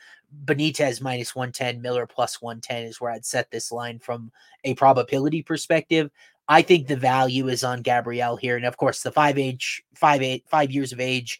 Benitez 0.47 1.03
minus 1.03 1.37
110, 1.37 1.83
Miller 1.83 2.07
plus 2.07 2.41
110 2.41 2.85
is 2.85 2.99
where 2.99 3.11
I'd 3.11 3.27
set 3.27 3.51
this 3.51 3.71
line 3.71 3.99
from 3.99 4.33
a 4.65 4.73
probability 4.73 5.43
perspective. 5.43 6.11
I 6.49 6.63
think 6.63 6.87
the 6.87 6.97
value 6.97 7.49
is 7.49 7.65
on 7.65 7.83
Gabriel 7.83 8.35
here. 8.37 8.57
And 8.57 8.65
of 8.65 8.79
course, 8.79 9.03
the 9.03 9.13
five 9.13 9.37
age, 9.37 9.85
five, 9.95 10.23
eight, 10.23 10.45
five 10.49 10.71
years 10.71 10.91
of 10.91 11.01
age, 11.01 11.39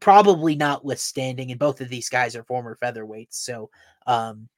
probably 0.00 0.56
notwithstanding. 0.56 1.50
And 1.50 1.60
both 1.60 1.82
of 1.82 1.90
these 1.90 2.08
guys 2.08 2.34
are 2.34 2.44
former 2.44 2.78
featherweights. 2.82 3.34
So, 3.34 3.68
um, 4.06 4.48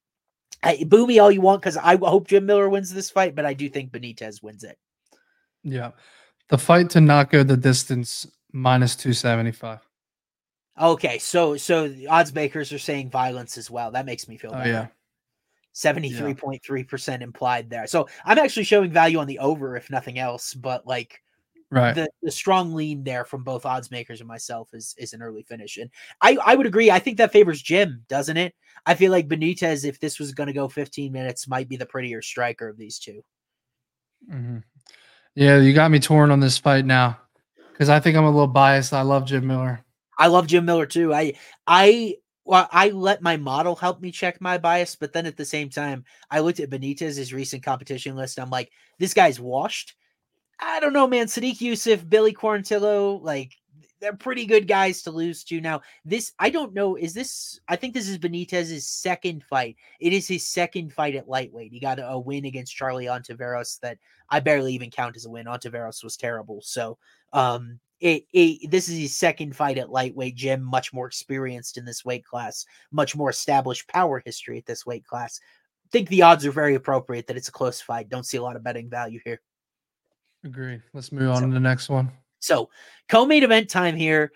I, 0.62 0.84
boo 0.86 1.04
me 1.04 1.18
all 1.18 1.32
you 1.32 1.40
want 1.40 1.62
because 1.62 1.76
I 1.76 1.96
hope 1.96 2.28
Jim 2.28 2.46
Miller 2.46 2.68
wins 2.68 2.94
this 2.94 3.10
fight, 3.10 3.34
but 3.34 3.44
I 3.44 3.54
do 3.54 3.68
think 3.68 3.90
Benitez 3.90 4.40
wins 4.40 4.62
it. 4.62 4.78
Yeah. 5.64 5.90
The 6.48 6.58
fight 6.58 6.90
to 6.90 7.00
not 7.00 7.30
go 7.30 7.42
the 7.42 7.56
distance 7.56 8.26
minus 8.52 8.96
275. 8.96 9.80
Okay, 10.80 11.18
so 11.18 11.56
so 11.56 11.88
the 11.88 12.06
odds 12.06 12.34
makers 12.34 12.72
are 12.72 12.78
saying 12.78 13.10
violence 13.10 13.58
as 13.58 13.70
well. 13.70 13.90
That 13.90 14.06
makes 14.06 14.28
me 14.28 14.36
feel 14.36 14.52
better. 14.52 14.64
Oh, 14.64 14.72
yeah. 14.72 14.86
73.3% 15.74 17.20
implied 17.20 17.70
there. 17.70 17.86
So 17.86 18.08
I'm 18.24 18.38
actually 18.38 18.64
showing 18.64 18.90
value 18.90 19.18
on 19.18 19.28
the 19.28 19.38
over 19.38 19.76
if 19.76 19.90
nothing 19.90 20.18
else, 20.18 20.54
but 20.54 20.86
like 20.86 21.22
right 21.70 21.94
the, 21.94 22.08
the 22.22 22.30
strong 22.30 22.72
lean 22.72 23.04
there 23.04 23.24
from 23.24 23.44
both 23.44 23.66
odds 23.66 23.90
makers 23.90 24.20
and 24.20 24.28
myself 24.28 24.70
is 24.72 24.94
is 24.98 25.12
an 25.12 25.22
early 25.22 25.42
finish. 25.42 25.76
And 25.76 25.90
I, 26.20 26.36
I 26.44 26.56
would 26.56 26.66
agree. 26.66 26.90
I 26.90 26.98
think 26.98 27.18
that 27.18 27.32
favors 27.32 27.62
Jim, 27.62 28.04
doesn't 28.08 28.36
it? 28.36 28.54
I 28.86 28.94
feel 28.94 29.12
like 29.12 29.28
Benitez, 29.28 29.84
if 29.84 30.00
this 30.00 30.18
was 30.18 30.32
gonna 30.32 30.52
go 30.52 30.68
15 30.68 31.12
minutes, 31.12 31.46
might 31.46 31.68
be 31.68 31.76
the 31.76 31.86
prettier 31.86 32.22
striker 32.22 32.68
of 32.68 32.76
these 32.76 32.98
2 32.98 33.22
mm-hmm. 34.32 34.58
Yeah, 35.38 35.60
you 35.60 35.72
got 35.72 35.92
me 35.92 36.00
torn 36.00 36.32
on 36.32 36.40
this 36.40 36.58
fight 36.58 36.84
now 36.84 37.16
because 37.70 37.88
I 37.88 38.00
think 38.00 38.16
I'm 38.16 38.24
a 38.24 38.30
little 38.30 38.48
biased. 38.48 38.92
I 38.92 39.02
love 39.02 39.24
Jim 39.24 39.46
Miller. 39.46 39.84
I 40.18 40.26
love 40.26 40.48
Jim 40.48 40.64
Miller 40.64 40.84
too. 40.84 41.14
I 41.14 41.34
I 41.64 42.16
well, 42.44 42.68
I 42.72 42.88
let 42.88 43.22
my 43.22 43.36
model 43.36 43.76
help 43.76 44.00
me 44.00 44.10
check 44.10 44.40
my 44.40 44.58
bias, 44.58 44.96
but 44.96 45.12
then 45.12 45.26
at 45.26 45.36
the 45.36 45.44
same 45.44 45.70
time, 45.70 46.04
I 46.28 46.40
looked 46.40 46.58
at 46.58 46.70
Benitez's 46.70 47.32
recent 47.32 47.62
competition 47.62 48.16
list. 48.16 48.40
I'm 48.40 48.50
like, 48.50 48.72
this 48.98 49.14
guy's 49.14 49.38
washed. 49.38 49.94
I 50.58 50.80
don't 50.80 50.92
know, 50.92 51.06
man. 51.06 51.26
Sadiq 51.26 51.58
Yusuff, 51.58 52.10
Billy 52.10 52.34
Quarantillo, 52.34 53.22
like 53.22 53.52
they're 54.00 54.16
pretty 54.16 54.46
good 54.46 54.68
guys 54.68 55.02
to 55.02 55.10
lose 55.10 55.44
to. 55.44 55.60
Now, 55.60 55.82
this 56.04 56.32
I 56.38 56.50
don't 56.50 56.74
know. 56.74 56.96
Is 56.96 57.14
this? 57.14 57.60
I 57.68 57.76
think 57.76 57.94
this 57.94 58.08
is 58.08 58.18
Benitez's 58.18 58.86
second 58.86 59.44
fight. 59.44 59.76
It 60.00 60.12
is 60.12 60.28
his 60.28 60.46
second 60.46 60.92
fight 60.92 61.14
at 61.14 61.28
lightweight. 61.28 61.72
He 61.72 61.80
got 61.80 61.98
a, 61.98 62.08
a 62.08 62.18
win 62.18 62.44
against 62.44 62.76
Charlie 62.76 63.06
Ontiveros 63.06 63.80
that 63.80 63.98
I 64.30 64.40
barely 64.40 64.74
even 64.74 64.90
count 64.90 65.16
as 65.16 65.26
a 65.26 65.30
win. 65.30 65.46
Ontiveros 65.46 66.04
was 66.04 66.16
terrible. 66.16 66.60
So, 66.62 66.98
um, 67.32 67.80
it, 68.00 68.26
it 68.32 68.70
this 68.70 68.88
is 68.88 68.98
his 68.98 69.16
second 69.16 69.56
fight 69.56 69.78
at 69.78 69.90
lightweight. 69.90 70.36
Jim, 70.36 70.62
much 70.62 70.92
more 70.92 71.06
experienced 71.06 71.76
in 71.76 71.84
this 71.84 72.04
weight 72.04 72.24
class, 72.24 72.64
much 72.92 73.16
more 73.16 73.30
established 73.30 73.88
power 73.88 74.22
history 74.24 74.58
at 74.58 74.66
this 74.66 74.86
weight 74.86 75.04
class. 75.04 75.40
think 75.90 76.08
the 76.08 76.22
odds 76.22 76.46
are 76.46 76.52
very 76.52 76.74
appropriate 76.74 77.26
that 77.26 77.36
it's 77.36 77.48
a 77.48 77.52
close 77.52 77.80
fight. 77.80 78.08
Don't 78.08 78.26
see 78.26 78.36
a 78.36 78.42
lot 78.42 78.56
of 78.56 78.62
betting 78.62 78.88
value 78.88 79.20
here. 79.24 79.40
Agree. 80.44 80.80
Let's 80.94 81.10
move 81.10 81.30
on 81.30 81.38
so, 81.38 81.46
to 81.46 81.52
the 81.52 81.60
next 81.60 81.88
one. 81.88 82.12
So, 82.40 82.70
co-main 83.08 83.44
event 83.44 83.68
time 83.68 83.96
here. 83.96 84.32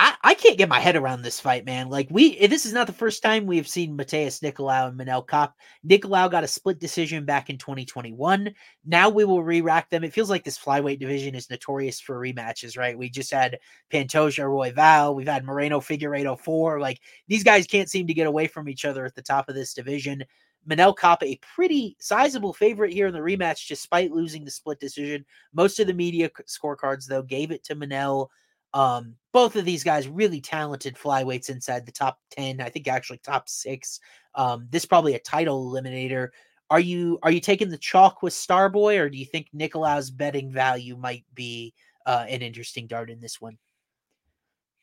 I, 0.00 0.14
I 0.22 0.34
can't 0.34 0.56
get 0.56 0.68
my 0.68 0.78
head 0.78 0.94
around 0.94 1.22
this 1.22 1.40
fight, 1.40 1.64
man. 1.64 1.88
Like 1.88 2.06
we, 2.08 2.38
eh, 2.38 2.46
this 2.46 2.64
is 2.64 2.72
not 2.72 2.86
the 2.86 2.92
first 2.92 3.20
time 3.20 3.46
we 3.46 3.56
have 3.56 3.66
seen 3.66 3.96
Matheus 3.96 4.40
Nicolau 4.40 4.86
and 4.86 4.96
Manel 4.96 5.26
Kape. 5.26 5.50
Nicolau 5.84 6.30
got 6.30 6.44
a 6.44 6.48
split 6.48 6.78
decision 6.78 7.24
back 7.24 7.50
in 7.50 7.58
2021. 7.58 8.54
Now 8.86 9.08
we 9.08 9.24
will 9.24 9.42
re-rack 9.42 9.90
them. 9.90 10.04
It 10.04 10.12
feels 10.12 10.30
like 10.30 10.44
this 10.44 10.56
flyweight 10.56 11.00
division 11.00 11.34
is 11.34 11.50
notorious 11.50 11.98
for 11.98 12.14
rematches, 12.16 12.78
right? 12.78 12.96
We 12.96 13.10
just 13.10 13.32
had 13.32 13.58
Pantoja, 13.92 14.44
Royval. 14.44 15.16
We've 15.16 15.26
had 15.26 15.44
Moreno, 15.44 15.80
Figueiredo 15.80 16.38
four. 16.38 16.78
Like 16.78 17.00
these 17.26 17.42
guys 17.42 17.66
can't 17.66 17.90
seem 17.90 18.06
to 18.06 18.14
get 18.14 18.28
away 18.28 18.46
from 18.46 18.68
each 18.68 18.84
other 18.84 19.04
at 19.04 19.16
the 19.16 19.22
top 19.22 19.48
of 19.48 19.56
this 19.56 19.74
division. 19.74 20.22
Manel 20.68 20.96
Kape, 20.96 21.22
a 21.22 21.40
pretty 21.54 21.96
sizable 21.98 22.52
favorite 22.52 22.92
here 22.92 23.06
in 23.06 23.14
the 23.14 23.20
rematch, 23.20 23.68
despite 23.68 24.12
losing 24.12 24.44
the 24.44 24.50
split 24.50 24.80
decision. 24.80 25.24
Most 25.52 25.80
of 25.80 25.86
the 25.86 25.94
media 25.94 26.30
scorecards, 26.46 27.06
though, 27.06 27.22
gave 27.22 27.50
it 27.50 27.64
to 27.64 27.76
Manel. 27.76 28.28
Um, 28.74 29.14
both 29.32 29.56
of 29.56 29.64
these 29.64 29.82
guys 29.82 30.08
really 30.08 30.40
talented 30.40 30.96
flyweights 30.96 31.48
inside 31.48 31.86
the 31.86 31.92
top 31.92 32.18
10, 32.30 32.60
I 32.60 32.68
think 32.68 32.86
actually 32.86 33.18
top 33.18 33.48
six. 33.48 34.00
Um, 34.34 34.66
this 34.70 34.84
probably 34.84 35.14
a 35.14 35.20
title 35.20 35.70
eliminator. 35.70 36.28
Are 36.70 36.80
you 36.80 37.18
are 37.22 37.30
you 37.30 37.40
taking 37.40 37.70
the 37.70 37.78
chalk 37.78 38.22
with 38.22 38.34
Starboy, 38.34 38.98
or 38.98 39.08
do 39.08 39.16
you 39.16 39.24
think 39.24 39.48
Nicolau's 39.54 40.10
betting 40.10 40.52
value 40.52 40.96
might 40.96 41.24
be 41.34 41.72
uh, 42.04 42.26
an 42.28 42.42
interesting 42.42 42.86
dart 42.86 43.08
in 43.08 43.20
this 43.20 43.40
one? 43.40 43.56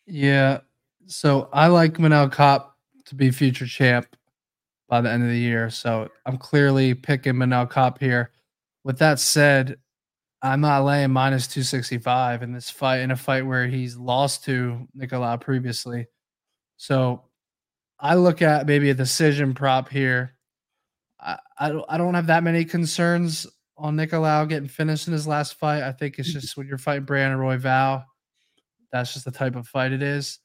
Yeah. 0.08 0.62
So 1.06 1.48
I 1.54 1.68
like 1.68 1.94
Manel 2.00 2.34
Kape 2.34 2.68
to 3.06 3.16
be 3.16 3.30
future 3.30 3.68
champ 3.68 4.16
by 4.88 5.02
the 5.02 5.12
end 5.12 5.24
of 5.24 5.30
the 5.30 5.38
year. 5.38 5.70
So 5.70 6.10
I'm 6.26 6.38
clearly 6.38 6.94
picking 6.94 7.34
Manel 7.34 7.72
Kape 7.72 8.00
here. 8.00 8.32
With 8.84 9.00
that 9.00 9.20
said, 9.20 9.78
I'm 10.42 10.62
not 10.62 10.84
laying 10.84 11.12
minus 11.12 11.48
265 11.48 12.44
in 12.44 12.52
this 12.52 12.70
fight, 12.70 13.00
in 13.00 13.12
a 13.12 13.16
fight 13.16 13.46
where 13.46 13.68
he's 13.68 13.98
lost 13.98 14.44
to 14.46 14.88
Nicolau 14.96 15.42
previously. 15.42 16.08
So 16.78 17.24
I 18.00 18.16
look 18.16 18.42
at 18.42 18.68
maybe 18.68 18.90
a 18.90 18.94
decision 18.94 19.54
prop 19.54 19.90
here. 19.90 20.36
I, 21.20 21.38
I, 21.58 21.70
don't, 21.70 21.86
I 21.90 21.98
don't 21.98 22.14
have 22.14 22.28
that 22.28 22.44
many 22.44 22.64
concerns 22.64 23.48
on 23.78 23.96
Nicolau 23.96 24.48
getting 24.48 24.70
finished 24.70 25.08
in 25.08 25.14
his 25.14 25.28
last 25.28 25.56
fight. 25.56 25.84
I 25.84 25.92
think 25.92 26.20
it's 26.20 26.32
just 26.32 26.56
when 26.56 26.68
you're 26.68 26.78
fighting 26.78 27.06
Brandon 27.06 27.40
Royval, 27.40 28.06
that's 28.92 29.14
just 29.14 29.26
the 29.26 29.32
type 29.32 29.56
of 29.56 29.68
fight 29.68 29.92
it 29.92 30.04
is. 30.04 30.40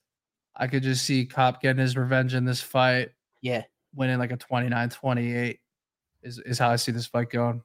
I 0.57 0.67
could 0.67 0.83
just 0.83 1.05
see 1.05 1.27
Kape 1.27 1.61
getting 1.61 1.81
his 1.81 1.97
revenge 1.97 2.35
in 2.35 2.45
this 2.45 2.61
fight. 2.61 3.11
Yeah. 3.43 3.65
Winning 3.95 4.19
like 4.19 4.33
a 4.33 4.37
29 4.37 4.91
28 4.91 5.61
is, 6.23 6.39
is 6.41 6.59
how 6.59 6.71
I 6.71 6.77
see 6.77 6.93
this 6.93 7.07
fight 7.07 7.31
going. 7.31 7.63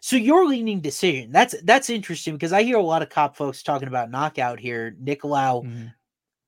So 0.00 0.16
you're 0.16 0.46
leaning 0.46 0.80
decision. 0.80 1.32
That's 1.32 1.54
that's 1.62 1.90
interesting 1.90 2.34
because 2.34 2.52
I 2.52 2.62
hear 2.62 2.76
a 2.76 2.82
lot 2.82 3.02
of 3.02 3.10
Kape 3.10 3.34
folks 3.34 3.62
talking 3.62 3.88
about 3.88 4.10
knockout 4.10 4.58
here. 4.58 4.96
Nicolau, 5.02 5.64
mm-hmm. 5.64 5.86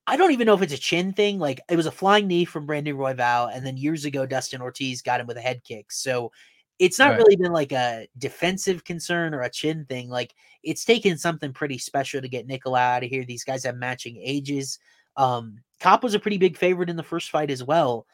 I 0.07 0.17
don't 0.17 0.33
even 0.33 0.47
know 0.47 0.55
if 0.55 0.63
it's 0.63 0.73
a 0.73 0.79
chin 0.79 1.13
thing. 1.13 1.39
Like 1.39 1.61
it 1.71 1.77
was 1.77 1.87
a 1.87 1.93
flying 1.93 2.27
knee 2.27 2.45
from 2.45 2.67
Brandon 2.67 2.97
Royval, 2.97 3.55
and 3.55 3.65
then 3.65 3.77
years 3.77 4.05
ago 4.05 4.27
Dustin 4.27 4.63
Ortiz 4.63 5.03
got 5.03 5.21
him 5.21 5.27
with 5.27 5.37
a 5.37 5.43
head 5.43 5.63
kick. 5.65 5.93
So 5.93 6.33
it's 6.79 6.99
not 6.99 7.11
right. 7.11 7.19
really 7.19 7.37
been 7.37 7.53
like 7.53 7.73
a 7.73 8.09
defensive 8.19 8.85
concern 8.85 9.35
or 9.35 9.43
a 9.43 9.51
chin 9.51 9.85
thing. 9.89 10.09
Like 10.09 10.35
it's 10.63 10.85
taken 10.85 11.19
something 11.19 11.53
pretty 11.53 11.79
special 11.79 12.21
to 12.21 12.29
get 12.29 12.49
Nicolau 12.49 12.97
out 12.97 13.05
of 13.05 13.11
here. 13.11 13.25
These 13.25 13.45
guys 13.45 13.65
have 13.65 13.77
matching 13.77 14.21
ages. 14.23 14.79
Um, 15.17 15.59
Kape 15.79 16.03
was 16.03 16.15
a 16.15 16.19
pretty 16.19 16.39
big 16.39 16.57
favorite 16.57 16.91
in 16.91 16.97
the 16.97 17.03
first 17.03 17.31
fight 17.31 17.51
as 17.51 17.63
well. 17.63 18.07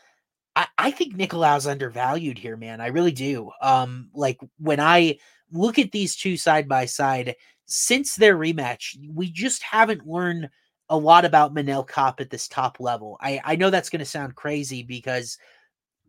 I, 0.58 0.66
I 0.76 0.90
think 0.90 1.14
Nicolau's 1.14 1.68
undervalued 1.68 2.36
here, 2.36 2.56
man. 2.56 2.80
I 2.80 2.88
really 2.88 3.12
do. 3.12 3.52
Um, 3.62 4.10
like 4.12 4.40
when 4.58 4.80
I 4.80 5.18
look 5.52 5.78
at 5.78 5.92
these 5.92 6.16
two 6.16 6.36
side 6.36 6.68
by 6.68 6.84
side, 6.84 7.36
since 7.66 8.16
their 8.16 8.36
rematch, 8.36 8.96
we 9.14 9.30
just 9.30 9.62
haven't 9.62 10.06
learned 10.06 10.50
a 10.88 10.96
lot 10.96 11.24
about 11.24 11.54
Manel 11.54 11.88
Kape 11.88 12.20
at 12.20 12.30
this 12.30 12.48
top 12.48 12.80
level. 12.80 13.16
I, 13.20 13.40
I 13.44 13.56
know 13.56 13.70
that's 13.70 13.88
going 13.88 14.00
to 14.00 14.04
sound 14.04 14.34
crazy 14.34 14.82
because 14.82 15.38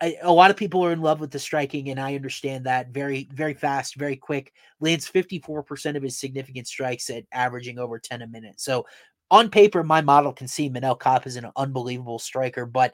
I, 0.01 0.17
a 0.23 0.31
lot 0.33 0.49
of 0.49 0.57
people 0.57 0.83
are 0.83 0.93
in 0.93 1.01
love 1.01 1.19
with 1.19 1.29
the 1.29 1.37
striking, 1.37 1.89
and 1.89 1.99
I 1.99 2.15
understand 2.15 2.65
that 2.65 2.89
very, 2.89 3.29
very 3.31 3.53
fast, 3.53 3.97
very 3.97 4.15
quick. 4.15 4.51
Lands 4.79 5.07
54% 5.11 5.95
of 5.95 6.01
his 6.01 6.17
significant 6.17 6.65
strikes 6.65 7.11
at 7.11 7.25
averaging 7.31 7.77
over 7.77 7.99
10 7.99 8.23
a 8.23 8.27
minute. 8.27 8.59
So 8.59 8.87
on 9.29 9.51
paper, 9.51 9.83
my 9.83 10.01
model 10.01 10.33
can 10.33 10.47
see 10.47 10.71
Manel 10.71 10.99
Kape 10.99 11.27
is 11.27 11.35
an 11.35 11.51
unbelievable 11.55 12.17
striker, 12.17 12.65
but 12.65 12.93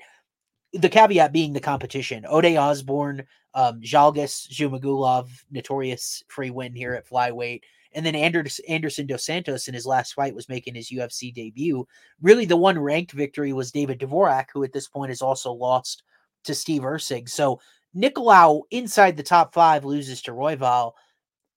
the 0.76 0.89
caveat 0.89 1.32
being 1.32 1.53
the 1.53 1.59
competition. 1.59 2.26
Ode 2.28 2.55
Osborne, 2.57 3.26
um, 3.53 3.82
Zhalgas 3.82 4.49
Zhumagulov, 4.49 5.30
notorious 5.49 6.23
free 6.28 6.49
win 6.49 6.73
here 6.73 6.93
at 6.93 7.07
flyweight. 7.07 7.61
And 7.93 8.05
then 8.05 8.15
Anderson 8.15 9.07
Dos 9.07 9.26
Santos 9.26 9.69
in 9.69 9.73
his 9.73 9.86
last 9.86 10.13
fight 10.13 10.36
was 10.36 10.49
making 10.49 10.76
his 10.76 10.91
UFC 10.91 11.34
debut. 11.34 11.88
Really, 12.21 12.45
the 12.45 12.57
one 12.57 12.78
ranked 12.78 13.13
victory 13.13 13.53
was 13.53 13.71
David 13.71 13.99
Dvorak, 13.99 14.47
who 14.53 14.63
at 14.65 14.73
this 14.73 14.88
point 14.88 15.09
has 15.09 15.21
also 15.21 15.53
lost 15.53 16.03
to 16.43 16.53
Steve 16.53 16.82
Erceg. 16.82 17.30
So 17.30 17.61
Nicolau 17.95 18.63
inside 18.71 19.15
the 19.15 19.23
top 19.23 19.53
five 19.53 19.86
loses 19.86 20.21
to 20.23 20.34
Royval. 20.34 20.91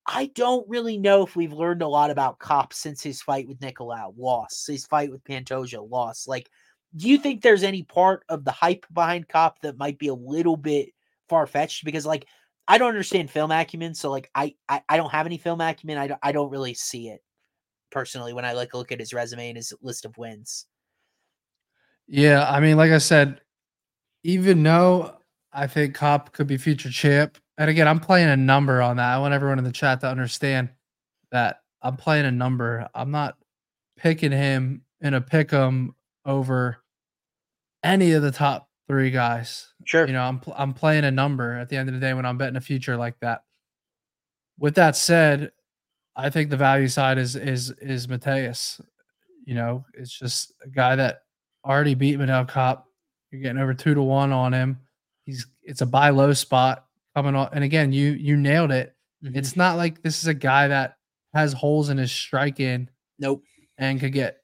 I 0.07 0.27
don't 0.35 0.67
really 0.69 0.97
know 0.97 1.27
if 1.27 1.35
we've 1.35 1.53
learned 1.53 1.83
a 1.83 1.89
lot 1.89 2.11
about 2.11 2.39
Kape 2.39 2.73
since 2.73 3.03
his 3.03 3.21
fight 3.21 3.49
with 3.49 3.59
Nicolau, 3.59 4.15
loss. 4.17 4.65
His 4.67 4.87
fight 4.87 5.11
with 5.11 5.25
Pantoja, 5.25 5.91
loss. 5.91 6.29
Like 6.29 6.49
do 6.97 7.09
you 7.09 7.19
think 7.19 7.43
there's 7.43 7.63
any 7.63 7.83
part 7.83 8.25
of 8.29 8.45
the 8.45 8.51
hype 8.51 8.87
behind 8.93 9.29
Kape 9.29 9.53
that 9.63 9.79
might 9.79 9.99
be 9.99 10.09
a 10.09 10.15
little 10.15 10.57
bit 10.57 10.91
far 11.29 11.47
fetched? 11.47 11.85
Because 11.85 12.07
like 12.07 12.27
I 12.67 12.79
don't 12.79 12.89
understand 12.89 13.31
film 13.31 13.51
acumen, 13.51 13.95
so 13.95 14.11
like 14.11 14.31
I, 14.35 14.55
I 14.69 14.83
I 14.89 14.97
don't 14.97 15.11
have 15.11 15.27
any 15.27 15.39
film 15.39 15.61
acumen. 15.61 15.99
I 15.99 16.07
don't 16.07 16.21
I 16.23 16.33
don't 16.33 16.51
really 16.51 16.75
see 16.75 17.09
it 17.09 17.23
personally 17.91 18.33
when 18.33 18.45
I 18.45 18.53
like 18.53 18.75
look 18.75 18.93
at 18.93 19.01
his 19.01 19.13
resume 19.13 19.49
and 19.49 19.57
his 19.57 19.73
list 19.81 20.05
of 20.05 20.17
wins. 20.19 20.67
Yeah, 22.07 22.49
I 22.49 22.61
mean, 22.61 22.77
like 22.77 22.91
I 22.91 22.99
said, 22.99 23.41
even 24.23 24.63
though 24.63 25.17
I 25.53 25.67
think 25.67 25.97
Kape 25.97 26.33
could 26.33 26.47
be 26.47 26.57
future 26.57 26.91
champ, 26.91 27.39
and 27.59 27.69
again, 27.69 27.89
I'm 27.89 28.01
playing 28.01 28.29
a 28.29 28.37
number 28.37 28.81
on 28.81 28.97
that. 28.97 29.15
I 29.15 29.19
want 29.19 29.35
everyone 29.35 29.59
in 29.59 29.65
the 29.65 29.73
chat 29.73 30.01
to 30.01 30.09
understand 30.09 30.71
that 31.33 31.61
I'm 31.83 31.97
playing 31.97 32.25
a 32.25 32.31
number. 32.31 32.89
I'm 32.95 33.11
not 33.11 33.37
picking 33.97 34.33
him 34.33 34.83
in 35.01 35.15
a 35.15 35.21
pick 35.21 35.53
'em 35.53 35.95
over 36.29 36.77
any 37.83 38.13
of 38.13 38.23
the 38.23 38.31
top 38.31 38.69
three 38.87 39.11
guys. 39.11 39.73
Sure. 39.85 40.07
You 40.07 40.13
know, 40.13 40.23
I'm 40.23 40.41
I'm 40.55 40.75
playing 40.75 41.05
a 41.05 41.11
number 41.11 41.55
at 41.55 41.69
the 41.69 41.77
end 41.77 41.89
of 41.89 41.95
the 41.95 42.01
day 42.01 42.15
when 42.15 42.27
I'm 42.27 42.39
betting 42.39 42.57
a 42.57 42.61
future 42.61 42.97
like 42.97 43.19
that. 43.21 43.43
With 44.59 44.77
that 44.77 44.95
said, 44.95 45.51
I 46.15 46.31
think 46.31 46.51
the 46.51 46.57
value 46.57 46.89
side 46.89 47.19
is 47.19 47.35
is 47.35 47.71
is 47.81 48.07
Matheus. 48.07 48.81
You 49.45 49.55
know, 49.55 49.87
it's 49.95 50.17
just 50.17 50.53
a 50.63 50.69
guy 50.69 50.95
that 50.97 51.23
already 51.65 51.95
beat 51.95 52.19
Manel 52.19 52.47
Kape. 52.47 52.85
You're 53.31 53.43
getting 53.43 53.61
over 53.61 53.75
two 53.75 53.95
to 53.95 54.03
one 54.03 54.33
on 54.33 54.53
him. 54.53 54.79
He's 55.25 55.47
it's 55.63 55.81
a 55.81 55.87
buy 55.87 56.11
low 56.11 56.33
spot 56.35 56.85
coming 57.17 57.35
on. 57.35 57.49
And 57.53 57.65
again, 57.65 57.93
you 57.93 58.13
you 58.13 58.37
nailed 58.37 58.71
it. 58.71 58.95
Mm-hmm. 59.25 59.37
It's 59.37 59.57
not 59.57 59.77
like 59.77 60.03
this 60.03 60.21
is 60.21 60.27
a 60.27 60.35
guy 60.35 60.69
that 60.69 60.97
has 61.35 61.53
holes 61.53 61.89
in 61.89 61.99
his 61.99 62.13
strike 62.13 62.61
in. 62.61 62.91
Nope. 63.19 63.43
And 63.79 64.01
could 64.01 64.13
get 64.13 64.39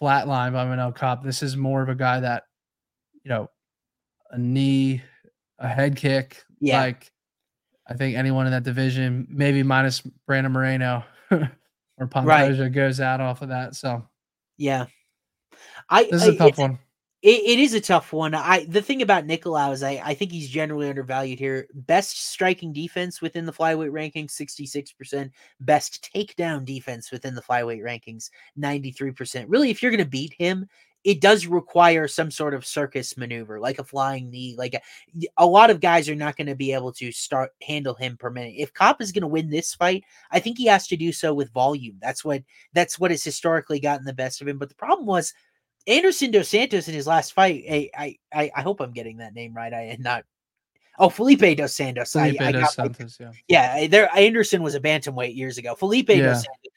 flatline 0.00 0.52
by 0.52 0.64
Manel 0.64 0.96
Kape. 0.96 1.22
This 1.22 1.42
is 1.42 1.56
more 1.56 1.82
of 1.82 1.88
a 1.88 1.94
guy 1.94 2.20
that, 2.20 2.44
you 3.22 3.28
know, 3.28 3.50
a 4.30 4.38
knee, 4.38 5.02
a 5.58 5.68
head 5.68 5.96
kick. 5.96 6.44
Yeah. 6.60 6.80
Like, 6.80 7.10
I 7.86 7.94
think 7.94 8.16
anyone 8.16 8.46
in 8.46 8.52
that 8.52 8.62
division, 8.62 9.26
maybe 9.30 9.62
minus 9.62 10.00
Brandon 10.26 10.52
Moreno 10.52 11.04
or 11.30 11.50
Pantoja, 12.00 12.60
right. 12.60 12.72
goes 12.72 13.00
out 13.00 13.20
off 13.20 13.42
of 13.42 13.48
that. 13.48 13.74
So, 13.74 14.06
yeah. 14.56 14.86
I, 15.88 16.04
this 16.04 16.22
is 16.22 16.28
a 16.28 16.36
tough 16.36 16.58
one. 16.58 16.78
It, 17.22 17.42
it 17.44 17.58
is 17.58 17.74
a 17.74 17.80
tough 17.80 18.14
one. 18.14 18.34
I 18.34 18.64
the 18.64 18.80
thing 18.80 19.02
about 19.02 19.26
Nicolau 19.26 19.72
is 19.72 19.82
I, 19.82 20.00
I 20.02 20.14
think 20.14 20.32
he's 20.32 20.48
generally 20.48 20.88
undervalued 20.88 21.38
here. 21.38 21.66
Best 21.74 22.30
striking 22.30 22.72
defense 22.72 23.20
within 23.20 23.44
the 23.44 23.52
flyweight 23.52 23.90
rankings, 23.90 24.30
66%. 24.30 25.30
Best 25.60 26.10
takedown 26.14 26.64
defense 26.64 27.10
within 27.10 27.34
the 27.34 27.42
flyweight 27.42 27.82
rankings, 27.82 28.30
93%. 28.58 29.44
Really, 29.48 29.70
if 29.70 29.82
you're 29.82 29.90
gonna 29.90 30.06
beat 30.06 30.34
him, 30.38 30.66
it 31.04 31.20
does 31.20 31.46
require 31.46 32.06
some 32.08 32.30
sort 32.30 32.54
of 32.54 32.66
circus 32.66 33.16
maneuver, 33.16 33.58
like 33.58 33.78
a 33.78 33.84
flying 33.84 34.30
knee. 34.30 34.54
Like 34.56 34.74
a, 34.74 34.80
a 35.36 35.46
lot 35.46 35.70
of 35.70 35.80
guys 35.80 36.08
are 36.08 36.14
not 36.14 36.36
going 36.36 36.46
to 36.46 36.54
be 36.54 36.74
able 36.74 36.92
to 36.92 37.10
start 37.10 37.52
handle 37.66 37.94
him 37.94 38.16
per 38.18 38.28
minute. 38.28 38.54
If 38.58 38.74
Kape 38.74 39.00
is 39.00 39.12
going 39.12 39.22
to 39.22 39.28
win 39.28 39.48
this 39.48 39.74
fight, 39.74 40.04
I 40.30 40.40
think 40.40 40.58
he 40.58 40.66
has 40.66 40.86
to 40.88 40.96
do 40.96 41.10
so 41.12 41.32
with 41.32 41.52
volume. 41.52 41.96
That's 42.00 42.24
what 42.24 42.42
that's 42.74 42.98
what 42.98 43.10
has 43.10 43.24
historically 43.24 43.80
gotten 43.80 44.04
the 44.04 44.12
best 44.12 44.42
of 44.42 44.48
him. 44.48 44.58
But 44.58 44.68
the 44.68 44.74
problem 44.74 45.06
was 45.06 45.32
Anderson 45.86 46.30
Dos 46.30 46.48
Santos 46.48 46.88
in 46.88 46.94
his 46.94 47.06
last 47.06 47.32
fight, 47.32 47.64
I, 47.68 48.16
I, 48.32 48.50
I 48.54 48.62
hope 48.62 48.80
I'm 48.80 48.92
getting 48.92 49.18
that 49.18 49.34
name 49.34 49.54
right. 49.54 49.72
I 49.72 49.82
am 49.82 50.02
not. 50.02 50.24
Oh, 50.98 51.08
Felipe 51.08 51.56
Dos 51.56 51.74
Santos. 51.74 52.12
Felipe 52.12 52.40
I, 52.40 52.48
I 52.48 52.52
Dos 52.52 52.74
Santos, 52.74 53.18
yeah. 53.18 53.32
Yeah, 53.48 53.86
there. 53.86 54.14
Anderson 54.14 54.62
was 54.62 54.74
a 54.74 54.80
bantamweight 54.80 55.34
years 55.34 55.56
ago. 55.56 55.74
Felipe 55.74 56.10
yeah. 56.10 56.22
Dos 56.26 56.42
Santos. 56.42 56.72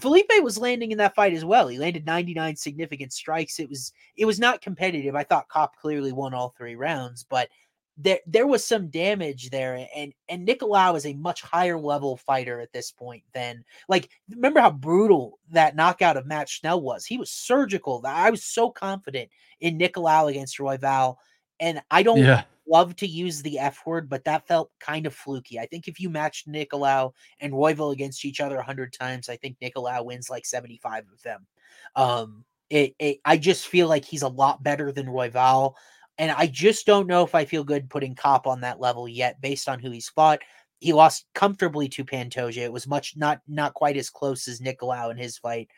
Felipe 0.00 0.30
was 0.42 0.58
landing 0.58 0.92
in 0.92 0.98
that 0.98 1.14
fight 1.14 1.32
as 1.32 1.44
well. 1.44 1.68
He 1.68 1.78
landed 1.78 2.04
99 2.04 2.56
significant 2.56 3.12
strikes. 3.12 3.58
It 3.58 3.68
was 3.68 3.92
it 4.16 4.26
was 4.26 4.38
not 4.38 4.60
competitive. 4.60 5.14
I 5.14 5.24
thought 5.24 5.46
Kape 5.52 5.70
clearly 5.80 6.12
won 6.12 6.34
all 6.34 6.54
three 6.56 6.76
rounds, 6.76 7.24
but 7.28 7.48
there 7.98 8.20
there 8.26 8.46
was 8.46 8.62
some 8.62 8.88
damage 8.88 9.48
there 9.50 9.86
and 9.94 10.12
and 10.28 10.46
Nicolau 10.46 10.96
is 10.96 11.06
a 11.06 11.14
much 11.14 11.40
higher 11.40 11.78
level 11.78 12.16
fighter 12.16 12.60
at 12.60 12.72
this 12.72 12.90
point 12.90 13.22
than 13.32 13.64
like 13.88 14.10
remember 14.30 14.60
how 14.60 14.70
brutal 14.70 15.38
that 15.50 15.76
knockout 15.76 16.16
of 16.16 16.26
Matt 16.26 16.48
Schnell 16.48 16.80
was? 16.80 17.06
He 17.06 17.16
was 17.16 17.30
surgical. 17.30 18.02
I 18.06 18.30
was 18.30 18.44
so 18.44 18.70
confident 18.70 19.30
in 19.60 19.78
Nicolau 19.78 20.30
against 20.30 20.58
Royval 20.58 21.16
and 21.58 21.80
I 21.90 22.02
don't 22.02 22.18
yeah. 22.18 22.42
love 22.68 22.96
to 22.96 23.06
use 23.06 23.40
the 23.40 23.58
F 23.58 23.80
word 23.86 24.10
but 24.10 24.24
that 24.24 24.46
felt 24.46 24.70
kind 24.78 25.06
of 25.06 25.14
fluky. 25.14 25.58
I 25.58 25.64
think 25.64 25.88
if 25.88 25.98
you 25.98 26.10
matched 26.10 26.48
Nicolau 26.48 27.12
and 27.40 27.54
Royval 27.54 27.94
against 27.94 28.26
each 28.26 28.40
other 28.40 28.56
100 28.56 28.92
times 28.92 29.30
I 29.30 29.36
think 29.36 29.56
Nicolau 29.62 30.04
wins 30.04 30.28
like 30.28 30.44
75 30.44 31.04
of 31.10 31.22
them. 31.22 31.46
Um 31.94 32.44
it, 32.68 32.94
it 32.98 33.20
I 33.24 33.38
just 33.38 33.68
feel 33.68 33.88
like 33.88 34.04
he's 34.04 34.22
a 34.22 34.28
lot 34.28 34.62
better 34.62 34.92
than 34.92 35.06
Royval 35.06 35.74
and 36.18 36.30
I 36.30 36.46
just 36.46 36.86
don't 36.86 37.06
know 37.06 37.22
if 37.22 37.34
I 37.34 37.44
feel 37.44 37.64
good 37.64 37.90
putting 37.90 38.14
Kape 38.14 38.46
on 38.46 38.60
that 38.62 38.80
level 38.80 39.08
yet, 39.08 39.40
based 39.40 39.68
on 39.68 39.78
who 39.78 39.90
he's 39.90 40.08
fought. 40.08 40.40
He 40.80 40.92
lost 40.92 41.26
comfortably 41.34 41.88
to 41.90 42.04
Pantoja. 42.04 42.58
It 42.58 42.72
was 42.72 42.86
much 42.86 43.16
not 43.16 43.40
not 43.48 43.74
quite 43.74 43.96
as 43.96 44.10
close 44.10 44.48
as 44.48 44.60
Nicolau 44.60 45.10
in 45.10 45.16
his 45.16 45.38
fight. 45.38 45.68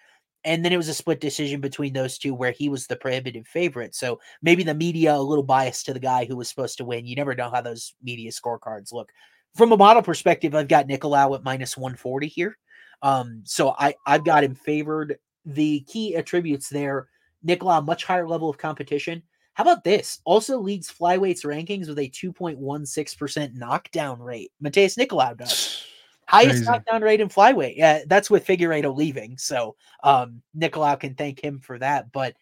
And 0.45 0.65
then 0.65 0.73
it 0.73 0.77
was 0.77 0.89
a 0.89 0.95
split 0.95 1.21
decision 1.21 1.61
between 1.61 1.93
those 1.93 2.17
two 2.17 2.35
where 2.35 2.53
he 2.53 2.69
was 2.69 2.87
the 2.87 2.97
prohibitive 2.97 3.47
favorite. 3.47 3.95
So 3.95 4.21
maybe 4.41 4.63
the 4.63 4.75
media 4.75 5.15
a 5.15 5.19
little 5.19 5.43
biased 5.43 5.87
to 5.87 5.95
the 5.95 6.01
guy 6.01 6.25
who 6.25 6.37
was 6.37 6.49
supposed 6.49 6.79
to 6.79 6.85
win. 6.85 7.07
You 7.07 7.17
never 7.17 7.35
know 7.35 7.51
how 7.51 7.61
those 7.61 7.95
media 8.03 8.31
scorecards 8.31 8.93
look. 8.93 9.11
From 9.57 9.73
a 9.73 9.77
model 9.77 10.03
perspective, 10.03 10.55
I've 10.55 10.69
got 10.69 10.87
Nicolau 10.87 11.35
at 11.35 11.43
minus 11.43 11.77
140 11.77 12.29
here. 12.29 12.57
Um, 13.03 13.43
so 13.45 13.75
I, 13.79 13.95
I've 14.07 14.25
got 14.25 14.45
him 14.45 14.55
favored. 14.55 15.19
The 15.45 15.81
key 15.81 16.15
attributes 16.15 16.69
there, 16.69 17.09
Nicolau, 17.45 17.85
much 17.85 18.05
higher 18.05 18.29
level 18.29 18.49
of 18.49 18.59
competition. 18.59 19.23
How 19.59 19.65
about 19.65 19.83
this? 19.83 20.21
Also 20.25 20.57
leads 20.61 20.89
flyweights 20.89 21.45
rankings 21.45 21.89
with 21.89 21.99
a 21.99 22.09
2.16% 22.09 23.55
knockdown 23.55 24.21
rate. 24.21 24.53
Matheus 24.63 24.97
Nicolau 24.97 25.37
does. 25.37 25.85
Highest 26.29 26.51
Crazy. 26.51 26.65
knockdown 26.65 27.03
rate 27.03 27.21
in 27.21 27.29
flyweight. 27.29 27.77
Yeah, 27.77 28.03
that's 28.07 28.31
with 28.31 28.47
Figueiredo 28.47 28.97
leaving. 28.97 29.37
So 29.37 29.75
um 30.05 30.43
Nicolau 30.57 31.01
can 31.01 31.17
thank 31.17 31.43
him 31.43 31.59
for 31.59 31.77
that. 31.81 32.13
But 32.13 32.37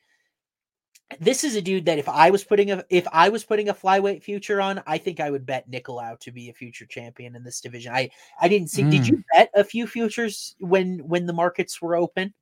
this 1.18 1.42
is 1.42 1.56
a 1.56 1.62
dude 1.62 1.86
that 1.86 1.98
if 1.98 2.06
I 2.06 2.28
was 2.28 2.44
putting 2.44 2.70
a 2.70 2.84
if 2.90 3.06
I 3.10 3.30
was 3.30 3.44
putting 3.44 3.70
a 3.70 3.74
flyweight 3.74 4.22
future 4.22 4.60
on, 4.60 4.82
I 4.86 4.98
think 4.98 5.18
I 5.18 5.30
would 5.30 5.46
bet 5.46 5.70
Nicolau 5.70 6.20
to 6.20 6.30
be 6.30 6.50
a 6.50 6.52
future 6.52 6.84
champion 6.84 7.34
in 7.34 7.42
this 7.42 7.62
division. 7.62 7.94
I 7.94 8.10
I 8.38 8.48
didn't 8.48 8.68
see. 8.68 8.82
Mm. 8.82 8.90
Did 8.90 9.08
you 9.08 9.24
bet 9.32 9.50
a 9.54 9.64
few 9.64 9.86
futures 9.86 10.54
when 10.58 10.98
when 10.98 11.24
the 11.24 11.32
markets 11.32 11.80
were 11.80 11.96
open? 11.96 12.34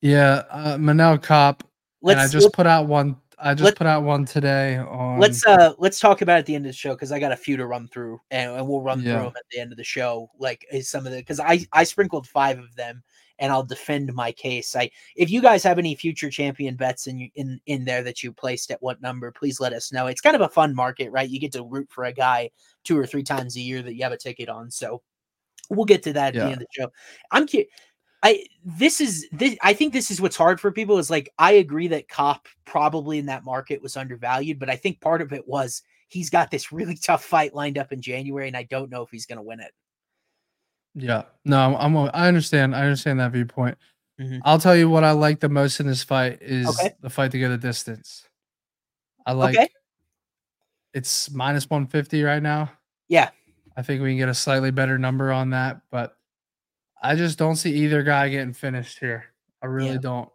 Yeah, 0.00 0.42
uh, 0.50 0.76
Manel 0.78 1.22
Kape. 1.22 1.62
Let's, 2.02 2.20
and 2.20 2.28
I 2.28 2.28
just 2.28 2.52
put 2.52 2.66
out 2.66 2.86
one 2.86 3.16
I 3.40 3.54
just 3.54 3.64
Let, 3.64 3.76
put 3.76 3.86
out 3.86 4.02
one 4.02 4.24
today 4.24 4.78
on. 4.78 5.20
Let's 5.20 5.46
uh 5.46 5.74
let's 5.78 6.00
talk 6.00 6.22
about 6.22 6.36
it 6.36 6.40
at 6.40 6.46
the 6.46 6.54
end 6.54 6.66
of 6.66 6.70
the 6.70 6.76
show 6.76 6.94
because 6.94 7.12
I 7.12 7.20
got 7.20 7.32
a 7.32 7.36
few 7.36 7.56
to 7.56 7.66
run 7.66 7.88
through 7.88 8.20
and, 8.30 8.50
and 8.50 8.68
we'll 8.68 8.82
run 8.82 9.00
yeah. 9.00 9.14
through 9.14 9.24
them 9.24 9.34
at 9.36 9.44
the 9.50 9.60
end 9.60 9.72
of 9.72 9.78
the 9.78 9.84
show. 9.84 10.28
Like 10.38 10.66
some 10.82 11.06
of 11.06 11.12
the 11.12 11.18
because 11.18 11.40
I 11.40 11.66
I 11.72 11.84
sprinkled 11.84 12.26
five 12.26 12.58
of 12.58 12.74
them 12.74 13.02
and 13.38 13.52
I'll 13.52 13.64
defend 13.64 14.12
my 14.14 14.32
case. 14.32 14.74
I 14.74 14.90
if 15.16 15.30
you 15.30 15.40
guys 15.40 15.62
have 15.62 15.78
any 15.78 15.94
future 15.94 16.30
champion 16.30 16.74
bets 16.76 17.06
in 17.06 17.30
in 17.34 17.60
in 17.66 17.84
there 17.84 18.02
that 18.02 18.22
you 18.22 18.32
placed 18.32 18.70
at 18.70 18.82
what 18.82 19.00
number, 19.00 19.30
please 19.30 19.60
let 19.60 19.72
us 19.72 19.92
know. 19.92 20.06
It's 20.06 20.20
kind 20.20 20.36
of 20.36 20.42
a 20.42 20.48
fun 20.48 20.74
market, 20.74 21.10
right? 21.12 21.28
You 21.28 21.38
get 21.38 21.52
to 21.52 21.64
root 21.64 21.88
for 21.90 22.04
a 22.04 22.12
guy 22.12 22.50
two 22.84 22.98
or 22.98 23.06
three 23.06 23.22
times 23.22 23.56
a 23.56 23.60
year 23.60 23.82
that 23.82 23.94
you 23.94 24.02
have 24.02 24.12
a 24.12 24.18
ticket 24.18 24.48
on. 24.48 24.70
So 24.70 25.02
we'll 25.70 25.84
get 25.84 26.02
to 26.04 26.12
that 26.14 26.28
at 26.28 26.34
yeah. 26.34 26.44
the 26.44 26.50
end 26.50 26.62
of 26.62 26.66
the 26.72 26.82
show. 26.82 26.92
I'm 27.30 27.46
curious. 27.46 27.70
I 28.22 28.46
this 28.64 29.00
is 29.00 29.28
this 29.32 29.56
I 29.62 29.72
think 29.72 29.92
this 29.92 30.10
is 30.10 30.20
what's 30.20 30.36
hard 30.36 30.60
for 30.60 30.72
people 30.72 30.98
is 30.98 31.10
like 31.10 31.32
I 31.38 31.52
agree 31.52 31.88
that 31.88 32.08
Kape 32.08 32.48
probably 32.64 33.18
in 33.18 33.26
that 33.26 33.44
market 33.44 33.80
was 33.80 33.96
undervalued, 33.96 34.58
but 34.58 34.68
I 34.68 34.76
think 34.76 35.00
part 35.00 35.22
of 35.22 35.32
it 35.32 35.46
was 35.46 35.82
he's 36.08 36.30
got 36.30 36.50
this 36.50 36.72
really 36.72 36.96
tough 36.96 37.24
fight 37.24 37.54
lined 37.54 37.78
up 37.78 37.92
in 37.92 38.02
January, 38.02 38.48
and 38.48 38.56
I 38.56 38.64
don't 38.64 38.90
know 38.90 39.02
if 39.02 39.10
he's 39.10 39.26
going 39.26 39.36
to 39.36 39.42
win 39.42 39.60
it. 39.60 39.72
Yeah, 40.94 41.24
no, 41.44 41.58
I'm, 41.58 41.96
I'm 41.96 42.10
I 42.12 42.26
understand 42.26 42.74
I 42.74 42.82
understand 42.82 43.20
that 43.20 43.32
viewpoint. 43.32 43.78
Mm-hmm. 44.20 44.38
I'll 44.44 44.58
tell 44.58 44.74
you 44.74 44.90
what 44.90 45.04
I 45.04 45.12
like 45.12 45.38
the 45.38 45.48
most 45.48 45.78
in 45.78 45.86
this 45.86 46.02
fight 46.02 46.38
is 46.40 46.66
okay. 46.68 46.94
the 47.00 47.10
fight 47.10 47.30
to 47.32 47.38
go 47.38 47.48
the 47.48 47.56
distance. 47.56 48.26
I 49.24 49.32
like 49.32 49.56
okay. 49.56 49.68
it's 50.92 51.30
minus 51.30 51.70
150 51.70 52.22
right 52.24 52.42
now. 52.42 52.72
Yeah. 53.08 53.30
I 53.76 53.82
think 53.82 54.02
we 54.02 54.10
can 54.10 54.18
get 54.18 54.28
a 54.28 54.34
slightly 54.34 54.72
better 54.72 54.98
number 54.98 55.30
on 55.30 55.50
that, 55.50 55.82
but 55.92 56.17
I 57.02 57.14
just 57.14 57.38
don't 57.38 57.56
see 57.56 57.72
either 57.74 58.02
guy 58.02 58.28
getting 58.28 58.52
finished 58.52 58.98
here. 58.98 59.26
I 59.62 59.66
really 59.66 59.92
yeah. 59.92 59.98
don't. 59.98 60.28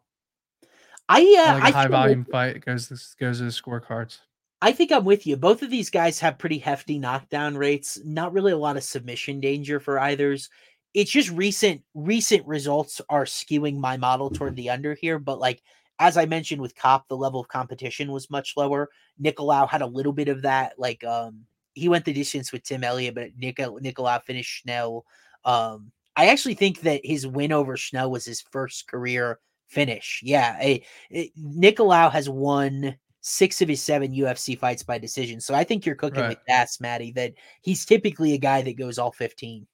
I 1.10 1.19
yeah, 1.19 1.56
uh, 1.56 1.60
like 1.60 1.73
a 1.73 1.77
high 1.77 1.88
volume 1.88 2.26
fight 2.26 2.64
goes 2.64 2.88
this 2.88 3.15
goes 3.19 3.40
to 3.40 3.45
the 3.45 3.49
scorecards. 3.49 4.19
I 4.61 4.72
think 4.72 4.94
I'm 4.94 5.03
with 5.03 5.27
you. 5.27 5.35
Both 5.35 5.61
of 5.61 5.69
these 5.69 5.90
guys 5.90 6.19
have 6.19 6.38
pretty 6.38 6.57
hefty 6.57 6.98
knockdown 6.98 7.57
rates. 7.57 7.99
Not 8.06 8.31
really 8.31 8.53
a 8.53 8.57
lot 8.57 8.77
of 8.77 8.84
submission 8.84 9.41
danger 9.41 9.81
for 9.81 9.99
either's. 9.99 10.49
It's 10.94 11.11
just 11.11 11.30
recent 11.31 11.81
recent 11.94 12.48
results 12.48 13.02
are 13.10 13.26
skewing 13.26 13.77
my 13.77 13.98
model 13.98 14.30
toward 14.30 14.56
the 14.56 14.69
under 14.69 14.94
here. 14.94 15.19
But 15.19 15.40
like 15.40 15.61
as 15.99 16.15
I 16.15 16.26
mentioned 16.26 16.61
with 16.61 16.76
Kape, 16.76 17.02
the 17.10 17.18
level 17.18 17.41
of 17.41 17.49
competition 17.49 18.11
was 18.11 18.30
much 18.30 18.53
lower. 18.56 18.90
Nicolau 19.22 19.68
had 19.68 19.81
a 19.81 19.88
little 19.88 20.14
bit 20.14 20.30
of 20.30 20.44
that. 20.44 20.80
Like 20.80 21.03
um 21.03 21.41
he 21.73 21.90
went 21.90 22.06
the 22.06 22.14
distance 22.14 22.53
with 22.53 22.64
Tim 22.64 22.84
Elliott, 22.84 23.15
but 23.15 23.38
Nicolau, 23.38 23.81
Nicolau 23.81 24.23
finished 24.23 24.61
Schnell. 24.61 25.06
Um 25.44 25.91
I 26.15 26.27
actually 26.27 26.53
think 26.53 26.81
that 26.81 27.02
his 27.03 27.26
win 27.26 27.52
over 27.52 27.76
Schnell 27.76 28.11
was 28.11 28.26
his 28.26 28.41
first 28.41 28.88
career 28.88 29.40
finish. 29.68 30.22
Yeah, 30.23 30.57
a, 30.61 30.84
a, 31.11 31.31
Nicolau 31.40 32.11
has 32.11 32.30
won 32.30 32.95
six 33.22 33.61
of 33.61 33.69
his 33.69 33.81
seven 33.81 34.14
UFC 34.14 34.57
fights 34.57 34.84
by 34.84 34.98
decision. 34.98 35.41
So 35.41 35.56
I 35.56 35.64
think 35.64 35.85
you're 35.85 35.95
cooking 35.95 36.22
right. 36.22 36.30
with 36.30 36.45
gas, 36.48 36.80
Matty. 36.80 37.11
That 37.14 37.34
he's 37.61 37.85
typically 37.85 38.34
a 38.34 38.38
guy 38.38 38.61
that 38.61 38.77
goes 38.77 38.99
all 38.99 39.11
15. 39.11 39.65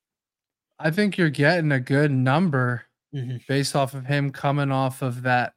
I 0.80 0.92
think 0.92 1.18
you're 1.18 1.30
getting 1.30 1.74
a 1.74 1.80
good 1.80 2.12
number 2.12 2.86
mm-hmm. 3.14 3.38
based 3.48 3.76
off 3.76 3.94
of 3.94 4.06
him 4.06 4.32
coming 4.32 4.72
off 4.72 5.02
of 5.02 5.24
that 5.24 5.54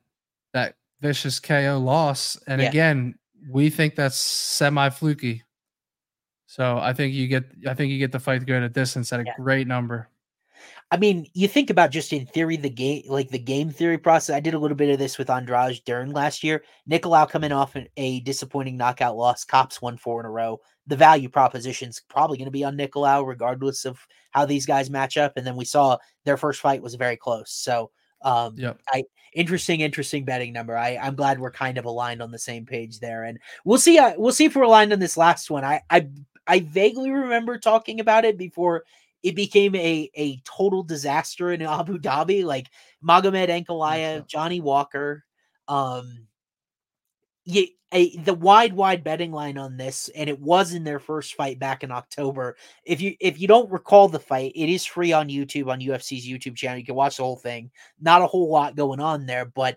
that 0.53 0.75
vicious 1.01 1.39
KO 1.39 1.79
loss. 1.83 2.37
And 2.47 2.61
yeah. 2.61 2.69
again, 2.69 3.15
we 3.49 3.71
think 3.71 3.95
that's 3.95 4.17
semi 4.17 4.89
fluky. 4.91 5.43
So 6.47 6.79
I 6.79 6.93
think 6.93 7.15
you 7.15 7.29
get 7.29 7.45
I 7.69 7.75
think 7.75 7.93
you 7.93 7.99
get 7.99 8.13
the 8.13 8.21
fight 8.21 8.41
to 8.41 8.45
go 8.45 8.59
to 8.59 8.69
distance 8.69 9.13
at 9.13 9.21
a 9.21 9.25
yeah. 9.25 9.35
great 9.37 9.67
number. 9.67 10.09
I 10.93 10.99
mean, 10.99 11.27
you 11.33 11.49
think 11.49 11.71
about 11.71 11.91
just 11.91 12.13
in 12.13 12.27
theory 12.27 12.59
the 12.59 12.69
game, 12.69 13.05
like 13.07 13.31
the 13.31 13.39
game 13.39 13.71
theory 13.71 13.97
process. 13.97 14.37
I 14.37 14.41
did 14.41 14.53
a 14.53 14.59
little 14.59 14.77
bit 14.77 14.91
of 14.91 14.99
this 14.99 15.17
with 15.17 15.31
Andrade 15.31 15.81
Dern 15.87 16.11
last 16.13 16.45
year. 16.45 16.65
Nicolau 16.89 17.31
coming 17.31 17.51
off 17.51 17.77
an, 17.77 17.89
a 17.97 18.21
disappointing 18.21 18.77
knockout 18.77 19.17
loss. 19.17 19.43
Kape's 19.43 19.81
won 19.81 19.97
four 19.97 20.21
in 20.21 20.27
a 20.27 20.31
row. 20.31 20.61
The 20.87 20.97
value 20.97 21.31
proposition's 21.31 22.03
probably 22.11 22.37
going 22.37 22.45
to 22.45 22.51
be 22.51 22.63
on 22.63 22.77
Nicolau, 22.77 23.27
regardless 23.27 23.87
of 23.87 24.07
how 24.33 24.45
these 24.45 24.67
guys 24.67 24.91
match 24.91 25.17
up. 25.17 25.33
And 25.37 25.47
then 25.47 25.57
we 25.57 25.65
saw 25.65 25.97
their 26.27 26.37
first 26.37 26.61
fight 26.61 26.83
was 26.83 26.95
very 26.95 27.17
close. 27.17 27.51
So, 27.51 27.91
um, 28.21 28.57
yep. 28.59 28.79
I 28.93 29.05
interesting, 29.33 29.81
interesting 29.81 30.27
betting 30.27 30.53
number. 30.53 30.77
I 30.77 30.99
I'm 30.99 31.15
glad 31.15 31.41
we're 31.41 31.53
kind 31.53 31.79
of 31.79 31.87
aligned 31.87 32.21
on 32.21 32.31
the 32.31 32.39
same 32.39 32.67
page 32.67 33.01
there, 33.01 33.25
and 33.25 33.39
we'll 33.65 33.79
see. 33.79 33.99
Uh, 33.99 34.13
we'll 34.19 34.33
see 34.35 34.45
if 34.45 34.55
we're 34.55 34.65
aligned 34.65 34.93
on 34.93 34.99
this 34.99 35.17
last 35.17 35.51
one. 35.51 35.65
I 35.65 35.81
I 35.89 36.11
I 36.47 36.61
vaguely 36.61 37.11
remember 37.11 37.57
talking 37.57 37.99
about 37.99 38.27
it 38.27 38.37
before 38.37 38.85
it 39.23 39.37
became 39.37 39.75
a 39.75 40.11
a 40.15 40.41
total 40.45 40.83
disaster 40.83 41.53
in 41.53 41.63
Abu 41.63 41.99
Dhabi. 41.99 42.45
Like 42.45 42.69
Magomed 43.05 43.49
Ankalaev, 43.49 44.27
Johnny 44.27 44.61
Walker, 44.61 45.25
um, 45.69 46.27
yeah, 47.45 47.67
a, 47.93 48.17
the 48.19 48.35
wide 48.35 48.73
wide 48.73 49.05
betting 49.05 49.33
line 49.33 49.59
on 49.59 49.77
this, 49.77 50.09
and 50.15 50.29
it 50.29 50.41
was 50.41 50.73
in 50.73 50.85
their 50.85 50.99
first 50.99 51.35
fight 51.35 51.59
back 51.59 51.85
in 51.85 51.93
October. 51.93 52.57
If 52.85 53.01
you 53.01 53.15
if 53.21 53.41
you 53.41 53.47
don't 53.47 53.71
recall 53.71 54.09
the 54.09 54.19
fight, 54.19 54.53
it 54.55 54.69
is 54.69 54.85
free 54.85 55.13
on 55.13 55.29
YouTube 55.29 55.69
on 55.69 55.81
UFC's 55.81 56.27
YouTube 56.27 56.57
channel. 56.57 56.79
You 56.79 56.85
can 56.85 56.95
watch 56.95 57.19
the 57.19 57.25
whole 57.25 57.37
thing. 57.37 57.71
Not 58.01 58.23
a 58.23 58.27
whole 58.27 58.51
lot 58.51 58.77
going 58.77 59.01
on 59.01 59.27
there, 59.27 59.45
but 59.45 59.77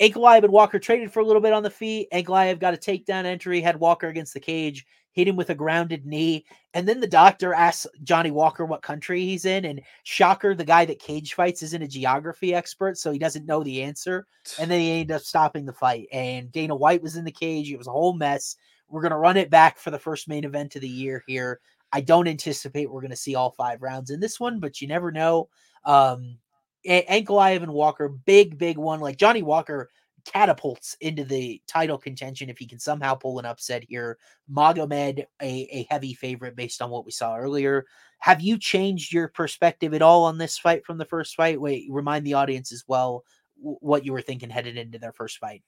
Ankalaev 0.00 0.44
and 0.44 0.52
Walker 0.52 0.78
traded 0.78 1.12
for 1.12 1.20
a 1.20 1.26
little 1.26 1.42
bit 1.42 1.52
on 1.52 1.64
the 1.64 1.70
feet. 1.70 2.08
Ankalaev 2.12 2.60
got 2.60 2.74
a 2.74 2.76
takedown 2.76 3.24
entry, 3.24 3.60
had 3.60 3.80
Walker 3.80 4.06
against 4.06 4.34
the 4.34 4.40
cage, 4.40 4.86
hit 5.12 5.28
him 5.28 5.36
with 5.36 5.50
a 5.50 5.54
grounded 5.54 6.06
knee. 6.06 6.44
And 6.74 6.86
then 6.86 7.00
the 7.00 7.06
doctor 7.06 7.54
asks 7.54 7.86
Johnny 8.04 8.30
Walker 8.30 8.64
what 8.64 8.82
country 8.82 9.24
he's 9.24 9.44
in. 9.44 9.64
And 9.64 9.80
shocker, 10.04 10.54
the 10.54 10.64
guy 10.64 10.84
that 10.84 11.00
cage 11.00 11.34
fights 11.34 11.62
isn't 11.62 11.82
a 11.82 11.88
geography 11.88 12.54
expert, 12.54 12.98
so 12.98 13.10
he 13.10 13.18
doesn't 13.18 13.46
know 13.46 13.62
the 13.62 13.82
answer. 13.82 14.26
And 14.60 14.70
then 14.70 14.80
he 14.80 14.92
ended 14.92 15.16
up 15.16 15.22
stopping 15.22 15.64
the 15.64 15.72
fight. 15.72 16.08
And 16.12 16.52
Dana 16.52 16.76
White 16.76 17.02
was 17.02 17.16
in 17.16 17.24
the 17.24 17.32
cage. 17.32 17.70
It 17.70 17.78
was 17.78 17.88
a 17.88 17.92
whole 17.92 18.12
mess. 18.12 18.56
We're 18.88 19.02
going 19.02 19.12
to 19.12 19.18
run 19.18 19.36
it 19.36 19.50
back 19.50 19.78
for 19.78 19.90
the 19.90 19.98
first 19.98 20.28
main 20.28 20.44
event 20.44 20.76
of 20.76 20.82
the 20.82 20.88
year 20.88 21.22
here. 21.26 21.60
I 21.92 22.00
don't 22.00 22.28
anticipate 22.28 22.90
we're 22.90 23.00
going 23.00 23.10
to 23.10 23.16
see 23.16 23.34
all 23.34 23.50
five 23.50 23.82
rounds 23.82 24.10
in 24.10 24.20
this 24.20 24.38
one, 24.38 24.60
but 24.60 24.80
you 24.80 24.88
never 24.88 25.10
know. 25.10 25.48
Um, 25.84 26.38
Ankalaev 26.86 27.62
and 27.62 27.72
Walker, 27.72 28.08
big, 28.08 28.58
big 28.58 28.78
one. 28.78 29.00
Like 29.00 29.16
Johnny 29.16 29.42
Walker 29.42 29.90
catapults 30.32 30.96
into 31.00 31.24
the 31.24 31.60
title 31.66 31.96
contention 31.96 32.50
if 32.50 32.58
he 32.58 32.66
can 32.66 32.78
somehow 32.78 33.14
pull 33.14 33.38
an 33.38 33.46
upset 33.46 33.82
here. 33.88 34.18
Magomed, 34.52 35.24
a, 35.40 35.68
a 35.72 35.86
heavy 35.88 36.12
favorite 36.12 36.54
based 36.54 36.82
on 36.82 36.90
what 36.90 37.06
we 37.06 37.10
saw 37.10 37.36
earlier. 37.36 37.86
Have 38.18 38.40
you 38.40 38.58
changed 38.58 39.12
your 39.12 39.28
perspective 39.28 39.94
at 39.94 40.02
all 40.02 40.24
on 40.24 40.38
this 40.38 40.58
fight 40.58 40.84
from 40.84 40.98
the 40.98 41.04
first 41.04 41.34
fight? 41.34 41.60
Wait, 41.60 41.86
remind 41.88 42.26
the 42.26 42.34
audience 42.34 42.72
as 42.72 42.84
well 42.86 43.24
what 43.60 44.04
you 44.04 44.12
were 44.12 44.20
thinking 44.20 44.50
headed 44.50 44.76
into 44.76 44.98
their 44.98 45.12
first 45.12 45.38
fight. 45.38 45.62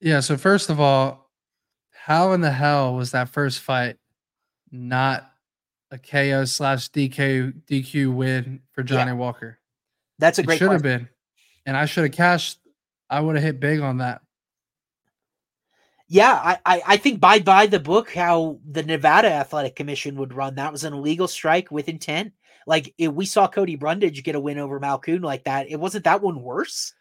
Yeah. 0.00 0.20
So 0.20 0.36
first 0.36 0.70
of 0.70 0.80
all, 0.80 1.30
How 1.90 2.32
in 2.32 2.40
the 2.40 2.52
hell 2.52 2.94
was 2.94 3.12
that 3.12 3.28
first 3.28 3.60
fight 3.60 3.96
not 4.70 5.30
a 5.90 5.98
KO 5.98 6.44
slash 6.44 6.90
DK 6.90 7.54
DQ 7.64 8.14
win 8.14 8.60
for 8.72 8.82
Johnny 8.82 9.12
yeah. 9.12 9.16
Walker? 9.16 9.58
That's 10.18 10.38
a 10.38 10.42
great. 10.42 10.58
Should 10.58 10.72
have 10.72 10.82
been, 10.82 11.08
and 11.64 11.76
I 11.76 11.86
should 11.86 12.04
have 12.04 12.12
cashed. 12.12 12.58
I 13.10 13.20
would 13.20 13.36
have 13.36 13.44
hit 13.44 13.60
big 13.60 13.80
on 13.80 13.98
that. 13.98 14.20
Yeah, 16.08 16.32
I, 16.32 16.58
I, 16.64 16.82
I 16.86 16.96
think 16.96 17.20
by 17.20 17.38
by 17.40 17.66
the 17.66 17.80
book 17.80 18.14
how 18.14 18.60
the 18.70 18.82
Nevada 18.82 19.28
Athletic 19.30 19.76
Commission 19.76 20.16
would 20.16 20.32
run 20.32 20.54
that 20.54 20.72
was 20.72 20.84
an 20.84 20.94
illegal 20.94 21.28
strike 21.28 21.70
with 21.70 21.88
intent. 21.88 22.32
Like 22.66 22.94
it, 22.96 23.14
we 23.14 23.26
saw 23.26 23.46
Cody 23.46 23.76
Brundage 23.76 24.22
get 24.24 24.34
a 24.34 24.40
win 24.40 24.58
over 24.58 24.80
Malkoun 24.80 25.22
like 25.22 25.44
that. 25.44 25.70
It 25.70 25.78
wasn't 25.80 26.04
that 26.04 26.22
one 26.22 26.42
worse. 26.42 26.94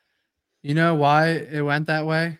You 0.61 0.73
know 0.73 0.95
why 0.95 1.29
it 1.29 1.61
went 1.61 1.88
that 1.88 2.05
way? 2.05 2.38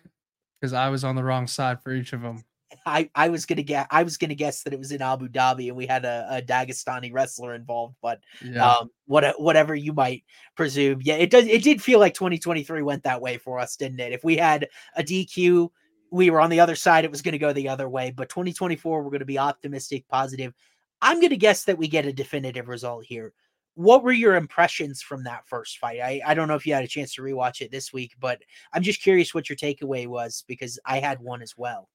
Because 0.60 0.74
I 0.74 0.90
was 0.90 1.04
on 1.04 1.16
the 1.16 1.24
wrong 1.24 1.46
side 1.46 1.82
for 1.82 1.92
each 1.92 2.12
of 2.12 2.20
them. 2.20 2.44
I, 2.88 3.10
I 3.14 3.28
was 3.28 3.46
gonna 3.46 3.62
get 3.62 3.86
I 3.90 4.02
was 4.02 4.16
gonna 4.16 4.34
guess 4.34 4.62
that 4.62 4.72
it 4.72 4.78
was 4.78 4.92
in 4.92 5.02
Abu 5.02 5.28
Dhabi 5.28 5.68
and 5.68 5.76
we 5.76 5.86
had 5.86 6.04
a, 6.04 6.26
a 6.30 6.42
Dagestani 6.42 7.12
wrestler 7.12 7.54
involved, 7.54 7.96
but 8.02 8.20
yeah. 8.44 8.66
um, 8.66 8.90
what 9.06 9.40
whatever 9.40 9.74
you 9.74 9.92
might 9.92 10.24
presume, 10.56 11.00
yeah, 11.02 11.14
it 11.14 11.30
does. 11.30 11.46
It 11.46 11.62
did 11.62 11.82
feel 11.82 12.00
like 12.00 12.14
2023 12.14 12.82
went 12.82 13.04
that 13.04 13.20
way 13.20 13.38
for 13.38 13.58
us, 13.58 13.76
didn't 13.76 14.00
it? 14.00 14.12
If 14.12 14.24
we 14.24 14.36
had 14.36 14.68
a 14.96 15.02
DQ, 15.02 15.70
we 16.10 16.30
were 16.30 16.40
on 16.40 16.50
the 16.50 16.60
other 16.60 16.76
side, 16.76 17.04
it 17.04 17.10
was 17.10 17.22
going 17.22 17.32
to 17.32 17.38
go 17.38 17.52
the 17.52 17.68
other 17.68 17.88
way. 17.88 18.12
But 18.14 18.28
2024, 18.28 19.02
we're 19.02 19.10
going 19.10 19.20
to 19.20 19.26
be 19.26 19.38
optimistic, 19.38 20.06
positive. 20.08 20.54
I'm 21.00 21.20
going 21.20 21.30
to 21.30 21.36
guess 21.36 21.64
that 21.64 21.78
we 21.78 21.88
get 21.88 22.06
a 22.06 22.12
definitive 22.12 22.68
result 22.68 23.04
here. 23.04 23.32
What 23.74 24.02
were 24.02 24.12
your 24.12 24.34
impressions 24.34 25.02
from 25.02 25.24
that 25.24 25.46
first 25.46 25.78
fight? 25.78 26.00
I, 26.00 26.20
I 26.26 26.34
don't 26.34 26.48
know 26.48 26.56
if 26.56 26.66
you 26.66 26.74
had 26.74 26.82
a 26.82 26.88
chance 26.88 27.14
to 27.14 27.22
rewatch 27.22 27.60
it 27.60 27.70
this 27.70 27.92
week, 27.92 28.14
but 28.18 28.42
I'm 28.72 28.82
just 28.82 29.02
curious 29.02 29.32
what 29.32 29.48
your 29.48 29.56
takeaway 29.56 30.06
was 30.06 30.44
because 30.48 30.80
I 30.84 30.98
had 30.98 31.20
one 31.20 31.42
as 31.42 31.56
well. 31.56 31.88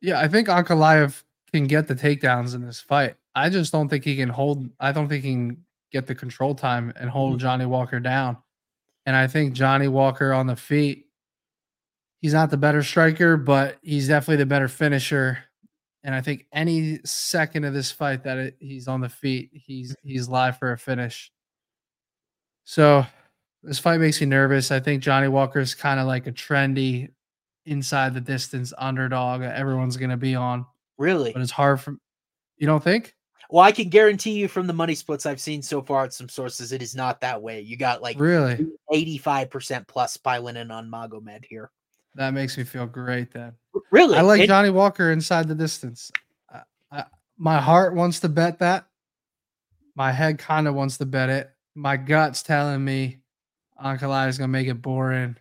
Yeah, 0.00 0.20
I 0.20 0.28
think 0.28 0.48
Ankalaev 0.48 1.22
can 1.52 1.66
get 1.66 1.88
the 1.88 1.94
takedowns 1.94 2.54
in 2.54 2.64
this 2.64 2.80
fight. 2.80 3.16
I 3.34 3.48
just 3.48 3.72
don't 3.72 3.88
think 3.88 4.04
he 4.04 4.16
can 4.16 4.28
hold. 4.28 4.68
I 4.80 4.92
don't 4.92 5.08
think 5.08 5.24
he 5.24 5.32
can 5.32 5.64
get 5.92 6.06
the 6.06 6.14
control 6.14 6.54
time 6.54 6.92
and 6.96 7.08
hold 7.08 7.32
mm-hmm. 7.32 7.40
Johnny 7.40 7.66
Walker 7.66 8.00
down. 8.00 8.36
And 9.06 9.16
I 9.16 9.26
think 9.26 9.54
Johnny 9.54 9.88
Walker 9.88 10.32
on 10.32 10.46
the 10.46 10.56
feet, 10.56 11.06
he's 12.20 12.34
not 12.34 12.50
the 12.50 12.56
better 12.56 12.82
striker, 12.82 13.36
but 13.36 13.78
he's 13.82 14.08
definitely 14.08 14.36
the 14.36 14.46
better 14.46 14.68
finisher. 14.68 15.38
And 16.04 16.14
I 16.14 16.20
think 16.20 16.46
any 16.52 17.00
second 17.04 17.64
of 17.64 17.74
this 17.74 17.90
fight 17.90 18.24
that 18.24 18.38
it, 18.38 18.56
he's 18.60 18.86
on 18.86 19.00
the 19.00 19.08
feet, 19.08 19.50
he's 19.52 19.96
he's 20.02 20.28
live 20.28 20.58
for 20.58 20.72
a 20.72 20.78
finish. 20.78 21.32
So 22.64 23.06
this 23.62 23.78
fight 23.78 24.00
makes 24.00 24.20
me 24.20 24.26
nervous. 24.26 24.70
I 24.70 24.80
think 24.80 25.02
Johnny 25.02 25.28
Walker 25.28 25.58
is 25.58 25.74
kind 25.74 25.98
of 25.98 26.06
like 26.06 26.26
a 26.26 26.32
trendy 26.32 27.10
inside 27.68 28.14
the 28.14 28.20
distance 28.20 28.72
underdog 28.78 29.42
everyone's 29.42 29.96
going 29.96 30.10
to 30.10 30.16
be 30.16 30.34
on. 30.34 30.66
Really? 30.96 31.32
But 31.32 31.42
it's 31.42 31.52
hard 31.52 31.80
for 31.80 31.96
you 32.56 32.66
don't 32.66 32.82
think? 32.82 33.14
Well, 33.50 33.64
I 33.64 33.72
can 33.72 33.88
guarantee 33.88 34.32
you 34.32 34.48
from 34.48 34.66
the 34.66 34.72
money 34.72 34.94
splits 34.94 35.24
I've 35.24 35.40
seen 35.40 35.62
so 35.62 35.80
far 35.80 36.04
at 36.04 36.12
some 36.12 36.28
sources, 36.28 36.72
it 36.72 36.82
is 36.82 36.94
not 36.94 37.20
that 37.22 37.40
way. 37.40 37.60
You 37.60 37.76
got 37.76 38.02
like 38.02 38.18
really 38.18 38.66
85% 38.92 39.86
plus 39.86 40.18
winning 40.42 40.70
on 40.70 40.90
Magomed 40.90 41.44
here. 41.46 41.70
That 42.14 42.34
makes 42.34 42.58
me 42.58 42.64
feel 42.64 42.86
great 42.86 43.32
then. 43.32 43.52
Really? 43.90 44.18
I 44.18 44.22
like 44.22 44.46
Johnny 44.46 44.70
Walker 44.70 45.12
inside 45.12 45.48
the 45.48 45.54
distance. 45.54 46.10
I, 46.52 46.62
I, 46.90 47.04
my 47.38 47.58
heart 47.58 47.94
wants 47.94 48.20
to 48.20 48.28
bet 48.28 48.58
that. 48.58 48.86
My 49.94 50.12
head 50.12 50.38
kind 50.38 50.68
of 50.68 50.74
wants 50.74 50.98
to 50.98 51.06
bet 51.06 51.30
it. 51.30 51.50
My 51.74 51.96
gut's 51.96 52.42
telling 52.42 52.84
me 52.84 53.20
Ankalaev 53.82 54.28
is 54.28 54.38
going 54.38 54.48
to 54.48 54.52
make 54.52 54.68
it 54.68 54.82
boring. 54.82 55.36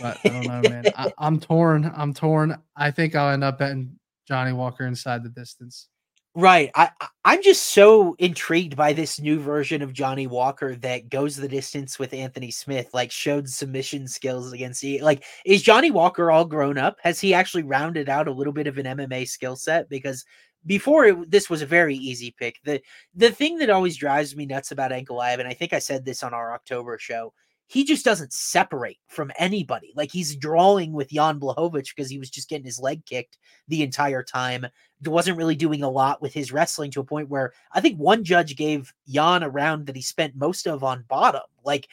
But 0.00 0.18
I 0.24 0.28
don't 0.28 0.46
know, 0.46 0.70
man. 0.70 0.84
I, 0.96 1.12
I'm 1.18 1.38
torn. 1.38 1.92
I'm 1.94 2.14
torn. 2.14 2.56
I 2.76 2.90
think 2.90 3.14
I'll 3.14 3.32
end 3.32 3.44
up 3.44 3.58
betting 3.58 3.98
Johnny 4.26 4.52
Walker 4.52 4.86
inside 4.86 5.22
the 5.22 5.28
distance. 5.28 5.88
Right. 6.36 6.70
I 6.74 6.90
I'm 7.24 7.42
just 7.42 7.62
so 7.74 8.16
intrigued 8.18 8.74
by 8.76 8.92
this 8.92 9.20
new 9.20 9.38
version 9.38 9.82
of 9.82 9.92
Johnny 9.92 10.26
Walker 10.26 10.74
that 10.76 11.08
goes 11.08 11.36
the 11.36 11.48
distance 11.48 11.96
with 11.96 12.12
Anthony 12.12 12.50
Smith, 12.50 12.90
like 12.92 13.12
showed 13.12 13.48
submission 13.48 14.08
skills 14.08 14.52
against 14.52 14.82
the 14.82 15.00
like 15.00 15.24
is 15.44 15.62
Johnny 15.62 15.92
Walker 15.92 16.32
all 16.32 16.44
grown 16.44 16.76
up? 16.76 16.96
Has 17.04 17.20
he 17.20 17.32
actually 17.34 17.62
rounded 17.62 18.08
out 18.08 18.26
a 18.26 18.32
little 18.32 18.52
bit 18.52 18.66
of 18.66 18.78
an 18.78 18.86
MMA 18.86 19.28
skill 19.28 19.54
set? 19.54 19.88
Because 19.88 20.24
before 20.66 21.04
it, 21.04 21.30
this 21.30 21.48
was 21.48 21.62
a 21.62 21.66
very 21.66 21.94
easy 21.94 22.34
pick. 22.36 22.56
The 22.64 22.80
the 23.14 23.30
thing 23.30 23.58
that 23.58 23.70
always 23.70 23.96
drives 23.96 24.34
me 24.34 24.44
nuts 24.44 24.72
about 24.72 24.90
Ankalaev, 24.90 25.38
and 25.38 25.46
I 25.46 25.54
think 25.54 25.72
I 25.72 25.78
said 25.78 26.04
this 26.04 26.24
on 26.24 26.34
our 26.34 26.52
October 26.52 26.98
show, 26.98 27.32
he 27.74 27.82
just 27.82 28.04
doesn't 28.04 28.32
separate 28.32 29.00
from 29.08 29.32
anybody. 29.36 29.92
Like 29.96 30.12
he's 30.12 30.36
drawing 30.36 30.92
with 30.92 31.10
Jan 31.10 31.40
Blachowicz 31.40 31.88
because 31.88 32.08
he 32.08 32.20
was 32.20 32.30
just 32.30 32.48
getting 32.48 32.64
his 32.64 32.78
leg 32.78 33.04
kicked 33.04 33.36
the 33.66 33.82
entire 33.82 34.22
time. 34.22 34.64
Wasn't 35.04 35.36
really 35.36 35.56
doing 35.56 35.82
a 35.82 35.90
lot 35.90 36.22
with 36.22 36.32
his 36.32 36.52
wrestling 36.52 36.92
to 36.92 37.00
a 37.00 37.04
point 37.04 37.30
where 37.30 37.52
I 37.72 37.80
think 37.80 37.98
one 37.98 38.22
judge 38.22 38.54
gave 38.54 38.94
Jan 39.08 39.42
a 39.42 39.48
round 39.48 39.86
that 39.86 39.96
he 39.96 40.02
spent 40.02 40.36
most 40.36 40.68
of 40.68 40.84
on 40.84 41.04
bottom. 41.08 41.42
Like 41.64 41.88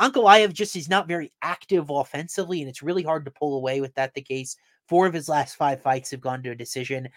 Ankalaev 0.00 0.54
just 0.54 0.74
is 0.74 0.88
not 0.88 1.06
very 1.06 1.30
active 1.42 1.90
offensively, 1.90 2.62
and 2.62 2.70
it's 2.70 2.82
really 2.82 3.02
hard 3.02 3.26
to 3.26 3.30
pull 3.30 3.58
away 3.58 3.82
with 3.82 3.94
that 3.96 4.14
the 4.14 4.22
case. 4.22 4.56
Four 4.88 5.06
of 5.06 5.12
his 5.12 5.28
last 5.28 5.56
five 5.56 5.82
fights 5.82 6.12
have 6.12 6.22
gone 6.22 6.42
to 6.44 6.52
a 6.52 6.54
decision. 6.54 7.10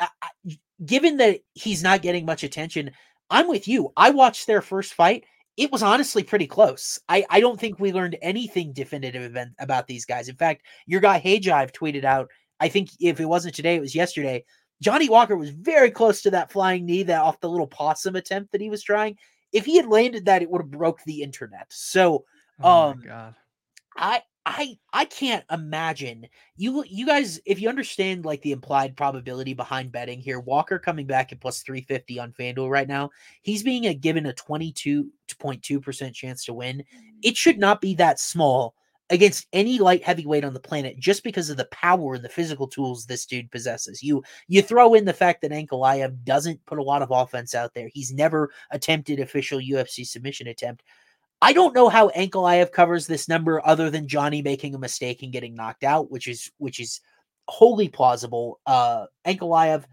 I, 0.00 0.08
I, 0.20 0.58
given 0.84 1.18
that 1.18 1.38
he's 1.54 1.84
not 1.84 2.02
getting 2.02 2.26
much 2.26 2.42
attention, 2.42 2.90
I'm 3.30 3.46
with 3.46 3.68
you. 3.68 3.92
I 3.96 4.10
watched 4.10 4.48
their 4.48 4.60
first 4.60 4.92
fight 4.92 5.24
it 5.60 5.70
was 5.70 5.82
honestly 5.82 6.22
pretty 6.22 6.46
close. 6.46 6.98
I, 7.06 7.26
I 7.28 7.38
don't 7.38 7.60
think 7.60 7.78
we 7.78 7.92
learned 7.92 8.16
anything 8.22 8.72
definitive 8.72 9.36
about 9.58 9.86
these 9.86 10.06
guys. 10.06 10.30
In 10.30 10.36
fact, 10.36 10.62
your 10.86 11.02
guy 11.02 11.20
Hayjive 11.20 11.72
tweeted 11.72 12.02
out, 12.02 12.30
I 12.60 12.68
think 12.68 12.88
if 12.98 13.20
it 13.20 13.26
wasn't 13.26 13.54
today, 13.54 13.76
it 13.76 13.80
was 13.80 13.94
yesterday. 13.94 14.46
Johnny 14.80 15.10
Walker 15.10 15.36
was 15.36 15.50
very 15.50 15.90
close 15.90 16.22
to 16.22 16.30
that 16.30 16.50
flying 16.50 16.86
knee 16.86 17.02
that 17.02 17.20
off 17.20 17.40
the 17.40 17.50
little 17.50 17.66
possum 17.66 18.16
attempt 18.16 18.52
that 18.52 18.62
he 18.62 18.70
was 18.70 18.82
trying. 18.82 19.18
If 19.52 19.66
he 19.66 19.76
had 19.76 19.84
landed 19.84 20.24
that, 20.24 20.40
it 20.40 20.48
would 20.48 20.62
have 20.62 20.70
broke 20.70 21.02
the 21.04 21.22
internet. 21.22 21.66
So, 21.68 22.24
oh 22.62 22.90
um, 22.92 23.02
God. 23.06 23.34
I 23.98 24.22
I 24.46 24.78
I 24.92 25.04
can't 25.04 25.44
imagine 25.50 26.26
you 26.56 26.82
you 26.88 27.06
guys 27.06 27.40
if 27.44 27.60
you 27.60 27.68
understand 27.68 28.24
like 28.24 28.40
the 28.42 28.52
implied 28.52 28.96
probability 28.96 29.52
behind 29.52 29.92
betting 29.92 30.20
here. 30.20 30.40
Walker 30.40 30.78
coming 30.78 31.06
back 31.06 31.30
at 31.30 31.40
plus 31.40 31.62
350 31.62 32.18
on 32.18 32.32
FanDuel 32.32 32.70
right 32.70 32.88
now. 32.88 33.10
He's 33.42 33.62
being 33.62 33.86
a, 33.86 33.94
given 33.94 34.26
a 34.26 34.32
22.2% 34.32 36.14
chance 36.14 36.44
to 36.46 36.54
win. 36.54 36.84
It 37.22 37.36
should 37.36 37.56
mm. 37.56 37.60
not 37.60 37.80
be 37.80 37.94
that 37.96 38.18
small 38.18 38.74
against 39.10 39.46
any 39.52 39.78
light 39.78 40.04
heavyweight 40.04 40.44
on 40.44 40.54
the 40.54 40.60
planet 40.60 40.98
just 40.98 41.24
because 41.24 41.50
of 41.50 41.56
the 41.56 41.66
power 41.66 42.14
and 42.14 42.24
the 42.24 42.28
physical 42.28 42.66
tools 42.66 43.04
this 43.04 43.26
dude 43.26 43.50
possesses. 43.50 44.02
You 44.02 44.22
you 44.48 44.62
throw 44.62 44.94
in 44.94 45.04
the 45.04 45.12
fact 45.12 45.42
that 45.42 45.50
Ankalaev 45.50 46.24
doesn't 46.24 46.64
put 46.64 46.78
a 46.78 46.82
lot 46.82 47.02
of 47.02 47.10
offense 47.10 47.54
out 47.54 47.74
there. 47.74 47.90
He's 47.92 48.12
never 48.12 48.50
attempted 48.70 49.20
official 49.20 49.58
UFC 49.58 50.06
submission 50.06 50.46
attempt. 50.46 50.82
I 51.42 51.52
don't 51.52 51.74
know 51.74 51.88
how 51.88 52.10
Ankalaev 52.10 52.72
covers 52.72 53.06
this 53.06 53.28
number 53.28 53.64
other 53.66 53.90
than 53.90 54.08
Johnny 54.08 54.42
making 54.42 54.74
a 54.74 54.78
mistake 54.78 55.22
and 55.22 55.32
getting 55.32 55.54
knocked 55.54 55.84
out, 55.84 56.10
which 56.10 56.28
is 56.28 56.50
which 56.58 56.80
is 56.80 57.00
wholly 57.48 57.88
plausible. 57.88 58.60
Uh 58.66 59.06
Ankalaev, 59.26 59.84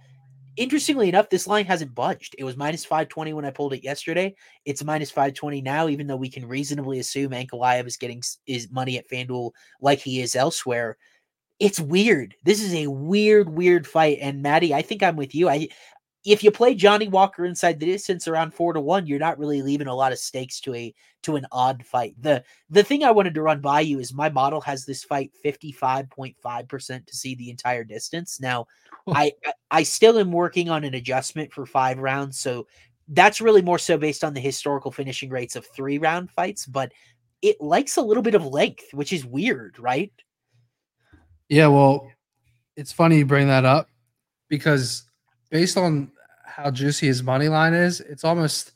interestingly 0.57 1.07
enough, 1.07 1.29
this 1.29 1.47
line 1.47 1.65
hasn't 1.65 1.95
budged. 1.95 2.35
It 2.37 2.43
was 2.43 2.57
minus 2.57 2.83
520 2.83 3.33
when 3.33 3.45
I 3.45 3.51
pulled 3.51 3.73
it 3.73 3.83
yesterday. 3.83 4.35
It's 4.65 4.83
minus 4.83 5.09
520 5.09 5.61
now, 5.61 5.87
even 5.87 6.07
though 6.07 6.17
we 6.17 6.29
can 6.29 6.45
reasonably 6.45 6.99
assume 6.99 7.31
Ankalaev 7.31 7.87
is 7.87 7.97
getting 7.97 8.21
his 8.45 8.69
money 8.69 8.97
at 8.97 9.09
FanDuel 9.09 9.51
like 9.79 9.99
he 9.99 10.21
is 10.21 10.35
elsewhere. 10.35 10.97
It's 11.59 11.79
weird. 11.79 12.35
This 12.43 12.61
is 12.61 12.73
a 12.75 12.87
weird, 12.87 13.49
weird 13.49 13.87
fight. 13.87 14.19
And 14.21 14.43
Matty, 14.43 14.73
I 14.75 14.81
think 14.81 15.01
I'm 15.01 15.15
with 15.15 15.33
you. 15.33 15.49
I 15.49 15.69
if 16.25 16.43
you 16.43 16.51
play 16.51 16.75
Johnny 16.75 17.07
Walker 17.07 17.45
inside 17.45 17.79
the 17.79 17.85
distance 17.85 18.27
around 18.27 18.53
four 18.53 18.73
to 18.73 18.81
one, 18.81 19.07
you're 19.07 19.19
not 19.19 19.39
really 19.39 19.61
leaving 19.61 19.87
a 19.87 19.95
lot 19.95 20.11
of 20.11 20.19
stakes 20.19 20.59
to 20.61 20.73
a 20.73 20.93
to 21.23 21.35
an 21.35 21.45
odd 21.51 21.85
fight. 21.85 22.15
The 22.19 22.43
the 22.69 22.83
thing 22.83 23.03
I 23.03 23.11
wanted 23.11 23.33
to 23.35 23.41
run 23.41 23.61
by 23.61 23.81
you 23.81 23.99
is 23.99 24.13
my 24.13 24.29
model 24.29 24.61
has 24.61 24.85
this 24.85 25.03
fight 25.03 25.31
55.5% 25.45 27.05
to 27.05 27.15
see 27.15 27.35
the 27.35 27.49
entire 27.49 27.83
distance. 27.83 28.39
Now, 28.39 28.67
I 29.13 29.33
I 29.71 29.83
still 29.83 30.19
am 30.19 30.31
working 30.31 30.69
on 30.69 30.83
an 30.83 30.95
adjustment 30.95 31.53
for 31.53 31.65
five 31.65 31.97
rounds. 31.99 32.39
So 32.39 32.67
that's 33.09 33.41
really 33.41 33.61
more 33.61 33.79
so 33.79 33.97
based 33.97 34.23
on 34.23 34.33
the 34.33 34.41
historical 34.41 34.91
finishing 34.91 35.29
rates 35.29 35.55
of 35.55 35.65
three 35.67 35.97
round 35.97 36.29
fights, 36.31 36.65
but 36.65 36.91
it 37.41 37.61
likes 37.61 37.97
a 37.97 38.01
little 38.01 38.23
bit 38.23 38.35
of 38.35 38.45
length, 38.45 38.93
which 38.93 39.13
is 39.13 39.25
weird, 39.25 39.79
right? 39.79 40.11
Yeah, 41.49 41.67
well, 41.67 42.11
it's 42.75 42.91
funny 42.91 43.19
you 43.19 43.25
bring 43.25 43.47
that 43.47 43.63
up 43.63 43.89
because 44.49 45.06
based 45.49 45.77
on 45.77 46.11
how 46.45 46.71
juicy 46.71 47.07
his 47.07 47.23
money 47.23 47.49
line 47.49 47.73
is, 47.73 47.99
it's 48.01 48.23
almost 48.23 48.71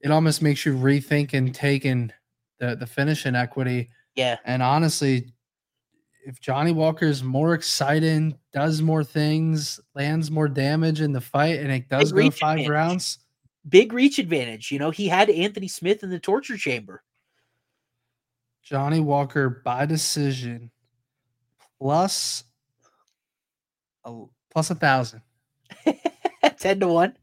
it 0.00 0.10
almost 0.10 0.42
makes 0.42 0.66
you 0.66 0.74
rethink 0.74 1.32
and 1.32 1.54
taking 1.54 2.12
the 2.58 2.76
the 2.76 2.86
finish 2.86 3.26
in 3.26 3.34
equity. 3.34 3.90
Yeah. 4.14 4.36
And 4.44 4.62
honestly, 4.62 5.32
if 6.24 6.40
Johnny 6.40 6.72
Walker 6.72 7.06
is 7.06 7.22
more 7.22 7.54
exciting, 7.54 8.38
does 8.52 8.82
more 8.82 9.04
things, 9.04 9.80
lands 9.94 10.30
more 10.30 10.48
damage 10.48 11.00
in 11.00 11.12
the 11.12 11.20
fight, 11.20 11.58
and 11.58 11.70
it 11.70 11.88
does 11.88 12.12
Big 12.12 12.24
go 12.24 12.30
five 12.30 12.58
advantage. 12.58 12.68
rounds. 12.68 13.18
Big 13.68 13.92
reach 13.92 14.18
advantage. 14.18 14.70
You 14.70 14.78
know, 14.78 14.90
he 14.90 15.08
had 15.08 15.30
Anthony 15.30 15.68
Smith 15.68 16.02
in 16.02 16.10
the 16.10 16.18
torture 16.18 16.56
chamber. 16.56 17.02
Johnny 18.62 19.00
Walker 19.00 19.62
by 19.64 19.86
decision 19.86 20.70
plus 21.80 22.44
a, 24.04 24.24
plus 24.50 24.70
a 24.70 24.74
thousand. 24.74 25.22
10 26.58 26.80
to 26.80 26.88
1. 26.88 27.16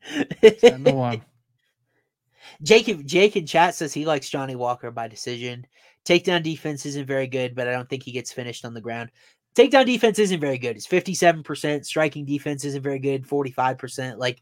10 0.60 0.84
to 0.84 0.92
1. 0.92 1.22
Jake, 2.62 3.06
Jake 3.06 3.36
in 3.36 3.46
chat 3.46 3.76
says 3.76 3.94
he 3.94 4.06
likes 4.06 4.30
Johnny 4.30 4.56
Walker 4.56 4.92
by 4.92 5.08
decision. 5.08 5.66
Takedown 6.06 6.44
defense 6.44 6.86
isn't 6.86 7.06
very 7.06 7.28
good, 7.28 7.56
but 7.56 7.68
I 7.68 7.72
don't 7.72 7.90
think 7.90 8.04
he 8.04 8.12
gets 8.12 8.32
finished 8.32 8.66
on 8.66 8.74
the 8.74 8.82
ground. 8.82 9.12
Takedown 9.56 9.86
defense 9.86 10.20
isn't 10.20 10.40
very 10.40 10.58
good. 10.58 10.76
It's 10.76 10.88
57%. 10.88 11.86
Striking 11.86 12.26
defense 12.26 12.66
isn't 12.66 12.82
very 12.82 13.00
good, 13.00 13.28
45%. 13.28 14.18
Like 14.18 14.42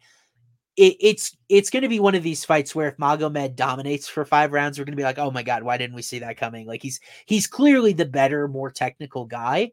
it, 0.75 0.95
it's 0.99 1.35
it's 1.49 1.69
going 1.69 1.83
to 1.83 1.89
be 1.89 1.99
one 1.99 2.15
of 2.15 2.23
these 2.23 2.45
fights 2.45 2.75
where 2.75 2.87
if 2.87 2.97
Magomed 2.97 3.55
dominates 3.55 4.07
for 4.07 4.25
five 4.25 4.51
rounds, 4.51 4.77
we're 4.77 4.85
going 4.85 4.93
to 4.93 4.97
be 4.97 5.03
like, 5.03 5.17
oh 5.17 5.31
my 5.31 5.43
god, 5.43 5.63
why 5.63 5.77
didn't 5.77 5.95
we 5.95 6.03
see 6.03 6.19
that 6.19 6.37
coming? 6.37 6.67
Like 6.67 6.83
he's 6.83 6.99
he's 7.25 7.47
clearly 7.47 7.93
the 7.93 8.05
better, 8.05 8.47
more 8.47 8.69
technical 8.69 9.25
guy. 9.25 9.71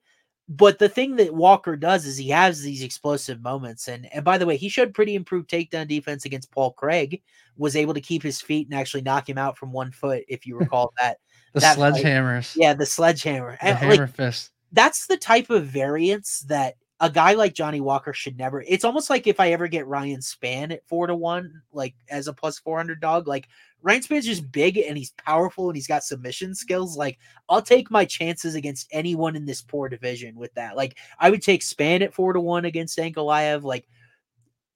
But 0.49 0.79
the 0.79 0.91
thing 0.91 1.17
that 1.17 1.35
Walker 1.35 1.75
does 1.75 2.05
is 2.05 2.19
he 2.19 2.29
has 2.29 2.61
these 2.61 2.83
explosive 2.83 3.41
moments, 3.41 3.89
and 3.89 4.13
and 4.13 4.25
by 4.25 4.37
the 4.37 4.45
way, 4.45 4.59
he 4.59 4.69
showed 4.69 4.93
pretty 4.93 5.15
improved 5.15 5.49
takedown 5.49 5.89
defense 5.89 6.27
against 6.27 6.51
Paul 6.51 6.73
Craig. 6.73 7.23
Was 7.57 7.77
able 7.77 7.95
to 7.95 8.01
keep 8.01 8.23
his 8.23 8.43
feet 8.43 8.67
and 8.67 8.79
actually 8.79 9.03
knock 9.03 9.29
him 9.29 9.39
out 9.39 9.57
from 9.57 9.73
one 9.73 9.91
foot, 9.91 10.25
if 10.29 10.47
you 10.47 10.57
recall 10.59 10.93
that. 11.01 11.19
the 11.55 11.61
that 11.61 11.79
sledgehammers. 11.79 12.53
Fight. 12.53 12.61
Yeah, 12.61 12.75
the 12.75 12.85
sledgehammer. 12.85 13.57
The 13.63 13.75
hammer 13.75 13.97
like, 13.97 14.15
fist. 14.15 14.51
That's 14.73 15.07
the 15.07 15.17
type 15.17 15.49
of 15.49 15.65
variance 15.65 16.41
that 16.41 16.75
a 17.01 17.11
guy 17.11 17.35
like 17.35 17.55
Johnny 17.55 17.81
Walker 17.81 18.13
should 18.13 18.39
never. 18.39 18.63
It's 18.63 18.85
almost 18.85 19.11
like 19.11 19.27
if 19.27 19.41
I 19.41 19.51
ever 19.51 19.67
get 19.67 19.87
Ryan 19.87 20.21
Spann 20.21 20.73
at 20.73 20.87
four 20.87 21.07
to 21.07 21.15
one, 21.15 21.63
like 21.73 21.95
as 22.09 22.29
a 22.29 22.33
plus 22.33 22.59
four 22.59 22.77
hundred 22.77 23.01
dog, 23.01 23.27
like 23.27 23.49
Ryan 23.83 24.03
Spann's 24.03 24.27
just 24.27 24.51
big 24.53 24.79
and 24.79 24.97
he's 24.97 25.13
powerful 25.13 25.69
and 25.69 25.77
he's 25.77 25.89
got 25.89 26.05
submission 26.05 26.55
skills. 26.55 26.97
Like 26.97 27.19
I'll 27.49 27.63
take 27.63 27.91
my 27.91 28.05
chances 28.05 28.55
against 28.55 28.89
anyone 28.93 29.35
in 29.35 29.45
this 29.45 29.61
poor 29.61 29.89
division 29.89 30.37
with 30.37 30.55
that. 30.55 30.77
Like 30.77 30.97
I 31.19 31.31
would 31.31 31.43
take 31.43 31.63
Spann 31.63 32.01
at 32.03 32.15
four 32.15 32.33
to 32.33 32.41
one 32.41 32.65
against 32.65 32.99
Ankalaev. 32.99 33.65
Like 33.65 33.89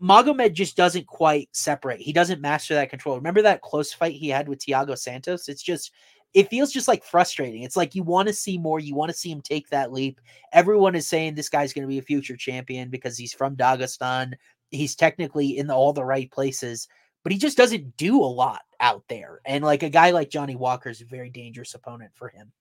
Magomed 0.03 0.53
just 0.53 0.77
doesn't 0.77 1.07
quite 1.07 1.49
separate. 1.53 2.01
He 2.01 2.13
doesn't 2.13 2.41
master 2.41 2.75
that 2.75 2.91
control. 2.91 3.17
Remember 3.17 3.43
that 3.43 3.63
close 3.63 3.93
fight 3.93 4.15
he 4.15 4.29
had 4.29 4.49
with 4.49 4.65
Thiago 4.65 4.99
Santos? 4.99 5.49
It's 5.49 5.63
just 5.63 5.93
it 6.35 6.49
feels 6.49 6.73
just 6.73 6.89
like 6.89 7.05
frustrating. 7.05 7.63
It's 7.63 7.77
like 7.77 7.95
you 7.95 8.03
want 8.03 8.29
to 8.29 8.35
see 8.35 8.59
more. 8.59 8.81
You 8.81 8.95
want 8.95 9.11
to 9.11 9.17
see 9.17 9.31
him 9.31 9.41
take 9.41 9.69
that 9.71 9.93
leap. 9.93 10.21
Everyone 10.53 10.95
is 10.95 11.07
saying 11.07 11.35
this 11.35 11.49
guy's 11.49 11.73
going 11.73 11.83
to 11.83 11.89
be 11.89 11.99
a 11.99 12.03
future 12.03 12.37
champion 12.37 12.91
because 12.91 13.17
he's 13.17 13.33
from 13.33 13.57
Dagestan. 13.57 14.35
He's 14.71 14.95
technically 14.95 15.57
in 15.57 15.67
the, 15.67 15.75
all 15.75 15.93
the 15.93 16.05
right 16.05 16.31
places, 16.31 16.89
but 17.23 17.33
he 17.33 17.39
just 17.39 17.57
doesn't 17.57 17.97
do 17.97 18.21
a 18.21 18.27
lot 18.27 18.63
out 18.81 19.03
there. 19.09 19.41
And 19.47 19.65
like 19.65 19.83
a 19.83 19.89
guy 19.89 20.11
like 20.11 20.29
Johnny 20.31 20.57
Walker 20.57 20.91
is 20.91 21.01
a 21.01 21.07
very 21.07 21.31
dangerous 21.31 21.75
opponent 21.75 22.13
for 22.15 22.29
him. 22.29 22.53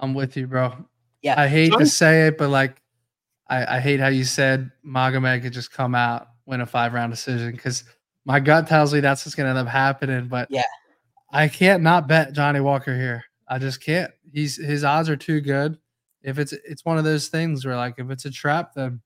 I'm 0.00 0.14
with 0.14 0.36
you, 0.36 0.46
bro. 0.46 0.74
Yeah. 1.22 1.40
I 1.40 1.48
hate 1.48 1.72
Johnny- 1.72 1.84
to 1.84 1.90
say 1.90 2.26
it, 2.28 2.38
but 2.38 2.48
like, 2.48 2.80
I, 3.48 3.76
I 3.76 3.80
hate 3.80 4.00
how 4.00 4.08
you 4.08 4.24
said 4.24 4.70
Magomed 4.86 5.42
could 5.42 5.52
just 5.52 5.70
come 5.70 5.94
out, 5.94 6.28
win 6.46 6.62
a 6.62 6.66
five 6.66 6.94
round 6.94 7.12
decision 7.12 7.52
because 7.52 7.84
my 8.24 8.40
gut 8.40 8.66
tells 8.66 8.94
me 8.94 9.00
that's 9.00 9.24
what's 9.26 9.34
going 9.34 9.44
to 9.44 9.50
end 9.50 9.58
up 9.58 9.70
happening. 9.70 10.28
But 10.28 10.48
yeah, 10.50 10.62
I 11.34 11.48
can't 11.48 11.82
not 11.82 12.06
bet 12.06 12.32
Johnny 12.32 12.60
Walker 12.60 12.94
here. 12.96 13.24
I 13.48 13.58
just 13.58 13.82
can't. 13.82 14.12
He's 14.32 14.56
his 14.56 14.84
odds 14.84 15.08
are 15.08 15.16
too 15.16 15.40
good. 15.40 15.78
If 16.22 16.38
it's 16.38 16.52
it's 16.52 16.84
one 16.84 16.96
of 16.96 17.04
those 17.04 17.28
things 17.28 17.64
where 17.66 17.76
like 17.76 17.96
if 17.98 18.08
it's 18.10 18.24
a 18.24 18.30
trap, 18.30 18.72
then 18.74 19.00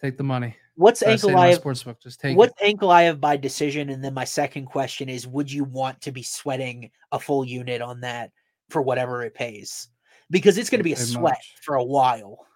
take 0.00 0.16
the 0.16 0.24
money. 0.24 0.56
What's 0.74 1.02
Ankalaev 1.02 1.62
sportsbook? 1.62 2.02
Just 2.02 2.20
take 2.20 2.36
what's 2.36 2.60
Ankalaev 2.60 3.18
by 3.20 3.36
decision? 3.36 3.90
And 3.90 4.04
then 4.04 4.12
my 4.12 4.24
second 4.24 4.66
question 4.66 5.08
is: 5.08 5.26
Would 5.26 5.50
you 5.50 5.64
want 5.64 6.00
to 6.02 6.12
be 6.12 6.22
sweating 6.22 6.90
a 7.12 7.18
full 7.18 7.44
unit 7.44 7.80
on 7.80 8.00
that 8.00 8.30
for 8.68 8.82
whatever 8.82 9.22
it 9.22 9.34
pays? 9.34 9.88
Because 10.30 10.58
it's 10.58 10.68
going 10.68 10.80
to 10.80 10.84
be 10.84 10.92
a 10.92 10.96
sweat 10.96 11.22
much. 11.34 11.54
for 11.62 11.76
a 11.76 11.84
while. 11.84 12.46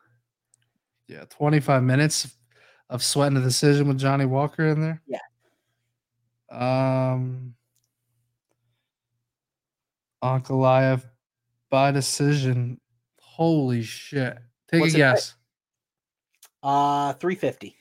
Yeah, 1.07 1.25
twenty 1.31 1.61
five 1.61 1.83
minutes 1.83 2.37
of 2.91 3.03
sweating 3.03 3.39
a 3.39 3.41
decision 3.41 3.89
with 3.89 3.99
Johnny 3.99 4.27
Walker 4.27 4.67
in 4.67 4.81
there. 4.81 5.01
Yeah. 5.07 5.19
Um. 6.51 7.55
Ankalaev 10.23 11.03
by 11.71 11.91
decision. 11.91 12.81
Holy 13.21 13.83
shit. 13.83 14.39
Take 14.71 14.81
What's 14.81 14.95
a 14.95 14.97
guess. 14.97 15.35
Uh 16.63 17.15
350. 17.15 17.75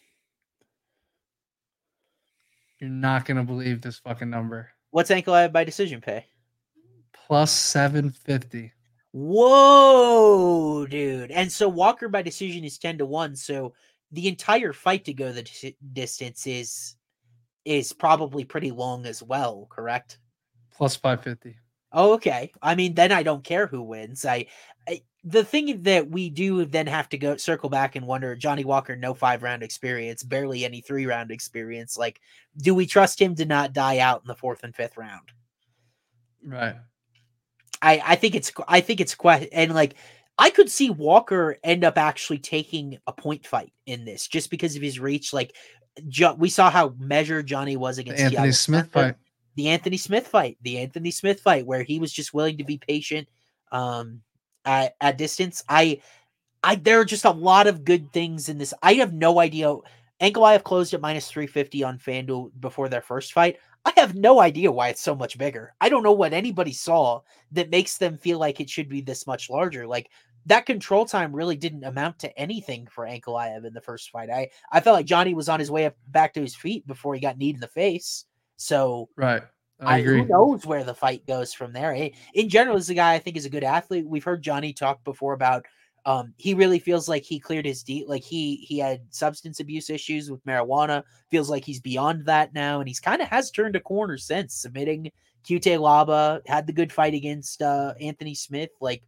You're 2.79 2.89
not 2.89 3.25
gonna 3.25 3.43
believe 3.43 3.81
this 3.81 3.99
fucking 3.99 4.29
number. 4.29 4.69
What's 4.91 5.09
Ankalaev 5.09 5.51
by 5.51 5.63
decision 5.63 6.01
pay? 6.01 6.25
Plus 7.11 7.51
750. 7.51 8.71
Whoa, 9.11 10.85
dude. 10.85 11.31
And 11.31 11.51
so 11.51 11.67
Walker 11.67 12.07
by 12.07 12.21
decision 12.21 12.63
is 12.63 12.77
10 12.77 12.99
to 12.99 13.05
1. 13.05 13.35
So 13.35 13.73
the 14.11 14.27
entire 14.27 14.71
fight 14.73 15.05
to 15.05 15.13
go 15.13 15.31
the 15.31 15.43
d- 15.43 15.75
distance 15.93 16.47
is 16.47 16.95
is 17.65 17.91
probably 17.91 18.45
pretty 18.45 18.71
long 18.71 19.05
as 19.05 19.21
well, 19.21 19.67
correct? 19.69 20.19
Plus 20.71 20.95
550. 20.95 21.57
Oh, 21.91 22.13
okay. 22.13 22.51
I 22.61 22.75
mean, 22.75 22.93
then 22.93 23.11
I 23.11 23.23
don't 23.23 23.43
care 23.43 23.67
who 23.67 23.81
wins. 23.81 24.25
I, 24.25 24.45
I, 24.87 25.01
the 25.23 25.43
thing 25.43 25.83
that 25.83 26.09
we 26.09 26.29
do 26.29 26.65
then 26.65 26.87
have 26.87 27.09
to 27.09 27.17
go 27.17 27.35
circle 27.37 27.69
back 27.69 27.95
and 27.95 28.05
wonder 28.05 28.35
Johnny 28.35 28.63
Walker, 28.63 28.95
no 28.95 29.13
five 29.13 29.41
round 29.43 29.63
experience, 29.63 30.23
barely 30.23 30.65
any 30.65 30.81
three 30.81 31.05
round 31.05 31.31
experience. 31.31 31.97
Like, 31.97 32.21
do 32.57 32.75
we 32.75 32.85
trust 32.85 33.19
him 33.19 33.35
to 33.35 33.45
not 33.45 33.73
die 33.73 33.99
out 33.99 34.21
in 34.21 34.27
the 34.27 34.35
fourth 34.35 34.63
and 34.63 34.75
fifth 34.75 34.97
round? 34.97 35.29
Right. 36.45 36.75
I, 37.81 38.01
I 38.05 38.15
think 38.15 38.35
it's 38.35 38.51
I 38.67 38.81
think 38.81 38.99
it's 38.99 39.15
quite 39.15 39.49
and 39.51 39.73
like 39.73 39.95
I 40.37 40.49
could 40.49 40.69
see 40.69 40.89
Walker 40.89 41.57
end 41.63 41.83
up 41.83 41.97
actually 41.97 42.39
taking 42.39 42.97
a 43.07 43.13
point 43.13 43.47
fight 43.47 43.73
in 43.85 44.05
this 44.05 44.27
just 44.27 44.49
because 44.49 44.75
of 44.75 44.81
his 44.81 44.99
reach. 44.99 45.33
Like, 45.33 45.53
jo- 46.07 46.35
we 46.35 46.49
saw 46.49 46.69
how 46.69 46.93
measured 46.97 47.47
Johnny 47.47 47.77
was 47.77 47.97
against 47.97 48.19
the 48.19 48.25
Anthony 48.25 48.51
Smith 48.51 48.91
fight 48.91 49.15
the 49.55 49.69
Anthony 49.69 49.97
Smith 49.97 50.27
fight, 50.27 50.57
the 50.61 50.79
Anthony 50.79 51.11
Smith 51.11 51.41
fight, 51.41 51.65
where 51.65 51.83
he 51.83 51.99
was 51.99 52.13
just 52.13 52.33
willing 52.33 52.57
to 52.57 52.63
be 52.63 52.77
patient 52.77 53.27
um, 53.71 54.21
at, 54.65 54.95
at 55.01 55.17
distance. 55.17 55.63
I, 55.67 56.01
I, 56.63 56.75
there 56.75 56.99
are 56.99 57.05
just 57.05 57.25
a 57.25 57.31
lot 57.31 57.67
of 57.67 57.85
good 57.85 58.11
things 58.11 58.49
in 58.49 58.57
this. 58.57 58.73
I 58.81 58.95
have 58.95 59.13
no 59.13 59.39
idea. 59.39 59.75
Ankalaev 60.21 60.63
closed 60.63 60.93
at 60.93 61.01
minus 61.01 61.29
350 61.29 61.83
on 61.83 61.97
FanDuel 61.97 62.51
before 62.59 62.89
their 62.89 63.01
first 63.01 63.33
fight. 63.33 63.57
I 63.85 63.93
have 63.95 64.15
no 64.15 64.41
idea 64.41 64.71
why 64.71 64.89
it's 64.89 65.01
so 65.01 65.15
much 65.15 65.37
bigger. 65.37 65.73
I 65.79 65.89
don't 65.89 66.03
know 66.03 66.11
what 66.11 66.33
anybody 66.33 66.73
saw 66.73 67.21
that 67.53 67.69
makes 67.69 67.97
them 67.97 68.17
feel 68.17 68.37
like 68.37 68.59
it 68.59 68.69
should 68.69 68.89
be 68.89 69.01
this 69.01 69.25
much 69.25 69.49
larger. 69.49 69.87
Like 69.87 70.09
that 70.45 70.65
control 70.65 71.05
time 71.05 71.35
really 71.35 71.55
didn't 71.55 71.83
amount 71.85 72.19
to 72.19 72.39
anything 72.39 72.87
for 72.87 73.05
Ankalaev 73.05 73.65
in 73.65 73.73
the 73.73 73.81
first 73.81 74.09
fight. 74.09 74.29
I 74.29 74.49
I 74.71 74.81
felt 74.81 74.95
like 74.95 75.05
Johnny 75.05 75.33
was 75.33 75.47
on 75.47 75.59
his 75.59 75.71
way 75.71 75.85
up 75.85 75.95
back 76.07 76.33
to 76.33 76.41
his 76.41 76.55
feet 76.55 76.85
before 76.87 77.13
he 77.13 77.21
got 77.21 77.37
kneed 77.37 77.55
in 77.55 77.61
the 77.61 77.67
face. 77.67 78.25
So 78.59 79.07
right, 79.15 79.41
I, 79.79 79.95
I 79.95 79.97
agree. 79.99 80.21
Who 80.21 80.27
knows 80.27 80.65
where 80.65 80.83
the 80.83 80.93
fight 80.93 81.25
goes 81.25 81.53
from 81.53 81.71
there? 81.71 81.93
In 82.33 82.49
general, 82.49 82.75
this 82.75 82.85
is 82.85 82.89
a 82.89 82.95
guy 82.95 83.13
I 83.13 83.19
think 83.19 83.37
is 83.37 83.45
a 83.45 83.49
good 83.49 83.63
athlete. 83.63 84.05
We've 84.05 84.23
heard 84.23 84.43
Johnny 84.43 84.73
talk 84.73 85.01
before 85.05 85.33
about 85.33 85.65
um, 86.05 86.33
he 86.37 86.53
really 86.53 86.79
feels 86.79 87.07
like 87.07 87.23
he 87.23 87.39
cleared 87.39 87.65
his 87.65 87.83
deep 87.83 88.07
like 88.07 88.23
he 88.23 88.57
he 88.57 88.77
had 88.77 89.01
substance 89.09 89.59
abuse 89.59 89.89
issues 89.89 90.29
with 90.29 90.43
marijuana 90.45 91.03
feels 91.29 91.49
like 91.49 91.63
he's 91.63 91.79
beyond 91.79 92.25
that 92.25 92.53
now 92.53 92.79
and 92.79 92.87
he's 92.87 92.99
kind 92.99 93.21
of 93.21 93.27
has 93.27 93.51
turned 93.51 93.75
a 93.75 93.79
corner 93.79 94.17
since 94.17 94.55
submitting 94.55 95.11
Cutelaba 95.47 96.41
had 96.47 96.67
the 96.67 96.73
good 96.73 96.91
fight 96.91 97.13
against 97.13 97.61
uh, 97.61 97.93
Anthony 97.99 98.33
Smith 98.33 98.71
like 98.81 99.03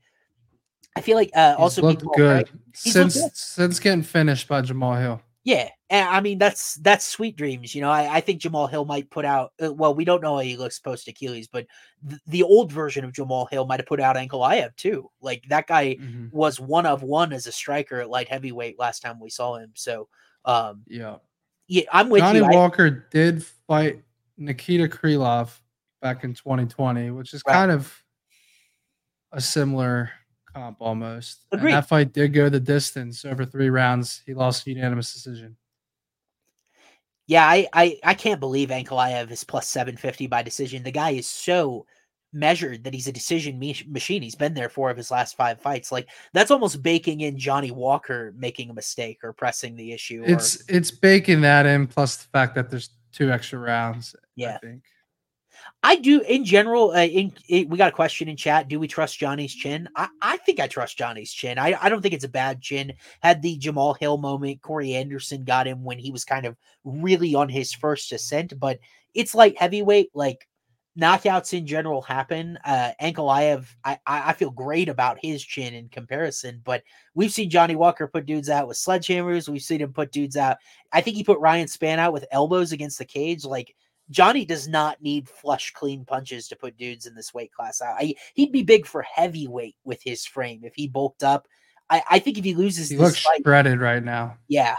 I 0.96 1.02
feel 1.02 1.16
like 1.16 1.32
uh, 1.34 1.56
also 1.58 1.82
looked 1.82 2.06
good 2.16 2.50
since 2.74 3.16
good. 3.16 3.36
since 3.36 3.80
getting 3.80 4.04
finished 4.04 4.48
by 4.48 4.62
Jamal 4.62 4.96
Hill 4.96 5.22
yeah, 5.44 5.70
and 5.90 6.08
I 6.08 6.22
mean 6.22 6.38
that's 6.38 6.76
that's 6.76 7.06
sweet 7.06 7.36
dreams. 7.36 7.74
You 7.74 7.82
know, 7.82 7.90
I, 7.90 8.18
I 8.18 8.22
think 8.22 8.42
Jamal 8.42 8.68
Hill 8.68 8.86
might 8.86 9.10
put 9.10 9.26
out. 9.26 9.54
Uh, 9.62 9.74
well, 9.74 9.96
we 9.96 10.06
don't 10.06 10.22
know 10.22 10.36
how 10.36 10.42
he 10.42 10.56
looks 10.56 10.80
post 10.80 11.08
Achilles, 11.08 11.48
but 11.48 11.66
th- 12.08 12.22
the 12.28 12.44
old 12.44 12.72
version 12.72 13.04
of 13.04 13.14
Jamal 13.14 13.48
Hill 13.48 13.66
might 13.66 13.80
have 13.80 13.88
put 13.88 14.00
out 14.00 14.16
Ankalaev 14.16 14.76
too. 14.76 15.10
Like 15.20 15.44
that 15.50 15.66
guy 15.66 15.96
mm-hmm. 15.96 16.28
was 16.32 16.60
one 16.60 16.86
of 16.86 17.02
one 17.02 17.34
as 17.34 17.48
a 17.48 17.52
striker 17.52 18.02
at 18.02 18.10
light 18.10 18.30
heavyweight 18.30 18.78
last 18.78 19.02
time 19.02 19.20
we 19.20 19.32
saw 19.32 19.56
him. 19.56 19.72
So, 19.74 20.10
um, 20.46 20.84
yeah, 20.88 21.16
yeah, 21.68 21.84
I'm 21.92 22.10
with 22.10 22.22
Johnny 22.22 22.40
you. 22.40 22.48
Walker 22.48 23.04
I, 23.04 23.12
did 23.12 23.44
fight 23.44 24.04
Nikita 24.38 24.90
Krylov 24.90 25.58
back 26.04 26.24
in 26.24 26.36
2020, 26.36 27.10
which 27.10 27.34
is 27.34 27.42
right. 27.48 27.54
kind 27.54 27.72
of 27.72 27.92
a 29.32 29.42
similar 29.42 30.12
comp 30.54 30.78
almost. 30.80 31.46
Agreed. 31.52 31.74
And 31.74 31.78
that 31.78 31.88
fight 31.88 32.14
did 32.14 32.34
go 32.34 32.50
the 32.50 32.60
distance 32.60 33.26
over 33.26 33.46
three 33.46 33.70
rounds. 33.70 34.22
He 34.26 34.34
lost 34.34 34.68
unanimous 34.68 35.14
decision. 35.14 35.58
Yeah, 37.28 37.46
I, 37.46 37.68
I, 37.74 38.00
I 38.04 38.14
can't 38.14 38.40
believe 38.40 38.70
Ankalaev 38.70 39.32
is 39.32 39.44
plus 39.44 39.68
750 39.68 40.28
by 40.28 40.44
decision. 40.44 40.84
The 40.84 40.92
guy 40.92 41.12
is 41.12 41.28
so 41.28 41.86
measured 42.34 42.84
that 42.84 42.94
he's 42.94 43.08
a 43.08 43.12
decision 43.12 43.60
machine. 43.88 44.22
He's 44.22 44.36
been 44.36 44.54
there 44.54 44.70
four 44.70 44.90
of 44.90 44.98
his 44.98 45.12
last 45.12 45.36
five 45.36 45.60
fights. 45.60 45.92
Like 45.92 46.10
that's 46.34 46.52
almost 46.52 46.82
baking 46.82 47.22
in 47.22 47.38
Johnny 47.38 47.72
Walker 47.72 48.34
making 48.38 48.70
a 48.70 48.74
mistake 48.74 49.20
or 49.24 49.34
pressing 49.34 49.76
the 49.76 49.92
issue. 49.92 50.24
It's 50.26 50.64
it's 50.68 50.92
baking 50.92 51.42
that 51.42 51.66
in 51.66 51.88
plus 51.88 52.18
the 52.18 52.28
fact 52.30 52.56
that 52.56 52.70
there's 52.70 52.90
two 53.12 53.32
extra 53.32 53.60
rounds. 53.60 54.16
Yeah. 54.36 54.56
I 54.56 54.66
think. 54.66 54.84
I 55.84 55.96
do 55.96 56.22
in 56.22 56.46
general. 56.46 56.92
Uh, 56.92 57.06
in, 57.06 57.34
in, 57.48 57.70
we 57.70 57.78
got 57.78 57.90
a 57.90 57.96
question 57.96 58.28
in 58.28 58.38
chat. 58.38 58.68
Do 58.68 58.80
we 58.80 58.88
trust 58.88 59.20
Johnny's 59.20 59.54
chin? 59.54 59.88
I, 59.96 60.08
I 60.22 60.38
think 60.38 60.60
I 60.60 60.68
trust 60.68 60.98
Johnny's 60.98 61.32
chin. 61.32 61.58
I, 61.58 61.78
I 61.82 61.90
don't 61.90 62.02
think 62.02 62.14
it's 62.14 62.26
a 62.26 62.30
bad 62.30 62.62
chin. 62.62 62.94
Had 63.22 63.42
the 63.42 63.58
Jamal 63.58 63.94
Hill 63.96 64.18
moment. 64.18 64.62
Corey 64.62 64.96
Anderson 64.96 65.44
got 65.44 65.68
him 65.68 65.84
when 65.84 65.98
he 66.00 66.12
was 66.12 66.26
kind 66.26 66.46
of 66.46 66.56
really 66.84 67.36
on 67.36 67.50
his 67.50 67.74
first 67.74 68.12
ascent, 68.12 68.60
but 68.60 68.80
it's 69.14 69.36
light 69.36 69.58
heavyweight. 69.58 70.10
Like 70.14 70.48
knockouts 71.00 71.58
in 71.58 71.66
general 71.66 72.02
happen. 72.02 72.58
Uh, 72.66 72.92
Ankalaev, 73.02 73.66
I, 73.84 73.98
I 74.06 74.34
feel 74.34 74.52
great 74.52 74.90
about 74.90 75.18
his 75.22 75.44
chin 75.44 75.74
in 75.74 75.90
comparison, 75.90 76.62
but 76.64 76.84
we've 77.16 77.32
seen 77.32 77.50
Johnny 77.50 77.76
Walker 77.76 78.08
put 78.08 78.26
dudes 78.26 78.50
out 78.50 78.68
with 78.68 78.78
sledgehammers. 78.78 79.48
We've 79.48 79.62
seen 79.62 79.82
him 79.82 79.94
put 79.94 80.12
dudes 80.12 80.38
out. 80.38 80.58
I 80.92 81.02
think 81.02 81.16
he 81.16 81.24
put 81.24 81.40
Ryan 81.40 81.68
Spann 81.68 81.98
out 81.98 82.14
with 82.14 82.26
elbows 82.32 82.72
against 82.72 82.98
the 82.98 83.06
cage. 83.06 83.46
Like 83.46 83.76
Johnny 84.12 84.46
does 84.46 84.68
not 84.68 85.02
need 85.02 85.28
flush, 85.28 85.72
clean 85.72 86.06
punches 86.06 86.48
to 86.50 86.56
put 86.56 86.78
dudes 86.78 87.08
in 87.08 87.16
this 87.16 87.34
weight 87.34 87.52
class 87.52 87.82
out. 87.82 87.96
I, 87.98 88.14
he'd 88.36 88.52
be 88.52 88.62
big 88.62 88.86
for 88.86 89.02
heavyweight 89.02 89.78
with 89.84 90.04
his 90.04 90.26
frame 90.26 90.62
if 90.64 90.76
he 90.76 90.88
bulked 90.88 91.24
up. 91.24 91.48
I, 91.90 92.04
I 92.10 92.20
think 92.20 92.38
if 92.38 92.44
he 92.44 92.54
loses, 92.54 92.90
he 92.90 92.98
looks 92.98 93.18
fight, 93.18 93.42
shredded 93.44 93.80
right 93.80 94.04
now. 94.04 94.38
Yeah, 94.48 94.76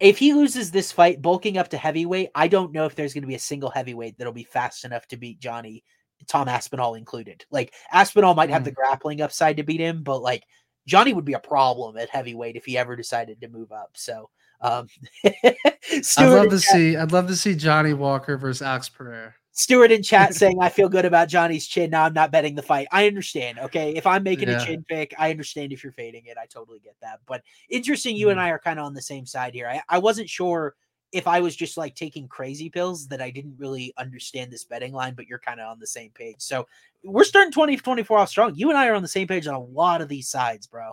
if 0.00 0.16
he 0.16 0.32
loses 0.32 0.70
this 0.70 0.90
fight, 0.90 1.20
bulking 1.20 1.58
up 1.58 1.68
to 1.68 1.76
heavyweight, 1.76 2.30
I 2.34 2.48
don't 2.48 2.72
know 2.72 2.86
if 2.86 2.94
there's 2.94 3.12
going 3.12 3.22
to 3.22 3.28
be 3.28 3.34
a 3.34 3.38
single 3.38 3.70
heavyweight 3.70 4.16
that'll 4.16 4.32
be 4.32 4.44
fast 4.44 4.84
enough 4.84 5.06
to 5.08 5.18
beat 5.18 5.40
Johnny, 5.40 5.84
Tom 6.26 6.48
Aspinall 6.48 6.94
included. 6.94 7.44
Like 7.50 7.74
Aspinall 7.92 8.34
might 8.34 8.50
have 8.50 8.62
mm. 8.62 8.66
the 8.66 8.72
grappling 8.72 9.20
upside 9.20 9.58
to 9.58 9.62
beat 9.62 9.80
him, 9.80 10.02
but 10.02 10.22
like 10.22 10.44
Johnny 10.86 11.12
would 11.12 11.26
be 11.26 11.34
a 11.34 11.38
problem 11.38 11.98
at 11.98 12.08
heavyweight 12.08 12.56
if 12.56 12.64
he 12.64 12.78
ever 12.78 12.96
decided 12.96 13.40
to 13.42 13.48
move 13.48 13.72
up. 13.72 13.90
So 13.94 14.30
um, 14.60 14.86
I'd 15.24 16.04
love 16.18 16.50
to 16.50 16.58
see. 16.58 16.96
I'd 16.96 17.12
love 17.12 17.26
to 17.28 17.36
see 17.36 17.54
Johnny 17.54 17.92
Walker 17.92 18.36
versus 18.36 18.62
Alex 18.62 18.88
Pereira. 18.88 19.34
Stewart 19.52 19.90
in 19.90 20.02
chat 20.02 20.34
saying, 20.36 20.56
I 20.60 20.68
feel 20.68 20.88
good 20.88 21.04
about 21.04 21.28
Johnny's 21.28 21.66
chin. 21.66 21.90
Now 21.90 22.04
I'm 22.04 22.14
not 22.14 22.30
betting 22.30 22.54
the 22.54 22.62
fight. 22.62 22.88
I 22.92 23.06
understand. 23.06 23.58
Okay. 23.58 23.94
If 23.94 24.06
I'm 24.06 24.22
making 24.22 24.48
yeah. 24.48 24.62
a 24.62 24.66
chin 24.66 24.84
pick, 24.88 25.14
I 25.18 25.30
understand 25.30 25.72
if 25.72 25.82
you're 25.82 25.92
fading 25.92 26.24
it. 26.26 26.36
I 26.40 26.46
totally 26.46 26.80
get 26.80 26.96
that. 27.02 27.20
But 27.26 27.42
interesting, 27.68 28.16
you 28.16 28.28
mm. 28.28 28.32
and 28.32 28.40
I 28.40 28.50
are 28.50 28.58
kind 28.58 28.78
of 28.78 28.86
on 28.86 28.94
the 28.94 29.02
same 29.02 29.26
side 29.26 29.54
here. 29.54 29.68
I, 29.68 29.82
I 29.88 29.98
wasn't 29.98 30.28
sure 30.28 30.74
if 31.12 31.26
I 31.26 31.40
was 31.40 31.56
just 31.56 31.76
like 31.76 31.96
taking 31.96 32.28
crazy 32.28 32.70
pills 32.70 33.08
that 33.08 33.20
I 33.20 33.30
didn't 33.30 33.56
really 33.58 33.92
understand 33.98 34.52
this 34.52 34.64
betting 34.64 34.92
line, 34.92 35.14
but 35.14 35.26
you're 35.26 35.40
kind 35.40 35.60
of 35.60 35.68
on 35.68 35.80
the 35.80 35.86
same 35.86 36.10
page. 36.10 36.36
So 36.38 36.66
we're 37.02 37.24
starting 37.24 37.52
2024 37.52 38.18
off 38.18 38.28
strong. 38.28 38.54
You 38.54 38.68
and 38.68 38.78
I 38.78 38.86
are 38.86 38.94
on 38.94 39.02
the 39.02 39.08
same 39.08 39.26
page 39.26 39.46
on 39.46 39.54
a 39.54 39.60
lot 39.60 40.02
of 40.02 40.08
these 40.08 40.28
sides, 40.28 40.66
bro. 40.68 40.92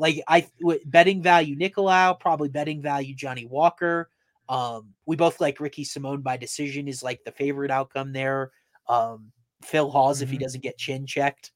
Like 0.00 0.22
I 0.26 0.48
betting 0.86 1.22
value 1.22 1.56
Nicolau, 1.56 2.18
probably 2.18 2.48
betting 2.48 2.80
value 2.80 3.14
Johnny 3.14 3.44
Walker. 3.44 4.08
Um, 4.48 4.94
we 5.04 5.14
both 5.14 5.40
like 5.40 5.60
Ricky 5.60 5.84
Simón 5.84 6.22
by 6.22 6.38
decision 6.38 6.88
is 6.88 7.02
like 7.02 7.22
the 7.24 7.32
favorite 7.32 7.70
outcome 7.70 8.12
there. 8.12 8.50
Um, 8.88 9.30
Phil 9.62 9.90
Hawes 9.90 10.16
mm-hmm. 10.16 10.22
if 10.24 10.30
he 10.30 10.36
mm-hmm. 10.36 10.42
doesn't 10.44 10.62
get 10.62 10.78
chin 10.78 11.06
checked. 11.06 11.52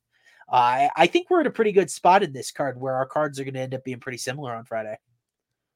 Uh, 0.53 0.57
I, 0.57 0.91
I 0.95 1.07
think 1.07 1.31
we're 1.31 1.41
at 1.41 1.47
a 1.47 1.51
pretty 1.51 1.73
good 1.73 1.91
spot 1.91 2.23
in 2.23 2.35
this 2.35 2.53
card 2.53 2.79
where 2.79 2.95
our 2.95 3.07
cards 3.07 3.41
are 3.41 3.45
going 3.45 3.55
to 3.55 3.61
end 3.61 3.75
up 3.75 3.83
being 3.83 3.99
pretty 3.99 4.19
similar 4.19 4.55
on 4.55 4.67
Friday. 4.67 4.99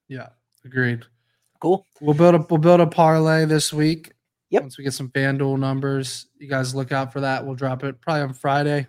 Yeah, 0.09 0.29
agreed. 0.63 1.07
Cool. 1.61 1.87
We'll 2.03 2.15
build 2.15 2.35
a 2.35 2.47
we'll 2.51 2.59
build 2.59 2.81
a 2.81 2.87
parlay 2.87 3.47
this 3.47 3.73
week. 3.73 4.13
Yep. 4.51 4.63
Once 4.63 4.79
we 4.79 4.85
get 4.85 4.93
some 4.93 5.09
FanDuel 5.09 5.59
numbers, 5.59 6.27
you 6.39 6.49
guys 6.49 6.75
look 6.75 6.93
out 6.93 7.15
for 7.15 7.21
that. 7.21 7.45
We'll 7.45 7.55
drop 7.55 7.83
it 7.83 8.01
probably 8.03 8.23
on 8.23 8.35
Friday. 8.35 8.87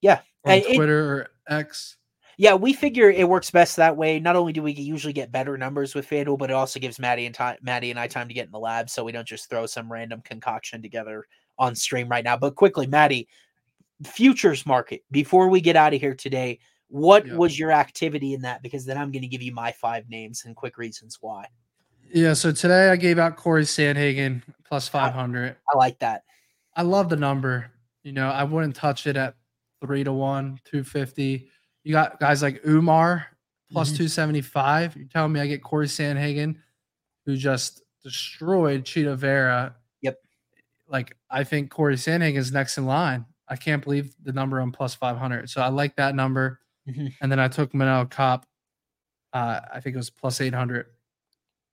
Yeah. 0.00 0.20
On 0.44 0.52
hey, 0.52 0.76
Twitter 0.76 1.00
it, 1.00 1.20
or 1.20 1.30
X. 1.48 1.96
Yeah, 2.38 2.54
we 2.54 2.72
figure 2.72 3.10
it 3.10 3.28
works 3.28 3.50
best 3.50 3.76
that 3.76 3.96
way. 3.96 4.18
Not 4.18 4.36
only 4.36 4.52
do 4.52 4.62
we 4.62 4.72
usually 4.72 5.12
get 5.12 5.30
better 5.30 5.56
numbers 5.58 5.94
with 5.94 6.08
FanDuel, 6.08 6.38
but 6.38 6.50
it 6.50 6.54
also 6.54 6.80
gives 6.80 6.98
Matty 6.98 7.26
and 7.26 7.34
time, 7.34 7.58
Matty 7.62 7.90
and 7.90 8.00
I 8.00 8.06
time 8.06 8.28
to 8.28 8.34
get 8.34 8.46
in 8.46 8.52
the 8.52 8.58
lab, 8.58 8.88
so 8.88 9.04
we 9.04 9.12
don't 9.12 9.28
just 9.28 9.50
throw 9.50 9.66
some 9.66 9.92
random 9.92 10.22
concoction 10.24 10.80
together 10.80 11.26
on 11.58 11.74
stream 11.74 12.08
right 12.08 12.24
now. 12.24 12.36
But 12.36 12.54
quickly, 12.54 12.86
Matty, 12.86 13.28
futures 14.04 14.66
market. 14.66 15.02
Before 15.10 15.48
we 15.48 15.60
get 15.60 15.76
out 15.76 15.94
of 15.94 16.00
here 16.00 16.14
today, 16.14 16.58
what 16.88 17.26
yeah. 17.26 17.36
was 17.36 17.58
your 17.58 17.72
activity 17.72 18.34
in 18.34 18.42
that? 18.42 18.62
Because 18.62 18.84
then 18.84 18.98
I'm 18.98 19.10
going 19.10 19.22
to 19.22 19.28
give 19.28 19.42
you 19.42 19.52
my 19.52 19.72
five 19.72 20.08
names 20.08 20.44
and 20.44 20.56
quick 20.56 20.78
reasons 20.78 21.18
why. 21.20 21.46
Yeah, 22.12 22.34
so 22.34 22.52
today 22.52 22.90
I 22.90 22.96
gave 22.96 23.18
out 23.18 23.36
Corey 23.36 23.62
Sandhagen 23.62 24.42
plus 24.64 24.88
500. 24.88 25.50
I, 25.50 25.54
I 25.74 25.78
like 25.78 25.98
that. 26.00 26.24
I 26.76 26.82
love 26.82 27.08
the 27.08 27.16
number. 27.16 27.70
You 28.02 28.12
know, 28.12 28.28
I 28.28 28.44
wouldn't 28.44 28.76
touch 28.76 29.06
it 29.06 29.16
at 29.16 29.34
three 29.80 30.04
to 30.04 30.12
one, 30.12 30.60
250. 30.64 31.50
You 31.84 31.92
got 31.92 32.20
guys 32.20 32.42
like 32.42 32.64
Umar 32.66 33.26
plus 33.70 33.88
mm-hmm. 33.88 33.96
275. 33.96 34.96
You're 34.96 35.06
telling 35.06 35.32
me 35.32 35.40
I 35.40 35.46
get 35.46 35.62
Corey 35.62 35.86
Sandhagen, 35.86 36.56
who 37.26 37.36
just 37.36 37.82
destroyed 38.02 38.84
Chito 38.84 39.16
Vera. 39.16 39.74
Yep. 40.02 40.18
Like, 40.88 41.16
I 41.30 41.44
think 41.44 41.70
Corey 41.70 41.96
Sandhagen 41.96 42.36
is 42.36 42.52
next 42.52 42.78
in 42.78 42.86
line. 42.86 43.24
I 43.48 43.56
can't 43.56 43.82
believe 43.82 44.14
the 44.22 44.32
number 44.32 44.60
on 44.60 44.72
plus 44.72 44.94
500. 44.94 45.50
So 45.50 45.60
I 45.60 45.68
like 45.68 45.96
that 45.96 46.14
number. 46.14 46.60
Mm-hmm. 46.88 47.08
And 47.20 47.32
then 47.32 47.40
I 47.40 47.48
took 47.48 47.72
Manel 47.72 48.10
Kape. 48.10 48.46
Uh, 49.32 49.60
I 49.72 49.80
think 49.80 49.94
it 49.94 49.98
was 49.98 50.10
plus 50.10 50.40
800. 50.40 50.86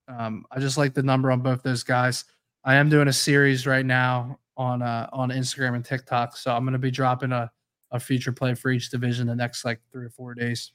Um, 0.07 0.45
I 0.51 0.59
just 0.59 0.77
like 0.77 0.93
the 0.93 1.03
number 1.03 1.31
on 1.31 1.41
both 1.41 1.61
those 1.61 1.83
guys. 1.83 2.25
I 2.63 2.75
am 2.75 2.89
doing 2.89 3.07
a 3.07 3.13
series 3.13 3.67
right 3.67 3.85
now 3.85 4.39
on 4.57 4.81
uh, 4.81 5.07
on 5.13 5.29
Instagram 5.29 5.75
and 5.75 5.85
TikTok, 5.85 6.35
so 6.35 6.53
I'm 6.53 6.63
going 6.63 6.73
to 6.73 6.79
be 6.79 6.91
dropping 6.91 7.31
a 7.31 7.49
a 7.91 7.99
feature 7.99 8.31
play 8.31 8.53
for 8.53 8.71
each 8.71 8.89
division 8.89 9.27
the 9.27 9.35
next 9.35 9.65
like 9.65 9.79
three 9.91 10.05
or 10.05 10.09
four 10.09 10.33
days. 10.33 10.71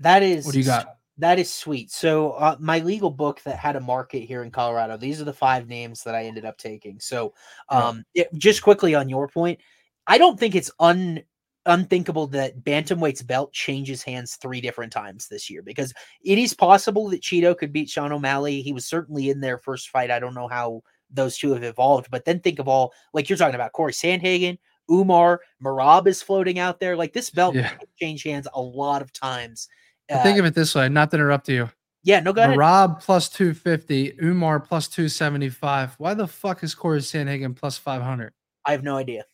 That 0.00 0.22
is 0.22 0.44
what 0.44 0.52
do 0.52 0.58
you 0.58 0.64
got? 0.64 0.96
That 1.18 1.38
is 1.38 1.50
sweet. 1.50 1.90
So 1.90 2.32
uh, 2.32 2.56
my 2.60 2.80
legal 2.80 3.10
book 3.10 3.40
that 3.44 3.58
had 3.58 3.76
a 3.76 3.80
market 3.80 4.20
here 4.20 4.42
in 4.42 4.50
Colorado. 4.50 4.98
These 4.98 5.20
are 5.20 5.24
the 5.24 5.32
five 5.32 5.66
names 5.66 6.02
that 6.02 6.14
I 6.14 6.24
ended 6.24 6.44
up 6.44 6.58
taking. 6.58 7.00
So 7.00 7.32
um, 7.70 8.04
it, 8.14 8.28
just 8.34 8.62
quickly 8.62 8.94
on 8.94 9.08
your 9.08 9.26
point, 9.26 9.58
I 10.06 10.18
don't 10.18 10.38
think 10.38 10.54
it's 10.54 10.70
un 10.78 11.22
unthinkable 11.64 12.28
that 12.28 12.62
bantamweight's 12.62 13.22
belt 13.22 13.52
changes 13.52 14.02
hands 14.02 14.36
three 14.36 14.60
different 14.60 14.92
times 14.92 15.26
this 15.26 15.50
year 15.50 15.62
because 15.62 15.92
it 16.22 16.38
is 16.38 16.54
possible 16.54 17.08
that 17.08 17.22
Chito 17.22 17.58
could 17.58 17.72
beat 17.72 17.90
Sean 17.90 18.12
O'Malley. 18.12 18.62
He 18.62 18.72
was 18.72 18.86
certainly 18.86 19.30
in 19.30 19.40
their 19.40 19.58
first 19.58 19.88
fight. 19.88 20.10
I 20.10 20.20
don't 20.20 20.34
know 20.34 20.48
how 20.48 20.82
those 21.10 21.36
two 21.36 21.52
have 21.52 21.64
evolved, 21.64 22.08
but 22.10 22.24
then 22.24 22.40
think 22.40 22.58
of 22.58 22.68
all 22.68 22.92
like 23.12 23.28
you're 23.28 23.38
talking 23.38 23.54
about 23.54 23.72
Corey 23.72 23.92
Sandhagen, 23.92 24.58
Umar, 24.90 25.40
Merab 25.62 26.06
is 26.06 26.22
floating 26.22 26.58
out 26.58 26.80
there. 26.80 26.96
Like 26.96 27.12
this 27.12 27.30
belt 27.30 27.54
yeah. 27.54 27.72
change 28.00 28.22
hands 28.22 28.46
a 28.54 28.60
lot 28.60 29.02
of 29.02 29.12
times. 29.12 29.68
Uh, 30.10 30.22
think 30.22 30.38
of 30.38 30.44
it 30.44 30.54
this 30.54 30.74
way, 30.74 30.88
not 30.88 31.10
to 31.10 31.16
interrupt 31.16 31.48
you. 31.48 31.68
Yeah, 32.04 32.20
no, 32.20 32.32
go 32.32 32.42
ahead. 32.42 32.56
Merab 32.56 33.00
plus 33.00 33.28
250, 33.28 34.18
Umar 34.22 34.60
plus 34.60 34.86
275. 34.86 35.96
Why 35.98 36.14
the 36.14 36.28
fuck 36.28 36.62
is 36.62 36.74
Corey 36.74 37.00
Sandhagen 37.00 37.56
plus 37.56 37.76
500? 37.78 38.32
I 38.64 38.70
have 38.70 38.84
no 38.84 38.96
idea. 38.96 39.24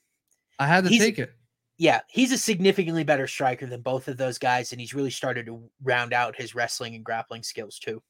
I 0.59 0.67
had 0.67 0.85
to 0.85 0.91
he's, 0.91 1.01
take 1.01 1.19
it. 1.19 1.33
Yeah, 1.77 2.01
he's 2.09 2.33
a 2.33 2.39
significantly 2.39 3.05
better 3.05 3.27
striker 3.27 3.67
than 3.67 3.83
both 3.83 4.09
of 4.09 4.17
those 4.17 4.39
guys, 4.39 4.73
and 4.73 4.81
he's 4.81 4.95
really 4.95 5.11
started 5.11 5.47
to 5.47 5.69
round 5.83 6.15
out 6.15 6.37
his 6.37 6.55
wrestling 6.55 6.95
and 6.95 7.05
grappling 7.05 7.43
skills 7.43 7.79
too. 7.79 8.03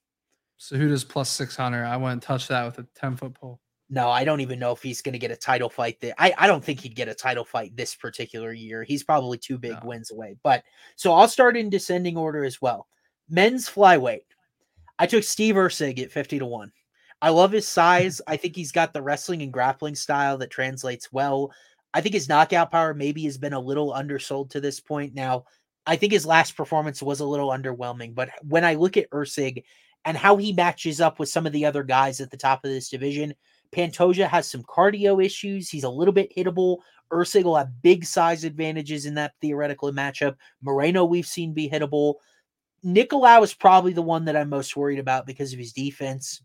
So 0.58 0.76
who 0.76 0.88
does 0.88 1.02
plus 1.02 1.28
600? 1.30 1.84
I 1.84 1.96
wouldn't 1.96 2.22
touch 2.22 2.46
that 2.46 2.64
with 2.64 2.78
a 2.78 2.86
10 2.94 3.16
foot 3.16 3.34
pole. 3.34 3.60
No, 3.94 4.08
I 4.08 4.24
don't 4.24 4.40
even 4.40 4.58
know 4.58 4.72
if 4.72 4.82
he's 4.82 5.02
going 5.02 5.12
to 5.12 5.18
get 5.18 5.30
a 5.30 5.36
title 5.36 5.68
fight. 5.68 6.00
That 6.00 6.14
I, 6.16 6.32
I 6.38 6.46
don't 6.46 6.64
think 6.64 6.80
he'd 6.80 6.96
get 6.96 7.08
a 7.08 7.14
title 7.14 7.44
fight 7.44 7.76
this 7.76 7.94
particular 7.94 8.50
year. 8.50 8.84
He's 8.84 9.04
probably 9.04 9.36
two 9.36 9.58
big 9.58 9.72
no. 9.72 9.80
wins 9.84 10.10
away. 10.10 10.34
But 10.42 10.64
so 10.96 11.12
I'll 11.12 11.28
start 11.28 11.58
in 11.58 11.68
descending 11.68 12.16
order 12.16 12.42
as 12.42 12.62
well. 12.62 12.86
Men's 13.28 13.68
flyweight. 13.68 14.24
I 14.98 15.06
took 15.06 15.24
Steve 15.24 15.56
Erceg 15.56 16.00
at 16.00 16.10
50 16.10 16.38
to 16.38 16.46
1. 16.46 16.72
I 17.20 17.28
love 17.28 17.52
his 17.52 17.68
size. 17.68 18.22
I 18.26 18.38
think 18.38 18.56
he's 18.56 18.72
got 18.72 18.94
the 18.94 19.02
wrestling 19.02 19.42
and 19.42 19.52
grappling 19.52 19.94
style 19.94 20.38
that 20.38 20.50
translates 20.50 21.12
well. 21.12 21.52
I 21.92 22.00
think 22.00 22.14
his 22.14 22.30
knockout 22.30 22.70
power 22.70 22.94
maybe 22.94 23.24
has 23.24 23.36
been 23.36 23.52
a 23.52 23.60
little 23.60 23.92
undersold 23.92 24.48
to 24.52 24.60
this 24.60 24.80
point. 24.80 25.12
Now, 25.12 25.44
I 25.86 25.96
think 25.96 26.14
his 26.14 26.24
last 26.24 26.56
performance 26.56 27.02
was 27.02 27.20
a 27.20 27.26
little 27.26 27.50
underwhelming, 27.50 28.14
but 28.14 28.30
when 28.42 28.64
I 28.64 28.74
look 28.74 28.96
at 28.96 29.10
Erceg 29.10 29.64
and 30.06 30.16
how 30.16 30.38
he 30.38 30.54
matches 30.54 30.98
up 31.02 31.18
with 31.18 31.28
some 31.28 31.46
of 31.46 31.52
the 31.52 31.66
other 31.66 31.82
guys 31.82 32.22
at 32.22 32.30
the 32.30 32.38
top 32.38 32.64
of 32.64 32.70
this 32.70 32.88
division, 32.88 33.34
Pantoja 33.74 34.28
has 34.28 34.50
some 34.50 34.62
cardio 34.64 35.24
issues. 35.24 35.68
He's 35.68 35.84
a 35.84 35.90
little 35.90 36.12
bit 36.12 36.32
hittable. 36.36 36.78
Erceg 37.10 37.44
will 37.44 37.56
have 37.56 37.82
big 37.82 38.04
size 38.04 38.44
advantages 38.44 39.06
in 39.06 39.14
that 39.14 39.32
theoretical 39.40 39.92
matchup. 39.92 40.36
Moreno, 40.62 41.04
we've 41.04 41.26
seen 41.26 41.52
be 41.52 41.68
hittable. 41.68 42.14
Nicolau 42.84 43.42
is 43.42 43.54
probably 43.54 43.92
the 43.92 44.02
one 44.02 44.24
that 44.24 44.36
I'm 44.36 44.48
most 44.48 44.76
worried 44.76 44.98
about 44.98 45.26
because 45.26 45.52
of 45.52 45.58
his 45.58 45.72
defense. 45.72 46.42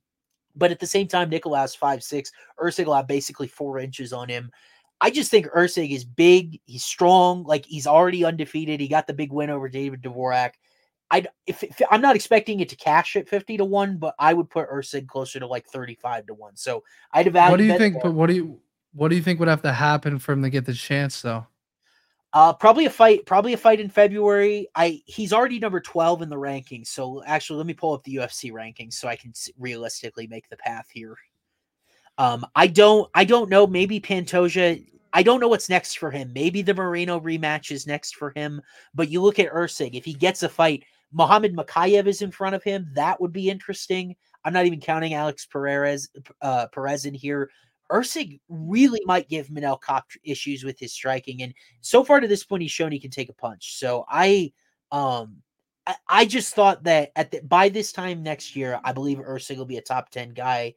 But 0.55 0.71
at 0.71 0.79
the 0.79 0.87
same 0.87 1.07
time, 1.07 1.29
Nicolau's 1.29 1.75
five 1.75 2.03
six. 2.03 2.31
Erceg 2.59 2.85
will 2.85 2.95
have 2.95 3.07
basically 3.07 3.47
four 3.47 3.79
inches 3.79 4.13
on 4.13 4.29
him. 4.29 4.51
I 4.99 5.11
just 5.11 5.29
think 5.29 5.47
Erceg 5.47 5.91
is 5.91 6.03
big. 6.03 6.59
He's 6.65 6.83
strong. 6.83 7.43
Like 7.43 7.65
he's 7.65 7.87
already 7.87 8.25
undefeated. 8.25 8.79
He 8.79 8.87
got 8.87 9.07
the 9.07 9.13
big 9.13 9.31
win 9.31 9.49
over 9.49 9.69
David 9.69 10.01
Dvorak. 10.01 10.53
I 11.09 11.25
if, 11.45 11.63
if, 11.63 11.81
I'm 11.89 12.01
not 12.01 12.15
expecting 12.15 12.59
it 12.59 12.69
to 12.69 12.75
cash 12.75 13.15
at 13.15 13.29
50 13.29 13.57
to 13.57 13.65
1, 13.65 13.97
but 13.97 14.13
I 14.19 14.33
would 14.33 14.49
put 14.49 14.69
Erceg 14.69 15.07
closer 15.07 15.39
to 15.39 15.47
like 15.47 15.65
35 15.67 16.27
to 16.27 16.33
1. 16.33 16.55
So 16.57 16.83
I'd 17.13 17.27
evaluate 17.27 17.51
What 17.51 17.57
do 17.57 17.63
you 17.63 17.77
think 17.77 18.03
but 18.03 18.13
what 18.13 18.27
do 18.27 18.35
you 18.35 18.59
what 18.93 19.09
do 19.09 19.15
you 19.15 19.21
think 19.21 19.39
would 19.39 19.47
have 19.47 19.61
to 19.61 19.73
happen 19.73 20.19
for 20.19 20.33
him 20.33 20.41
to 20.43 20.49
get 20.49 20.65
the 20.65 20.73
chance 20.73 21.21
though? 21.21 21.45
Uh 22.33 22.51
probably 22.53 22.85
a 22.85 22.89
fight, 22.89 23.25
probably 23.25 23.53
a 23.53 23.57
fight 23.57 23.79
in 23.79 23.89
February. 23.89 24.67
I 24.75 25.01
he's 25.05 25.31
already 25.31 25.59
number 25.59 25.79
12 25.79 26.23
in 26.23 26.29
the 26.29 26.35
rankings. 26.35 26.87
So 26.87 27.23
actually 27.25 27.57
let 27.57 27.67
me 27.67 27.73
pull 27.73 27.93
up 27.93 28.03
the 28.03 28.15
UFC 28.15 28.51
rankings 28.51 28.93
so 28.93 29.07
I 29.07 29.15
can 29.15 29.33
realistically 29.57 30.27
make 30.27 30.49
the 30.49 30.57
path 30.57 30.87
here. 30.91 31.15
Um, 32.17 32.45
I 32.55 32.67
don't 32.67 33.09
I 33.13 33.23
don't 33.23 33.49
know. 33.49 33.65
Maybe 33.65 33.99
Pantoja. 33.99 34.85
I 35.13 35.23
don't 35.23 35.39
know 35.39 35.47
what's 35.47 35.69
next 35.69 35.97
for 35.97 36.11
him. 36.11 36.31
Maybe 36.33 36.61
the 36.61 36.73
Moreno 36.73 37.19
rematch 37.19 37.71
is 37.71 37.87
next 37.87 38.17
for 38.17 38.31
him. 38.35 38.61
But 38.93 39.09
you 39.09 39.21
look 39.21 39.39
at 39.39 39.51
Erceg, 39.51 39.95
if 39.95 40.03
he 40.03 40.13
gets 40.13 40.43
a 40.43 40.49
fight, 40.49 40.83
Muhammad 41.11 41.55
Mokaev 41.55 42.07
is 42.07 42.21
in 42.21 42.31
front 42.31 42.55
of 42.55 42.63
him. 42.63 42.89
That 42.93 43.19
would 43.21 43.31
be 43.31 43.49
interesting. 43.49 44.15
I'm 44.43 44.53
not 44.53 44.65
even 44.65 44.79
counting 44.79 45.13
Alex 45.13 45.45
Perez 45.45 46.09
uh, 46.41 46.67
Perez 46.67 47.05
in 47.05 47.13
here. 47.13 47.49
Erceg 47.89 48.39
really 48.49 48.99
might 49.05 49.29
give 49.29 49.47
Manel 49.47 49.81
Kape 49.81 50.19
issues 50.23 50.63
with 50.63 50.77
his 50.77 50.91
striking, 50.91 51.41
and 51.41 51.53
so 51.81 52.03
far 52.03 52.19
to 52.19 52.27
this 52.27 52.43
point, 52.43 52.61
he's 52.61 52.71
shown 52.71 52.91
he 52.91 52.99
can 52.99 53.11
take 53.11 53.29
a 53.29 53.33
punch. 53.33 53.77
So 53.77 54.05
I, 54.09 54.51
um, 54.91 55.37
I, 55.85 55.95
I 56.07 56.25
just 56.25 56.53
thought 56.53 56.83
that 56.83 57.11
at 57.15 57.31
the, 57.31 57.41
by 57.41 57.69
this 57.69 57.93
time 57.93 58.23
next 58.23 58.55
year, 58.57 58.79
I 58.83 58.91
believe 58.91 59.19
Erceg 59.19 59.57
will 59.57 59.65
be 59.65 59.77
a 59.77 59.81
top 59.81 60.09
ten 60.09 60.31
guy, 60.31 60.75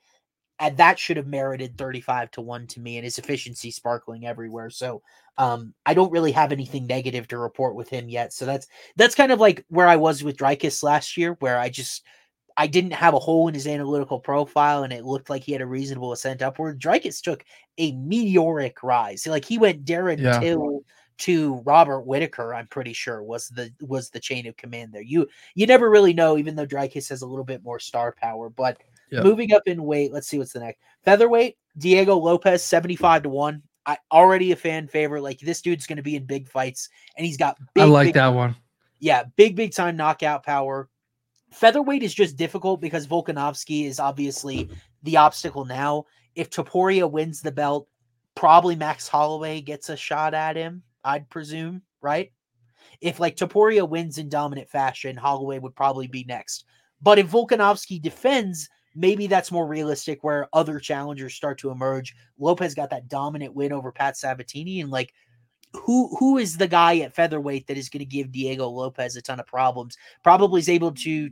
and 0.60 0.76
that 0.76 0.98
should 0.98 1.16
have 1.16 1.26
merited 1.26 1.76
thirty 1.76 2.00
five 2.00 2.30
to 2.32 2.40
one 2.40 2.66
to 2.68 2.80
me, 2.80 2.98
and 2.98 3.04
his 3.04 3.18
efficiency 3.18 3.70
sparkling 3.70 4.26
everywhere. 4.26 4.70
So, 4.70 5.02
um, 5.38 5.74
I 5.86 5.94
don't 5.94 6.12
really 6.12 6.32
have 6.32 6.52
anything 6.52 6.86
negative 6.86 7.26
to 7.28 7.38
report 7.38 7.74
with 7.74 7.88
him 7.88 8.08
yet. 8.08 8.32
So 8.32 8.44
that's 8.46 8.68
that's 8.94 9.14
kind 9.14 9.32
of 9.32 9.40
like 9.40 9.64
where 9.68 9.88
I 9.88 9.96
was 9.96 10.22
with 10.22 10.36
Dricus 10.36 10.82
last 10.82 11.16
year, 11.16 11.36
where 11.40 11.58
I 11.58 11.70
just 11.70 12.04
I 12.56 12.66
didn't 12.66 12.92
have 12.92 13.14
a 13.14 13.18
hole 13.18 13.48
in 13.48 13.54
his 13.54 13.66
analytical 13.66 14.20
profile, 14.20 14.82
and 14.84 14.92
it 14.92 15.04
looked 15.04 15.30
like 15.30 15.42
he 15.42 15.52
had 15.52 15.62
a 15.62 15.66
reasonable 15.66 16.12
ascent 16.12 16.42
upward. 16.42 16.78
Dricus 16.78 17.22
took 17.22 17.42
a 17.78 17.92
meteoric 17.92 18.82
rise. 18.82 19.26
Like 19.26 19.46
he 19.46 19.56
went 19.56 19.86
Darren 19.86 20.20
yeah. 20.20 20.38
Till 20.38 20.84
to 21.20 21.56
Robert 21.66 22.00
Whitaker. 22.00 22.54
I'm 22.54 22.66
pretty 22.66 22.94
sure 22.94 23.22
was 23.22 23.48
the 23.48 23.72
was 23.80 24.10
the 24.10 24.20
chain 24.20 24.46
of 24.46 24.56
command 24.56 24.92
there. 24.92 25.02
You 25.02 25.28
you 25.54 25.66
never 25.66 25.88
really 25.88 26.14
know, 26.14 26.36
even 26.36 26.56
though 26.56 26.66
Dricus 26.66 27.08
has 27.10 27.22
a 27.22 27.26
little 27.26 27.44
bit 27.44 27.62
more 27.62 27.78
star 27.78 28.14
power. 28.18 28.50
But 28.50 28.78
yep. 29.10 29.24
moving 29.24 29.52
up 29.52 29.62
in 29.66 29.84
weight, 29.84 30.12
let's 30.12 30.28
see 30.28 30.38
what's 30.38 30.52
the 30.52 30.60
next 30.60 30.80
featherweight. 31.04 31.56
Diego 31.78 32.16
Lopes, 32.16 32.62
seventy 32.62 32.96
five 32.96 33.22
to 33.22 33.28
one. 33.28 33.62
I 33.86 33.96
already 34.12 34.52
a 34.52 34.56
fan 34.56 34.88
favorite. 34.88 35.22
Like 35.22 35.40
this 35.40 35.62
dude's 35.62 35.86
going 35.86 35.96
to 35.96 36.02
be 36.02 36.16
in 36.16 36.24
big 36.24 36.48
fights, 36.48 36.88
and 37.16 37.26
he's 37.26 37.36
got. 37.36 37.56
Big, 37.74 37.82
I 37.82 37.86
like 37.86 38.06
big, 38.08 38.14
that 38.14 38.28
one. 38.28 38.56
Yeah, 38.98 39.24
big 39.36 39.56
big 39.56 39.74
time 39.74 39.96
knockout 39.96 40.44
power 40.44 40.88
featherweight 41.52 42.02
is 42.02 42.14
just 42.14 42.36
difficult 42.36 42.80
because 42.80 43.06
Volkanovski 43.06 43.86
is 43.86 44.00
obviously 44.00 44.68
the 45.02 45.16
obstacle 45.16 45.64
now. 45.64 46.04
If 46.34 46.50
Topuria 46.50 47.10
wins 47.10 47.40
the 47.40 47.52
belt, 47.52 47.88
probably 48.34 48.76
Max 48.76 49.08
Holloway 49.08 49.60
gets 49.60 49.88
a 49.88 49.96
shot 49.96 50.34
at 50.34 50.56
him, 50.56 50.82
I'd 51.04 51.28
presume, 51.28 51.82
right? 52.00 52.32
If 53.00 53.20
like 53.20 53.36
Topuria 53.36 53.88
wins 53.88 54.18
in 54.18 54.28
dominant 54.28 54.68
fashion, 54.68 55.16
Holloway 55.16 55.58
would 55.58 55.74
probably 55.74 56.06
be 56.06 56.24
next. 56.24 56.64
But 57.02 57.18
if 57.18 57.30
Volkanovski 57.30 58.00
defends, 58.00 58.68
maybe 59.00 59.26
that's 59.26 59.50
more 59.50 59.66
realistic 59.66 60.22
where 60.22 60.46
other 60.52 60.78
challengers 60.78 61.34
start 61.34 61.58
to 61.58 61.70
emerge. 61.70 62.14
Lopes 62.38 62.74
got 62.74 62.90
that 62.90 63.08
dominant 63.08 63.54
win 63.54 63.72
over 63.72 63.90
Pat 63.90 64.16
Sabatini 64.16 64.80
and 64.80 64.90
like 64.90 65.14
who 65.72 66.14
who 66.18 66.36
is 66.36 66.58
the 66.58 66.68
guy 66.68 66.98
at 66.98 67.14
featherweight 67.14 67.66
that 67.66 67.78
is 67.78 67.88
going 67.88 68.00
to 68.00 68.04
give 68.04 68.32
Diego 68.32 68.68
Lopes 68.68 69.16
a 69.16 69.22
ton 69.22 69.40
of 69.40 69.46
problems? 69.46 69.96
Probably 70.22 70.60
is 70.60 70.68
able 70.68 70.92
to 70.92 71.30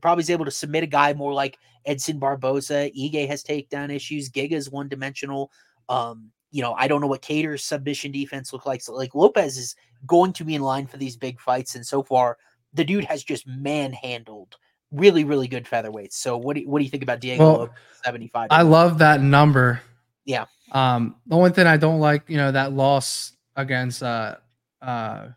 probably 0.00 0.22
is 0.22 0.30
able 0.30 0.44
to 0.46 0.50
submit 0.50 0.84
a 0.84 0.86
guy 0.86 1.12
more 1.12 1.34
like 1.34 1.58
Edson 1.84 2.18
Barboza. 2.18 2.90
Ige 2.98 3.28
has 3.28 3.44
takedown 3.44 3.94
issues. 3.94 4.30
Giga 4.30 4.52
is 4.52 4.70
one 4.70 4.88
dimensional. 4.88 5.50
Um, 5.88 6.30
you 6.52 6.62
know, 6.62 6.72
I 6.74 6.88
don't 6.88 7.00
know 7.00 7.06
what 7.06 7.22
Kattar's 7.22 7.64
submission 7.64 8.12
defense 8.12 8.52
look 8.52 8.64
like. 8.64 8.80
So 8.80 8.94
like 8.94 9.14
Lopes 9.14 9.58
is 9.58 9.74
going 10.06 10.32
to 10.34 10.44
be 10.44 10.54
in 10.54 10.62
line 10.62 10.86
for 10.86 10.96
these 10.96 11.16
big 11.16 11.40
fights, 11.40 11.74
and 11.74 11.86
so 11.86 12.02
far 12.02 12.38
the 12.72 12.84
dude 12.84 13.04
has 13.04 13.24
just 13.24 13.46
manhandled 13.46 14.56
really 14.92 15.24
really 15.24 15.48
good 15.48 15.64
featherweights. 15.64 16.14
So 16.14 16.36
what 16.36 16.54
do 16.54 16.62
you, 16.62 16.68
what 16.68 16.78
do 16.78 16.84
you 16.84 16.90
think 16.90 17.02
about 17.02 17.20
Diego 17.20 17.58
well? 17.58 17.74
Seventy 18.04 18.28
five. 18.28 18.48
I 18.50 18.62
love 18.62 18.98
that 18.98 19.20
number. 19.20 19.80
Yeah. 20.24 20.46
Um, 20.72 21.16
the 21.26 21.36
only 21.36 21.50
thing 21.50 21.66
I 21.66 21.76
don't 21.76 22.00
like, 22.00 22.22
you 22.28 22.36
know, 22.36 22.52
that 22.52 22.72
loss 22.72 23.32
against 23.56 24.02
uh 24.02 24.36
uh 24.82 25.28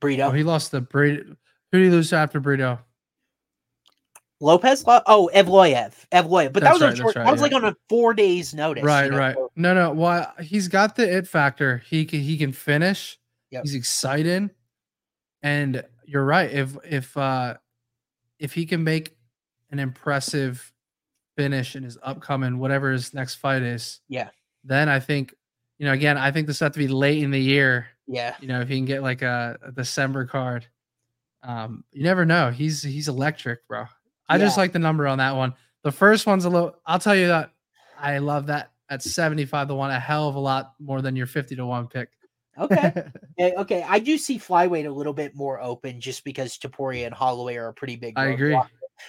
Brito. 0.00 0.28
Oh, 0.28 0.30
he 0.30 0.44
lost 0.44 0.70
the 0.70 0.80
Brito. 0.80 1.36
Who 1.72 1.78
did 1.78 1.84
he 1.86 1.90
lose 1.90 2.12
after 2.12 2.40
Brito? 2.40 2.78
Lopes. 4.40 4.84
Oh, 4.86 5.28
Evloev. 5.34 5.92
Evloev. 6.12 6.52
But 6.52 6.62
that's 6.62 6.78
that 6.78 6.90
was 6.90 6.94
right, 6.94 6.96
short, 6.96 7.16
right, 7.16 7.24
that 7.24 7.32
was 7.32 7.40
yeah. 7.40 7.42
like 7.42 7.52
on 7.52 7.64
a 7.64 7.76
four 7.88 8.14
days 8.14 8.54
notice. 8.54 8.84
Right, 8.84 9.06
you 9.06 9.10
know? 9.10 9.18
right. 9.18 9.36
No, 9.56 9.74
no. 9.74 9.92
Well, 9.92 10.32
he's 10.40 10.68
got 10.68 10.94
the 10.94 11.16
it 11.16 11.26
factor. 11.26 11.82
He 11.88 12.04
can 12.04 12.20
he 12.20 12.38
can 12.38 12.52
finish. 12.52 13.18
Yep. 13.50 13.64
He's 13.64 13.74
excited. 13.74 14.50
And 15.42 15.82
you're 16.04 16.24
right. 16.24 16.50
If 16.50 16.76
if 16.84 17.16
uh 17.16 17.56
if 18.38 18.52
he 18.52 18.66
can 18.66 18.84
make 18.84 19.16
an 19.70 19.78
impressive 19.78 20.72
finish 21.36 21.76
in 21.76 21.84
his 21.84 21.98
upcoming 22.02 22.58
whatever 22.58 22.90
his 22.90 23.14
next 23.14 23.36
fight 23.36 23.62
is, 23.62 24.00
yeah, 24.08 24.30
then 24.64 24.88
I 24.88 25.00
think 25.00 25.34
you 25.78 25.86
know, 25.86 25.92
again, 25.92 26.18
I 26.18 26.30
think 26.30 26.46
this 26.46 26.60
has 26.60 26.72
to 26.72 26.78
be 26.78 26.88
late 26.88 27.22
in 27.22 27.30
the 27.30 27.40
year. 27.40 27.86
Yeah. 28.06 28.34
You 28.40 28.48
know, 28.48 28.60
if 28.60 28.68
he 28.68 28.76
can 28.76 28.84
get 28.84 29.02
like 29.02 29.22
a, 29.22 29.58
a 29.62 29.72
December 29.72 30.26
card, 30.26 30.66
um, 31.42 31.84
you 31.92 32.02
never 32.02 32.24
know. 32.24 32.50
He's 32.50 32.82
he's 32.82 33.08
electric, 33.08 33.66
bro. 33.68 33.84
I 34.28 34.36
yeah. 34.36 34.44
just 34.44 34.58
like 34.58 34.72
the 34.72 34.80
number 34.80 35.06
on 35.06 35.18
that 35.18 35.36
one. 35.36 35.54
The 35.84 35.92
first 35.92 36.26
one's 36.26 36.44
a 36.44 36.50
little. 36.50 36.74
I'll 36.84 36.98
tell 36.98 37.14
you 37.14 37.28
that 37.28 37.52
I 37.98 38.18
love 38.18 38.46
that 38.48 38.72
at 38.90 39.02
seventy 39.02 39.44
five 39.44 39.68
to 39.68 39.74
one, 39.74 39.90
a 39.90 40.00
hell 40.00 40.28
of 40.28 40.34
a 40.34 40.40
lot 40.40 40.74
more 40.80 41.00
than 41.00 41.14
your 41.14 41.26
fifty 41.26 41.54
to 41.56 41.64
one 41.64 41.86
pick. 41.86 42.10
Okay. 42.58 42.92
okay. 42.96 43.04
Okay. 43.58 43.84
I 43.86 44.00
do 44.00 44.18
see 44.18 44.36
flyweight 44.36 44.86
a 44.86 44.90
little 44.90 45.12
bit 45.12 45.36
more 45.36 45.62
open 45.62 46.00
just 46.00 46.24
because 46.24 46.58
Topuria 46.58 47.06
and 47.06 47.14
Holloway 47.14 47.54
are 47.54 47.68
a 47.68 47.72
pretty 47.72 47.94
big. 47.94 48.14
I 48.18 48.26
agree. 48.26 48.58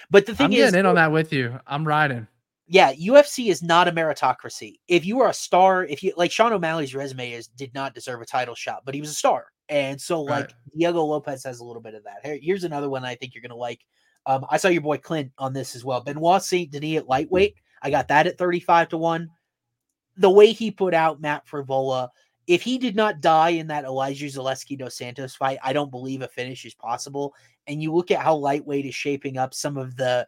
But 0.08 0.24
the 0.24 0.36
thing 0.36 0.46
I'm 0.46 0.52
is, 0.52 0.58
getting 0.58 0.80
in 0.80 0.86
on 0.86 0.94
that 0.94 1.10
with 1.10 1.32
you. 1.32 1.58
I'm 1.66 1.84
riding 1.84 2.28
yeah, 2.72 2.92
UFC 2.94 3.50
is 3.50 3.64
not 3.64 3.88
a 3.88 3.92
meritocracy. 3.92 4.78
If 4.86 5.04
you 5.04 5.20
are 5.20 5.30
a 5.30 5.34
star, 5.34 5.84
if 5.86 6.04
you 6.04 6.12
like 6.16 6.30
Sean 6.30 6.52
O'Malley's 6.52 6.94
resume 6.94 7.32
is 7.32 7.48
did 7.48 7.74
not 7.74 7.94
deserve 7.94 8.20
a 8.20 8.24
title 8.24 8.54
shot, 8.54 8.82
but 8.84 8.94
he 8.94 9.00
was 9.00 9.10
a 9.10 9.14
star. 9.14 9.46
And 9.68 10.00
so 10.00 10.22
like 10.22 10.44
right. 10.44 10.54
Diego 10.72 11.02
Lopes 11.02 11.42
has 11.42 11.58
a 11.58 11.64
little 11.64 11.82
bit 11.82 11.94
of 11.94 12.04
that. 12.04 12.18
Here, 12.22 12.38
here's 12.40 12.62
another 12.62 12.88
one 12.88 13.04
I 13.04 13.16
think 13.16 13.34
you're 13.34 13.42
gonna 13.42 13.56
like. 13.56 13.80
Um, 14.24 14.46
I 14.48 14.56
saw 14.56 14.68
your 14.68 14.82
boy 14.82 14.98
Clint 14.98 15.32
on 15.36 15.52
this 15.52 15.74
as 15.74 15.84
well. 15.84 16.00
Benoit 16.00 16.44
Saint 16.44 16.70
Denis 16.70 16.98
at 16.98 17.08
lightweight. 17.08 17.56
I 17.82 17.90
got 17.90 18.06
that 18.06 18.28
at 18.28 18.38
35 18.38 18.90
to 18.90 18.98
1. 18.98 19.28
The 20.18 20.30
way 20.30 20.52
he 20.52 20.70
put 20.70 20.94
out 20.94 21.20
Matt 21.20 21.48
Frevola, 21.48 22.10
if 22.50 22.62
he 22.62 22.78
did 22.78 22.96
not 22.96 23.20
die 23.20 23.50
in 23.50 23.68
that 23.68 23.84
Elizeu 23.84 24.26
Zaleski 24.26 24.76
dos 24.76 24.96
Santos 24.96 25.36
fight, 25.36 25.58
I 25.62 25.72
don't 25.72 25.92
believe 25.92 26.20
a 26.20 26.26
finish 26.26 26.64
is 26.64 26.74
possible. 26.74 27.32
And 27.68 27.80
you 27.80 27.94
look 27.94 28.10
at 28.10 28.18
how 28.18 28.34
lightweight 28.34 28.86
is 28.86 28.94
shaping 28.94 29.38
up 29.38 29.54
some 29.54 29.76
of 29.76 29.94
the 29.94 30.26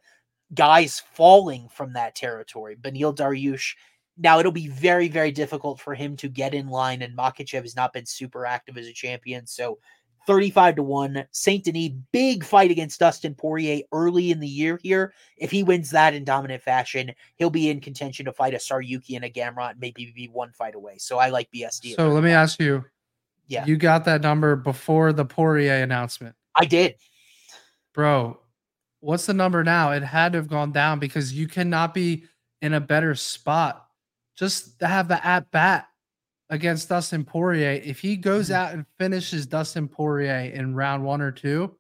guys 0.55 1.03
falling 1.15 1.69
from 1.69 1.95
that 1.95 2.15
territory. 2.15 2.77
Beneil 2.77 3.13
Dariush. 3.13 3.75
Now 4.17 4.39
it'll 4.39 4.53
be 4.53 4.69
very, 4.69 5.09
very 5.09 5.33
difficult 5.33 5.81
for 5.81 5.97
him 5.97 6.17
to 6.19 6.29
get 6.29 6.55
in 6.55 6.69
line, 6.69 7.03
and 7.03 7.17
Makhachev 7.19 7.63
has 7.63 7.75
not 7.75 7.93
been 7.93 8.07
super 8.07 8.47
active 8.47 8.79
as 8.79 8.87
a 8.87 8.93
champion. 8.93 9.45
So 9.45 9.81
35 10.27 10.77
to 10.77 10.83
1. 10.83 11.25
Saint 11.33 11.65
Denis, 11.65 11.91
big 12.13 12.45
fight 12.45 12.71
against 12.71 13.01
Dustin 13.01 13.35
Poirier 13.35 13.83
early 13.93 14.31
in 14.31 14.41
the 14.41 14.49
year 14.49 14.79
here. 14.83 15.13
If 15.37 15.51
he 15.51 15.63
wins 15.63 15.91
that 15.91 16.15
in 16.15 16.25
dominant 16.25 16.63
fashion, 16.63 17.13
he'll 17.37 17.51
be 17.51 17.71
in 17.71 17.81
contention 17.81 18.27
to 18.27 18.33
fight 18.33 18.55
a 18.55 18.59
Tsarukyan 18.59 19.17
and 19.17 19.25
a 19.25 19.31
Gamrot, 19.31 19.75
maybe 19.79 20.13
be 20.15 20.29
one 20.29 20.53
fight 20.53 20.75
away. 20.75 20.99
So 20.99 21.19
I 21.19 21.31
like 21.31 21.49
BSD. 21.53 21.97
So 21.97 22.09
let 22.09 22.23
me 22.23 22.31
ask 22.31 22.61
you. 22.61 22.85
Yeah. 23.49 23.67
You 23.67 23.77
got 23.77 24.05
that 24.07 24.23
number 24.23 24.57
before 24.57 25.13
the 25.13 25.25
Poirier 25.25 25.83
announcement. 25.83 26.35
I 26.55 26.65
did. 26.65 26.95
Bro, 27.93 28.39
what's 29.01 29.27
the 29.27 29.35
number 29.35 29.63
now? 29.63 29.91
It 29.93 30.03
had 30.03 30.33
to 30.33 30.39
have 30.39 30.49
gone 30.49 30.73
down 30.73 30.99
because 30.99 31.33
you 31.33 31.49
cannot 31.49 31.93
be 31.93 32.25
in 32.63 32.73
a 32.73 32.81
better 32.81 33.15
spot 33.15 33.87
just 34.37 34.79
to 34.79 34.87
have 34.87 35.09
the 35.09 35.25
at 35.27 35.51
bat 35.51 35.89
against 36.53 36.91
Dustin 36.91 37.25
Poirier. 37.25 37.81
If 37.83 37.99
he 37.99 38.15
goes 38.15 38.47
mm-hmm. 38.47 38.55
out 38.55 38.75
and 38.75 38.85
finishes 38.99 39.47
Dustin 39.47 39.89
Poirier 39.89 40.53
in 40.55 40.75
round 40.75 41.03
one 41.03 41.23
or 41.23 41.33
two, 41.33 41.75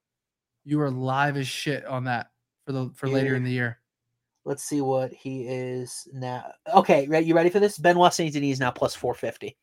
you 0.64 0.80
are 0.80 0.90
live 0.90 1.36
as 1.36 1.46
shit 1.46 1.84
on 1.84 2.04
that 2.04 2.30
for 2.64 2.72
the 2.72 2.90
for 2.94 3.08
later 3.08 3.36
in 3.36 3.44
the 3.44 3.50
year. 3.50 3.78
Let's 4.44 4.64
see 4.64 4.80
what 4.80 5.12
he 5.12 5.46
is 5.46 6.08
now. 6.12 6.50
Okay, 6.74 7.06
right. 7.06 7.24
You 7.24 7.34
ready 7.34 7.50
for 7.50 7.60
this? 7.60 7.78
Benoit 7.78 8.12
Saint 8.12 8.32
Denis 8.32 8.54
is 8.54 8.60
now 8.60 8.70
plus 8.70 8.94
four 8.94 9.14
fifty. 9.14 9.56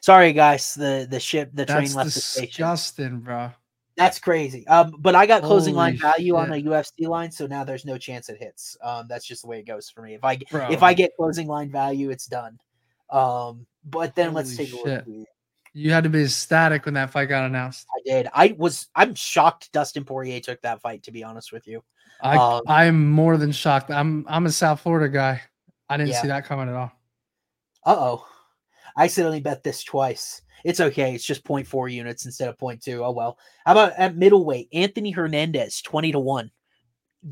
Sorry, 0.00 0.32
guys. 0.32 0.74
The 0.74 1.06
the 1.08 1.20
ship, 1.20 1.50
the 1.52 1.66
train 1.66 1.82
That's 1.82 1.94
left 1.94 2.14
the 2.14 2.20
station. 2.20 2.46
Disgusting, 2.46 3.20
bro. 3.20 3.50
That's 3.96 4.18
crazy. 4.18 4.66
Um, 4.66 4.96
but 4.98 5.14
I 5.14 5.26
got 5.26 5.42
closing 5.42 5.74
Holy 5.74 5.92
line 5.92 5.98
value 5.98 6.32
shit. 6.32 6.34
on 6.34 6.50
the 6.50 6.62
UFC 6.62 7.06
line, 7.06 7.30
so 7.30 7.46
now 7.46 7.62
there's 7.62 7.84
no 7.84 7.96
chance 7.96 8.28
it 8.28 8.38
hits. 8.40 8.76
Um, 8.82 9.06
that's 9.08 9.24
just 9.24 9.42
the 9.42 9.48
way 9.48 9.60
it 9.60 9.66
goes 9.66 9.88
for 9.88 10.02
me. 10.02 10.14
If 10.14 10.24
I 10.24 10.38
Bro. 10.50 10.70
if 10.70 10.82
I 10.82 10.94
get 10.94 11.14
closing 11.16 11.46
line 11.46 11.70
value, 11.70 12.10
it's 12.10 12.26
done. 12.26 12.58
Um, 13.10 13.66
but 13.84 14.14
then 14.14 14.30
Holy 14.30 14.36
let's 14.36 14.56
take 14.56 14.72
a 14.72 14.76
look. 14.76 15.26
You 15.76 15.90
had 15.90 16.04
to 16.04 16.10
be 16.10 16.22
ecstatic 16.22 16.84
when 16.84 16.94
that 16.94 17.10
fight 17.10 17.28
got 17.28 17.44
announced. 17.44 17.86
I 17.96 18.00
did. 18.04 18.28
I 18.32 18.54
was. 18.56 18.86
I'm 18.94 19.14
shocked. 19.14 19.72
Dustin 19.72 20.04
Poirier 20.04 20.40
took 20.40 20.62
that 20.62 20.80
fight. 20.80 21.02
To 21.04 21.10
be 21.10 21.24
honest 21.24 21.52
with 21.52 21.66
you, 21.66 21.82
I 22.22 22.36
um, 22.36 22.62
I'm 22.68 23.10
more 23.10 23.36
than 23.36 23.50
shocked. 23.50 23.90
I'm 23.90 24.24
I'm 24.28 24.46
a 24.46 24.52
South 24.52 24.80
Florida 24.80 25.08
guy. 25.08 25.42
I 25.88 25.96
didn't 25.96 26.10
yeah. 26.10 26.22
see 26.22 26.28
that 26.28 26.44
coming 26.46 26.68
at 26.68 26.74
all. 26.74 26.92
Uh 27.84 27.96
oh, 27.98 28.26
I 28.96 29.04
accidentally 29.04 29.40
bet 29.40 29.64
this 29.64 29.82
twice. 29.82 30.42
It's 30.64 30.80
okay. 30.80 31.14
It's 31.14 31.26
just 31.26 31.44
0.4 31.44 31.92
units 31.92 32.24
instead 32.24 32.48
of 32.48 32.56
0.2. 32.56 33.04
Oh 33.04 33.10
well. 33.10 33.38
How 33.66 33.72
about 33.72 33.92
at 33.98 34.16
middleweight? 34.16 34.68
Anthony 34.72 35.10
Hernandez, 35.10 35.82
20 35.82 36.12
to 36.12 36.18
1. 36.18 36.50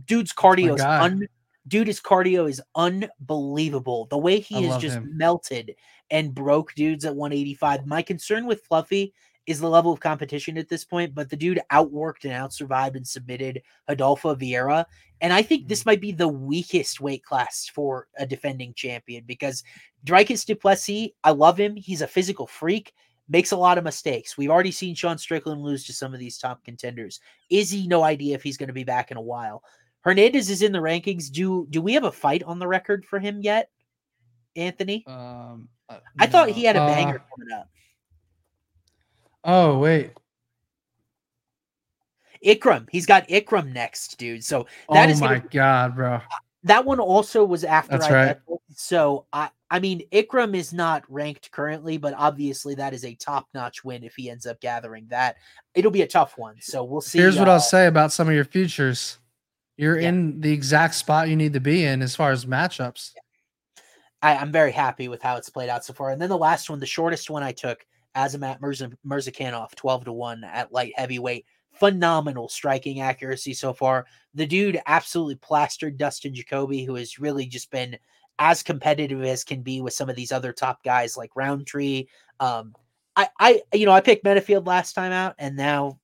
Dude's 0.05 0.33
cardio 0.33 0.75
is 0.75 0.83
un- 0.83 1.29
Dude, 1.69 1.87
his 1.87 2.01
cardio 2.01 2.49
is 2.51 2.61
unbelievable. 2.75 4.07
The 4.07 4.19
way 4.19 4.41
he 4.41 4.57
I 4.57 4.61
has 4.73 4.83
just 4.83 4.97
him. 4.97 5.17
melted 5.17 5.75
and 6.11 6.35
broke 6.35 6.75
dudes 6.75 7.05
at 7.05 7.15
185. 7.15 7.87
My 7.87 8.03
concern 8.03 8.47
with 8.47 8.65
Fluffy 8.65 9.13
is 9.47 9.59
the 9.61 9.69
level 9.69 9.93
of 9.93 9.99
competition 10.01 10.57
at 10.59 10.69
this 10.69 10.85
point, 10.85 11.15
but 11.15 11.29
the 11.29 11.37
dude 11.37 11.61
outworked 11.73 12.25
and 12.25 12.33
outsurvived 12.33 12.95
and 12.97 13.07
submitted 13.07 13.63
Adolfo 13.89 14.35
Vieira. 14.35 14.85
And 15.21 15.33
I 15.33 15.43
think 15.43 15.63
Mm-hmm. 15.63 15.69
this 15.69 15.87
might 15.87 16.01
be 16.01 16.13
the 16.13 16.29
weakest 16.29 17.01
weight 17.01 17.25
class 17.25 17.69
for 17.73 18.09
a 18.19 18.27
defending 18.27 18.75
champion 18.75 19.25
because 19.27 19.63
Dricus 20.05 20.45
Duplessis, 20.47 21.11
I 21.25 21.31
love 21.31 21.59
him. 21.59 21.75
He's 21.77 22.03
a 22.03 22.07
physical 22.09 22.47
freak, 22.47 22.93
makes 23.29 23.53
a 23.53 23.57
lot 23.57 23.79
of 23.79 23.85
mistakes. 23.85 24.37
We've 24.37 24.51
already 24.51 24.73
seen 24.73 24.95
Sean 24.95 25.19
Strickland 25.19 25.63
lose 25.63 25.85
to 25.87 25.93
some 25.93 26.13
of 26.13 26.21
these 26.21 26.39
top 26.39 26.65
contenders. 26.65 27.21
Izzy, 27.51 27.87
no 27.87 28.03
idea 28.03 28.35
if 28.35 28.43
he's 28.43 28.57
going 28.57 28.69
to 28.69 28.73
be 28.73 28.85
back 28.85 29.11
in 29.11 29.17
a 29.17 29.21
while. 29.23 29.63
Hernandez 30.03 30.51
is 30.51 30.63
in 30.63 30.73
the 30.73 30.79
rankings. 30.81 31.31
Do 31.31 31.67
do 31.71 31.81
we 31.81 31.95
have 31.95 32.05
a 32.05 32.13
fight 32.13 32.43
on 32.43 32.59
the 32.59 32.67
record 32.69 33.05
for 33.05 33.19
him 33.19 33.41
yet, 33.41 33.71
Anthony? 34.57 35.05
Um, 35.07 35.69
uh, 35.89 35.99
I 36.19 36.27
thought 36.27 36.49
he 36.51 36.65
had 36.65 36.77
a 36.77 36.83
uh, 36.83 36.87
banger 36.87 37.23
coming 37.35 37.53
up. 37.55 37.69
Oh 39.45 39.79
wait. 39.79 40.13
Ikram, 42.45 42.89
he's 42.91 43.07
got 43.07 43.29
Ikram 43.29 43.73
next, 43.73 44.19
dude. 44.19 44.43
So 44.45 44.67
that 44.91 45.09
oh 45.09 45.13
is 45.13 45.21
my 45.21 45.39
gonna- 45.39 45.49
god, 45.51 45.95
bro. 45.95 46.21
that 46.65 46.85
one 46.85 46.99
also 46.99 47.45
was 47.45 47.63
after 47.63 47.93
That's 47.99 48.07
I 48.07 48.13
right. 48.13 48.27
bet 48.27 48.43
it. 48.49 48.59
So 48.75 49.27
I 49.33 49.51
I 49.71 49.79
mean 49.79 50.03
Ikram 50.11 50.57
is 50.57 50.73
not 50.73 51.05
ranked 51.09 51.53
currently, 51.53 51.99
but 51.99 52.15
obviously 52.17 52.75
that 52.75 52.93
is 52.95 53.05
a 53.05 53.15
top 53.15 53.47
notch 53.55 53.85
win 53.85 54.03
if 54.03 54.17
he 54.17 54.29
ends 54.29 54.47
up 54.47 54.61
gathering 54.61 55.07
that. 55.11 55.37
It'll 55.75 55.93
be 55.93 56.03
a 56.03 56.07
tough 56.09 56.37
one. 56.37 56.57
So 56.61 56.83
we'll 56.83 57.01
see. 57.01 57.19
Here's 57.21 57.39
what 57.39 57.49
uh, 57.49 57.53
I'll 57.53 57.61
say 57.61 57.87
about 57.87 58.11
some 58.13 58.29
of 58.29 58.35
your 58.35 58.45
futures. 58.45 59.19
You're 59.77 59.99
Yeah. 60.01 60.11
in 60.11 60.41
the 60.41 60.53
exact 60.53 60.95
spot 60.95 61.29
you 61.29 61.37
need 61.37 61.55
to 61.55 61.61
be 61.61 61.85
in 61.85 62.03
as 62.03 62.15
far 62.15 62.31
as 62.31 62.45
matchups. 62.45 63.13
I, 64.23 64.37
I'm 64.37 64.53
very 64.53 64.73
happy 64.73 65.09
with 65.09 65.23
how 65.23 65.37
it's 65.37 65.51
played 65.51 65.69
out 65.69 65.85
so 65.85 65.93
far. 65.93 66.11
And 66.11 66.21
then 66.21 66.29
the 66.29 66.39
last 66.39 66.71
one, 66.71 66.79
the 66.79 66.87
shortest 66.87 67.31
one 67.31 67.43
I 67.43 67.53
took, 67.53 67.85
Azamat 68.15 68.61
Mirza, 68.61 68.91
Murzakanov, 69.05 69.75
12 69.75 70.05
to 70.05 70.13
1 70.13 70.45
at 70.45 70.73
light 70.73 70.93
heavyweight. 70.97 71.47
Phenomenal 71.73 72.49
striking 72.49 73.01
accuracy 73.01 73.55
so 73.55 73.73
far. 73.73 74.07
The 74.35 74.47
dude 74.47 74.81
absolutely 74.87 75.37
plastered 75.37 75.97
Dustin 75.97 76.35
Jacoby, 76.35 76.85
who 76.85 76.95
has 76.97 77.19
really 77.19 77.47
just 77.47 77.71
been 77.71 77.97
as 78.39 78.63
competitive 78.63 79.23
as 79.25 79.43
can 79.43 79.63
be 79.63 79.81
with 79.81 79.95
some 79.95 80.11
of 80.11 80.17
these 80.17 80.33
other 80.33 80.53
top 80.53 80.85
guys 80.85 81.17
like 81.17 81.35
Rountree. 81.35 82.07
Um, 82.41 82.75
I, 83.17 83.29
I, 83.41 83.63
you 83.73 83.87
know, 83.87 83.93
I 83.93 84.01
picked 84.01 84.25
Metafield 84.25 84.67
last 84.67 84.93
time 84.93 85.13
out, 85.13 85.35
and 85.39 85.57
now, 85.57 85.99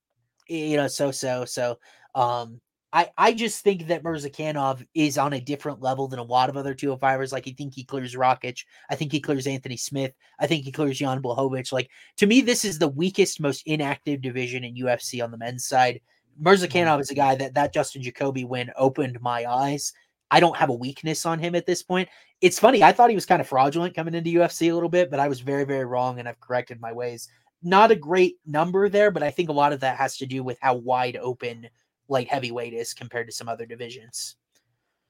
you 0.49 0.77
know, 0.77 0.89
so 0.89 1.11
so 1.11 1.45
so. 1.45 1.79
Um, 2.15 2.61
I, 2.93 3.11
I 3.19 3.33
just 3.35 3.63
think 3.63 3.89
that 3.89 4.03
Murzakanov 4.03 4.87
is 4.95 5.19
on 5.19 5.35
a 5.35 5.41
different 5.41 5.83
level 5.83 6.09
than 6.09 6.19
a 6.19 6.25
lot 6.25 6.49
of 6.49 6.57
other 6.57 6.75
205ers. 6.75 7.33
Like, 7.33 7.47
I 7.47 7.51
think 7.51 7.75
he 7.75 7.85
clears 7.85 8.15
Rakic. 8.15 8.65
I 8.89 8.95
think 8.95 9.13
he 9.13 9.21
clears 9.21 9.47
Anthony 9.47 9.77
Smith. 9.77 10.15
I 10.39 10.47
think 10.47 10.65
he 10.65 10.73
clears 10.73 10.99
Jan 10.99 11.21
Blachowicz. 11.21 11.71
Like, 11.71 11.91
to 12.17 12.27
me, 12.27 12.41
this 12.41 12.65
is 12.65 12.79
the 12.79 12.89
weakest, 12.89 13.41
most 13.41 13.67
inactive 13.67 14.23
division 14.23 14.65
in 14.65 14.75
UFC 14.75 15.23
on 15.23 15.31
the 15.31 15.37
men's 15.37 15.67
side. 15.67 16.01
Mm-hmm. 16.41 16.49
Murzakanov 16.49 17.01
is 17.01 17.11
a 17.11 17.15
guy 17.15 17.35
that 17.35 17.55
that 17.55 17.75
Justin 17.75 18.03
Jacoby 18.03 18.45
win 18.45 18.71
opened 18.77 19.21
my 19.21 19.45
eyes. 19.45 19.93
I 20.31 20.41
don't 20.41 20.57
have 20.57 20.71
a 20.71 20.75
weakness 20.75 21.27
on 21.27 21.39
him 21.39 21.55
at 21.55 21.67
this 21.67 21.83
point. 21.83 22.09
It's 22.41 22.59
funny. 22.59 22.83
I 22.83 22.93
thought 22.93 23.11
he 23.11 23.17
was 23.17 23.27
kind 23.27 23.41
of 23.41 23.49
fraudulent 23.49 23.95
coming 23.95 24.15
into 24.15 24.31
UFC 24.31 24.71
a 24.71 24.75
little 24.75 24.89
bit, 24.89 25.11
but 25.11 25.21
I 25.21 25.29
was 25.29 25.41
very, 25.41 25.65
very 25.65 25.85
wrong 25.85 26.19
and 26.19 26.29
I've 26.29 26.41
corrected 26.41 26.81
my 26.81 26.93
ways. 26.93 27.29
Not 27.63 27.91
a 27.91 27.97
great 27.97 28.37
number 28.47 28.89
there, 28.89 29.11
but 29.11 29.23
I 29.23 29.31
think 29.31 29.49
a 29.49 29.55
lot 29.55 29.73
of 29.73 29.81
that 29.81 29.97
has 29.97 30.17
to 30.19 30.27
do 30.27 30.45
with 30.45 30.59
how 30.61 30.75
wide 30.75 31.17
open 31.17 31.69
light 32.09 32.29
heavyweight 32.29 32.73
is 32.75 32.95
compared 32.95 33.27
to 33.29 33.33
some 33.33 33.49
other 33.49 33.67
divisions. 33.67 34.37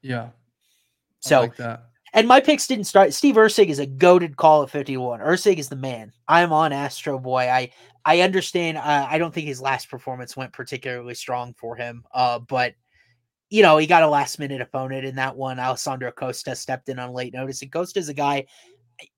Yeah. 0.02 0.24
I 0.24 0.30
So, 1.20 1.40
like 1.42 1.56
that. 1.56 1.84
and 2.14 2.28
my 2.28 2.40
picks 2.40 2.66
didn't 2.66 2.84
start. 2.84 3.12
Steve 3.12 3.34
Erceg 3.36 3.68
is 3.68 3.78
a 3.78 3.86
goaded 3.86 4.36
call 4.36 4.62
at 4.62 4.70
51. 4.70 5.20
Erceg 5.20 5.58
is 5.58 5.68
the 5.68 5.76
man. 5.76 6.12
I'm 6.28 6.52
on 6.52 6.72
Astro 6.72 7.18
Boy. 7.18 7.48
I 7.48 7.70
I 8.04 8.20
understand. 8.22 8.78
Uh, 8.78 9.06
I 9.10 9.18
don't 9.18 9.34
think 9.34 9.46
his 9.46 9.60
last 9.60 9.90
performance 9.90 10.36
went 10.36 10.52
particularly 10.52 11.14
strong 11.14 11.54
for 11.54 11.76
him. 11.76 12.04
Uh, 12.14 12.38
but 12.38 12.74
you 13.50 13.62
know 13.62 13.76
he 13.78 13.86
got 13.86 14.02
a 14.02 14.08
last 14.08 14.38
minute 14.38 14.60
opponent 14.60 15.04
in 15.04 15.16
that 15.16 15.36
one. 15.36 15.58
Alessandro 15.58 16.10
Costa 16.12 16.54
stepped 16.54 16.88
in 16.88 16.98
on 16.98 17.12
late 17.12 17.34
notice, 17.34 17.62
and 17.62 17.72
Costa's 17.72 18.08
a 18.08 18.14
guy. 18.14 18.46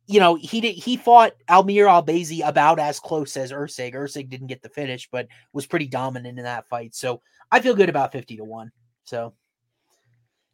You 0.06 0.20
know 0.20 0.34
he 0.34 0.60
did. 0.60 0.72
He 0.74 0.96
fought 0.96 1.32
Amir 1.48 1.86
Albazi 1.86 2.46
about 2.46 2.78
as 2.78 2.98
close 2.98 3.36
as 3.36 3.52
Erceg. 3.52 3.94
Erceg 3.94 4.28
didn't 4.28 4.48
get 4.48 4.62
the 4.62 4.68
finish, 4.68 5.08
but 5.10 5.28
was 5.52 5.66
pretty 5.66 5.86
dominant 5.86 6.38
in 6.38 6.44
that 6.44 6.68
fight. 6.68 6.94
So 6.94 7.22
I 7.52 7.60
feel 7.60 7.74
good 7.74 7.88
about 7.88 8.12
50 8.12 8.36
to 8.36 8.44
one. 8.44 8.70
So 9.04 9.34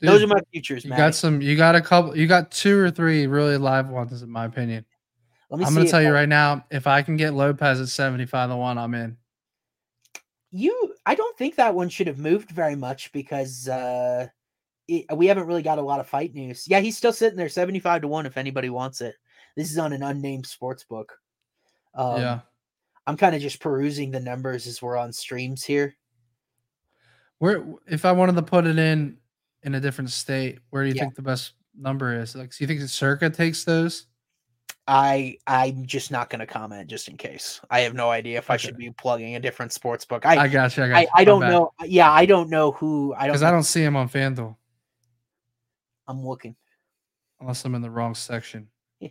those 0.00 0.22
are 0.22 0.26
my 0.26 0.40
futures, 0.52 0.84
you 0.84 0.90
man. 0.90 0.98
got 0.98 1.14
some 1.14 1.40
you 1.40 1.56
got 1.56 1.74
a 1.74 1.80
couple 1.80 2.16
you 2.16 2.26
got 2.26 2.50
two 2.50 2.78
or 2.78 2.90
three 2.90 3.26
really 3.26 3.56
live 3.56 3.88
ones 3.88 4.22
in 4.22 4.30
my 4.30 4.44
opinion. 4.44 4.84
Let 5.50 5.60
me 5.60 5.64
I'm 5.64 5.74
gonna 5.74 5.88
tell 5.88 6.02
you 6.02 6.12
right 6.12 6.28
now, 6.28 6.64
if 6.70 6.86
I 6.86 7.02
can 7.02 7.16
get 7.16 7.32
Lopes 7.34 7.80
at 7.80 7.88
75 7.88 8.50
to 8.50 8.56
1, 8.56 8.78
I'm 8.78 8.94
in. 8.94 9.16
you 10.50 10.94
i 11.04 11.14
don't 11.14 11.36
think 11.36 11.56
that 11.56 11.74
one 11.74 11.88
should 11.88 12.06
have 12.06 12.18
moved 12.18 12.50
very 12.50 12.76
much 12.76 13.12
because 13.12 13.68
uh 13.68 14.26
it, 14.88 15.04
we 15.16 15.26
haven't 15.26 15.46
really 15.46 15.62
got 15.62 15.78
a 15.78 15.82
lot 15.82 16.00
of 16.00 16.08
fight 16.08 16.34
news 16.34 16.64
yeah 16.68 16.80
he's 16.80 16.96
still 16.96 17.12
sitting 17.12 17.36
there 17.36 17.48
75 17.48 18.02
to 18.02 18.08
1 18.08 18.26
if 18.26 18.36
anybody 18.38 18.70
wants 18.70 19.00
it 19.00 19.16
this 19.56 19.70
is 19.70 19.78
on 19.78 19.92
an 19.92 20.02
unnamed 20.02 20.46
sports 20.46 20.84
book 20.84 21.12
um, 21.94 22.20
yeah. 22.20 22.40
i'm 23.06 23.16
kind 23.16 23.34
of 23.34 23.42
just 23.42 23.60
perusing 23.60 24.10
the 24.10 24.20
numbers 24.20 24.66
as 24.66 24.80
we're 24.80 24.96
on 24.96 25.12
streams 25.12 25.64
here 25.64 25.96
Where 27.38 27.64
if 27.86 28.04
I 28.04 28.12
wanted 28.12 28.36
to 28.36 28.42
put 28.42 28.66
it 28.66 28.78
in 28.78 29.18
in 29.62 29.74
a 29.74 29.80
different 29.80 30.10
state, 30.10 30.60
where 30.70 30.82
do 30.84 30.88
you 30.88 30.94
Yeah. 30.94 31.02
think 31.02 31.14
the 31.16 31.22
best 31.22 31.52
number 31.76 32.18
is? 32.18 32.34
Like, 32.34 32.50
do 32.50 32.56
you 32.60 32.66
think 32.66 32.80
Circa 32.88 33.30
takes 33.30 33.64
those? 33.64 34.06
i 34.88 35.36
i'm 35.48 35.84
just 35.84 36.12
not 36.12 36.30
going 36.30 36.38
to 36.38 36.46
comment 36.46 36.88
just 36.88 37.08
in 37.08 37.16
case 37.16 37.60
i 37.70 37.80
have 37.80 37.92
no 37.92 38.08
idea 38.08 38.38
if 38.38 38.50
i 38.50 38.56
should 38.56 38.76
be 38.76 38.88
plugging 38.92 39.34
a 39.34 39.40
different 39.40 39.72
sports 39.72 40.04
book 40.04 40.24
i 40.24 40.36
I 40.44 40.46
got 40.48 40.76
you. 40.76 40.84
I 40.84 40.88
got 40.88 40.96
I, 40.96 41.00
you. 41.00 41.08
I 41.12 41.24
don't 41.24 41.40
know 41.40 41.72
yeah 41.84 42.08
i 42.12 42.24
don't 42.24 42.48
know 42.48 42.70
who 42.70 43.12
i 43.14 43.22
don't 43.26 43.32
because. 43.32 43.42
I 43.42 43.50
don't 43.50 43.64
see 43.64 43.82
him 43.82 43.96
on 43.96 44.08
FanDuel 44.08 44.54
i'm 46.06 46.24
looking 46.24 46.54
unless 47.40 47.64
I'm 47.64 47.74
in 47.74 47.82
the 47.82 47.90
wrong 47.90 48.14
section. 48.14 48.68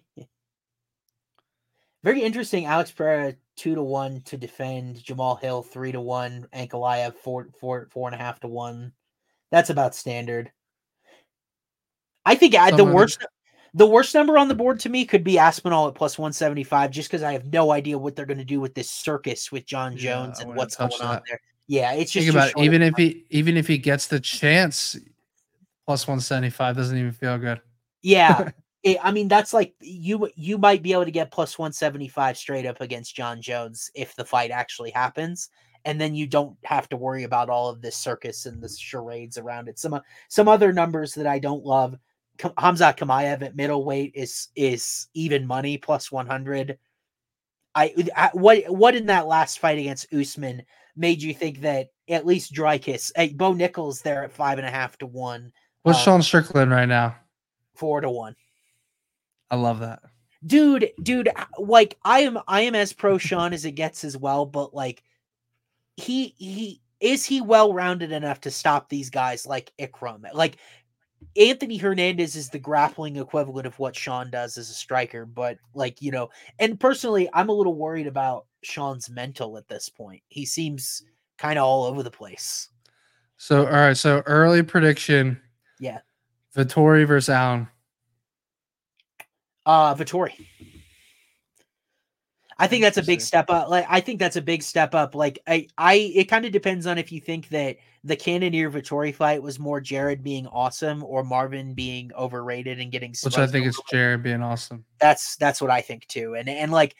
Very 2.03 2.21
interesting. 2.21 2.65
Alex 2.65 2.91
Pereira 2.91 3.35
two 3.55 3.75
to 3.75 3.83
one 3.83 4.21
to 4.21 4.37
defend. 4.37 4.97
Jamahal 4.97 5.39
Hill 5.39 5.63
three 5.63 5.91
to 5.91 6.01
one. 6.01 6.47
Ankalaev 6.53 7.15
four 7.15 7.49
four 7.59 7.87
four 7.91 8.07
and 8.07 8.15
a 8.15 8.23
half 8.23 8.39
to 8.41 8.47
one. 8.47 8.91
That's 9.51 9.69
about 9.69 9.95
standard. 9.95 10.51
I 12.25 12.35
think 12.35 12.53
the 12.53 12.83
worst 12.83 13.25
the 13.73 13.85
worst 13.85 14.13
number 14.13 14.37
on 14.37 14.47
the 14.47 14.55
board 14.55 14.79
to 14.81 14.89
me 14.89 15.05
could 15.05 15.23
be 15.23 15.37
Aspinall 15.37 15.87
at 15.87 15.95
plus 15.95 16.17
one 16.17 16.33
seventy 16.33 16.63
five, 16.63 16.91
just 16.91 17.09
because 17.09 17.23
I 17.23 17.33
have 17.33 17.45
no 17.45 17.71
idea 17.71 17.97
what 17.97 18.15
they're 18.15 18.25
going 18.25 18.37
to 18.37 18.45
do 18.45 18.59
with 18.59 18.73
this 18.73 18.89
circus 18.89 19.51
with 19.51 19.65
Jon 19.65 19.97
Jones 19.97 20.39
I 20.39 20.43
and 20.43 20.55
what's 20.55 20.75
going 20.75 20.91
touch 20.91 21.01
on 21.01 21.21
there. 21.27 21.39
Yeah, 21.67 21.93
it's 21.93 22.11
just 22.11 22.25
Think 22.25 22.35
about 22.35 22.49
it. 22.49 22.63
Even 22.63 22.81
if 22.81 22.95
he 22.95 23.25
even 23.29 23.57
if 23.57 23.67
he 23.67 23.77
gets 23.77 24.07
the 24.07 24.19
chance, 24.19 24.95
plus 25.85 26.07
175 26.07 26.75
doesn't 26.75 26.97
even 26.97 27.11
feel 27.11 27.37
good. 27.37 27.61
Yeah. 28.01 28.51
It, 28.85 28.99
I 29.03 29.11
mean, 29.11 29.27
that's 29.27 29.51
like 29.51 29.73
you 29.81 30.29
you 30.35 30.59
might 30.59 30.83
be 30.83 30.93
able 30.93 31.05
to 31.05 31.11
get 31.11 31.31
plus 31.31 31.57
175 31.57 32.37
straight 32.37 32.67
up 32.67 32.79
against 32.81 33.15
Jon 33.15 33.41
Jones 33.41 33.89
if 33.95 34.15
the 34.15 34.23
fight 34.23 34.51
actually 34.51 34.91
happens. 34.91 35.49
And 35.85 35.99
then 35.99 36.15
you 36.15 36.25
don't 36.27 36.55
have 36.63 36.87
to 36.89 36.97
worry 36.97 37.23
about 37.23 37.49
all 37.49 37.67
of 37.69 37.81
this 37.81 37.95
circus 37.95 38.45
and 38.45 38.61
the 38.61 38.69
charades 38.69 39.37
around 39.37 39.67
it. 39.67 39.79
Some 39.79 39.99
some 40.29 40.47
other 40.47 40.71
numbers 40.71 41.15
that 41.15 41.27
I 41.27 41.39
don't 41.39 41.65
love. 41.65 41.97
Khamzat 42.37 42.97
Chimaev 42.97 43.41
at 43.41 43.55
middleweight 43.55 44.11
is 44.13 44.49
is 44.55 45.07
even 45.15 45.47
money 45.47 45.77
plus 45.79 46.11
100. 46.11 46.77
I, 47.73 47.93
I 48.15 48.29
what 48.33 48.69
what 48.69 48.95
in 48.95 49.07
that 49.07 49.25
last 49.27 49.59
fight 49.59 49.79
against 49.79 50.13
Usman 50.13 50.61
made 50.95 51.23
you 51.23 51.33
think 51.33 51.61
that 51.61 51.89
at 52.07 52.25
least 52.25 52.53
Dricus, 52.53 53.11
hey, 53.15 53.29
Bo 53.29 53.53
Nickal 53.53 53.99
there 54.03 54.23
at 54.23 54.31
five 54.31 54.59
and 54.59 54.67
a 54.67 54.71
half 54.71 54.97
to 54.99 55.07
one, 55.07 55.51
What's 55.81 55.99
Um, 55.99 56.03
Sean 56.03 56.21
Strickland 56.21 56.71
right 56.71 56.87
now? 56.87 57.15
four 57.75 58.01
to 58.01 58.09
one. 58.09 58.35
I 59.55 59.57
love 59.57 59.79
that. 59.79 59.99
dude 60.45 60.91
dude 61.01 61.29
uh, 61.29 61.45
like 61.57 61.97
i 62.03 62.19
am 62.19 62.37
i 62.47 62.61
am 62.61 62.75
as 62.75 62.93
pro 62.93 63.17
sean 63.17 63.53
as 63.53 63.65
it 63.65 63.71
gets 63.71 64.03
as 64.03 64.15
well 64.17 64.45
but 64.45 64.73
like 64.73 65.01
he 65.97 66.35
he 66.37 66.81
is 66.99 67.25
he 67.25 67.41
well 67.41 67.73
rounded 67.73 68.11
enough 68.11 68.41
to 68.41 68.51
stop 68.51 68.89
these 68.89 69.09
guys 69.09 69.47
like 69.47 69.71
ikram 69.79 70.23
like 70.33 70.57
anthony 71.37 71.77
hernandez 71.77 72.35
is 72.35 72.49
the 72.49 72.59
grappling 72.59 73.15
equivalent 73.15 73.65
of 73.65 73.79
what 73.79 73.95
sean 73.95 74.29
does 74.29 74.57
as 74.57 74.69
a 74.69 74.73
striker 74.73 75.25
but 75.25 75.57
like 75.73 76.01
you 76.01 76.11
know 76.11 76.29
and 76.59 76.79
personally 76.79 77.29
i'm 77.33 77.49
a 77.49 77.53
little 77.53 77.75
worried 77.75 78.05
about 78.07 78.45
sean's 78.61 79.09
mental 79.09 79.57
at 79.57 79.67
this 79.67 79.89
point 79.89 80.21
he 80.27 80.45
seems 80.45 81.01
kind 81.37 81.57
of 81.57 81.63
all 81.65 81.85
over 81.85 82.03
the 82.03 82.11
place 82.11 82.69
So 83.37 83.65
all 83.65 83.71
right, 83.71 83.97
so 83.97 84.21
early 84.27 84.63
prediction. 84.63 85.41
Yeah. 85.79 85.99
Vettori 86.55 87.05
versus 87.05 87.27
Allen. 87.29 87.67
Uh 89.65 89.95
Vettori. 89.95 90.45
I 92.57 92.67
think 92.67 92.83
that's 92.83 92.97
a 92.97 93.03
big 93.03 93.19
step 93.19 93.49
up. 93.49 93.69
Like 93.69 93.85
I 93.89 93.99
think 93.99 94.19
that's 94.19 94.37
a 94.37 94.41
big 94.41 94.63
step 94.63 94.95
up. 94.95 95.13
Like 95.13 95.39
I, 95.45 95.67
I 95.77 95.95
it 96.15 96.25
kind 96.25 96.45
of 96.45 96.51
depends 96.51 96.87
on 96.87 96.97
if 96.97 97.11
you 97.11 97.19
think 97.19 97.49
that 97.49 97.77
the 98.03 98.15
Cannonier 98.15 98.71
Vettori 98.71 99.13
fight 99.13 99.41
was 99.41 99.59
more 99.59 99.81
Jared 99.81 100.23
being 100.23 100.47
awesome 100.47 101.03
or 101.03 101.23
Marvin 101.23 101.73
being 101.73 102.11
overrated 102.17 102.79
and 102.79 102.91
getting 102.91 103.13
which 103.23 103.37
I 103.37 103.47
think 103.47 103.65
is 103.65 103.79
Jared 103.89 104.23
being 104.23 104.41
awesome. 104.41 104.85
That's 105.01 105.35
that's 105.35 105.59
what 105.59 105.71
I 105.71 105.81
think 105.81 106.07
too. 106.07 106.35
And 106.35 106.47
and 106.47 106.71
like 106.71 106.95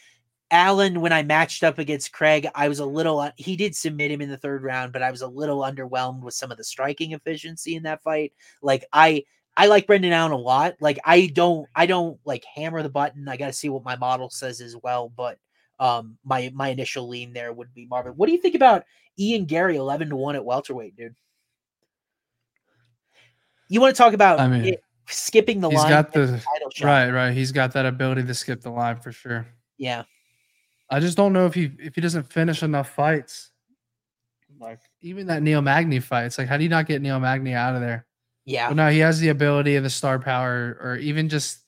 Allen, 0.51 1.01
when 1.01 1.13
I 1.13 1.23
matched 1.23 1.63
up 1.63 1.79
against 1.79 2.11
Craig, 2.11 2.47
I 2.53 2.67
was 2.67 2.79
a 2.79 2.85
little 2.85 3.29
he 3.37 3.55
did 3.55 3.75
submit 3.75 4.11
him 4.11 4.21
in 4.21 4.29
the 4.29 4.37
third 4.37 4.61
round, 4.63 4.91
but 4.91 5.03
I 5.03 5.11
was 5.11 5.21
a 5.21 5.27
little 5.27 5.59
underwhelmed 5.59 6.21
with 6.21 6.33
some 6.33 6.51
of 6.51 6.57
the 6.57 6.63
striking 6.65 7.13
efficiency 7.13 7.75
in 7.75 7.83
that 7.83 8.03
fight. 8.03 8.33
Like 8.61 8.83
I 8.91 9.23
I 9.57 9.67
like 9.67 9.87
Brendan 9.87 10.11
Allen 10.11 10.31
a 10.31 10.37
lot. 10.37 10.75
Like 10.79 10.99
I 11.05 11.27
don't 11.27 11.67
I 11.75 11.85
don't 11.85 12.19
like 12.25 12.43
hammer 12.43 12.83
the 12.83 12.89
button. 12.89 13.27
I 13.27 13.37
got 13.37 13.47
to 13.47 13.53
see 13.53 13.69
what 13.69 13.83
my 13.83 13.95
model 13.95 14.29
says 14.29 14.61
as 14.61 14.75
well, 14.83 15.09
but 15.15 15.39
um 15.79 16.17
my 16.23 16.51
my 16.53 16.69
initial 16.69 17.07
lean 17.07 17.33
there 17.33 17.53
would 17.53 17.73
be 17.73 17.85
Marvin. 17.85 18.13
What 18.13 18.27
do 18.27 18.33
you 18.33 18.41
think 18.41 18.55
about 18.55 18.83
Ian 19.17 19.45
Garry 19.45 19.77
11 19.77 20.09
to 20.09 20.15
1 20.15 20.35
at 20.35 20.45
welterweight, 20.45 20.95
dude? 20.95 21.15
You 23.69 23.81
want 23.81 23.95
to 23.95 23.97
talk 23.97 24.13
about 24.13 24.39
I 24.39 24.47
mean, 24.47 24.65
it, 24.65 24.83
skipping 25.07 25.59
the 25.61 25.69
he's 25.69 25.79
line? 25.79 25.89
got 25.89 26.13
the 26.13 26.41
right, 26.83 27.09
right. 27.09 27.33
He's 27.33 27.51
got 27.51 27.73
that 27.73 27.85
ability 27.85 28.23
to 28.23 28.33
skip 28.33 28.61
the 28.61 28.69
line 28.69 28.97
for 28.97 29.11
sure. 29.11 29.47
Yeah. 29.77 30.03
I 30.89 30.99
just 30.99 31.17
don't 31.17 31.33
know 31.33 31.45
if 31.45 31.53
he 31.53 31.71
if 31.79 31.95
he 31.95 32.01
doesn't 32.01 32.31
finish 32.31 32.61
enough 32.61 32.89
fights. 32.89 33.51
Like 34.59 34.79
even 35.01 35.27
that 35.27 35.41
Neil 35.41 35.61
Magny 35.61 35.99
fight, 35.99 36.25
it's 36.25 36.37
like 36.37 36.47
how 36.47 36.57
do 36.57 36.63
you 36.63 36.69
not 36.69 36.85
get 36.85 37.01
Neil 37.01 37.19
Magny 37.19 37.53
out 37.53 37.75
of 37.75 37.81
there? 37.81 38.04
Yeah. 38.45 38.69
But 38.69 38.77
no, 38.77 38.89
he 38.89 38.99
has 38.99 39.19
the 39.19 39.29
ability 39.29 39.75
and 39.75 39.85
the 39.85 39.89
star 39.89 40.19
power, 40.19 40.77
or 40.81 40.97
even 40.97 41.29
just 41.29 41.59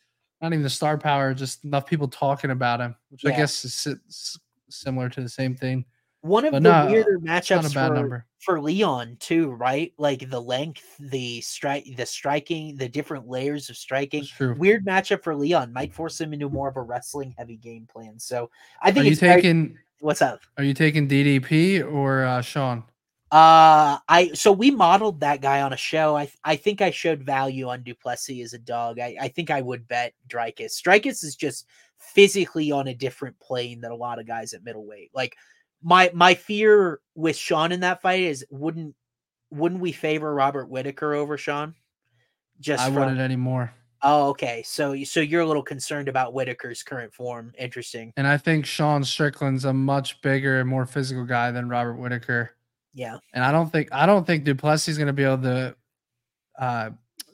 not 0.41 0.54
even 0.54 0.64
the 0.64 0.70
star 0.70 0.98
power, 0.98 1.34
just 1.34 1.66
enough 1.66 1.86
people 1.88 2.08
talking 2.08 2.52
about 2.52 2.80
him, 2.80 2.95
which 3.10 3.24
yeah. 3.24 3.32
I 3.32 3.36
guess 3.36 3.66
is 3.66 4.40
similar 4.70 5.10
to 5.10 5.22
the 5.22 5.30
same 5.30 5.56
thing. 5.56 5.86
One 6.22 6.45
of 6.45 6.52
but 6.52 6.64
the 6.64 6.86
no, 6.86 6.91
weirder 6.91 7.20
matchups 7.20 7.74
for, 7.74 7.94
number. 7.94 8.26
for 8.40 8.60
Leon 8.60 9.18
too, 9.20 9.52
right? 9.52 9.94
Like 9.98 10.30
the 10.30 10.41
length, 10.41 10.84
the 10.99 11.41
strike, 11.41 11.86
the 11.95 12.06
striking, 12.06 12.76
the 12.76 12.90
different 12.90 13.28
layers 13.28 13.70
of 13.70 13.78
striking. 13.78 14.26
Weird 14.40 14.86
matchup 14.86 15.24
for 15.24 15.36
Leon 15.36 15.72
might 15.72 15.94
force 15.94 16.20
him 16.20 16.34
into 16.34 16.49
more 16.49 16.68
of 16.68 16.76
a 16.76 16.82
wrestling 16.82 17.34
heavy 17.38 17.58
game 17.58 17.88
plan. 17.88 18.20
So 18.20 18.49
I 18.82 18.91
think 18.91 19.06
are 19.06 19.10
you 19.10 19.16
taking 19.16 19.68
very, 19.68 19.80
what's 19.99 20.22
up? 20.22 20.41
Are 20.58 20.64
you 20.64 20.74
taking 20.74 21.08
DDP 21.08 21.90
or 21.90 22.26
uh, 22.26 22.41
Sean? 22.41 22.84
Uh, 23.30 23.99
I 24.08 24.32
so 24.34 24.54
we 24.54 24.72
modeled 24.72 25.20
that 25.20 25.41
guy 25.41 25.62
on 25.62 25.74
a 25.74 25.78
show. 25.78 26.16
I 26.16 26.32
I 26.45 26.56
think 26.56 26.82
I 26.82 26.91
showed 26.91 27.24
value 27.24 27.68
on 27.68 27.84
Duplessis 27.84 28.41
as 28.41 28.54
a 28.54 28.58
dog. 28.58 28.99
I, 28.99 29.18
I 29.20 29.28
think 29.28 29.52
I 29.52 29.62
would 29.62 29.88
bet 29.88 30.14
Dricus. 30.30 30.82
Dricus 30.82 31.26
is 31.26 31.36
just 31.36 31.66
physically 31.99 32.72
on 32.72 32.88
a 32.88 32.94
different 32.94 33.38
plane 33.40 33.82
than 33.82 33.91
a 33.91 33.95
lot 33.95 34.20
of 34.20 34.28
guys 34.28 34.54
at 34.54 34.64
middleweight. 34.64 35.12
Like 35.14 35.36
my 35.84 36.10
my 36.14 36.36
fear 36.36 37.02
with 37.16 37.36
Sean 37.36 37.74
in 37.74 37.82
that 37.82 38.02
fight 38.02 38.22
is 38.22 38.45
wouldn't 38.49 38.95
wouldn't 39.52 39.82
we 39.82 39.91
favor 39.91 40.34
Robert 40.34 40.70
Whitaker 40.70 41.14
over 41.14 41.38
Sean? 41.38 41.76
Just 42.60 42.82
I 42.82 42.88
from, 42.88 42.95
wouldn't 42.95 43.20
anymore. 43.20 43.74
Oh, 44.04 44.30
okay. 44.30 44.64
So 44.66 45.04
so 45.04 45.20
you're 45.20 45.41
a 45.41 45.45
little 45.45 45.64
concerned 45.64 46.08
about 46.08 46.34
Whitaker's 46.34 46.84
current 46.84 47.14
form. 47.14 47.52
Interesting. 47.58 48.14
And 48.16 48.28
I 48.28 48.38
think 48.38 48.66
Sean 48.66 49.04
Strickland's 49.04 49.66
a 49.66 49.74
much 49.74 50.22
bigger 50.22 50.60
and 50.60 50.70
more 50.70 50.86
physical 50.86 51.26
guy 51.26 51.52
than 51.52 51.68
Robert 51.70 51.95
Whitaker. 51.95 52.52
Yeah. 52.98 53.19
And 53.32 53.44
I 53.44 53.52
don't 53.52 53.72
think 53.72 53.90
I 53.91 54.07
don't 54.07 54.26
think 54.26 54.44
Du 54.44 54.56
Plessis 54.56 54.94
is 54.94 54.98
going 54.98 55.07
to 55.07 55.14
be 55.14 55.24
able 55.24 55.44
to 55.44 55.76
uh 56.57 56.90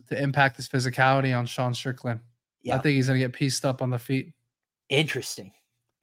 to 0.10 0.22
impact 0.22 0.58
his 0.58 0.68
physicality 0.68 1.36
on 1.36 1.46
Sean 1.46 1.74
Strickland. 1.74 2.20
Yeah. 2.64 2.76
I 2.76 2.80
think 2.80 2.96
he's 2.96 3.08
going 3.08 3.20
to 3.20 3.26
get 3.26 3.34
pieced 3.34 3.64
up 3.64 3.82
on 3.82 3.90
the 3.90 3.98
feet. 3.98 4.34
Interesting. 4.90 5.54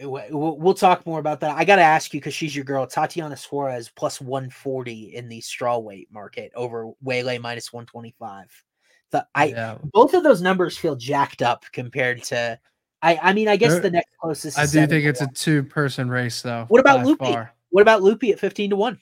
We'll 0.01 0.73
talk 0.73 1.05
more 1.05 1.21
about 1.21 1.41
that. 1.41 1.59
I 1.59 1.67
got 1.67 1.77
to 1.77 1.83
ask 1.83 2.15
you 2.15 2.21
because 2.21 2.33
she's 2.33 2.57
your 2.57 2.65
girl, 2.65 2.87
Tatiana 2.87 3.37
Suarez 3.37 3.91
plus 3.95 4.19
140 4.19 5.15
in 5.15 5.29
the 5.29 5.43
straw 5.43 5.77
weight 5.77 6.09
market 6.11 6.53
over 6.55 6.93
Weili 7.05 7.39
minus 7.39 7.71
125. 7.71 8.65
The, 9.11 9.27
I 9.35 9.45
yeah. 9.47 9.77
both 9.93 10.15
of 10.15 10.23
those 10.23 10.41
numbers 10.41 10.79
feel 10.79 10.97
jacked 10.97 11.43
up 11.43 11.67
compared 11.73 12.23
to. 12.25 12.59
I 13.03 13.19
I 13.23 13.33
mean 13.35 13.49
I 13.49 13.57
guess 13.57 13.79
the 13.81 13.91
next 13.91 14.17
closest. 14.19 14.59
I 14.59 14.65
do 14.65 14.87
think 14.87 15.05
it's 15.05 15.21
one. 15.21 15.29
a 15.29 15.33
two 15.33 15.63
person 15.65 16.09
race 16.09 16.41
though. 16.41 16.65
What 16.69 16.81
about 16.81 17.05
Loopy? 17.05 17.27
Far. 17.27 17.53
What 17.69 17.83
about 17.83 18.03
Loopy 18.03 18.33
at 18.33 18.39
15 18.41 18.71
to 18.71 18.77
one? 18.77 18.99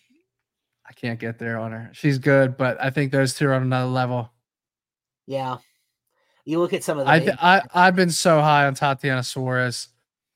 I 0.88 0.92
can't 0.92 1.20
get 1.20 1.38
there 1.38 1.58
on 1.58 1.72
her. 1.72 1.90
She's 1.92 2.18
good, 2.18 2.56
but 2.56 2.82
I 2.82 2.90
think 2.90 3.12
those 3.12 3.34
two 3.34 3.48
are 3.48 3.54
on 3.54 3.62
another 3.62 3.90
level. 3.90 4.32
Yeah. 5.26 5.58
You 6.44 6.60
look 6.60 6.72
at 6.72 6.82
some 6.82 6.98
of 6.98 7.04
the. 7.04 7.12
I, 7.12 7.18
th- 7.18 7.36
I 7.42 7.62
I've 7.74 7.94
been 7.94 8.10
so 8.10 8.40
high 8.40 8.66
on 8.66 8.74
Tatiana 8.74 9.22
Suarez. 9.22 9.88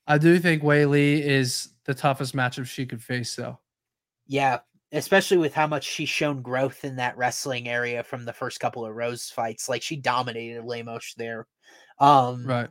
I 0.07 0.19
do 0.19 0.39
think 0.39 0.63
Weili 0.63 1.21
is 1.23 1.71
the 1.85 1.95
toughest 1.95 2.37
matchup 2.37 2.67
she 2.67 2.85
could 2.85 3.03
face, 3.03 3.35
though. 3.35 3.59
Yeah, 4.27 4.59
especially 4.93 5.39
with 5.39 5.55
how 5.55 5.67
much 5.67 5.85
she's 5.85 6.11
shown 6.11 6.43
growth 6.43 6.85
in 6.85 6.97
that 6.97 7.17
wrestling 7.17 7.69
area 7.69 8.03
from 8.03 8.27
the 8.27 8.33
first 8.33 8.61
couple 8.61 8.85
of 8.85 8.95
Rose 8.95 9.31
fights. 9.31 9.69
Like 9.71 9.83
she 9.83 9.97
dominated 9.97 10.65
Lemos 10.65 11.15
there. 11.17 11.47
Um, 11.99 12.47
right. 12.47 12.69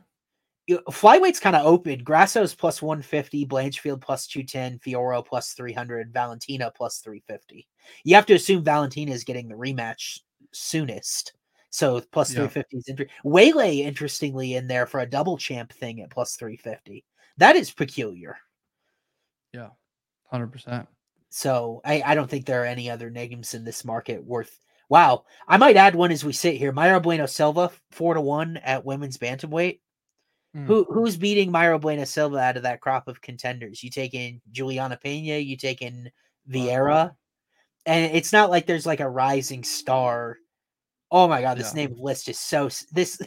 Flyweight's 0.70 1.40
kind 1.40 1.56
of 1.56 1.66
open. 1.66 2.04
Grasso's 2.04 2.54
plus 2.54 2.80
150, 2.80 3.46
Blanchfield 3.46 4.00
plus 4.00 4.26
210, 4.26 4.78
Fiorot 4.78 5.26
plus 5.26 5.52
300, 5.54 6.12
Valentina 6.12 6.72
plus 6.74 6.98
350. 6.98 7.66
You 8.04 8.14
have 8.14 8.26
to 8.26 8.34
assume 8.34 8.64
Valentina 8.64 9.12
is 9.12 9.24
getting 9.24 9.48
the 9.48 9.56
rematch 9.56 10.20
soonest. 10.52 11.34
So 11.70 12.00
plus 12.12 12.30
yeah. 12.30 12.46
350 12.46 12.76
is 12.76 12.88
interesting. 12.88 13.16
Weili, 13.24 13.78
interestingly, 13.78 14.54
in 14.54 14.68
there 14.68 14.86
for 14.86 15.00
a 15.00 15.08
double 15.08 15.36
champ 15.36 15.72
thing 15.72 16.00
at 16.00 16.10
plus 16.10 16.36
350. 16.36 17.04
That 17.38 17.56
is 17.56 17.72
peculiar. 17.72 18.36
Yeah, 19.52 19.70
100%. 20.32 20.86
So 21.30 21.80
I, 21.84 22.02
I 22.04 22.14
don't 22.14 22.28
think 22.28 22.44
there 22.44 22.62
are 22.62 22.66
any 22.66 22.90
other 22.90 23.10
names 23.10 23.54
in 23.54 23.64
this 23.64 23.84
market 23.84 24.22
worth. 24.22 24.60
Wow. 24.90 25.24
I 25.48 25.56
might 25.56 25.76
add 25.76 25.94
one 25.94 26.12
as 26.12 26.24
we 26.24 26.34
sit 26.34 26.56
here. 26.56 26.72
Mayra 26.72 27.02
Bueno 27.02 27.24
Silva, 27.24 27.70
four 27.90 28.12
to 28.14 28.20
one 28.20 28.58
at 28.58 28.84
women's 28.84 29.16
bantamweight. 29.16 29.80
Mm. 30.56 30.66
Who 30.66 30.84
who's 30.84 31.16
beating 31.16 31.50
Mayra 31.50 31.80
Bueno 31.80 32.04
Silva 32.04 32.38
out 32.38 32.56
of 32.56 32.64
that 32.64 32.80
crop 32.80 33.08
of 33.08 33.22
contenders? 33.22 33.82
You 33.82 33.90
take 33.90 34.14
in 34.14 34.40
Juliana 34.50 34.98
Pena, 34.98 35.38
you 35.38 35.56
take 35.56 35.80
in 35.80 36.10
Vieira, 36.50 37.14
and 37.86 38.14
it's 38.14 38.32
not 38.32 38.50
like 38.50 38.66
there's 38.66 38.86
like 38.86 39.00
a 39.00 39.08
rising 39.08 39.64
star. 39.64 40.36
Oh 41.10 41.26
my 41.26 41.40
god, 41.40 41.58
this 41.58 41.74
yeah. 41.74 41.86
name 41.86 41.96
list 41.98 42.28
is 42.28 42.38
so 42.38 42.68
this. 42.92 43.20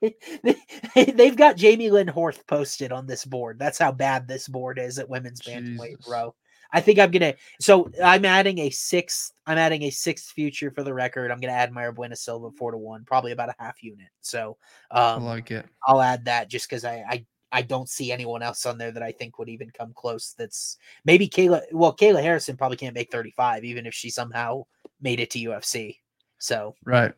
they've 0.00 1.36
got 1.36 1.56
Jamey-Lyn 1.56 2.06
Horth 2.06 2.46
posted 2.46 2.92
on 2.92 3.08
this 3.08 3.24
board. 3.24 3.58
That's 3.58 3.78
how 3.78 3.90
bad 3.90 4.28
this 4.28 4.46
board 4.46 4.78
is 4.78 4.98
at 5.00 5.08
women's 5.08 5.40
bantamweight, 5.40 6.06
bro. 6.06 6.36
I 6.72 6.80
think 6.80 6.98
I'm 6.98 7.10
gonna. 7.10 7.34
So 7.60 7.90
I'm 8.04 8.24
adding 8.24 8.58
a 8.58 8.70
sixth. 8.70 9.32
I'm 9.46 9.58
adding 9.58 9.84
a 9.84 9.90
sixth 9.90 10.30
future 10.32 10.70
for 10.70 10.82
the 10.82 10.92
record. 10.92 11.30
I'm 11.30 11.40
gonna 11.40 11.54
add 11.54 11.72
Mayra 11.72 11.94
Bueno 11.94 12.14
Silva 12.14 12.50
four 12.50 12.72
to 12.72 12.78
one, 12.78 13.04
probably 13.04 13.32
about 13.32 13.48
a 13.48 13.54
half 13.58 13.82
unit. 13.82 14.08
So 14.20 14.58
um, 14.90 15.22
I 15.22 15.26
like 15.26 15.50
it. 15.50 15.66
I'll 15.86 16.02
add 16.02 16.24
that 16.26 16.48
just 16.48 16.68
because 16.68 16.84
I, 16.84 17.04
I 17.08 17.26
I 17.50 17.62
don't 17.62 17.88
see 17.88 18.12
anyone 18.12 18.42
else 18.42 18.66
on 18.66 18.76
there 18.76 18.92
that 18.92 19.02
I 19.02 19.12
think 19.12 19.38
would 19.38 19.48
even 19.48 19.70
come 19.70 19.92
close. 19.94 20.34
That's 20.36 20.76
maybe 21.04 21.28
Kayla. 21.28 21.62
Well, 21.72 21.96
Kayla 21.96 22.22
Harrison 22.22 22.56
probably 22.56 22.76
can't 22.76 22.94
make 22.94 23.10
35, 23.10 23.64
even 23.64 23.86
if 23.86 23.94
she 23.94 24.10
somehow 24.10 24.64
made 25.00 25.20
it 25.20 25.30
to 25.30 25.38
UFC. 25.38 25.96
So 26.38 26.74
right. 26.84 27.12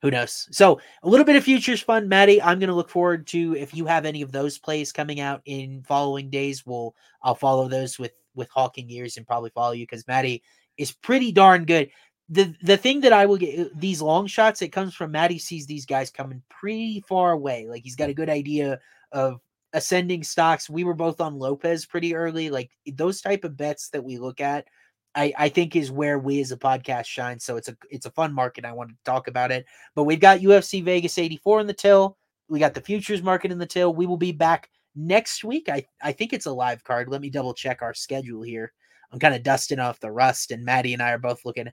Who 0.00 0.12
knows? 0.12 0.48
So 0.52 0.80
a 1.02 1.08
little 1.08 1.26
bit 1.26 1.34
of 1.34 1.42
futures 1.42 1.80
fun, 1.80 2.08
Matty. 2.08 2.40
I'm 2.40 2.60
gonna 2.60 2.74
look 2.74 2.90
forward 2.90 3.26
to 3.28 3.56
if 3.56 3.74
you 3.74 3.84
have 3.86 4.04
any 4.04 4.22
of 4.22 4.30
those 4.30 4.56
plays 4.56 4.92
coming 4.92 5.18
out 5.18 5.42
in 5.44 5.82
following 5.82 6.30
days. 6.30 6.64
We'll 6.64 6.94
I'll 7.22 7.34
follow 7.34 7.68
those 7.68 7.98
with 7.98 8.12
with 8.38 8.48
hawking 8.48 8.90
ears 8.90 9.18
and 9.18 9.26
probably 9.26 9.50
follow 9.50 9.72
you 9.72 9.82
because 9.84 10.06
Matty 10.08 10.42
is 10.78 10.92
pretty 10.92 11.32
darn 11.32 11.66
good. 11.66 11.90
The 12.30 12.54
the 12.62 12.76
thing 12.76 13.00
that 13.00 13.12
I 13.12 13.26
will 13.26 13.36
get 13.36 13.58
uh, 13.58 13.68
these 13.74 14.00
long 14.00 14.26
shots, 14.26 14.62
it 14.62 14.68
comes 14.68 14.94
from 14.94 15.10
Matty 15.10 15.38
sees 15.38 15.66
these 15.66 15.84
guys 15.84 16.10
coming 16.10 16.42
pretty 16.48 17.04
far 17.06 17.32
away. 17.32 17.66
Like 17.68 17.82
he's 17.82 17.96
got 17.96 18.10
a 18.10 18.14
good 18.14 18.30
idea 18.30 18.80
of 19.12 19.40
ascending 19.72 20.22
stocks. 20.22 20.70
We 20.70 20.84
were 20.84 20.94
both 20.94 21.20
on 21.20 21.38
Lopes 21.38 21.86
pretty 21.86 22.14
early. 22.14 22.50
Like 22.50 22.70
those 22.86 23.20
type 23.20 23.44
of 23.44 23.56
bets 23.56 23.90
that 23.90 24.04
we 24.04 24.18
look 24.18 24.40
at, 24.40 24.66
I, 25.14 25.32
I 25.38 25.48
think 25.48 25.74
is 25.74 25.90
where 25.90 26.18
we 26.18 26.40
as 26.40 26.52
a 26.52 26.56
podcast 26.56 27.06
shine. 27.06 27.40
So 27.40 27.56
it's 27.56 27.68
a 27.68 27.76
it's 27.90 28.06
a 28.06 28.10
fun 28.10 28.32
market. 28.32 28.64
I 28.64 28.72
wanted 28.72 28.92
to 28.92 29.04
talk 29.10 29.28
about 29.28 29.50
it. 29.50 29.66
But 29.94 30.04
we've 30.04 30.20
got 30.20 30.40
UFC 30.40 30.84
Vegas 30.84 31.18
84 31.18 31.60
in 31.60 31.66
the 31.66 31.72
till. 31.72 32.16
We 32.48 32.58
got 32.58 32.74
the 32.74 32.80
futures 32.80 33.22
market 33.22 33.52
in 33.52 33.58
the 33.58 33.66
till. 33.66 33.94
We 33.94 34.06
will 34.06 34.16
be 34.16 34.32
back 34.32 34.70
next 34.98 35.44
week. 35.44 35.68
I, 35.68 35.84
I 36.02 36.12
think 36.12 36.32
it's 36.32 36.46
a 36.46 36.52
live 36.52 36.82
card. 36.82 37.08
Let 37.08 37.20
me 37.20 37.30
double 37.30 37.54
check 37.54 37.80
our 37.80 37.94
schedule 37.94 38.42
here. 38.42 38.72
I'm 39.12 39.18
kind 39.18 39.34
of 39.34 39.42
dusting 39.42 39.78
off 39.78 40.00
the 40.00 40.10
rust, 40.10 40.50
and 40.50 40.64
Matty 40.64 40.92
and 40.92 41.02
I 41.02 41.12
are 41.12 41.18
both 41.18 41.44
looking. 41.44 41.68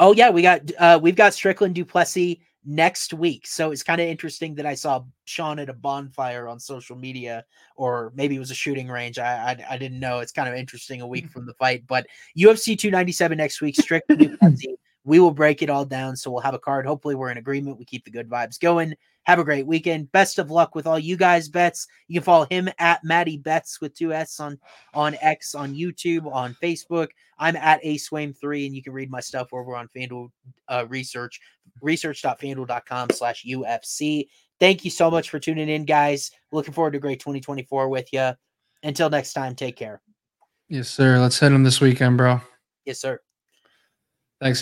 Oh 0.00 0.12
yeah, 0.14 0.30
we 0.30 0.42
got 0.42 0.62
uh 0.78 0.98
we've 1.00 1.16
got 1.16 1.34
Strickland 1.34 1.74
Duplessis 1.74 2.36
next 2.64 3.12
week. 3.12 3.46
So 3.46 3.72
it's 3.72 3.82
kind 3.82 4.00
of 4.00 4.06
interesting 4.06 4.54
that 4.56 4.66
I 4.66 4.74
saw 4.74 5.04
Sean 5.24 5.58
at 5.58 5.68
a 5.68 5.74
bonfire 5.74 6.48
on 6.48 6.58
social 6.58 6.96
media, 6.96 7.44
or 7.76 8.12
maybe 8.16 8.36
it 8.36 8.40
was 8.40 8.50
a 8.50 8.56
shooting 8.56 8.88
range. 8.88 9.18
I 9.18 9.52
I, 9.52 9.74
I 9.74 9.78
didn't 9.78 10.00
know. 10.00 10.20
It's 10.20 10.32
kind 10.32 10.48
of 10.48 10.54
interesting 10.54 11.02
a 11.02 11.06
week 11.06 11.28
from 11.30 11.46
the 11.46 11.54
fight, 11.54 11.84
but 11.86 12.06
UFC 12.36 12.76
297 12.78 13.38
next 13.38 13.60
week. 13.60 13.76
Strickland 13.76 14.20
Du 14.20 14.36
Plessis. 14.38 14.76
We 15.04 15.18
will 15.18 15.32
break 15.32 15.62
it 15.62 15.70
all 15.70 15.84
down. 15.84 16.16
So 16.16 16.30
we'll 16.30 16.42
have 16.42 16.54
a 16.54 16.60
card. 16.60 16.86
Hopefully, 16.86 17.14
we're 17.16 17.30
in 17.30 17.38
agreement. 17.38 17.78
We 17.78 17.84
keep 17.84 18.04
the 18.04 18.10
good 18.10 18.28
vibes 18.28 18.58
going. 18.58 18.94
Have 19.24 19.38
a 19.38 19.44
great 19.44 19.66
weekend. 19.66 20.10
Best 20.10 20.38
of 20.38 20.50
luck 20.50 20.74
with 20.74 20.86
all 20.86 20.98
you 20.98 21.16
guys 21.16 21.48
bets. 21.48 21.86
You 22.08 22.20
can 22.20 22.24
follow 22.24 22.46
him 22.50 22.68
at 22.78 23.04
Matty 23.04 23.36
Bets 23.36 23.80
with 23.80 23.94
two 23.94 24.12
S 24.12 24.40
on 24.40 24.58
on 24.94 25.16
X, 25.20 25.54
on 25.54 25.74
YouTube, 25.74 26.32
on 26.32 26.56
Facebook. 26.60 27.08
I'm 27.38 27.56
at 27.56 27.82
ASwaim3, 27.82 28.66
and 28.66 28.74
you 28.74 28.82
can 28.82 28.92
read 28.92 29.10
my 29.10 29.20
stuff 29.20 29.48
over 29.52 29.76
on 29.76 29.88
FanDuel 29.96 30.30
uh, 30.68 30.86
Research, 30.88 31.40
research.fanduel.com 31.80 33.10
slash 33.10 33.44
UFC. 33.44 34.26
Thank 34.58 34.84
you 34.84 34.90
so 34.90 35.10
much 35.10 35.30
for 35.30 35.38
tuning 35.38 35.68
in, 35.68 35.84
guys. 35.84 36.30
Looking 36.50 36.74
forward 36.74 36.92
to 36.92 36.98
a 36.98 37.00
great 37.00 37.20
2024 37.20 37.88
with 37.88 38.12
you. 38.12 38.32
Until 38.82 39.10
next 39.10 39.32
time, 39.32 39.54
take 39.54 39.76
care. 39.76 40.00
Yes, 40.68 40.88
sir. 40.88 41.18
Let's 41.18 41.38
hit 41.38 41.52
him 41.52 41.62
this 41.62 41.80
weekend, 41.80 42.16
bro. 42.16 42.40
Yes, 42.84 43.00
sir. 43.00 43.20
Thanks, 44.40 44.58
everyone. 44.58 44.60